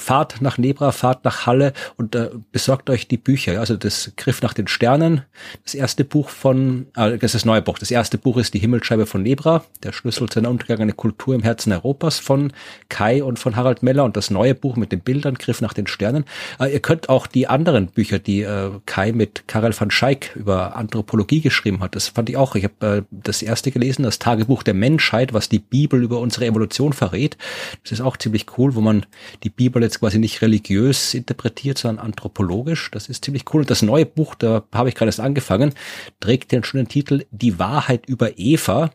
fahrt 0.00 0.40
nach 0.40 0.58
Nebra, 0.58 0.92
fahrt 0.92 1.24
nach 1.24 1.46
Halle 1.46 1.72
und 1.96 2.14
äh, 2.14 2.30
besorgt 2.52 2.90
euch 2.90 3.08
die 3.08 3.16
Bücher. 3.16 3.60
Also 3.60 3.76
das 3.76 4.12
Griff 4.16 4.42
nach 4.42 4.54
den 4.54 4.66
Sternen, 4.66 5.22
das 5.64 5.74
erste 5.74 6.04
Buch 6.04 6.28
von, 6.28 6.86
äh, 6.96 7.18
das 7.18 7.34
ist 7.34 7.34
das 7.34 7.44
neue 7.44 7.62
Buch. 7.62 7.78
Das 7.78 7.90
erste 7.90 8.18
Buch 8.18 8.36
ist 8.36 8.54
die 8.54 8.58
Himmelsscheibe 8.58 9.06
von 9.06 9.22
Nebra, 9.22 9.64
der 9.82 9.92
Schlüssel 9.92 10.28
zu 10.28 10.38
einer 10.38 10.50
untergegangenen 10.50 10.96
Kultur 10.96 11.34
im 11.34 11.42
Herzen 11.42 11.72
Europas 11.72 12.18
von 12.18 12.52
Kai 12.88 13.22
und 13.22 13.38
von 13.38 13.56
Harald 13.56 13.82
Meller 13.82 14.04
und 14.04 14.16
das 14.16 14.30
neue 14.30 14.54
Buch 14.54 14.76
mit 14.76 14.92
den 14.92 15.00
Bildern 15.00 15.34
Griff 15.34 15.60
nach 15.60 15.74
den 15.74 15.86
Sternen. 15.86 16.24
Äh, 16.58 16.72
ihr 16.72 16.80
könnt 16.80 17.08
auch 17.08 17.26
die 17.26 17.46
anderen 17.46 17.86
Bücher, 17.88 18.18
die 18.18 18.42
äh, 18.42 18.70
Kai 18.86 19.12
mit 19.12 19.46
Karel 19.48 19.78
van 19.78 19.90
Schaik 19.90 20.34
über 20.36 20.76
Anthropologie 20.76 21.40
geschrieben 21.40 21.80
hat, 21.80 21.94
das 21.94 22.08
fand 22.08 22.28
ich 22.30 22.36
auch. 22.36 22.54
Ich 22.54 22.64
habe 22.64 22.86
äh, 22.86 23.02
das 23.10 23.42
erste 23.42 23.70
gelesen, 23.70 24.02
das 24.02 24.18
Tagebuch 24.18 24.62
der 24.62 24.74
Menschheit, 24.74 25.32
was 25.32 25.48
die 25.48 25.58
Bibel 25.58 26.02
über 26.02 26.18
unsere 26.18 26.46
Evolution 26.46 26.92
verrät. 26.92 27.36
Das 27.82 27.92
ist 27.92 28.00
auch 28.00 28.16
ziemlich 28.16 28.46
cool, 28.58 28.74
wo 28.74 28.80
man 28.80 29.06
die 29.42 29.50
Bibel 29.50 29.82
jetzt 29.84 30.00
quasi 30.00 30.18
nicht 30.18 30.42
religiös 30.42 31.14
interpretiert, 31.14 31.78
sondern 31.78 32.06
anthropologisch. 32.06 32.90
Das 32.90 33.08
ist 33.08 33.24
ziemlich 33.24 33.44
cool. 33.52 33.62
Und 33.62 33.70
das 33.70 33.82
neue 33.82 34.06
Buch, 34.06 34.34
da 34.34 34.64
habe 34.72 34.88
ich 34.88 34.94
gerade 34.94 35.08
erst 35.08 35.20
angefangen, 35.20 35.72
trägt 36.20 36.52
den 36.52 36.64
schönen 36.64 36.88
Titel 36.88 37.24
Die 37.30 37.58
Wahrheit 37.58 38.06
über 38.06 38.38
Eva, 38.38 38.90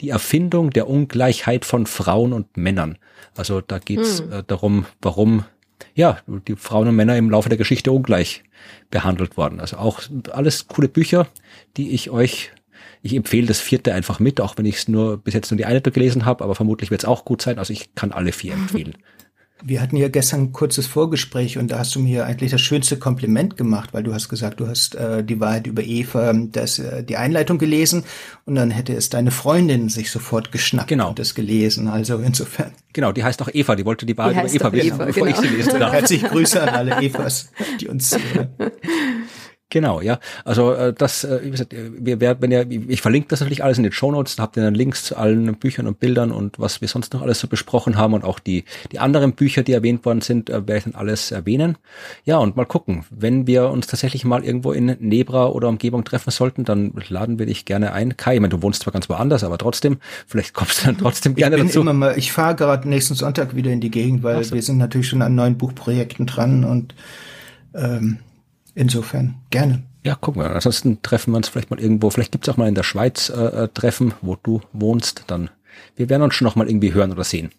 die 0.00 0.10
Erfindung 0.10 0.70
der 0.70 0.88
Ungleichheit 0.88 1.64
von 1.64 1.86
Frauen 1.86 2.32
und 2.32 2.56
Männern. 2.56 2.98
Also 3.36 3.60
da 3.60 3.78
geht's 3.78 4.20
hm. 4.20 4.32
äh, 4.32 4.42
darum, 4.46 4.86
warum 5.00 5.44
ja, 5.94 6.18
die 6.48 6.56
Frauen 6.56 6.88
und 6.88 6.96
Männer 6.96 7.16
im 7.16 7.30
Laufe 7.30 7.48
der 7.48 7.58
Geschichte 7.58 7.92
ungleich 7.92 8.44
behandelt 8.90 9.36
worden. 9.36 9.60
Also 9.60 9.76
auch 9.76 10.00
alles 10.30 10.68
coole 10.68 10.88
Bücher, 10.88 11.26
die 11.76 11.90
ich 11.90 12.10
euch 12.10 12.52
ich 13.02 13.14
empfehle 13.14 13.48
das 13.48 13.60
vierte 13.60 13.92
einfach 13.92 14.20
mit, 14.20 14.40
auch 14.40 14.56
wenn 14.56 14.64
ich 14.64 14.76
es 14.76 14.88
nur 14.88 15.18
bis 15.18 15.34
jetzt 15.34 15.50
nur 15.50 15.58
die 15.58 15.64
eine 15.64 15.80
gelesen 15.80 16.24
habe, 16.24 16.44
aber 16.44 16.54
vermutlich 16.54 16.90
wird 16.90 17.02
es 17.02 17.08
auch 17.08 17.24
gut 17.24 17.42
sein. 17.42 17.58
Also 17.58 17.72
ich 17.72 17.94
kann 17.94 18.12
alle 18.12 18.32
vier 18.32 18.52
empfehlen. 18.54 18.94
Wir 19.64 19.80
hatten 19.80 19.96
ja 19.96 20.08
gestern 20.08 20.40
ein 20.40 20.52
kurzes 20.52 20.86
Vorgespräch 20.86 21.56
und 21.58 21.70
da 21.70 21.78
hast 21.78 21.94
du 21.94 22.00
mir 22.00 22.26
eigentlich 22.26 22.50
das 22.50 22.60
schönste 22.60 22.98
Kompliment 22.98 23.56
gemacht, 23.56 23.90
weil 23.92 24.02
du 24.02 24.12
hast 24.12 24.28
gesagt, 24.28 24.60
du 24.60 24.66
hast 24.66 24.94
äh, 24.94 25.22
die 25.22 25.38
Wahrheit 25.40 25.66
über 25.66 25.82
Eva, 25.82 26.32
das, 26.32 26.78
äh, 26.78 27.04
die 27.04 27.16
Einleitung 27.16 27.58
gelesen 27.58 28.04
und 28.44 28.56
dann 28.56 28.70
hätte 28.70 28.94
es 28.94 29.08
deine 29.08 29.30
Freundin 29.30 29.88
sich 29.88 30.10
sofort 30.10 30.50
geschnappt 30.52 30.88
genau. 30.88 31.10
und 31.10 31.18
das 31.18 31.34
gelesen. 31.34 31.88
Also 31.88 32.18
insofern. 32.18 32.72
Genau, 32.92 33.12
die 33.12 33.22
heißt 33.22 33.40
auch 33.42 33.48
Eva, 33.52 33.76
die 33.76 33.84
wollte 33.84 34.04
die 34.04 34.18
Wahrheit 34.18 34.52
die 34.52 34.56
über 34.56 34.66
Eva 34.66 34.72
wissen, 34.72 34.98
bevor 34.98 35.26
genau. 35.26 35.40
ich 35.40 35.48
sie 35.48 35.54
lesen 35.54 35.78
darf. 35.78 35.92
Herzliche 35.92 36.28
Grüße 36.28 36.62
an 36.62 36.68
alle 36.70 37.00
Evas, 37.00 37.50
die 37.80 37.88
uns 37.88 38.12
äh, 38.12 38.18
Genau, 39.72 40.02
ja. 40.02 40.18
Also 40.44 40.74
äh, 40.74 40.92
das, 40.92 41.24
äh, 41.24 41.40
wie 41.44 41.50
gesagt, 41.50 41.74
wir 41.74 42.20
werden, 42.20 42.42
wenn 42.42 42.50
ihr, 42.50 42.70
ich 42.70 43.00
verlinke 43.00 43.28
das 43.28 43.40
natürlich 43.40 43.64
alles 43.64 43.78
in 43.78 43.84
den 43.84 43.92
Show 43.92 44.12
Notes, 44.12 44.36
dann 44.36 44.42
habt 44.42 44.58
ihr 44.58 44.62
dann 44.62 44.74
Links 44.74 45.02
zu 45.02 45.16
allen 45.16 45.54
Büchern 45.54 45.86
und 45.86 45.98
Bildern 45.98 46.30
und 46.30 46.58
was 46.58 46.82
wir 46.82 46.88
sonst 46.88 47.14
noch 47.14 47.22
alles 47.22 47.40
so 47.40 47.48
besprochen 47.48 47.96
haben 47.96 48.12
und 48.12 48.22
auch 48.22 48.38
die 48.38 48.64
die 48.92 48.98
anderen 48.98 49.32
Bücher, 49.32 49.62
die 49.62 49.72
erwähnt 49.72 50.04
worden 50.04 50.20
sind, 50.20 50.50
äh, 50.50 50.68
werde 50.68 50.76
ich 50.76 50.84
dann 50.84 50.94
alles 50.94 51.30
erwähnen. 51.30 51.78
Ja, 52.26 52.36
und 52.36 52.54
mal 52.54 52.66
gucken, 52.66 53.06
wenn 53.08 53.46
wir 53.46 53.70
uns 53.70 53.86
tatsächlich 53.86 54.26
mal 54.26 54.44
irgendwo 54.44 54.72
in 54.72 54.94
Nebra 55.00 55.46
oder 55.46 55.68
Umgebung 55.68 56.04
treffen 56.04 56.30
sollten, 56.30 56.64
dann 56.64 56.92
laden 57.08 57.38
wir 57.38 57.46
dich 57.46 57.64
gerne 57.64 57.94
ein. 57.94 58.18
Kai, 58.18 58.34
ich 58.34 58.40
meine, 58.42 58.50
du 58.50 58.60
wohnst 58.60 58.82
zwar 58.82 58.92
ganz 58.92 59.08
woanders, 59.08 59.42
aber 59.42 59.56
trotzdem, 59.56 60.00
vielleicht 60.26 60.52
kommst 60.52 60.82
du 60.82 60.86
dann 60.88 60.98
trotzdem 60.98 61.34
gerne 61.34 61.56
ich 61.56 61.62
dazu. 61.62 61.80
Immer 61.80 61.94
mal, 61.94 62.18
ich 62.18 62.30
fahre 62.30 62.56
gerade 62.56 62.86
nächsten 62.86 63.14
Sonntag 63.14 63.56
wieder 63.56 63.70
in 63.70 63.80
die 63.80 63.90
Gegend, 63.90 64.22
weil 64.22 64.44
so. 64.44 64.54
wir 64.54 64.60
sind 64.60 64.76
natürlich 64.76 65.08
schon 65.08 65.22
an 65.22 65.34
neuen 65.34 65.56
Buchprojekten 65.56 66.26
dran 66.26 66.64
und 66.64 66.94
ähm, 67.74 68.18
insofern 68.74 69.36
gerne. 69.50 69.82
Ja, 70.04 70.14
gucken 70.16 70.42
wir. 70.42 70.50
Ansonsten 70.50 71.00
treffen 71.02 71.32
wir 71.32 71.36
uns 71.36 71.48
vielleicht 71.48 71.70
mal 71.70 71.80
irgendwo. 71.80 72.10
Vielleicht 72.10 72.32
gibt's 72.32 72.48
auch 72.48 72.56
mal 72.56 72.68
in 72.68 72.74
der 72.74 72.82
Schweiz 72.82 73.28
äh, 73.28 73.64
äh, 73.64 73.68
Treffen, 73.68 74.14
wo 74.20 74.36
du 74.36 74.60
wohnst. 74.72 75.24
Dann 75.28 75.50
wir 75.96 76.08
werden 76.08 76.22
uns 76.22 76.34
schon 76.34 76.46
noch 76.46 76.56
mal 76.56 76.68
irgendwie 76.68 76.92
hören 76.92 77.12
oder 77.12 77.24
sehen. 77.24 77.52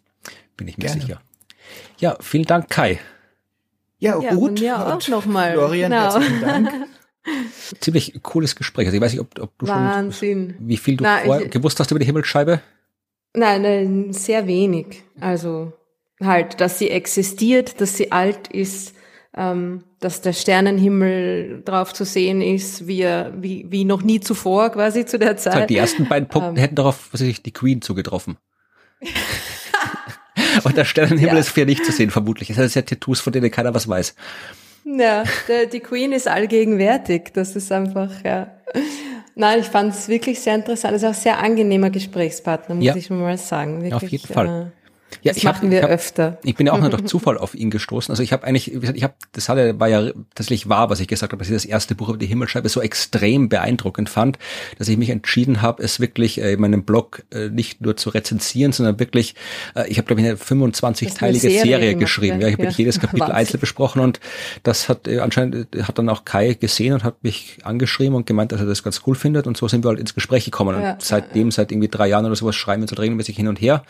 Bin 0.57 0.67
ich 0.67 0.77
mir 0.77 0.85
Gerne. 0.85 1.01
sicher. 1.01 1.21
Ja, 1.99 2.17
vielen 2.19 2.45
Dank, 2.45 2.69
Kai. 2.69 2.99
Ja, 3.99 4.19
ja 4.19 4.33
gut. 4.33 4.51
Und 4.51 4.59
mir 4.59 4.85
auch 4.85 5.07
noch 5.07 5.25
mal. 5.25 5.53
Florian, 5.53 5.91
genau. 5.91 6.03
herzlichen 6.03 6.41
Dank. 6.41 6.69
Ziemlich 7.79 8.21
cooles 8.21 8.55
Gespräch. 8.55 8.87
Also 8.87 8.97
ich 8.97 9.01
weiß 9.01 9.13
nicht, 9.13 9.21
ob, 9.21 9.39
ob 9.39 9.57
du 9.57 9.67
Wahnsinn. 9.67 10.55
schon, 10.57 10.67
wie 10.67 10.77
viel 10.77 10.97
du 10.97 11.05
Na, 11.05 11.41
ich, 11.41 11.49
gewusst 11.51 11.79
hast 11.79 11.91
über 11.91 11.99
die 11.99 12.05
Himmelsscheibe? 12.05 12.59
Nein, 13.33 13.61
nein, 13.61 14.13
sehr 14.13 14.45
wenig. 14.45 15.03
Also 15.19 15.71
halt, 16.21 16.59
dass 16.59 16.79
sie 16.79 16.89
existiert, 16.89 17.79
dass 17.79 17.95
sie 17.95 18.11
alt 18.11 18.49
ist, 18.49 18.93
ähm, 19.35 19.83
dass 19.99 20.21
der 20.21 20.33
Sternenhimmel 20.33 21.63
drauf 21.65 21.93
zu 21.93 22.05
sehen 22.05 22.41
ist, 22.41 22.87
wie, 22.87 23.03
wie, 23.37 23.65
wie 23.69 23.85
noch 23.85 24.03
nie 24.03 24.19
zuvor 24.19 24.69
quasi 24.71 25.05
zu 25.05 25.17
der 25.17 25.37
Zeit. 25.37 25.69
Die 25.69 25.77
ersten 25.77 26.07
beiden 26.07 26.29
Punkte 26.29 26.51
ähm. 26.51 26.57
hätten 26.57 26.75
darauf, 26.75 27.09
was 27.11 27.21
weiß 27.21 27.27
ich, 27.27 27.41
die 27.41 27.53
Queen 27.53 27.81
zugetroffen. 27.81 28.37
Und 30.63 30.77
der 30.77 30.85
Sternenhimmel 30.85 31.35
ja. 31.35 31.39
ist 31.39 31.49
für 31.49 31.65
nicht 31.65 31.83
zu 31.85 31.91
sehen, 31.91 32.11
vermutlich. 32.11 32.49
Das 32.49 32.57
sind 32.57 32.75
ja 32.75 32.81
Tattoos, 32.83 33.19
von 33.19 33.33
denen 33.33 33.49
keiner 33.49 33.73
was 33.73 33.87
weiß. 33.87 34.15
Ja, 34.85 35.23
der, 35.47 35.65
die 35.65 35.79
Queen 35.79 36.11
ist 36.11 36.27
allgegenwärtig. 36.27 37.31
Das 37.33 37.55
ist 37.55 37.71
einfach, 37.71 38.11
ja. 38.23 38.51
Nein, 39.35 39.61
ich 39.61 39.67
fand 39.67 39.95
es 39.95 40.07
wirklich 40.07 40.39
sehr 40.41 40.55
interessant. 40.55 40.93
Das 40.93 41.01
ist 41.01 41.07
auch 41.07 41.13
ein 41.13 41.21
sehr 41.21 41.39
angenehmer 41.39 41.89
Gesprächspartner, 41.89 42.75
muss 42.75 42.85
ja. 42.85 42.95
ich 42.95 43.09
mal 43.09 43.37
sagen. 43.37 43.81
Wirklich, 43.81 43.93
Auf 43.93 44.03
jeden 44.03 44.27
Fall. 44.27 44.71
Äh, 44.75 44.82
ja, 45.21 45.31
das 45.31 45.37
ich 45.37 45.43
machen 45.43 45.63
hab, 45.63 45.71
wir 45.71 45.77
ich 45.79 45.83
hab, 45.83 45.91
öfter. 45.91 46.37
Ich 46.43 46.55
bin 46.55 46.67
ja 46.67 46.73
auch 46.73 46.79
nur 46.79 46.89
durch 46.89 47.05
Zufall 47.05 47.37
auf 47.37 47.55
ihn 47.55 47.69
gestoßen. 47.69 48.11
Also 48.11 48.23
ich 48.23 48.33
habe 48.33 48.45
eigentlich, 48.45 48.73
ich 48.73 49.03
habe, 49.03 49.13
das 49.33 49.49
hatte, 49.49 49.79
war 49.79 49.87
ja 49.87 50.11
tatsächlich 50.35 50.69
wahr, 50.69 50.89
was 50.89 50.99
ich 50.99 51.07
gesagt 51.07 51.31
habe, 51.33 51.39
dass 51.39 51.49
ich 51.49 51.55
das 51.55 51.65
erste 51.65 51.95
Buch 51.95 52.09
über 52.09 52.17
die 52.17 52.25
Himmelscheibe 52.25 52.69
so 52.69 52.81
extrem 52.81 53.49
beeindruckend 53.49 54.09
fand, 54.09 54.39
dass 54.77 54.87
ich 54.87 54.97
mich 54.97 55.09
entschieden 55.09 55.61
habe, 55.61 55.83
es 55.83 55.99
wirklich 55.99 56.41
äh, 56.41 56.53
in 56.53 56.61
meinem 56.61 56.83
Blog 56.83 57.23
äh, 57.31 57.49
nicht 57.49 57.81
nur 57.81 57.97
zu 57.97 58.09
rezensieren, 58.09 58.71
sondern 58.71 58.99
wirklich, 58.99 59.35
äh, 59.75 59.87
ich 59.89 59.97
habe 59.97 60.07
glaube 60.07 60.21
ich 60.21 60.27
eine 60.27 60.37
25-teilige 60.37 61.39
Serie, 61.39 61.61
Serie 61.61 61.95
geschrieben. 61.95 62.41
Ja, 62.41 62.47
ich 62.47 62.53
habe 62.53 62.65
ja. 62.65 62.69
jedes 62.69 62.99
Kapitel 63.01 63.31
einzeln 63.31 63.59
besprochen 63.59 64.01
und 64.01 64.19
das 64.63 64.89
hat 64.89 65.07
äh, 65.07 65.19
anscheinend 65.19 65.67
hat 65.83 65.97
dann 65.97 66.09
auch 66.09 66.25
Kai 66.25 66.53
gesehen 66.53 66.93
und 66.93 67.03
hat 67.03 67.23
mich 67.23 67.57
angeschrieben 67.63 68.15
und 68.15 68.25
gemeint, 68.25 68.51
dass 68.51 68.59
er 68.59 68.65
das 68.65 68.83
ganz 68.83 69.01
cool 69.05 69.15
findet 69.15 69.47
und 69.47 69.57
so 69.57 69.67
sind 69.67 69.83
wir 69.83 69.89
halt 69.89 69.99
ins 69.99 70.15
Gespräch 70.15 70.45
gekommen 70.45 70.79
ja. 70.79 70.93
und 70.93 71.01
seitdem, 71.01 71.51
seit 71.51 71.71
irgendwie 71.71 71.87
drei 71.89 72.07
Jahren 72.07 72.25
oder 72.25 72.35
sowas 72.35 72.55
schreiben 72.55 72.83
wir 72.83 72.87
so 72.87 72.95
regelmäßig 72.95 73.35
hin 73.35 73.47
und 73.47 73.59
her 73.59 73.83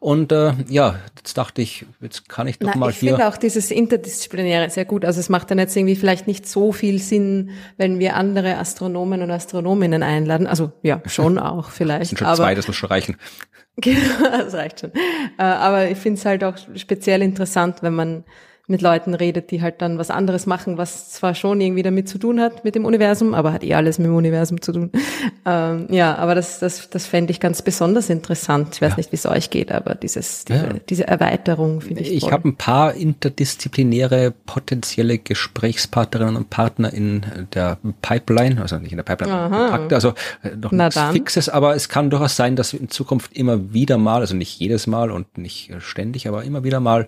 und 0.00 0.32
äh, 0.32 0.52
ja, 0.68 0.98
jetzt 1.16 1.36
dachte 1.36 1.62
ich, 1.62 1.86
jetzt 2.00 2.28
kann 2.28 2.46
ich 2.46 2.58
doch 2.58 2.70
Na, 2.72 2.78
mal 2.78 2.90
ich 2.90 2.98
hier. 2.98 3.12
Ich 3.12 3.16
finde 3.16 3.28
auch 3.28 3.36
dieses 3.36 3.70
Interdisziplinäre 3.70 4.70
sehr 4.70 4.84
gut. 4.84 5.04
Also 5.04 5.20
es 5.20 5.28
macht 5.28 5.50
dann 5.50 5.58
jetzt 5.58 5.76
irgendwie 5.76 5.96
vielleicht 5.96 6.26
nicht 6.26 6.48
so 6.48 6.72
viel 6.72 7.00
Sinn, 7.00 7.50
wenn 7.76 7.98
wir 7.98 8.16
andere 8.16 8.56
Astronomen 8.58 9.22
und 9.22 9.30
Astronominnen 9.30 10.02
einladen. 10.02 10.46
Also 10.46 10.72
ja, 10.82 11.02
schon 11.06 11.38
auch 11.40 11.70
vielleicht. 11.70 12.02
Das 12.02 12.08
sind 12.08 12.18
schon 12.18 12.28
aber, 12.28 12.36
zwei, 12.36 12.54
das 12.54 12.66
muss 12.66 12.76
schon 12.76 12.88
reichen. 12.88 13.16
Genau, 13.76 14.30
das 14.30 14.54
reicht 14.54 14.78
schon. 14.78 14.92
Äh, 15.36 15.42
aber 15.42 15.90
ich 15.90 15.98
finde 15.98 16.20
es 16.20 16.24
halt 16.24 16.44
auch 16.44 16.54
speziell 16.76 17.22
interessant, 17.22 17.82
wenn 17.82 17.94
man 17.94 18.24
mit 18.66 18.80
Leuten 18.80 19.12
redet, 19.12 19.50
die 19.50 19.60
halt 19.60 19.82
dann 19.82 19.98
was 19.98 20.10
anderes 20.10 20.46
machen, 20.46 20.78
was 20.78 21.10
zwar 21.10 21.34
schon 21.34 21.60
irgendwie 21.60 21.82
damit 21.82 22.08
zu 22.08 22.16
tun 22.16 22.40
hat 22.40 22.64
mit 22.64 22.74
dem 22.74 22.86
Universum, 22.86 23.34
aber 23.34 23.52
hat 23.52 23.62
eh 23.62 23.74
alles 23.74 23.98
mit 23.98 24.06
dem 24.06 24.16
Universum 24.16 24.60
zu 24.60 24.72
tun. 24.72 24.90
Ähm, 25.46 25.88
ja, 25.90 26.16
aber 26.16 26.34
das, 26.34 26.58
das, 26.58 26.88
das 26.88 27.06
fände 27.06 27.30
ich 27.30 27.38
ganz 27.38 27.60
besonders 27.60 28.08
interessant. 28.08 28.76
Ich 28.76 28.82
weiß 28.82 28.92
ja. 28.92 28.96
nicht, 28.96 29.12
wie 29.12 29.16
es 29.16 29.26
euch 29.26 29.50
geht, 29.50 29.72
aber 29.72 29.94
dieses, 29.94 30.46
diese, 30.46 30.58
ja. 30.58 30.72
diese 30.88 31.06
Erweiterung 31.06 31.82
finde 31.82 32.00
ich 32.00 32.12
Ich 32.12 32.32
habe 32.32 32.48
ein 32.48 32.56
paar 32.56 32.94
interdisziplinäre 32.94 34.32
potenzielle 34.46 35.18
Gesprächspartnerinnen 35.18 36.36
und 36.36 36.48
Partner 36.48 36.92
in 36.94 37.26
der 37.52 37.76
Pipeline, 38.00 38.62
also 38.62 38.78
nicht 38.78 38.92
in 38.92 38.96
der 38.96 39.04
Pipeline, 39.04 39.50
Kontakte, 39.50 39.94
also 39.94 40.14
äh, 40.42 40.56
noch 40.56 40.72
nichts 40.72 40.98
Fixes, 41.12 41.48
aber 41.50 41.74
es 41.74 41.90
kann 41.90 42.08
durchaus 42.08 42.36
sein, 42.36 42.56
dass 42.56 42.72
in 42.72 42.88
Zukunft 42.88 43.36
immer 43.36 43.74
wieder 43.74 43.98
mal, 43.98 44.20
also 44.22 44.34
nicht 44.34 44.58
jedes 44.58 44.86
Mal 44.86 45.10
und 45.10 45.36
nicht 45.36 45.72
ständig, 45.80 46.26
aber 46.26 46.42
immer 46.44 46.64
wieder 46.64 46.80
mal 46.80 47.06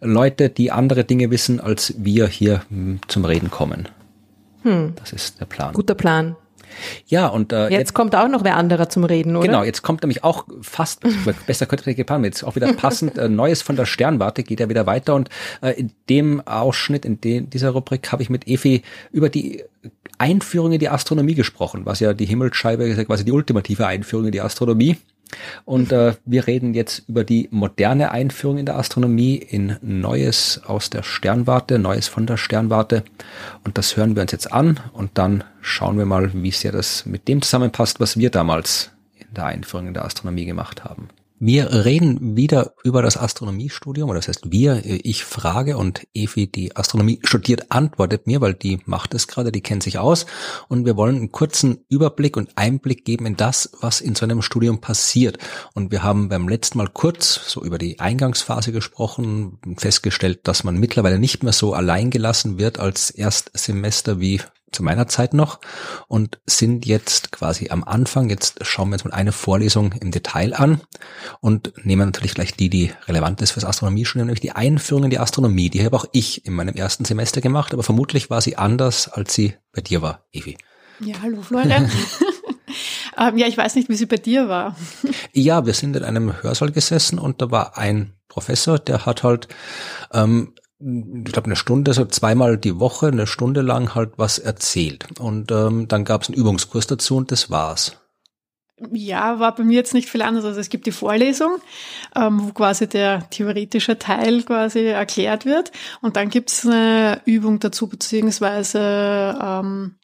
Leute, 0.00 0.50
die 0.50 0.72
andere 0.72 0.95
andere 0.96 1.04
Dinge 1.04 1.30
wissen, 1.30 1.60
als 1.60 1.94
wir 1.98 2.26
hier 2.26 2.62
hm, 2.70 3.00
zum 3.06 3.24
Reden 3.26 3.50
kommen. 3.50 3.88
Hm. 4.62 4.94
Das 4.96 5.12
ist 5.12 5.40
der 5.40 5.44
Plan. 5.44 5.74
Guter 5.74 5.94
Plan. 5.94 6.36
Ja, 7.06 7.28
und 7.28 7.52
äh, 7.52 7.64
jetzt, 7.64 7.72
jetzt 7.72 7.94
kommt 7.94 8.14
auch 8.14 8.28
noch 8.28 8.44
wer 8.44 8.56
anderer 8.56 8.88
zum 8.88 9.04
Reden, 9.04 9.36
oder? 9.36 9.46
Genau, 9.46 9.62
jetzt 9.62 9.82
kommt 9.82 10.02
nämlich 10.02 10.24
auch 10.24 10.46
fast, 10.62 11.02
besser 11.46 11.66
könnte 11.66 11.90
ich 11.90 11.96
geplant, 11.96 12.24
jetzt 12.24 12.42
auch 12.42 12.56
wieder 12.56 12.72
passend, 12.72 13.18
äh, 13.18 13.28
Neues 13.28 13.62
von 13.62 13.76
der 13.76 13.86
Sternwarte 13.86 14.42
geht 14.42 14.60
ja 14.60 14.68
wieder 14.68 14.86
weiter 14.86 15.14
und 15.14 15.28
äh, 15.62 15.70
in 15.72 15.92
dem 16.08 16.46
Ausschnitt, 16.46 17.04
in 17.04 17.20
dem, 17.20 17.48
dieser 17.50 17.70
Rubrik 17.70 18.10
habe 18.10 18.22
ich 18.22 18.30
mit 18.30 18.48
Efi 18.48 18.82
über 19.12 19.28
die 19.28 19.62
Einführung 20.18 20.72
in 20.72 20.78
die 20.78 20.88
Astronomie 20.88 21.34
gesprochen, 21.34 21.82
was 21.84 22.00
ja 22.00 22.12
die 22.14 22.26
Himmelsscheibe 22.26 23.04
quasi 23.04 23.24
die 23.24 23.32
ultimative 23.32 23.86
Einführung 23.86 24.26
in 24.26 24.32
die 24.32 24.40
Astronomie 24.40 24.96
und 25.64 25.92
äh, 25.92 26.14
wir 26.24 26.46
reden 26.46 26.74
jetzt 26.74 27.08
über 27.08 27.24
die 27.24 27.48
moderne 27.50 28.12
Einführung 28.12 28.58
in 28.58 28.66
der 28.66 28.76
Astronomie 28.76 29.36
in 29.36 29.76
Neues 29.82 30.60
aus 30.66 30.90
der 30.90 31.02
Sternwarte, 31.02 31.78
Neues 31.78 32.08
von 32.08 32.26
der 32.26 32.36
Sternwarte. 32.36 33.04
Und 33.64 33.78
das 33.78 33.96
hören 33.96 34.14
wir 34.14 34.22
uns 34.22 34.32
jetzt 34.32 34.52
an 34.52 34.80
und 34.92 35.10
dann 35.14 35.44
schauen 35.60 35.98
wir 35.98 36.06
mal, 36.06 36.30
wie 36.32 36.50
sehr 36.50 36.72
das 36.72 37.06
mit 37.06 37.28
dem 37.28 37.42
zusammenpasst, 37.42 38.00
was 38.00 38.16
wir 38.16 38.30
damals 38.30 38.90
in 39.18 39.34
der 39.34 39.46
Einführung 39.46 39.88
in 39.88 39.94
der 39.94 40.04
Astronomie 40.04 40.46
gemacht 40.46 40.84
haben. 40.84 41.08
Wir 41.38 41.84
reden 41.84 42.34
wieder 42.34 42.72
über 42.82 43.02
das 43.02 43.18
Astronomiestudium, 43.18 44.08
oder 44.08 44.20
das 44.20 44.28
heißt 44.28 44.50
wir, 44.50 44.82
ich 44.84 45.22
frage 45.24 45.76
und 45.76 46.06
Evi, 46.14 46.46
die 46.46 46.74
Astronomie 46.74 47.20
studiert, 47.24 47.70
antwortet 47.70 48.26
mir, 48.26 48.40
weil 48.40 48.54
die 48.54 48.78
macht 48.86 49.12
es 49.12 49.28
gerade, 49.28 49.52
die 49.52 49.60
kennt 49.60 49.82
sich 49.82 49.98
aus 49.98 50.24
und 50.68 50.86
wir 50.86 50.96
wollen 50.96 51.16
einen 51.16 51.32
kurzen 51.32 51.84
Überblick 51.90 52.38
und 52.38 52.56
Einblick 52.56 53.04
geben 53.04 53.26
in 53.26 53.36
das, 53.36 53.70
was 53.82 54.00
in 54.00 54.14
so 54.14 54.24
einem 54.24 54.40
Studium 54.40 54.80
passiert. 54.80 55.36
Und 55.74 55.92
wir 55.92 56.02
haben 56.02 56.30
beim 56.30 56.48
letzten 56.48 56.78
Mal 56.78 56.88
kurz 56.88 57.38
so 57.46 57.62
über 57.62 57.76
die 57.76 58.00
Eingangsphase 58.00 58.72
gesprochen, 58.72 59.58
festgestellt, 59.76 60.40
dass 60.44 60.64
man 60.64 60.78
mittlerweile 60.78 61.18
nicht 61.18 61.42
mehr 61.42 61.52
so 61.52 61.74
allein 61.74 62.08
gelassen 62.08 62.58
wird 62.58 62.78
als 62.78 63.10
Erstsemester 63.10 64.20
wie 64.20 64.40
zu 64.72 64.82
meiner 64.82 65.06
Zeit 65.08 65.34
noch 65.34 65.60
und 66.08 66.40
sind 66.46 66.86
jetzt 66.86 67.32
quasi 67.32 67.70
am 67.70 67.84
Anfang. 67.84 68.28
Jetzt 68.28 68.64
schauen 68.66 68.88
wir 68.88 68.94
uns 68.94 69.04
mal 69.04 69.12
eine 69.12 69.32
Vorlesung 69.32 69.92
im 69.92 70.10
Detail 70.10 70.54
an 70.54 70.80
und 71.40 71.72
nehmen 71.84 72.06
natürlich 72.06 72.34
gleich 72.34 72.54
die, 72.54 72.68
die 72.68 72.92
relevant 73.06 73.40
ist 73.40 73.52
fürs 73.52 73.64
Astronomiestudium, 73.64 74.26
nämlich 74.26 74.40
die 74.40 74.52
Einführung 74.52 75.04
in 75.04 75.10
die 75.10 75.18
Astronomie. 75.18 75.70
Die 75.70 75.84
habe 75.84 75.96
auch 75.96 76.06
ich 76.12 76.44
in 76.46 76.52
meinem 76.52 76.74
ersten 76.74 77.04
Semester 77.04 77.40
gemacht, 77.40 77.72
aber 77.72 77.82
vermutlich 77.82 78.28
war 78.30 78.40
sie 78.40 78.56
anders, 78.56 79.08
als 79.08 79.34
sie 79.34 79.54
bei 79.72 79.80
dir 79.80 80.02
war, 80.02 80.24
Evi. 80.32 80.56
Ja, 81.00 81.16
hallo 81.22 81.42
Florian. 81.42 81.90
ähm, 83.18 83.38
ja, 83.38 83.46
ich 83.46 83.56
weiß 83.56 83.74
nicht, 83.74 83.88
wie 83.88 83.96
sie 83.96 84.06
bei 84.06 84.16
dir 84.16 84.48
war. 84.48 84.76
ja, 85.32 85.66
wir 85.66 85.74
sind 85.74 85.96
in 85.96 86.04
einem 86.04 86.42
Hörsaal 86.42 86.72
gesessen 86.72 87.18
und 87.18 87.40
da 87.40 87.50
war 87.50 87.78
ein 87.78 88.14
Professor, 88.28 88.78
der 88.78 89.06
hat 89.06 89.22
halt 89.22 89.48
ähm, 90.12 90.54
ich 90.78 91.32
glaube 91.32 91.46
eine 91.46 91.56
Stunde, 91.56 91.94
so 91.94 92.04
zweimal 92.04 92.58
die 92.58 92.78
Woche, 92.78 93.06
eine 93.06 93.26
Stunde 93.26 93.62
lang 93.62 93.94
halt 93.94 94.12
was 94.16 94.38
erzählt. 94.38 95.06
Und 95.18 95.50
ähm, 95.50 95.88
dann 95.88 96.04
gab 96.04 96.22
es 96.22 96.28
einen 96.28 96.38
Übungskurs 96.38 96.86
dazu 96.86 97.16
und 97.16 97.32
das 97.32 97.50
war's. 97.50 97.96
Ja, 98.92 99.40
war 99.40 99.54
bei 99.54 99.64
mir 99.64 99.76
jetzt 99.76 99.94
nicht 99.94 100.10
viel 100.10 100.20
anders. 100.20 100.44
Also 100.44 100.60
es 100.60 100.68
gibt 100.68 100.84
die 100.84 100.92
Vorlesung, 100.92 101.60
ähm, 102.14 102.42
wo 102.42 102.52
quasi 102.52 102.86
der 102.86 103.28
theoretische 103.30 103.98
Teil 103.98 104.42
quasi 104.42 104.84
erklärt 104.84 105.46
wird. 105.46 105.72
Und 106.02 106.16
dann 106.16 106.28
gibt 106.28 106.50
es 106.50 106.66
eine 106.66 107.22
Übung 107.24 107.58
dazu, 107.58 107.86
beziehungsweise 107.88 109.38
ähm, 109.42 109.94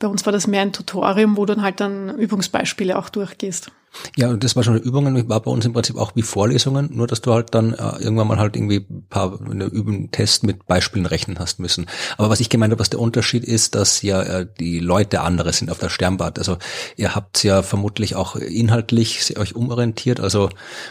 bei 0.00 0.08
uns 0.08 0.26
war 0.26 0.32
das 0.32 0.46
mehr 0.46 0.62
ein 0.62 0.72
Tutorium, 0.72 1.36
wo 1.36 1.46
du 1.46 1.54
dann 1.54 1.62
halt 1.62 1.78
dann 1.78 2.18
Übungsbeispiele 2.18 2.98
auch 2.98 3.10
durchgehst. 3.10 3.70
Ja, 4.16 4.30
und 4.30 4.44
das 4.44 4.54
war 4.54 4.62
schon 4.62 4.78
Übungen, 4.78 5.28
war 5.28 5.40
bei 5.40 5.50
uns 5.50 5.64
im 5.64 5.72
Prinzip 5.72 5.96
auch 5.96 6.12
wie 6.14 6.22
Vorlesungen, 6.22 6.90
nur 6.92 7.06
dass 7.06 7.20
du 7.20 7.34
halt 7.34 7.54
dann 7.54 7.74
äh, 7.74 7.98
irgendwann 7.98 8.28
mal 8.28 8.38
halt 8.38 8.54
irgendwie 8.54 8.86
ein 8.88 9.04
paar 9.10 9.38
eine 9.40 9.64
Üben, 9.64 10.10
Test 10.12 10.44
mit 10.44 10.66
Beispielen 10.66 11.06
rechnen 11.06 11.38
hast 11.38 11.58
müssen. 11.58 11.86
Aber 12.16 12.30
was 12.30 12.40
ich 12.40 12.48
gemeint 12.48 12.70
habe, 12.70 12.80
was 12.80 12.90
der 12.90 13.00
Unterschied 13.00 13.44
ist, 13.44 13.74
dass 13.74 14.02
ja 14.02 14.22
äh, 14.22 14.46
die 14.58 14.78
Leute 14.78 15.22
andere 15.22 15.52
sind 15.52 15.70
auf 15.70 15.78
der 15.78 15.88
Sternbad. 15.88 16.38
Also 16.38 16.56
ihr 16.96 17.14
habt 17.14 17.42
ja 17.42 17.62
vermutlich 17.62 18.14
auch 18.14 18.36
inhaltlich 18.36 19.36
euch 19.38 19.56
umorientiert. 19.56 20.20
Also 20.20 20.50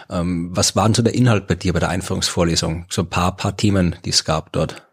ähm, 0.09 0.49
was 0.51 0.75
waren 0.75 0.93
so 0.93 1.01
der 1.01 1.15
Inhalt 1.15 1.47
bei 1.47 1.55
dir 1.55 1.71
bei 1.71 1.79
der 1.79 1.89
Einführungsvorlesung? 1.89 2.85
So 2.89 3.03
ein 3.03 3.09
paar, 3.09 3.35
paar 3.35 3.55
Themen, 3.55 3.95
die 4.03 4.09
es 4.09 4.25
gab 4.25 4.51
dort. 4.51 4.88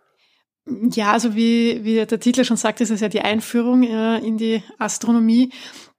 Ja, 0.67 1.13
also 1.13 1.37
wie, 1.37 1.85
wie 1.85 2.05
der 2.05 2.21
Titel 2.21 2.45
schon 2.45 2.57
sagt, 2.57 2.81
ist 2.81 2.91
es 2.91 3.01
ja 3.01 3.09
die 3.09 3.21
Einführung 3.21 3.85
äh, 3.85 4.19
in 4.19 4.37
die 4.37 4.63
Astronomie. 4.79 5.53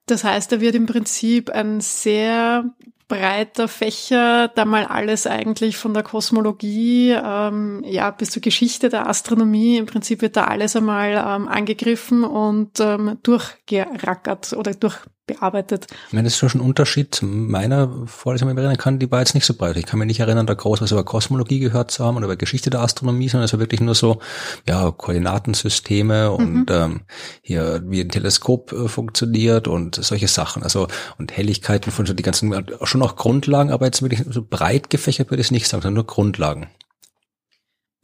Das 0.07 0.23
heißt, 0.23 0.51
da 0.51 0.59
wird 0.59 0.75
im 0.75 0.85
Prinzip 0.85 1.49
ein 1.49 1.79
sehr 1.79 2.73
breiter 3.07 3.69
Fächer, 3.69 4.49
da 4.49 4.65
mal 4.65 4.85
alles 4.85 5.27
eigentlich 5.27 5.77
von 5.77 5.93
der 5.93 6.03
Kosmologie 6.03 7.11
ähm, 7.11 7.81
ja 7.85 8.11
bis 8.11 8.31
zur 8.31 8.41
Geschichte 8.41 8.89
der 8.89 9.07
Astronomie. 9.07 9.77
Im 9.77 9.85
Prinzip 9.85 10.21
wird 10.21 10.35
da 10.35 10.45
alles 10.45 10.75
einmal 10.75 11.11
ähm, 11.11 11.47
angegriffen 11.47 12.23
und 12.25 12.79
ähm, 12.81 13.17
durchgerackert 13.23 14.53
oder 14.53 14.73
durch 14.73 14.97
bearbeitet. 15.27 15.87
Ich 16.07 16.13
meine, 16.13 16.23
das 16.23 16.33
ist 16.33 16.39
schon 16.39 16.61
ein 16.61 16.65
Unterschied 16.65 17.19
meiner 17.21 18.07
Vorlesung, 18.07 18.47
wenn 18.47 18.53
ich 18.53 18.55
mich 18.55 18.63
erinnern 18.63 18.77
kann, 18.77 18.99
die 18.99 19.11
war 19.11 19.19
jetzt 19.19 19.35
nicht 19.35 19.45
so 19.45 19.53
breit. 19.53 19.77
Ich 19.77 19.85
kann 19.85 19.99
mich 19.99 20.07
nicht 20.07 20.21
erinnern, 20.21 20.47
da 20.47 20.53
groß 20.53 20.81
was 20.81 20.91
über 20.91 21.03
Kosmologie 21.03 21.59
gehört 21.59 21.91
zu 21.91 22.03
haben 22.03 22.17
oder 22.17 22.25
über 22.25 22.37
Geschichte 22.37 22.69
der 22.69 22.79
Astronomie, 22.79 23.29
sondern 23.29 23.45
es 23.45 23.53
war 23.53 23.59
wirklich 23.59 23.81
nur 23.81 23.93
so, 23.93 24.19
ja, 24.67 24.89
Koordinatensysteme 24.89 26.31
und 26.31 26.53
mhm. 26.53 26.65
ähm, 26.69 27.01
hier, 27.41 27.83
wie 27.85 28.01
ein 28.01 28.09
Teleskop 28.09 28.71
äh, 28.71 28.87
funktioniert 28.87 29.67
und 29.67 29.95
solche 29.95 30.27
Sachen. 30.27 30.63
Also, 30.63 30.87
und 31.17 31.35
Helligkeiten 31.35 31.91
von 31.91 32.05
so 32.05 32.13
die 32.13 32.23
ganzen, 32.23 32.65
schon 32.83 33.01
auch 33.01 33.15
Grundlagen, 33.15 33.69
aber 33.69 33.85
jetzt 33.85 34.01
wirklich 34.01 34.23
so 34.29 34.43
breit 34.43 34.89
gefächert 34.89 35.29
würde 35.29 35.41
ich 35.41 35.47
es 35.47 35.51
nicht 35.51 35.67
sagen, 35.67 35.83
sondern 35.83 35.95
nur 35.95 36.07
Grundlagen. 36.07 36.67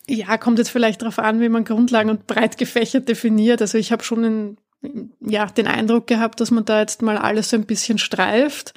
Ja, 0.08 0.38
kommt 0.38 0.60
jetzt 0.60 0.70
vielleicht 0.70 1.02
darauf 1.02 1.18
an, 1.18 1.40
wie 1.40 1.48
man 1.48 1.64
Grundlagen 1.64 2.10
und 2.10 2.28
breit 2.28 2.58
gefächert 2.58 3.08
definiert. 3.08 3.62
Also 3.62 3.78
ich 3.78 3.94
habe 3.94 4.04
schon 4.04 4.24
in 4.26 4.58
ja, 5.22 5.46
den 5.46 5.68
Eindruck 5.68 6.08
gehabt, 6.08 6.40
dass 6.40 6.52
man 6.52 6.66
da 6.66 6.80
jetzt 6.80 7.02
mal 7.02 7.18
alles 7.18 7.50
so 7.50 7.58
ein 7.58 7.66
bisschen 7.66 7.98
streift 7.98 8.74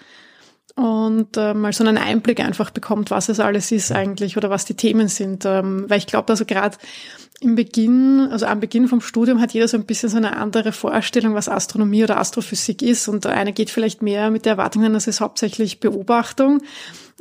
und 0.77 1.37
äh, 1.37 1.55
mal 1.55 1.73
so 1.73 1.85
einen 1.85 1.99
Einblick 1.99 2.41
einfach 2.41 2.71
bekommt, 2.71 3.11
was 3.11 3.29
es 3.29 3.41
alles 3.41 3.73
ist 3.73 3.93
eigentlich 3.93 4.37
oder 4.37 4.51
was 4.51 4.67
die 4.67 4.75
Themen 4.75 5.09
sind. 5.09 5.45
Ähm, 5.45 5.87
weil 5.89 5.99
ich 5.99 6.07
glaube, 6.07 6.29
also 6.29 6.45
gerade 6.45 6.77
im 7.41 7.55
Beginn, 7.55 8.29
also 8.31 8.47
am 8.47 8.61
Beginn 8.61 8.89
vom 8.89 9.01
Studium 9.01 9.41
hat 9.41 9.53
jeder 9.53 9.69
so 9.69 9.77
ein 9.77 9.85
bisschen 9.85 10.09
so 10.09 10.17
eine 10.17 10.37
andere 10.37 10.73
Vorstellung, 10.73 11.35
was 11.35 11.49
Astronomie 11.49 12.05
oder 12.05 12.19
Astrophysik 12.19 12.83
ist. 12.83 13.09
Und 13.09 13.27
eine 13.27 13.53
geht 13.53 13.71
vielleicht 13.71 14.03
mehr 14.03 14.31
mit 14.31 14.45
der 14.45 14.53
Erwartung 14.53 14.85
an, 14.85 14.93
das 14.93 15.07
ist 15.07 15.21
hauptsächlich 15.21 15.81
Beobachtung 15.81 16.63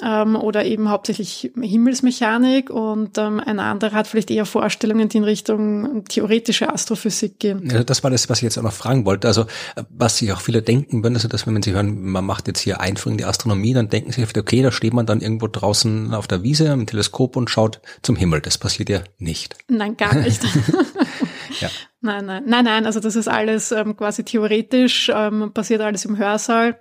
ähm, 0.03 0.35
oder 0.35 0.65
eben 0.65 0.89
hauptsächlich 0.89 1.51
Himmelsmechanik 1.59 2.69
und 2.69 3.17
ähm, 3.17 3.39
ein 3.39 3.59
anderer 3.59 3.93
hat 3.93 4.07
vielleicht 4.07 4.30
eher 4.30 4.45
Vorstellungen, 4.45 5.07
die 5.07 5.17
in 5.17 5.23
Richtung 5.23 6.03
theoretische 6.05 6.72
Astrophysik 6.72 7.39
gehen. 7.39 7.69
Ja, 7.72 7.84
das 7.84 8.03
war 8.03 8.11
das, 8.11 8.30
was 8.30 8.39
ich 8.39 8.43
jetzt 8.43 8.57
auch 8.57 8.63
noch 8.63 8.73
fragen 8.73 9.05
wollte. 9.05 9.27
Also 9.27 9.45
was 9.89 10.17
sich 10.17 10.34
auch 10.34 10.41
viele 10.41 10.61
denken 10.61 11.01
würden, 11.01 11.15
also 11.15 11.30
dass 11.30 11.47
wenn 11.47 11.61
sie 11.61 11.72
hören, 11.72 12.01
man 12.03 12.26
macht 12.26 12.47
jetzt 12.47 12.59
hier 12.59 12.81
Einführung 12.81 13.13
in 13.13 13.17
die 13.19 13.26
Astronomie, 13.26 13.73
dann 13.73 13.89
denken 13.89 14.11
sie, 14.11 14.26
okay, 14.38 14.61
da 14.61 14.72
steht 14.72 14.93
man 14.93 15.05
dann 15.05 15.22
irgendwo 15.22 15.47
draußen 15.47 16.13
auf 16.13 16.27
der 16.27 16.43
Wiese 16.43 16.65
im 16.67 16.85
Teleskop 16.85 17.38
und 17.38 17.49
schaut 17.49 17.80
zum 18.01 18.17
Himmel. 18.17 18.41
Das 18.41 18.57
passiert 18.57 18.89
ja 18.89 18.99
nicht. 19.17 19.55
Nein, 19.69 19.95
gar 19.95 20.13
nicht. 20.15 20.43
ja. 21.61 21.69
Nein, 22.01 22.26
nein, 22.26 22.43
nein, 22.45 22.65
nein. 22.65 22.85
Also 22.85 22.99
das 22.99 23.15
ist 23.15 23.30
alles 23.30 23.72
ähm, 23.72 23.95
quasi 23.95 24.26
theoretisch, 24.26 25.09
ähm, 25.13 25.51
passiert 25.53 25.81
alles 25.81 26.03
im 26.03 26.17
Hörsaal. 26.17 26.80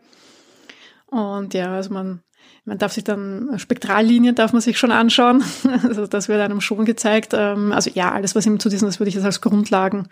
Und 1.06 1.54
ja, 1.54 1.72
also 1.72 1.92
man 1.92 2.24
man 2.64 2.78
darf 2.78 2.92
sich 2.92 3.04
dann, 3.04 3.50
Spektrallinien 3.58 4.34
darf 4.34 4.52
man 4.52 4.62
sich 4.62 4.78
schon 4.78 4.92
anschauen. 4.92 5.42
Also 5.84 6.06
das 6.06 6.28
wird 6.28 6.40
einem 6.40 6.60
schon 6.60 6.84
gezeigt. 6.84 7.32
Ähm, 7.34 7.72
also 7.72 7.90
ja, 7.92 8.12
alles, 8.12 8.34
was 8.34 8.46
ihm 8.46 8.58
zu 8.58 8.68
diesen, 8.68 8.86
das 8.86 9.00
würde 9.00 9.08
ich 9.08 9.14
jetzt 9.14 9.24
als 9.24 9.40
Grundlagen 9.40 10.08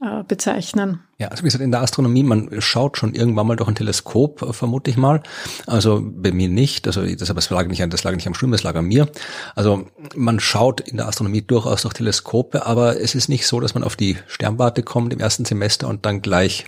äh, 0.00 0.22
bezeichnen. 0.24 1.00
Ja, 1.18 1.28
also 1.28 1.42
wie 1.42 1.46
gesagt, 1.46 1.62
in 1.62 1.70
der 1.70 1.80
Astronomie, 1.80 2.22
man 2.22 2.60
schaut 2.60 2.98
schon 2.98 3.14
irgendwann 3.14 3.46
mal 3.46 3.56
durch 3.56 3.68
ein 3.68 3.74
Teleskop, 3.74 4.42
äh, 4.42 4.52
vermute 4.52 4.90
ich 4.90 4.96
mal. 4.96 5.22
Also 5.66 6.02
bei 6.02 6.32
mir 6.32 6.48
nicht, 6.48 6.86
also 6.86 7.04
das, 7.04 7.30
aber 7.30 7.38
das 7.38 7.50
lag 7.50 7.66
nicht 7.66 7.82
an, 7.82 7.90
das 7.90 8.04
lag 8.04 8.14
nicht 8.14 8.26
am 8.26 8.34
Studium, 8.34 8.52
das 8.52 8.62
lag 8.62 8.76
an 8.76 8.86
mir. 8.86 9.08
Also 9.54 9.86
man 10.14 10.40
schaut 10.40 10.80
in 10.80 10.96
der 10.96 11.08
Astronomie 11.08 11.42
durchaus 11.42 11.82
durch 11.82 11.94
Teleskope, 11.94 12.66
aber 12.66 13.00
es 13.00 13.14
ist 13.14 13.28
nicht 13.28 13.46
so, 13.46 13.60
dass 13.60 13.74
man 13.74 13.82
auf 13.82 13.96
die 13.96 14.16
Sternwarte 14.28 14.82
kommt 14.82 15.12
im 15.12 15.20
ersten 15.20 15.44
Semester 15.44 15.88
und 15.88 16.06
dann 16.06 16.22
gleich 16.22 16.66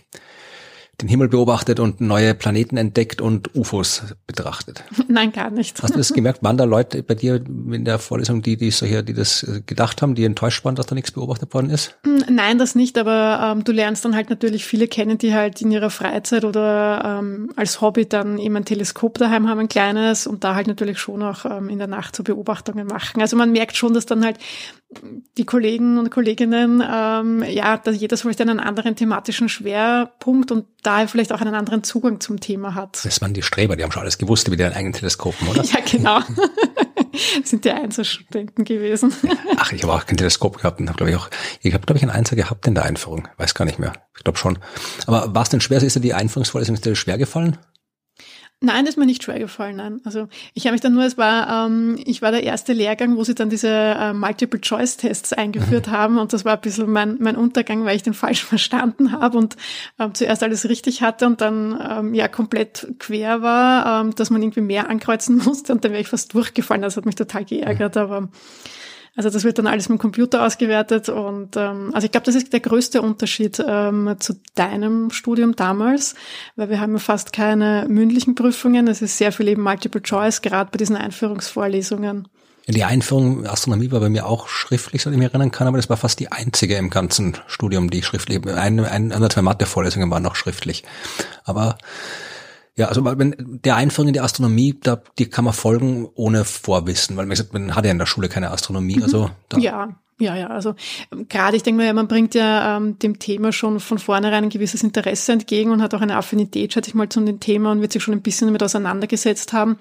den 1.00 1.08
Himmel 1.08 1.28
beobachtet 1.28 1.80
und 1.80 2.00
neue 2.00 2.34
Planeten 2.34 2.76
entdeckt 2.76 3.20
und 3.20 3.54
UFOs 3.54 4.02
betrachtet? 4.26 4.84
Nein, 5.08 5.32
gar 5.32 5.50
nicht. 5.50 5.82
Hast 5.82 5.94
du 5.94 5.98
das 5.98 6.12
gemerkt? 6.12 6.42
Waren 6.42 6.56
da 6.56 6.64
Leute 6.64 7.02
bei 7.02 7.14
dir 7.14 7.36
in 7.36 7.84
der 7.84 7.98
Vorlesung, 7.98 8.42
die, 8.42 8.56
die 8.56 8.70
solche, 8.70 9.02
die 9.02 9.14
das 9.14 9.42
äh, 9.42 9.62
gedacht 9.64 10.02
haben, 10.02 10.14
die 10.14 10.24
enttäuscht 10.24 10.64
waren, 10.64 10.74
dass 10.74 10.86
da 10.86 10.94
nichts 10.94 11.12
beobachtet 11.12 11.54
worden 11.54 11.70
ist? 11.70 11.96
Nein, 12.28 12.58
das 12.58 12.74
nicht, 12.74 12.98
aber 12.98 13.52
ähm, 13.52 13.64
du 13.64 13.72
lernst 13.72 14.04
dann 14.04 14.14
halt 14.14 14.30
natürlich 14.30 14.64
viele 14.64 14.88
kennen, 14.88 15.18
die 15.18 15.34
halt 15.34 15.60
in 15.62 15.70
ihrer 15.70 15.90
Freizeit 15.90 16.44
oder 16.44 17.20
ähm, 17.20 17.50
als 17.56 17.80
Hobby 17.80 18.06
dann 18.06 18.38
eben 18.38 18.56
ein 18.56 18.64
Teleskop 18.64 19.18
daheim 19.18 19.48
haben, 19.48 19.60
ein 19.60 19.68
kleines 19.68 20.26
und 20.26 20.44
da 20.44 20.54
halt 20.54 20.66
natürlich 20.66 20.98
schon 20.98 21.22
auch 21.22 21.44
ähm, 21.44 21.68
in 21.68 21.78
der 21.78 21.88
Nacht 21.88 22.16
so 22.16 22.22
Beobachtungen 22.22 22.86
machen. 22.86 23.20
Also 23.20 23.36
man 23.36 23.52
merkt 23.52 23.76
schon, 23.76 23.94
dass 23.94 24.06
dann 24.06 24.24
halt 24.24 24.38
die 25.36 25.44
Kollegen 25.44 25.98
und 25.98 26.10
Kolleginnen, 26.10 26.82
ähm, 26.88 27.42
ja, 27.48 27.76
dass 27.78 27.98
jeder 27.98 28.16
so 28.16 28.22
vielleicht 28.22 28.40
einen 28.40 28.60
anderen 28.60 28.96
thematischen 28.96 29.48
Schwerpunkt 29.48 30.52
und 30.52 30.66
daher 30.86 31.08
vielleicht 31.08 31.32
auch 31.32 31.40
einen 31.40 31.54
anderen 31.54 31.82
Zugang 31.82 32.20
zum 32.20 32.40
Thema 32.40 32.74
hat. 32.74 33.04
Das 33.04 33.20
waren 33.20 33.34
die 33.34 33.42
Streber, 33.42 33.76
die 33.76 33.82
haben 33.82 33.92
schon 33.92 34.02
alles 34.02 34.18
gewusst 34.18 34.46
über 34.46 34.56
deren 34.56 34.72
eigenen 34.72 34.92
Teleskopen, 34.92 35.48
oder? 35.48 35.62
ja, 35.64 35.80
genau. 35.80 36.20
sind 37.44 37.64
die 37.64 37.70
Einzelstudenten 37.70 38.64
gewesen. 38.64 39.12
Ach, 39.56 39.72
ich 39.72 39.82
habe 39.82 39.92
auch 39.92 40.06
kein 40.06 40.16
Teleskop 40.16 40.58
gehabt 40.58 40.80
und 40.80 40.88
habe, 40.88 40.96
glaube 40.96 41.10
ich, 41.10 41.16
auch, 41.16 41.28
ich 41.60 41.74
habe, 41.74 41.84
glaube 41.86 41.98
ich, 41.98 42.02
ein 42.02 42.10
Einser 42.10 42.36
gehabt 42.36 42.66
in 42.66 42.74
der 42.74 42.84
Einführung. 42.84 43.28
Weiß 43.36 43.54
gar 43.54 43.64
nicht 43.64 43.78
mehr. 43.78 43.92
Ich 44.16 44.24
glaube 44.24 44.38
schon. 44.38 44.58
Aber 45.06 45.34
war 45.34 45.42
es 45.42 45.48
denn 45.48 45.60
schwer? 45.60 45.82
Ist 45.82 45.96
dir 45.96 46.00
die 46.00 46.14
Einführungsvorlesung 46.14 46.76
schwer 46.94 47.18
gefallen? 47.18 47.58
Nein, 48.64 48.86
ist 48.86 48.96
mir 48.96 49.04
nicht 49.04 49.22
schwer 49.22 49.38
gefallen. 49.38 49.76
Nein. 49.76 50.00
Also 50.04 50.28
ich 50.54 50.64
habe 50.64 50.72
mich 50.72 50.80
dann 50.80 50.94
nur, 50.94 51.04
es 51.04 51.18
war, 51.18 51.66
ähm, 51.66 51.98
ich 52.04 52.22
war 52.22 52.30
der 52.30 52.42
erste 52.42 52.72
Lehrgang, 52.72 53.16
wo 53.16 53.24
sie 53.24 53.34
dann 53.34 53.50
diese 53.50 53.68
äh, 53.68 54.14
Multiple-Choice-Tests 54.14 55.34
eingeführt 55.34 55.88
mhm. 55.88 55.92
haben 55.92 56.18
und 56.18 56.32
das 56.32 56.46
war 56.46 56.54
ein 56.54 56.60
bisschen 56.62 56.90
mein, 56.90 57.18
mein 57.20 57.36
Untergang, 57.36 57.84
weil 57.84 57.96
ich 57.96 58.02
den 58.02 58.14
falsch 58.14 58.42
verstanden 58.44 59.12
habe 59.12 59.36
und 59.36 59.56
ähm, 59.98 60.14
zuerst 60.14 60.42
alles 60.42 60.66
richtig 60.68 61.02
hatte 61.02 61.26
und 61.26 61.42
dann 61.42 61.78
ähm, 61.90 62.14
ja 62.14 62.26
komplett 62.26 62.88
quer 62.98 63.42
war, 63.42 64.00
ähm, 64.00 64.14
dass 64.14 64.30
man 64.30 64.42
irgendwie 64.42 64.62
mehr 64.62 64.88
ankreuzen 64.88 65.36
musste 65.44 65.72
und 65.72 65.84
dann 65.84 65.92
wäre 65.92 66.00
ich 66.00 66.08
fast 66.08 66.32
durchgefallen. 66.32 66.80
Das 66.80 66.96
hat 66.96 67.04
mich 67.04 67.16
total 67.16 67.44
geärgert, 67.44 67.98
aber 67.98 68.28
Also 69.16 69.30
das 69.30 69.44
wird 69.44 69.58
dann 69.58 69.68
alles 69.68 69.88
mit 69.88 69.98
dem 69.98 70.00
Computer 70.00 70.44
ausgewertet 70.44 71.08
und 71.08 71.56
ähm, 71.56 71.90
also 71.94 72.04
ich 72.04 72.10
glaube, 72.10 72.26
das 72.26 72.34
ist 72.34 72.52
der 72.52 72.60
größte 72.60 73.00
Unterschied 73.00 73.62
ähm, 73.64 74.16
zu 74.18 74.34
deinem 74.56 75.10
Studium 75.10 75.54
damals, 75.54 76.16
weil 76.56 76.68
wir 76.68 76.80
haben 76.80 76.94
ja 76.94 76.98
fast 76.98 77.32
keine 77.32 77.86
mündlichen 77.88 78.34
Prüfungen. 78.34 78.88
Es 78.88 79.02
ist 79.02 79.16
sehr 79.16 79.30
viel 79.30 79.48
eben 79.48 79.62
Multiple 79.62 80.02
Choice, 80.02 80.42
gerade 80.42 80.70
bei 80.72 80.78
diesen 80.78 80.96
Einführungsvorlesungen. 80.96 82.26
Die 82.66 82.82
Einführung 82.82 83.40
in 83.40 83.46
Astronomie 83.46 83.92
war 83.92 84.00
bei 84.00 84.08
mir 84.08 84.26
auch 84.26 84.48
schriftlich, 84.48 85.02
so 85.02 85.10
ich 85.10 85.16
mich 85.16 85.28
erinnern 85.28 85.50
kann, 85.50 85.68
aber 85.68 85.76
das 85.76 85.90
war 85.90 85.98
fast 85.98 86.18
die 86.18 86.32
einzige 86.32 86.76
im 86.76 86.88
ganzen 86.88 87.36
Studium, 87.46 87.90
die 87.90 88.02
schriftlich, 88.02 88.44
ein, 88.46 88.80
ein, 88.80 89.12
ein 89.12 89.30
zwei 89.30 89.42
Mathe-Vorlesungen 89.42 90.10
waren 90.10 90.22
noch 90.22 90.34
schriftlich. 90.34 90.82
Aber 91.44 91.76
ja, 92.76 92.88
also 92.88 93.04
wenn 93.04 93.60
der 93.64 93.76
Einführung 93.76 94.08
in 94.08 94.14
die 94.14 94.20
Astronomie, 94.20 94.78
da, 94.82 95.00
die 95.18 95.30
kann 95.30 95.44
man 95.44 95.54
folgen 95.54 96.08
ohne 96.14 96.44
Vorwissen, 96.44 97.16
weil 97.16 97.26
man 97.26 97.30
gesagt, 97.30 97.52
man 97.52 97.74
hat 97.74 97.84
ja 97.84 97.92
in 97.92 97.98
der 97.98 98.06
Schule 98.06 98.28
keine 98.28 98.50
Astronomie, 98.50 99.00
also 99.02 99.30
da. 99.48 99.58
Ja, 99.58 99.96
ja, 100.20 100.36
ja, 100.36 100.46
also 100.46 100.74
ähm, 101.12 101.26
gerade 101.28 101.56
ich 101.56 101.64
denke 101.64 101.82
mal, 101.82 101.92
man 101.92 102.06
bringt 102.06 102.34
ja 102.34 102.76
ähm, 102.76 102.98
dem 102.98 103.18
Thema 103.18 103.52
schon 103.52 103.80
von 103.80 103.98
vornherein 103.98 104.44
ein 104.44 104.50
gewisses 104.50 104.82
Interesse 104.82 105.32
entgegen 105.32 105.72
und 105.72 105.82
hat 105.82 105.92
auch 105.94 106.00
eine 106.00 106.16
Affinität, 106.16 106.72
schätze 106.72 106.88
ich 106.88 106.94
mal, 106.94 107.08
zu 107.08 107.20
dem 107.20 107.40
Thema 107.40 107.72
und 107.72 107.80
wird 107.80 107.92
sich 107.92 108.02
schon 108.02 108.14
ein 108.14 108.22
bisschen 108.22 108.46
damit 108.48 108.62
auseinandergesetzt 108.62 109.52
haben. 109.52 109.78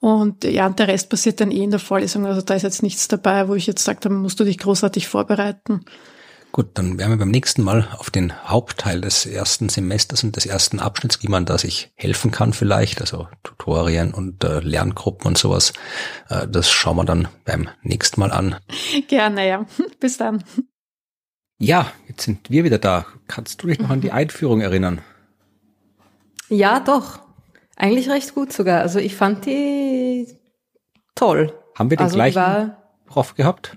Und 0.00 0.42
ja, 0.44 0.66
und 0.66 0.78
der 0.78 0.88
Rest 0.88 1.10
passiert 1.10 1.40
dann 1.40 1.52
eh 1.52 1.62
in 1.62 1.70
der 1.70 1.78
Vorlesung. 1.78 2.26
Also 2.26 2.42
da 2.42 2.54
ist 2.54 2.62
jetzt 2.62 2.82
nichts 2.82 3.06
dabei, 3.06 3.48
wo 3.48 3.54
ich 3.54 3.66
jetzt 3.66 3.84
sage, 3.84 4.00
da 4.00 4.08
musst 4.10 4.40
du 4.40 4.44
dich 4.44 4.58
großartig 4.58 5.06
vorbereiten. 5.06 5.84
Gut, 6.50 6.70
dann 6.74 6.98
werden 6.98 7.10
wir 7.12 7.18
beim 7.18 7.30
nächsten 7.30 7.62
Mal 7.62 7.86
auf 7.98 8.10
den 8.10 8.32
Hauptteil 8.48 9.00
des 9.00 9.26
ersten 9.26 9.68
Semesters 9.68 10.24
und 10.24 10.34
des 10.34 10.46
ersten 10.46 10.80
Abschnitts, 10.80 11.22
wie 11.22 11.28
man 11.28 11.44
da 11.44 11.58
sich 11.58 11.92
helfen 11.94 12.30
kann 12.30 12.52
vielleicht, 12.52 13.00
also 13.00 13.28
Tutorien 13.42 14.12
und 14.14 14.42
äh, 14.44 14.60
Lerngruppen 14.60 15.28
und 15.28 15.38
sowas. 15.38 15.72
Äh, 16.28 16.48
das 16.48 16.70
schauen 16.70 16.96
wir 16.96 17.04
dann 17.04 17.28
beim 17.44 17.68
nächsten 17.82 18.18
Mal 18.20 18.32
an. 18.32 18.56
Gerne, 19.08 19.46
ja. 19.46 19.66
Bis 20.00 20.16
dann. 20.16 20.42
Ja, 21.58 21.92
jetzt 22.08 22.22
sind 22.22 22.48
wir 22.50 22.64
wieder 22.64 22.78
da. 22.78 23.04
Kannst 23.28 23.62
du 23.62 23.66
dich 23.66 23.78
noch 23.78 23.90
an 23.90 24.00
die 24.00 24.12
Einführung 24.12 24.60
erinnern? 24.60 25.00
Ja, 26.48 26.80
doch. 26.80 27.20
Eigentlich 27.76 28.08
recht 28.08 28.34
gut 28.34 28.52
sogar. 28.52 28.80
Also 28.80 28.98
ich 29.00 29.14
fand 29.14 29.44
die 29.44 30.26
toll. 31.14 31.52
Haben 31.76 31.90
wir 31.90 31.96
den 31.98 32.04
Also 32.04 32.14
die 32.14 32.18
gleichen 32.18 32.36
war- 32.36 32.82
Prof 33.06 33.34
gehabt? 33.34 33.76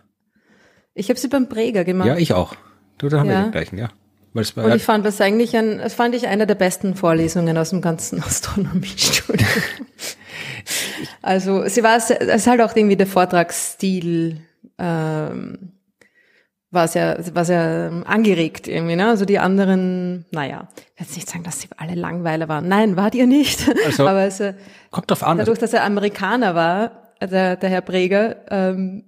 Ich 0.93 1.09
habe 1.09 1.19
sie 1.19 1.27
beim 1.27 1.47
Präger 1.49 1.83
gemacht. 1.83 2.07
Ja, 2.07 2.17
ich 2.17 2.33
auch. 2.33 2.55
Du, 2.97 3.09
da 3.09 3.19
haben 3.19 3.27
wir 3.29 3.35
Ja. 3.35 3.41
den 3.43 3.51
gleichen, 3.51 3.77
ja. 3.77 3.89
Und 4.33 4.75
ich 4.75 4.83
fand 4.83 5.05
das 5.05 5.19
eigentlich 5.19 5.57
ein, 5.57 5.79
das 5.79 5.93
fand 5.93 6.15
ich 6.15 6.27
eine 6.27 6.47
der 6.47 6.55
besten 6.55 6.95
Vorlesungen 6.95 7.57
aus 7.57 7.71
dem 7.71 7.81
ganzen 7.81 8.23
Astronomiestudium. 8.23 9.47
also 11.21 11.67
sie 11.67 11.83
war, 11.83 11.97
es 11.97 12.09
ist 12.09 12.47
halt 12.47 12.61
auch 12.61 12.75
irgendwie 12.75 12.95
der 12.95 13.07
Vortragsstil, 13.07 14.37
ähm, 14.77 15.73
war 16.73 16.87
sehr, 16.87 17.19
war 17.33 17.43
sehr 17.43 17.89
ähm, 17.91 18.05
angeregt 18.07 18.69
irgendwie, 18.69 18.95
ne? 18.95 19.09
Also 19.09 19.25
die 19.25 19.39
anderen, 19.39 20.25
naja, 20.31 20.69
ich 20.95 21.01
jetzt 21.01 21.15
nicht 21.17 21.29
sagen, 21.29 21.43
dass 21.43 21.59
sie 21.59 21.67
alle 21.75 21.95
Langweiler 21.95 22.47
waren. 22.47 22.69
Nein, 22.69 22.95
war 22.95 23.13
ihr 23.13 23.27
nicht. 23.27 23.69
Also- 23.85 24.07
Aber 24.07 24.21
es, 24.23 24.39
äh, 24.39 24.53
kommt 24.91 25.11
drauf 25.11 25.23
an. 25.23 25.37
dadurch, 25.39 25.59
dass 25.59 25.73
er 25.73 25.83
Amerikaner 25.83 26.55
war, 26.55 27.11
der, 27.21 27.57
der 27.57 27.69
Herr 27.69 27.81
Breger, 27.81 28.37
ähm, 28.49 29.03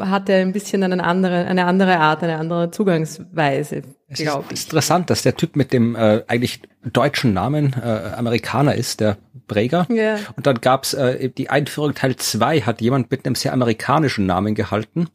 hat 0.00 0.28
er 0.28 0.40
ein 0.40 0.52
bisschen 0.52 0.82
eine 0.82 1.02
andere, 1.02 1.46
eine 1.46 1.64
andere 1.64 1.98
Art, 1.98 2.22
eine 2.22 2.36
andere 2.36 2.70
Zugangsweise, 2.70 3.82
Es 4.08 4.20
ist 4.20 4.30
ich. 4.50 4.64
interessant, 4.64 5.08
dass 5.10 5.22
der 5.22 5.36
Typ 5.36 5.56
mit 5.56 5.72
dem 5.72 5.96
äh, 5.96 6.22
eigentlich 6.26 6.60
deutschen 6.84 7.32
Namen 7.32 7.74
äh, 7.74 8.12
Amerikaner 8.16 8.74
ist, 8.74 9.00
der 9.00 9.16
Breger. 9.46 9.86
Ja. 9.90 10.18
Und 10.36 10.46
dann 10.46 10.60
gab's 10.60 10.92
äh, 10.92 11.30
die 11.30 11.48
Einführung 11.48 11.94
Teil 11.94 12.16
2, 12.16 12.60
hat 12.62 12.80
jemand 12.82 13.10
mit 13.10 13.24
einem 13.24 13.34
sehr 13.34 13.52
amerikanischen 13.54 14.26
Namen 14.26 14.54
gehalten. 14.54 15.08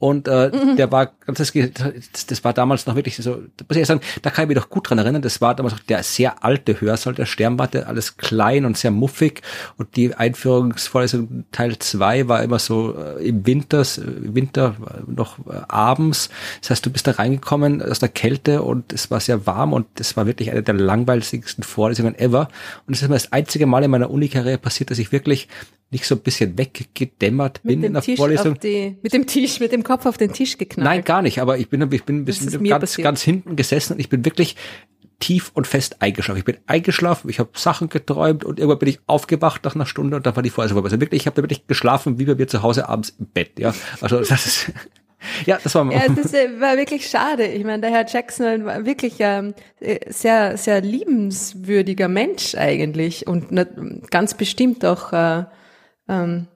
Und 0.00 0.28
äh, 0.28 0.50
Mhm. 0.52 0.76
der 0.76 0.92
war, 0.92 1.12
das, 1.26 2.26
das 2.26 2.44
war 2.44 2.52
damals 2.52 2.86
noch 2.86 2.94
wirklich 2.94 3.16
so, 3.16 3.42
da 3.56 3.64
muss 3.68 3.76
ich 3.76 3.86
sagen, 3.86 4.00
da 4.22 4.30
kann 4.30 4.44
ich 4.44 4.48
mich 4.48 4.56
doch 4.58 4.70
gut 4.70 4.88
dran 4.88 4.98
erinnern, 4.98 5.22
das 5.22 5.40
war 5.40 5.56
damals 5.56 5.74
auch 5.74 5.80
der 5.80 6.04
sehr 6.04 6.44
alte 6.44 6.80
Hörsaal 6.80 7.14
der 7.14 7.26
Sternwarte, 7.26 7.86
alles 7.88 8.16
klein 8.16 8.64
und 8.64 8.78
sehr 8.78 8.92
muffig. 8.92 9.42
Und 9.76 9.96
die 9.96 10.14
Einführungsvorlesung 10.14 11.44
Teil 11.50 11.78
2 11.78 12.28
war 12.28 12.42
immer 12.42 12.58
so 12.58 12.94
äh, 12.96 13.28
im 13.28 13.44
Winters, 13.46 13.98
äh, 13.98 14.04
Winter 14.34 14.76
äh, 14.86 15.10
noch 15.10 15.38
äh, 15.40 15.60
abends. 15.68 16.30
Das 16.60 16.70
heißt, 16.70 16.86
du 16.86 16.90
bist 16.90 17.06
da 17.06 17.12
reingekommen 17.12 17.82
aus 17.82 17.98
der 17.98 18.08
Kälte 18.08 18.62
und 18.62 18.92
es 18.92 19.10
war 19.10 19.20
sehr 19.20 19.46
warm 19.46 19.72
und 19.72 19.86
es 19.98 20.16
war 20.16 20.26
wirklich 20.26 20.50
eine 20.50 20.62
der 20.62 20.74
langweiligsten 20.74 21.62
Vorlesungen 21.64 22.14
ever. 22.14 22.48
Und 22.86 22.94
es 22.94 23.02
ist 23.02 23.08
mir 23.08 23.14
das 23.16 23.32
einzige 23.32 23.66
Mal 23.66 23.82
in 23.82 23.90
meiner 23.90 24.10
Unikarriere 24.10 24.58
passiert, 24.58 24.90
dass 24.90 24.98
ich 24.98 25.12
wirklich 25.12 25.48
nicht 25.90 26.04
so 26.04 26.14
ein 26.14 26.20
bisschen 26.20 26.58
weggedämmert 26.58 27.62
bin 27.62 27.80
mit 27.80 27.86
in 27.86 27.92
dem 27.92 27.92
der 27.94 28.02
Tisch 28.02 28.18
Vorlesung. 28.18 28.58
die, 28.60 28.96
mit 29.02 29.12
dem 29.12 29.26
Tisch, 29.26 29.58
mit 29.60 29.72
dem 29.72 29.82
Kopf 29.82 30.04
auf 30.06 30.18
den 30.18 30.32
Tisch 30.32 30.58
geknallt. 30.58 30.84
Nein, 30.84 31.04
gar 31.04 31.22
nicht, 31.22 31.40
aber 31.40 31.58
ich 31.58 31.68
bin, 31.68 31.80
ich 31.92 32.04
bin 32.04 32.18
ein 32.18 32.24
bisschen 32.24 32.62
ganz, 32.64 32.80
passiert. 32.80 33.04
ganz 33.04 33.22
hinten 33.22 33.56
gesessen 33.56 33.94
und 33.94 34.00
ich 34.00 34.08
bin 34.08 34.24
wirklich 34.24 34.56
tief 35.18 35.50
und 35.54 35.66
fest 35.66 36.00
eingeschlafen. 36.00 36.38
Ich 36.38 36.44
bin 36.44 36.58
eingeschlafen, 36.66 37.28
ich 37.28 37.38
habe 37.38 37.50
Sachen 37.54 37.88
geträumt 37.88 38.44
und 38.44 38.58
irgendwann 38.58 38.78
bin 38.78 38.88
ich 38.88 39.00
aufgewacht 39.06 39.64
nach 39.64 39.74
einer 39.74 39.86
Stunde 39.86 40.16
und 40.16 40.26
dann 40.26 40.36
war 40.36 40.42
die 40.42 40.50
Vorlesung 40.50 40.76
vorbei. 40.76 40.88
Also 40.88 41.00
wirklich, 41.00 41.22
ich 41.22 41.26
habe 41.26 41.36
da 41.36 41.42
wirklich 41.42 41.66
geschlafen, 41.66 42.18
wie 42.18 42.24
bei 42.24 42.34
mir 42.34 42.46
zu 42.46 42.62
Hause 42.62 42.88
abends 42.88 43.14
im 43.18 43.26
Bett. 43.26 43.58
Ja, 43.58 43.74
also 44.00 44.20
das 44.20 44.46
ist, 44.46 44.72
ja, 45.46 45.58
das 45.62 45.74
war 45.74 45.90
Ja, 45.90 46.02
das 46.08 46.34
äh, 46.34 46.60
war 46.60 46.76
wirklich 46.76 47.08
schade. 47.08 47.46
Ich 47.46 47.64
meine, 47.64 47.80
der 47.80 47.90
Herr 47.90 48.06
Jackson 48.06 48.64
war 48.64 48.84
wirklich 48.84 49.14
ähm, 49.18 49.54
äh, 49.80 49.98
sehr, 50.12 50.56
sehr 50.56 50.82
liebenswürdiger 50.82 52.08
Mensch 52.08 52.54
eigentlich 52.54 53.26
und 53.26 53.48
ganz 54.10 54.34
bestimmt 54.34 54.84
auch 54.84 55.12
äh, 55.12 55.44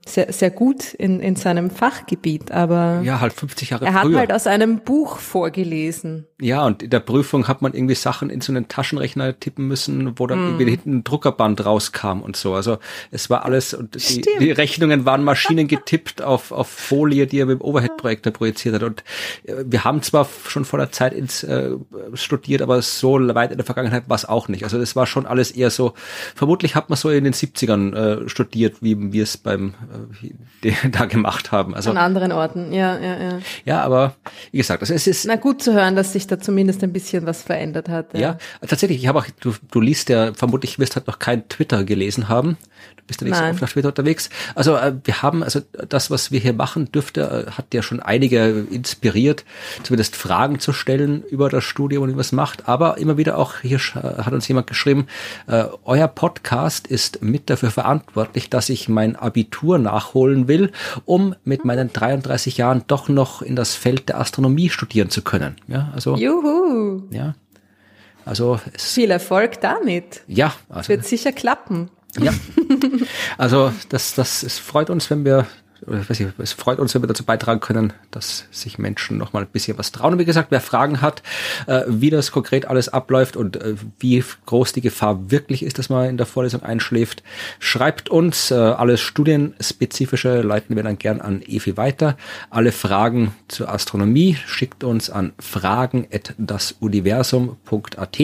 sehr, 0.07 0.33
sehr 0.33 0.51
gut 0.51 0.95
in, 0.95 1.21
in 1.21 1.37
seinem 1.37 1.71
Fachgebiet. 1.71 2.51
Aber 2.51 3.03
ja 3.05 3.21
halt 3.21 3.35
50 3.35 3.71
Jahre 3.71 3.85
er 3.85 3.93
hat 3.93 4.05
früher. 4.05 4.19
halt 4.19 4.33
aus 4.33 4.47
einem 4.47 4.81
Buch 4.81 5.19
vorgelesen. 5.19 6.27
Ja, 6.41 6.65
und 6.67 6.83
in 6.83 6.89
der 6.91 7.01
Prüfung 7.01 7.47
hat 7.49 7.61
man 7.61 7.75
irgendwie 7.75 7.95
Sachen 7.95 8.31
in 8.31 8.41
so 8.41 8.51
einen 8.51 8.69
Taschenrechner 8.69 9.39
tippen 9.39 9.69
müssen, 9.69 10.19
wo 10.19 10.27
dann 10.27 10.39
Hm. 10.39 10.47
irgendwie 10.47 10.71
hinten 10.71 10.97
ein 10.97 11.05
Druckerband 11.05 11.65
rauskam 11.67 12.21
und 12.23 12.35
so. 12.35 12.55
Also 12.55 12.79
es 13.11 13.29
war 13.29 13.45
alles 13.45 13.75
und 13.75 13.95
die, 13.95 14.23
die 14.41 14.51
Rechnungen 14.51 15.05
waren 15.05 15.23
Maschinen 15.23 15.69
getippt 15.69 16.23
auf, 16.23 16.51
auf 16.51 16.69
Folie, 16.69 17.27
die 17.27 17.39
er 17.39 17.47
mit 17.47 17.61
dem 17.61 17.63
Overhead-Projektor 17.63 18.33
projiziert 18.33 18.77
hat. 18.77 18.83
Und 18.83 19.05
äh, 19.45 19.65
wir 19.67 19.85
haben 19.85 20.03
zwar 20.03 20.27
schon 20.49 20.65
vor 20.65 20.79
der 20.79 20.91
Zeit 20.93 21.13
ins 21.13 21.45
äh, 21.45 21.73
studiert, 22.15 22.63
aber 22.63 22.81
so 22.81 23.19
weit 23.35 23.51
in 23.51 23.59
der 23.59 23.67
Vergangenheit 23.67 24.09
war 24.09 24.17
es 24.17 24.25
auch 24.25 24.49
nicht. 24.49 24.65
Also 24.65 24.79
das 24.79 24.97
war 24.97 25.07
schon 25.07 25.27
alles 25.27 25.51
eher 25.51 25.71
so, 25.71 25.93
vermutlich 26.35 26.75
hat 26.75 26.89
man 26.89 26.97
so 26.97 27.11
in 27.11 27.25
den 27.25 27.35
70ern 27.35 27.95
äh, 28.25 28.29
studiert, 28.31 28.77
wie 28.81 29.13
wir 29.13 29.25
es 29.25 29.42
beim 29.43 29.75
äh, 30.63 30.73
da 30.91 31.07
gemacht 31.07 31.53
haben. 31.53 31.75
Also 31.75 31.91
An 31.91 31.99
anderen 31.99 32.33
Orten, 32.33 32.73
ja, 32.73 32.99
ja, 32.99 33.21
ja. 33.21 33.39
ja, 33.65 33.83
aber 33.83 34.15
wie 34.51 34.59
gesagt, 34.59 34.83
also 34.83 34.95
es 34.95 35.07
ist 35.07 35.27
Na 35.27 35.37
gut 35.37 35.63
zu 35.63 35.75
hören, 35.75 35.97
dass 35.97 36.13
sich 36.13 36.27
da 36.27 36.39
zumindest 36.39 36.83
ein 36.83 36.93
bisschen 36.93 37.27
was 37.27 37.43
verändert 37.43 37.89
hat. 37.89 38.17
Ja, 38.17 38.39
tatsächlich. 38.67 38.99
Ich 38.99 39.07
habe 39.09 39.19
auch, 39.19 39.27
du, 39.41 39.55
du 39.71 39.81
liest 39.81 40.09
ja, 40.09 40.33
vermutlich 40.35 40.79
wirst 40.79 40.97
halt 40.97 41.07
noch 41.07 41.19
kein 41.19 41.49
Twitter 41.49 41.85
gelesen 41.85 42.29
haben. 42.29 42.57
Du 42.97 43.03
bist 43.07 43.21
ja 43.21 43.27
nicht 43.27 43.37
so 43.37 43.45
oft 43.45 43.63
auf 43.63 43.73
Twitter 43.73 43.89
unterwegs. 43.89 44.31
Also 44.55 44.77
äh, 44.77 44.95
wir 45.05 45.23
haben, 45.23 45.43
also 45.43 45.61
das, 45.89 46.11
was 46.11 46.31
wir 46.31 46.41
hier 46.41 46.53
machen, 46.53 46.93
dürfte, 46.93 47.47
äh, 47.49 47.51
hat 47.51 47.75
ja 47.75 47.83
schon 47.83 48.01
einige 48.01 48.67
inspiriert, 48.71 49.45
zumindest 49.83 50.15
Fragen 50.15 50.61
zu 50.61 50.73
stellen 50.73 51.23
über 51.25 51.49
das 51.49 51.65
Studium 51.65 52.05
und 52.05 52.11
man 52.11 52.21
es 52.21 52.33
macht. 52.33 52.69
Aber 52.69 52.99
immer 52.99 53.17
wieder 53.17 53.39
auch, 53.39 53.57
hier 53.59 53.79
äh, 53.79 54.23
hat 54.23 54.33
uns 54.33 54.47
jemand 54.47 54.67
geschrieben, 54.67 55.07
äh, 55.47 55.65
euer 55.85 56.09
Podcast 56.09 56.87
ist 56.87 57.23
mit 57.23 57.51
dafür 57.51 57.71
verantwortlich, 57.71 58.51
dass 58.51 58.69
ich 58.69 58.89
mein 58.89 59.17
Abitur 59.17 59.79
nachholen 59.79 60.47
will, 60.47 60.71
um 61.05 61.35
mit 61.45 61.65
meinen 61.65 61.93
33 61.93 62.57
Jahren 62.57 62.85
doch 62.87 63.09
noch 63.09 63.43
in 63.43 63.57
das 63.57 63.75
Feld 63.75 64.09
der 64.09 64.21
Astronomie 64.21 64.71
studieren 64.71 65.11
zu 65.11 65.23
können. 65.23 65.57
Ja, 65.67 65.91
also, 65.95 66.17
Juhu! 66.17 67.03
ja. 67.11 67.35
Also 68.25 68.61
es 68.73 68.93
Viel 68.93 69.11
Erfolg 69.11 69.61
damit. 69.61 70.23
ja, 70.29 70.53
also, 70.69 70.91
Wird 70.91 71.05
sicher 71.05 71.33
klappen. 71.33 71.91
Ja. 72.19 72.33
also 73.39 73.73
das, 73.89 74.15
das 74.15 74.43
es 74.43 74.59
freut 74.59 74.91
uns, 74.91 75.11
wenn 75.11 75.25
wir, 75.25 75.47
oder 75.87 76.01
ich 76.01 76.09
weiß 76.09 76.21
nicht, 76.21 76.33
es 76.39 76.53
freut 76.53 76.79
uns, 76.79 76.95
wenn 76.95 77.03
wir 77.03 77.09
dazu 77.09 77.25
beitragen 77.25 77.59
können, 77.61 77.93
dass 78.11 78.45
sich 78.51 78.79
Menschen 78.79 79.19
noch 79.19 79.33
mal 79.33 79.43
ein 79.43 79.49
bisschen 79.49 79.79
was 79.79 79.91
trauen. 79.91 80.13
Und 80.13 80.21
wie 80.21 80.25
gesagt, 80.25 80.51
wer 80.51 80.61
Fragen 80.61 81.01
hat, 81.01 81.23
äh, 81.67 81.83
wie 81.89 82.11
das 82.11 82.31
konkret 82.31 82.67
alles 82.67 82.89
abläuft 82.89 83.37
und 83.37 83.57
äh, 83.57 83.75
wie 83.99 84.23
groß 84.47 84.73
die 84.73 84.81
Gefahr 84.81 85.31
wirklich 85.31 85.65
ist, 85.65 85.79
dass 85.79 85.89
man 85.89 86.09
in 86.09 86.17
der 86.17 86.27
Vorlesung 86.27 86.63
einschläft, 86.63 87.25
schreibt 87.59 88.11
uns. 88.11 88.53
Äh, 88.53 88.55
alles 88.55 89.01
Studienspezifische 89.01 90.43
leiten 90.43 90.77
wir 90.77 90.85
dann 90.85 90.99
gern 90.99 91.21
an 91.21 91.43
Evi 91.43 91.77
weiter. 91.77 92.17
Alle 92.51 92.71
Fragen 92.71 93.35
zur 93.49 93.69
Astronomie 93.69 94.39
schickt 94.47 94.85
uns 94.85 95.11
an 95.11 95.33
fragen@dasuniversum.at. 95.41 98.19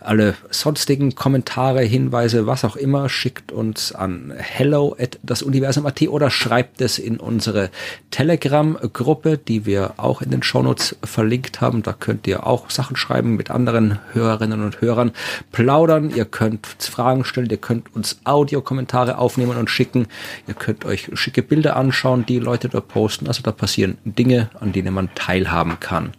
Alle 0.00 0.34
sonstigen 0.50 1.16
Kommentare, 1.16 1.82
Hinweise, 1.82 2.46
was 2.46 2.64
auch 2.64 2.76
immer, 2.76 3.08
schickt 3.08 3.50
uns 3.50 3.92
an 3.92 4.32
hello@dasuniversum.at 4.36 6.02
oder 6.08 6.30
schreibt 6.30 6.83
es 6.84 6.98
in 6.98 7.18
unsere 7.18 7.70
Telegram-Gruppe, 8.10 9.38
die 9.38 9.66
wir 9.66 9.94
auch 9.96 10.22
in 10.22 10.30
den 10.30 10.42
Shownotes 10.42 10.96
verlinkt 11.02 11.60
haben. 11.60 11.82
Da 11.82 11.92
könnt 11.92 12.26
ihr 12.26 12.46
auch 12.46 12.70
Sachen 12.70 12.96
schreiben 12.96 13.36
mit 13.36 13.50
anderen 13.50 13.98
Hörerinnen 14.12 14.62
und 14.62 14.80
Hörern, 14.80 15.12
plaudern. 15.50 16.10
Ihr 16.10 16.24
könnt 16.24 16.66
Fragen 16.66 17.24
stellen, 17.24 17.50
ihr 17.50 17.56
könnt 17.56 17.94
uns 17.94 18.18
Audiokommentare 18.24 19.18
aufnehmen 19.18 19.56
und 19.56 19.70
schicken. 19.70 20.06
Ihr 20.46 20.54
könnt 20.54 20.84
euch 20.84 21.10
schicke 21.14 21.42
Bilder 21.42 21.76
anschauen, 21.76 22.26
die 22.26 22.38
Leute 22.38 22.68
da 22.68 22.80
posten. 22.80 23.26
Also 23.26 23.42
da 23.42 23.52
passieren 23.52 23.98
Dinge, 24.04 24.50
an 24.60 24.72
denen 24.72 24.94
man 24.94 25.08
teilhaben 25.14 25.80
kann. 25.80 26.12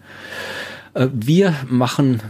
Äh, 0.96 1.10
wir 1.14 1.54
machen, 1.68 2.22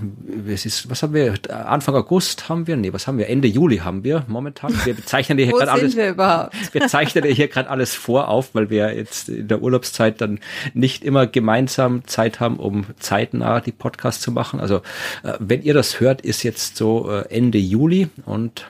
was, 0.46 0.66
ist, 0.66 0.90
was 0.90 1.04
haben 1.04 1.14
wir, 1.14 1.36
Anfang 1.50 1.96
August 1.96 2.50
haben 2.50 2.68
wir, 2.68 2.76
nee, 2.76 2.92
was 2.92 3.08
haben 3.08 3.18
wir, 3.18 3.30
Ende 3.30 3.48
Juli 3.48 3.78
haben 3.78 4.04
wir 4.04 4.26
momentan. 4.28 4.74
Wir 4.84 4.96
bezeichnen 4.96 5.38
hier 5.38 5.48
gerade 5.52 5.72
alles. 5.72 5.96
Wir, 5.96 6.10
überhaupt? 6.10 6.56
wir 6.74 6.88
zeichnen 6.88 7.24
hier 7.26 7.48
gerade 7.48 7.70
alles 7.70 7.94
vor 7.94 8.28
auf, 8.28 8.54
weil 8.54 8.70
wir 8.70 8.94
jetzt 8.96 9.30
in 9.30 9.48
der 9.48 9.62
Urlaubszeit 9.62 10.20
dann 10.20 10.40
nicht 10.74 11.04
immer 11.04 11.28
gemeinsam 11.28 12.06
Zeit 12.08 12.40
haben, 12.40 12.58
um 12.58 12.86
zeitnah 13.00 13.62
die 13.62 13.72
Podcasts 13.72 14.22
zu 14.22 14.32
machen. 14.32 14.60
Also 14.60 14.78
äh, 15.24 15.34
wenn 15.40 15.62
ihr 15.62 15.74
das 15.74 16.00
hört, 16.00 16.22
ist 16.22 16.44
jetzt 16.44 16.76
so 16.76 17.12
äh, 17.12 17.30
Ende 17.30 17.60
Juli 17.60 18.10
und 18.26 18.66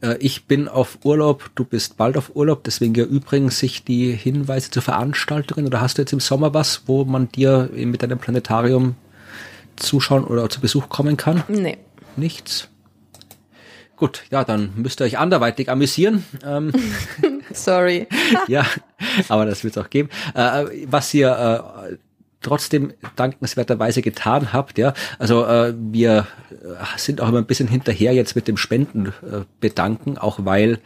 äh, 0.00 0.16
ich 0.18 0.46
bin 0.46 0.68
auf 0.68 0.98
Urlaub, 1.04 1.50
du 1.54 1.64
bist 1.64 1.96
bald 1.96 2.16
auf 2.16 2.34
Urlaub, 2.34 2.64
deswegen 2.64 2.94
erübrigen 2.94 3.50
sich 3.50 3.84
die 3.84 4.12
Hinweise 4.12 4.70
zu 4.70 4.80
Veranstaltungen 4.80 5.66
oder 5.66 5.80
hast 5.80 5.98
du 5.98 6.02
jetzt 6.02 6.12
im 6.12 6.20
Sommer 6.20 6.54
was, 6.54 6.82
wo 6.86 7.04
man 7.04 7.28
dir 7.30 7.70
mit 7.74 8.02
deinem 8.02 8.18
Planetarium 8.18 8.94
zuschauen 9.76 10.24
oder 10.24 10.48
zu 10.48 10.60
Besuch 10.60 10.88
kommen 10.88 11.16
kann? 11.16 11.44
Nee. 11.48 11.78
Nichts? 12.16 12.68
Gut, 13.96 14.24
ja, 14.30 14.44
dann 14.44 14.72
müsst 14.76 15.00
ihr 15.00 15.04
euch 15.04 15.18
anderweitig 15.18 15.70
amüsieren. 15.70 16.24
Ähm, 16.44 16.72
Sorry. 17.52 18.06
ja, 18.46 18.66
aber 19.28 19.46
das 19.46 19.64
wird 19.64 19.76
es 19.76 19.82
auch 19.82 19.88
geben. 19.88 20.10
Äh, 20.34 20.66
was 20.86 21.12
ihr 21.14 21.30
äh, 21.90 21.96
trotzdem 22.46 22.92
dankenswerterweise 23.16 24.02
getan 24.02 24.52
habt. 24.52 24.78
Ja, 24.78 24.94
also 25.18 25.44
äh, 25.44 25.74
wir 25.76 26.26
äh, 26.50 26.54
sind 26.96 27.20
auch 27.20 27.28
immer 27.28 27.38
ein 27.38 27.46
bisschen 27.46 27.68
hinterher 27.68 28.14
jetzt 28.14 28.36
mit 28.36 28.46
dem 28.46 28.56
Spenden 28.56 29.06
äh, 29.06 29.44
bedanken, 29.60 30.16
auch 30.16 30.40
weil 30.44 30.78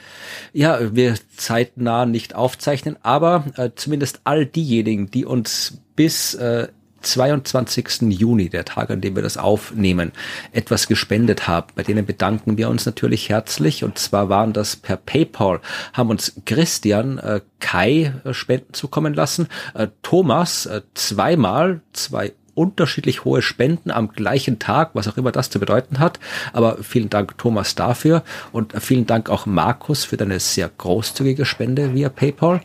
ja 0.53 0.95
wir 0.95 1.15
zeitnah 1.37 2.07
nicht 2.07 2.35
aufzeichnen, 2.35 2.97
aber 3.03 3.45
äh, 3.57 3.71
zumindest 3.75 4.23
all 4.25 4.47
diejenigen, 4.47 5.11
die 5.11 5.27
uns 5.27 5.83
bis 5.97 6.35
äh, 6.35 6.69
22. 7.03 8.03
Juni, 8.11 8.49
der 8.49 8.65
Tag, 8.65 8.91
an 8.91 9.01
dem 9.01 9.17
wir 9.17 9.23
das 9.23 9.37
aufnehmen, 9.37 10.13
etwas 10.53 10.87
gespendet 10.87 11.49
haben. 11.49 11.69
Bei 11.75 11.83
denen 11.83 12.07
bedanken 12.07 12.59
wir 12.59 12.69
uns 12.69 12.87
natürlich 12.87 13.29
herzlich. 13.29 13.85
Und 13.85 13.99
zwar 13.99 14.29
waren 14.29 14.53
das 14.53 14.77
per 14.77 14.97
PayPal, 14.97 15.61
haben 15.93 16.11
uns 16.11 16.35
Christian 16.45 17.19
äh, 17.19 17.41
Kai 17.61 18.13
äh, 18.25 18.35
Spenden 18.35 18.75
zukommen 18.75 19.15
lassen, 19.15 19.49
äh, 19.75 19.89
Thomas 20.03 20.67
äh, 20.67 20.83
zweimal, 20.95 21.81
zwei 21.93 22.33
unterschiedlich 22.55 23.25
hohe 23.25 23.43
Spenden 23.43 23.91
am 23.91 24.09
gleichen 24.09 24.59
Tag, 24.59 24.91
was 24.93 25.09
auch 25.09 25.17
immer 25.17 25.33
das 25.33 25.51
zu 25.51 25.59
bedeuten 25.59 25.99
hat. 25.99 26.21
Aber 26.53 26.79
vielen 26.83 27.09
Dank 27.09 27.39
Thomas 27.39 27.75
dafür 27.75 28.23
und 28.53 28.75
vielen 28.83 29.07
Dank 29.07 29.31
auch 29.31 29.47
Markus 29.47 30.05
für 30.05 30.17
deine 30.17 30.41
sehr 30.41 30.69
großzügige 30.77 31.47
Spende 31.47 31.95
via 31.95 32.09
PayPal. 32.09 32.61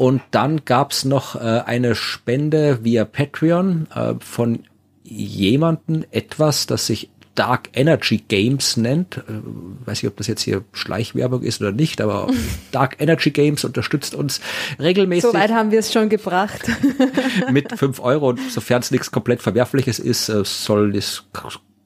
Und 0.00 0.22
dann 0.30 0.64
gab's 0.64 1.04
noch 1.04 1.36
äh, 1.36 1.60
eine 1.66 1.94
Spende 1.94 2.82
via 2.82 3.04
Patreon 3.04 3.86
äh, 3.94 4.14
von 4.20 4.60
jemanden 5.04 6.06
etwas, 6.10 6.66
das 6.66 6.86
sich 6.86 7.10
Dark 7.34 7.68
Energy 7.74 8.16
Games 8.26 8.78
nennt. 8.78 9.18
Äh, 9.18 9.42
weiß 9.84 10.02
nicht, 10.02 10.10
ob 10.10 10.16
das 10.16 10.26
jetzt 10.26 10.40
hier 10.40 10.64
Schleichwerbung 10.72 11.42
ist 11.42 11.60
oder 11.60 11.72
nicht, 11.72 12.00
aber 12.00 12.28
Dark 12.72 12.96
Energy 12.98 13.30
Games 13.30 13.62
unterstützt 13.62 14.14
uns 14.14 14.40
regelmäßig. 14.78 15.32
Soweit 15.32 15.50
haben 15.50 15.70
wir 15.70 15.80
es 15.80 15.92
schon 15.92 16.08
gebracht. 16.08 16.62
mit 17.50 17.78
fünf 17.78 18.00
Euro. 18.00 18.30
Und 18.30 18.40
sofern 18.50 18.80
es 18.80 18.90
nichts 18.90 19.10
komplett 19.10 19.42
Verwerfliches 19.42 19.98
ist, 19.98 20.30
äh, 20.30 20.46
soll 20.46 20.92
das 20.92 21.24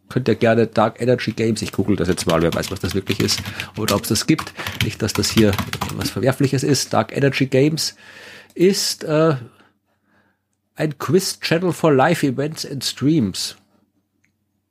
könnt 0.09 0.29
ihr 0.29 0.35
gerne 0.35 0.67
Dark 0.67 1.01
Energy 1.01 1.33
Games, 1.33 1.63
ich 1.63 1.73
google 1.73 1.97
das 1.97 2.09
jetzt 2.09 2.27
mal, 2.27 2.43
wer 2.43 2.55
weiß, 2.55 2.71
was 2.71 2.81
das 2.81 2.95
wirklich 2.95 3.21
ist 3.21 3.43
oder 3.77 3.97
ob 3.97 4.03
es 4.03 4.09
das 4.09 4.27
gibt. 4.27 4.53
Nicht, 4.85 5.03
dass 5.03 5.13
das 5.13 5.31
hier 5.31 5.53
was 5.95 6.11
Verwerfliches 6.11 6.63
ist. 6.63 6.93
Dark 6.93 7.17
Energy 7.17 7.47
Games 7.47 7.97
ist 8.55 9.05
äh, 9.05 9.37
ein 10.77 10.99
Quiz-Channel 10.99 11.73
for 11.73 11.93
Live-Events 11.93 12.67
and 12.71 12.85
Streams. 12.85 13.57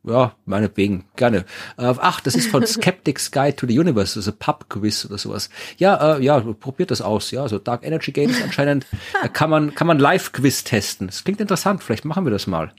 Ja, 0.05 0.35
meinetwegen, 0.45 1.05
gerne. 1.15 1.45
Äh, 1.77 1.93
ach, 1.97 2.19
das 2.19 2.35
ist 2.35 2.49
von 2.49 2.65
Skeptics 2.67 3.31
Guide 3.31 3.55
to 3.55 3.65
the 3.65 3.79
Universe, 3.79 4.19
also 4.19 4.33
Pub-Quiz 4.33 5.05
oder 5.05 5.17
sowas. 5.17 5.49
Ja, 5.77 6.17
äh, 6.17 6.23
ja, 6.23 6.41
probiert 6.41 6.91
das 6.91 7.01
aus. 7.01 7.31
Ja, 7.31 7.41
also 7.43 7.57
Dark 7.57 7.85
Energy 7.85 8.11
Games 8.11 8.41
anscheinend 8.41 8.85
äh, 9.23 9.29
kann 9.29 9.49
man 9.49 9.73
kann 9.75 9.87
man 9.87 9.99
Live-Quiz 9.99 10.65
testen. 10.65 11.07
Das 11.07 11.23
klingt 11.23 11.39
interessant. 11.39 11.83
Vielleicht 11.83 12.03
machen 12.03 12.25
wir 12.25 12.31
das 12.31 12.47
mal. 12.47 12.73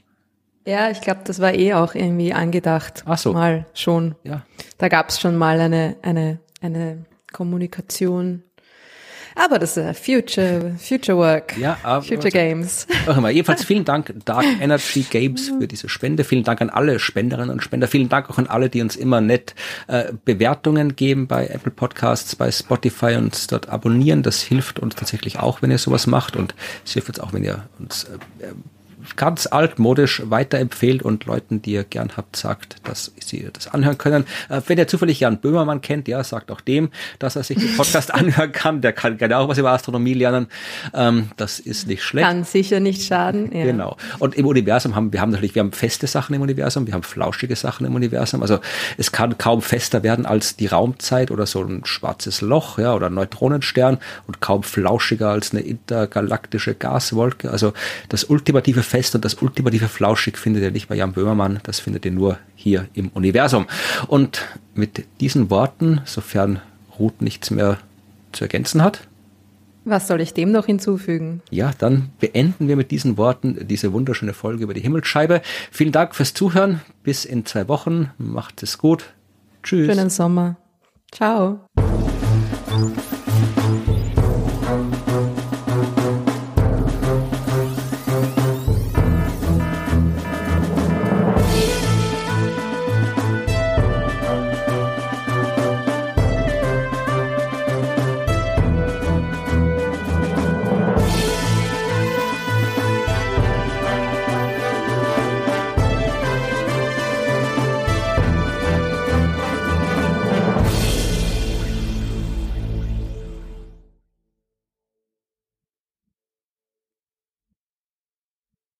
Ja, 0.65 0.89
ich 0.89 1.01
glaube, 1.01 1.21
das 1.23 1.39
war 1.39 1.53
eh 1.53 1.73
auch 1.73 1.93
irgendwie 1.93 2.33
angedacht. 2.33 3.03
Ach 3.05 3.17
so. 3.17 3.33
Mal 3.33 3.65
schon. 3.73 4.15
Ja. 4.23 4.41
Da 4.77 4.89
gab 4.89 5.09
es 5.09 5.19
schon 5.19 5.37
mal 5.37 5.59
eine, 5.59 5.95
eine, 6.01 6.39
eine 6.59 7.05
Kommunikation. 7.31 8.41
Aber 9.37 9.59
das 9.59 9.75
ist 9.75 9.99
Future, 9.99 10.75
Future 10.79 11.17
Work. 11.17 11.57
Ja, 11.57 11.77
aber 11.83 12.01
Future 12.01 12.31
Games. 12.31 12.87
Auch 13.05 13.17
immer. 13.17 13.29
Jedenfalls 13.29 13.65
vielen 13.65 13.83
Dank 13.83 14.13
Dark 14.23 14.45
Energy 14.61 15.01
Games 15.01 15.49
für 15.49 15.67
diese 15.67 15.89
Spende. 15.89 16.23
Vielen 16.23 16.45
Dank 16.45 16.61
an 16.61 16.69
alle 16.69 16.99
Spenderinnen 16.99 17.49
und 17.49 17.61
Spender. 17.61 17.87
Vielen 17.87 18.07
Dank 18.07 18.29
auch 18.29 18.37
an 18.37 18.47
alle, 18.47 18.69
die 18.69 18.81
uns 18.81 18.95
immer 18.95 19.19
nett 19.19 19.53
äh, 19.87 20.13
Bewertungen 20.23 20.95
geben 20.95 21.27
bei 21.27 21.47
Apple 21.47 21.71
Podcasts, 21.71 22.35
bei 22.37 22.49
Spotify 22.49 23.15
und 23.17 23.25
uns 23.25 23.47
dort 23.47 23.67
abonnieren. 23.67 24.23
Das 24.23 24.41
hilft 24.41 24.79
uns 24.79 24.95
tatsächlich 24.95 25.37
auch, 25.37 25.61
wenn 25.61 25.69
ihr 25.69 25.79
sowas 25.79 26.07
macht 26.07 26.37
und 26.37 26.55
es 26.85 26.93
hilft 26.93 27.09
uns 27.09 27.19
auch, 27.19 27.33
wenn 27.33 27.43
ihr 27.43 27.65
uns 27.77 28.05
äh, 28.05 28.47
ganz 29.15 29.47
altmodisch 29.47 30.21
weiterempfehlt 30.25 31.03
und 31.03 31.25
Leuten, 31.25 31.61
die 31.61 31.73
ihr 31.73 31.83
gern 31.83 32.11
habt, 32.17 32.35
sagt, 32.35 32.77
dass 32.83 33.11
sie 33.19 33.47
das 33.51 33.67
anhören 33.67 33.97
können. 33.97 34.25
Äh, 34.49 34.61
wenn 34.67 34.77
ihr 34.77 34.87
zufällig 34.87 35.19
Jan 35.19 35.39
Böhmermann 35.39 35.81
kennt, 35.81 36.07
ja, 36.07 36.23
sagt 36.23 36.51
auch 36.51 36.61
dem, 36.61 36.89
dass 37.19 37.35
er 37.35 37.43
sich 37.43 37.57
den 37.57 37.75
Podcast 37.75 38.13
anhören 38.13 38.51
kann. 38.51 38.81
Der 38.81 38.93
kann 38.93 39.17
gerne 39.17 39.37
auch 39.37 39.47
was 39.47 39.57
über 39.57 39.71
Astronomie 39.71 40.13
lernen. 40.13 40.47
Ähm, 40.93 41.29
das 41.37 41.59
ist 41.59 41.87
nicht 41.87 42.03
schlecht. 42.03 42.27
Kann 42.27 42.43
sicher 42.43 42.79
nicht 42.79 43.03
schaden. 43.03 43.51
Ja. 43.55 43.65
Genau. 43.65 43.97
Und 44.19 44.35
im 44.35 44.45
Universum 44.45 44.95
haben 44.95 45.13
wir 45.13 45.21
haben 45.21 45.31
natürlich, 45.31 45.55
wir 45.55 45.61
haben 45.61 45.71
feste 45.71 46.07
Sachen 46.07 46.35
im 46.35 46.41
Universum, 46.41 46.87
wir 46.87 46.93
haben 46.93 47.03
flauschige 47.03 47.55
Sachen 47.55 47.85
im 47.85 47.95
Universum. 47.95 48.41
Also 48.41 48.59
es 48.97 49.11
kann 49.11 49.37
kaum 49.37 49.61
fester 49.61 50.03
werden 50.03 50.25
als 50.25 50.55
die 50.55 50.67
Raumzeit 50.67 51.31
oder 51.31 51.45
so 51.45 51.63
ein 51.63 51.85
schwarzes 51.85 52.41
Loch, 52.41 52.77
ja, 52.77 52.93
oder 52.93 53.07
ein 53.07 53.13
Neutronenstern 53.13 53.97
und 54.27 54.41
kaum 54.41 54.63
flauschiger 54.63 55.29
als 55.29 55.51
eine 55.51 55.61
intergalaktische 55.61 56.75
Gaswolke. 56.75 57.51
Also 57.51 57.73
das 58.09 58.25
ultimative 58.25 58.83
fest 58.95 59.13
und 59.13 59.25
das 59.25 59.35
ultimative 59.35 59.89
Flauschig 59.89 60.37
findet 60.37 60.63
ihr 60.63 60.71
nicht 60.71 60.87
bei 60.87 60.95
Jan 60.95 61.11
Böhmermann, 61.11 61.59
das 61.63 61.81
findet 61.81 62.05
ihr 62.05 62.11
nur 62.11 62.37
hier 62.55 62.87
im 62.93 63.09
Universum. 63.09 63.67
Und 64.07 64.45
mit 64.73 65.05
diesen 65.19 65.49
Worten, 65.49 65.99
sofern 66.05 66.61
Ruth 66.97 67.21
nichts 67.21 67.51
mehr 67.51 67.77
zu 68.31 68.45
ergänzen 68.45 68.81
hat, 68.81 69.01
was 69.87 70.07
soll 70.07 70.19
ich 70.19 70.33
dem 70.33 70.51
noch 70.51 70.65
hinzufügen? 70.65 71.43
Ja, 71.51 71.71
dann 71.77 72.09
beenden 72.19 72.67
wir 72.67 72.75
mit 72.75 72.89
diesen 72.89 73.17
Worten 73.17 73.67
diese 73.67 73.93
wunderschöne 73.93 74.33
Folge 74.33 74.63
über 74.63 74.73
die 74.73 74.81
Himmelsscheibe. 74.81 75.43
Vielen 75.69 75.91
Dank 75.91 76.15
fürs 76.15 76.33
Zuhören. 76.33 76.81
Bis 77.03 77.23
in 77.23 77.45
zwei 77.45 77.67
Wochen. 77.67 78.09
Macht 78.17 78.63
es 78.63 78.79
gut. 78.79 79.13
Tschüss. 79.61 79.85
Schönen 79.85 80.09
Sommer. 80.09 80.57
Ciao. 81.11 81.59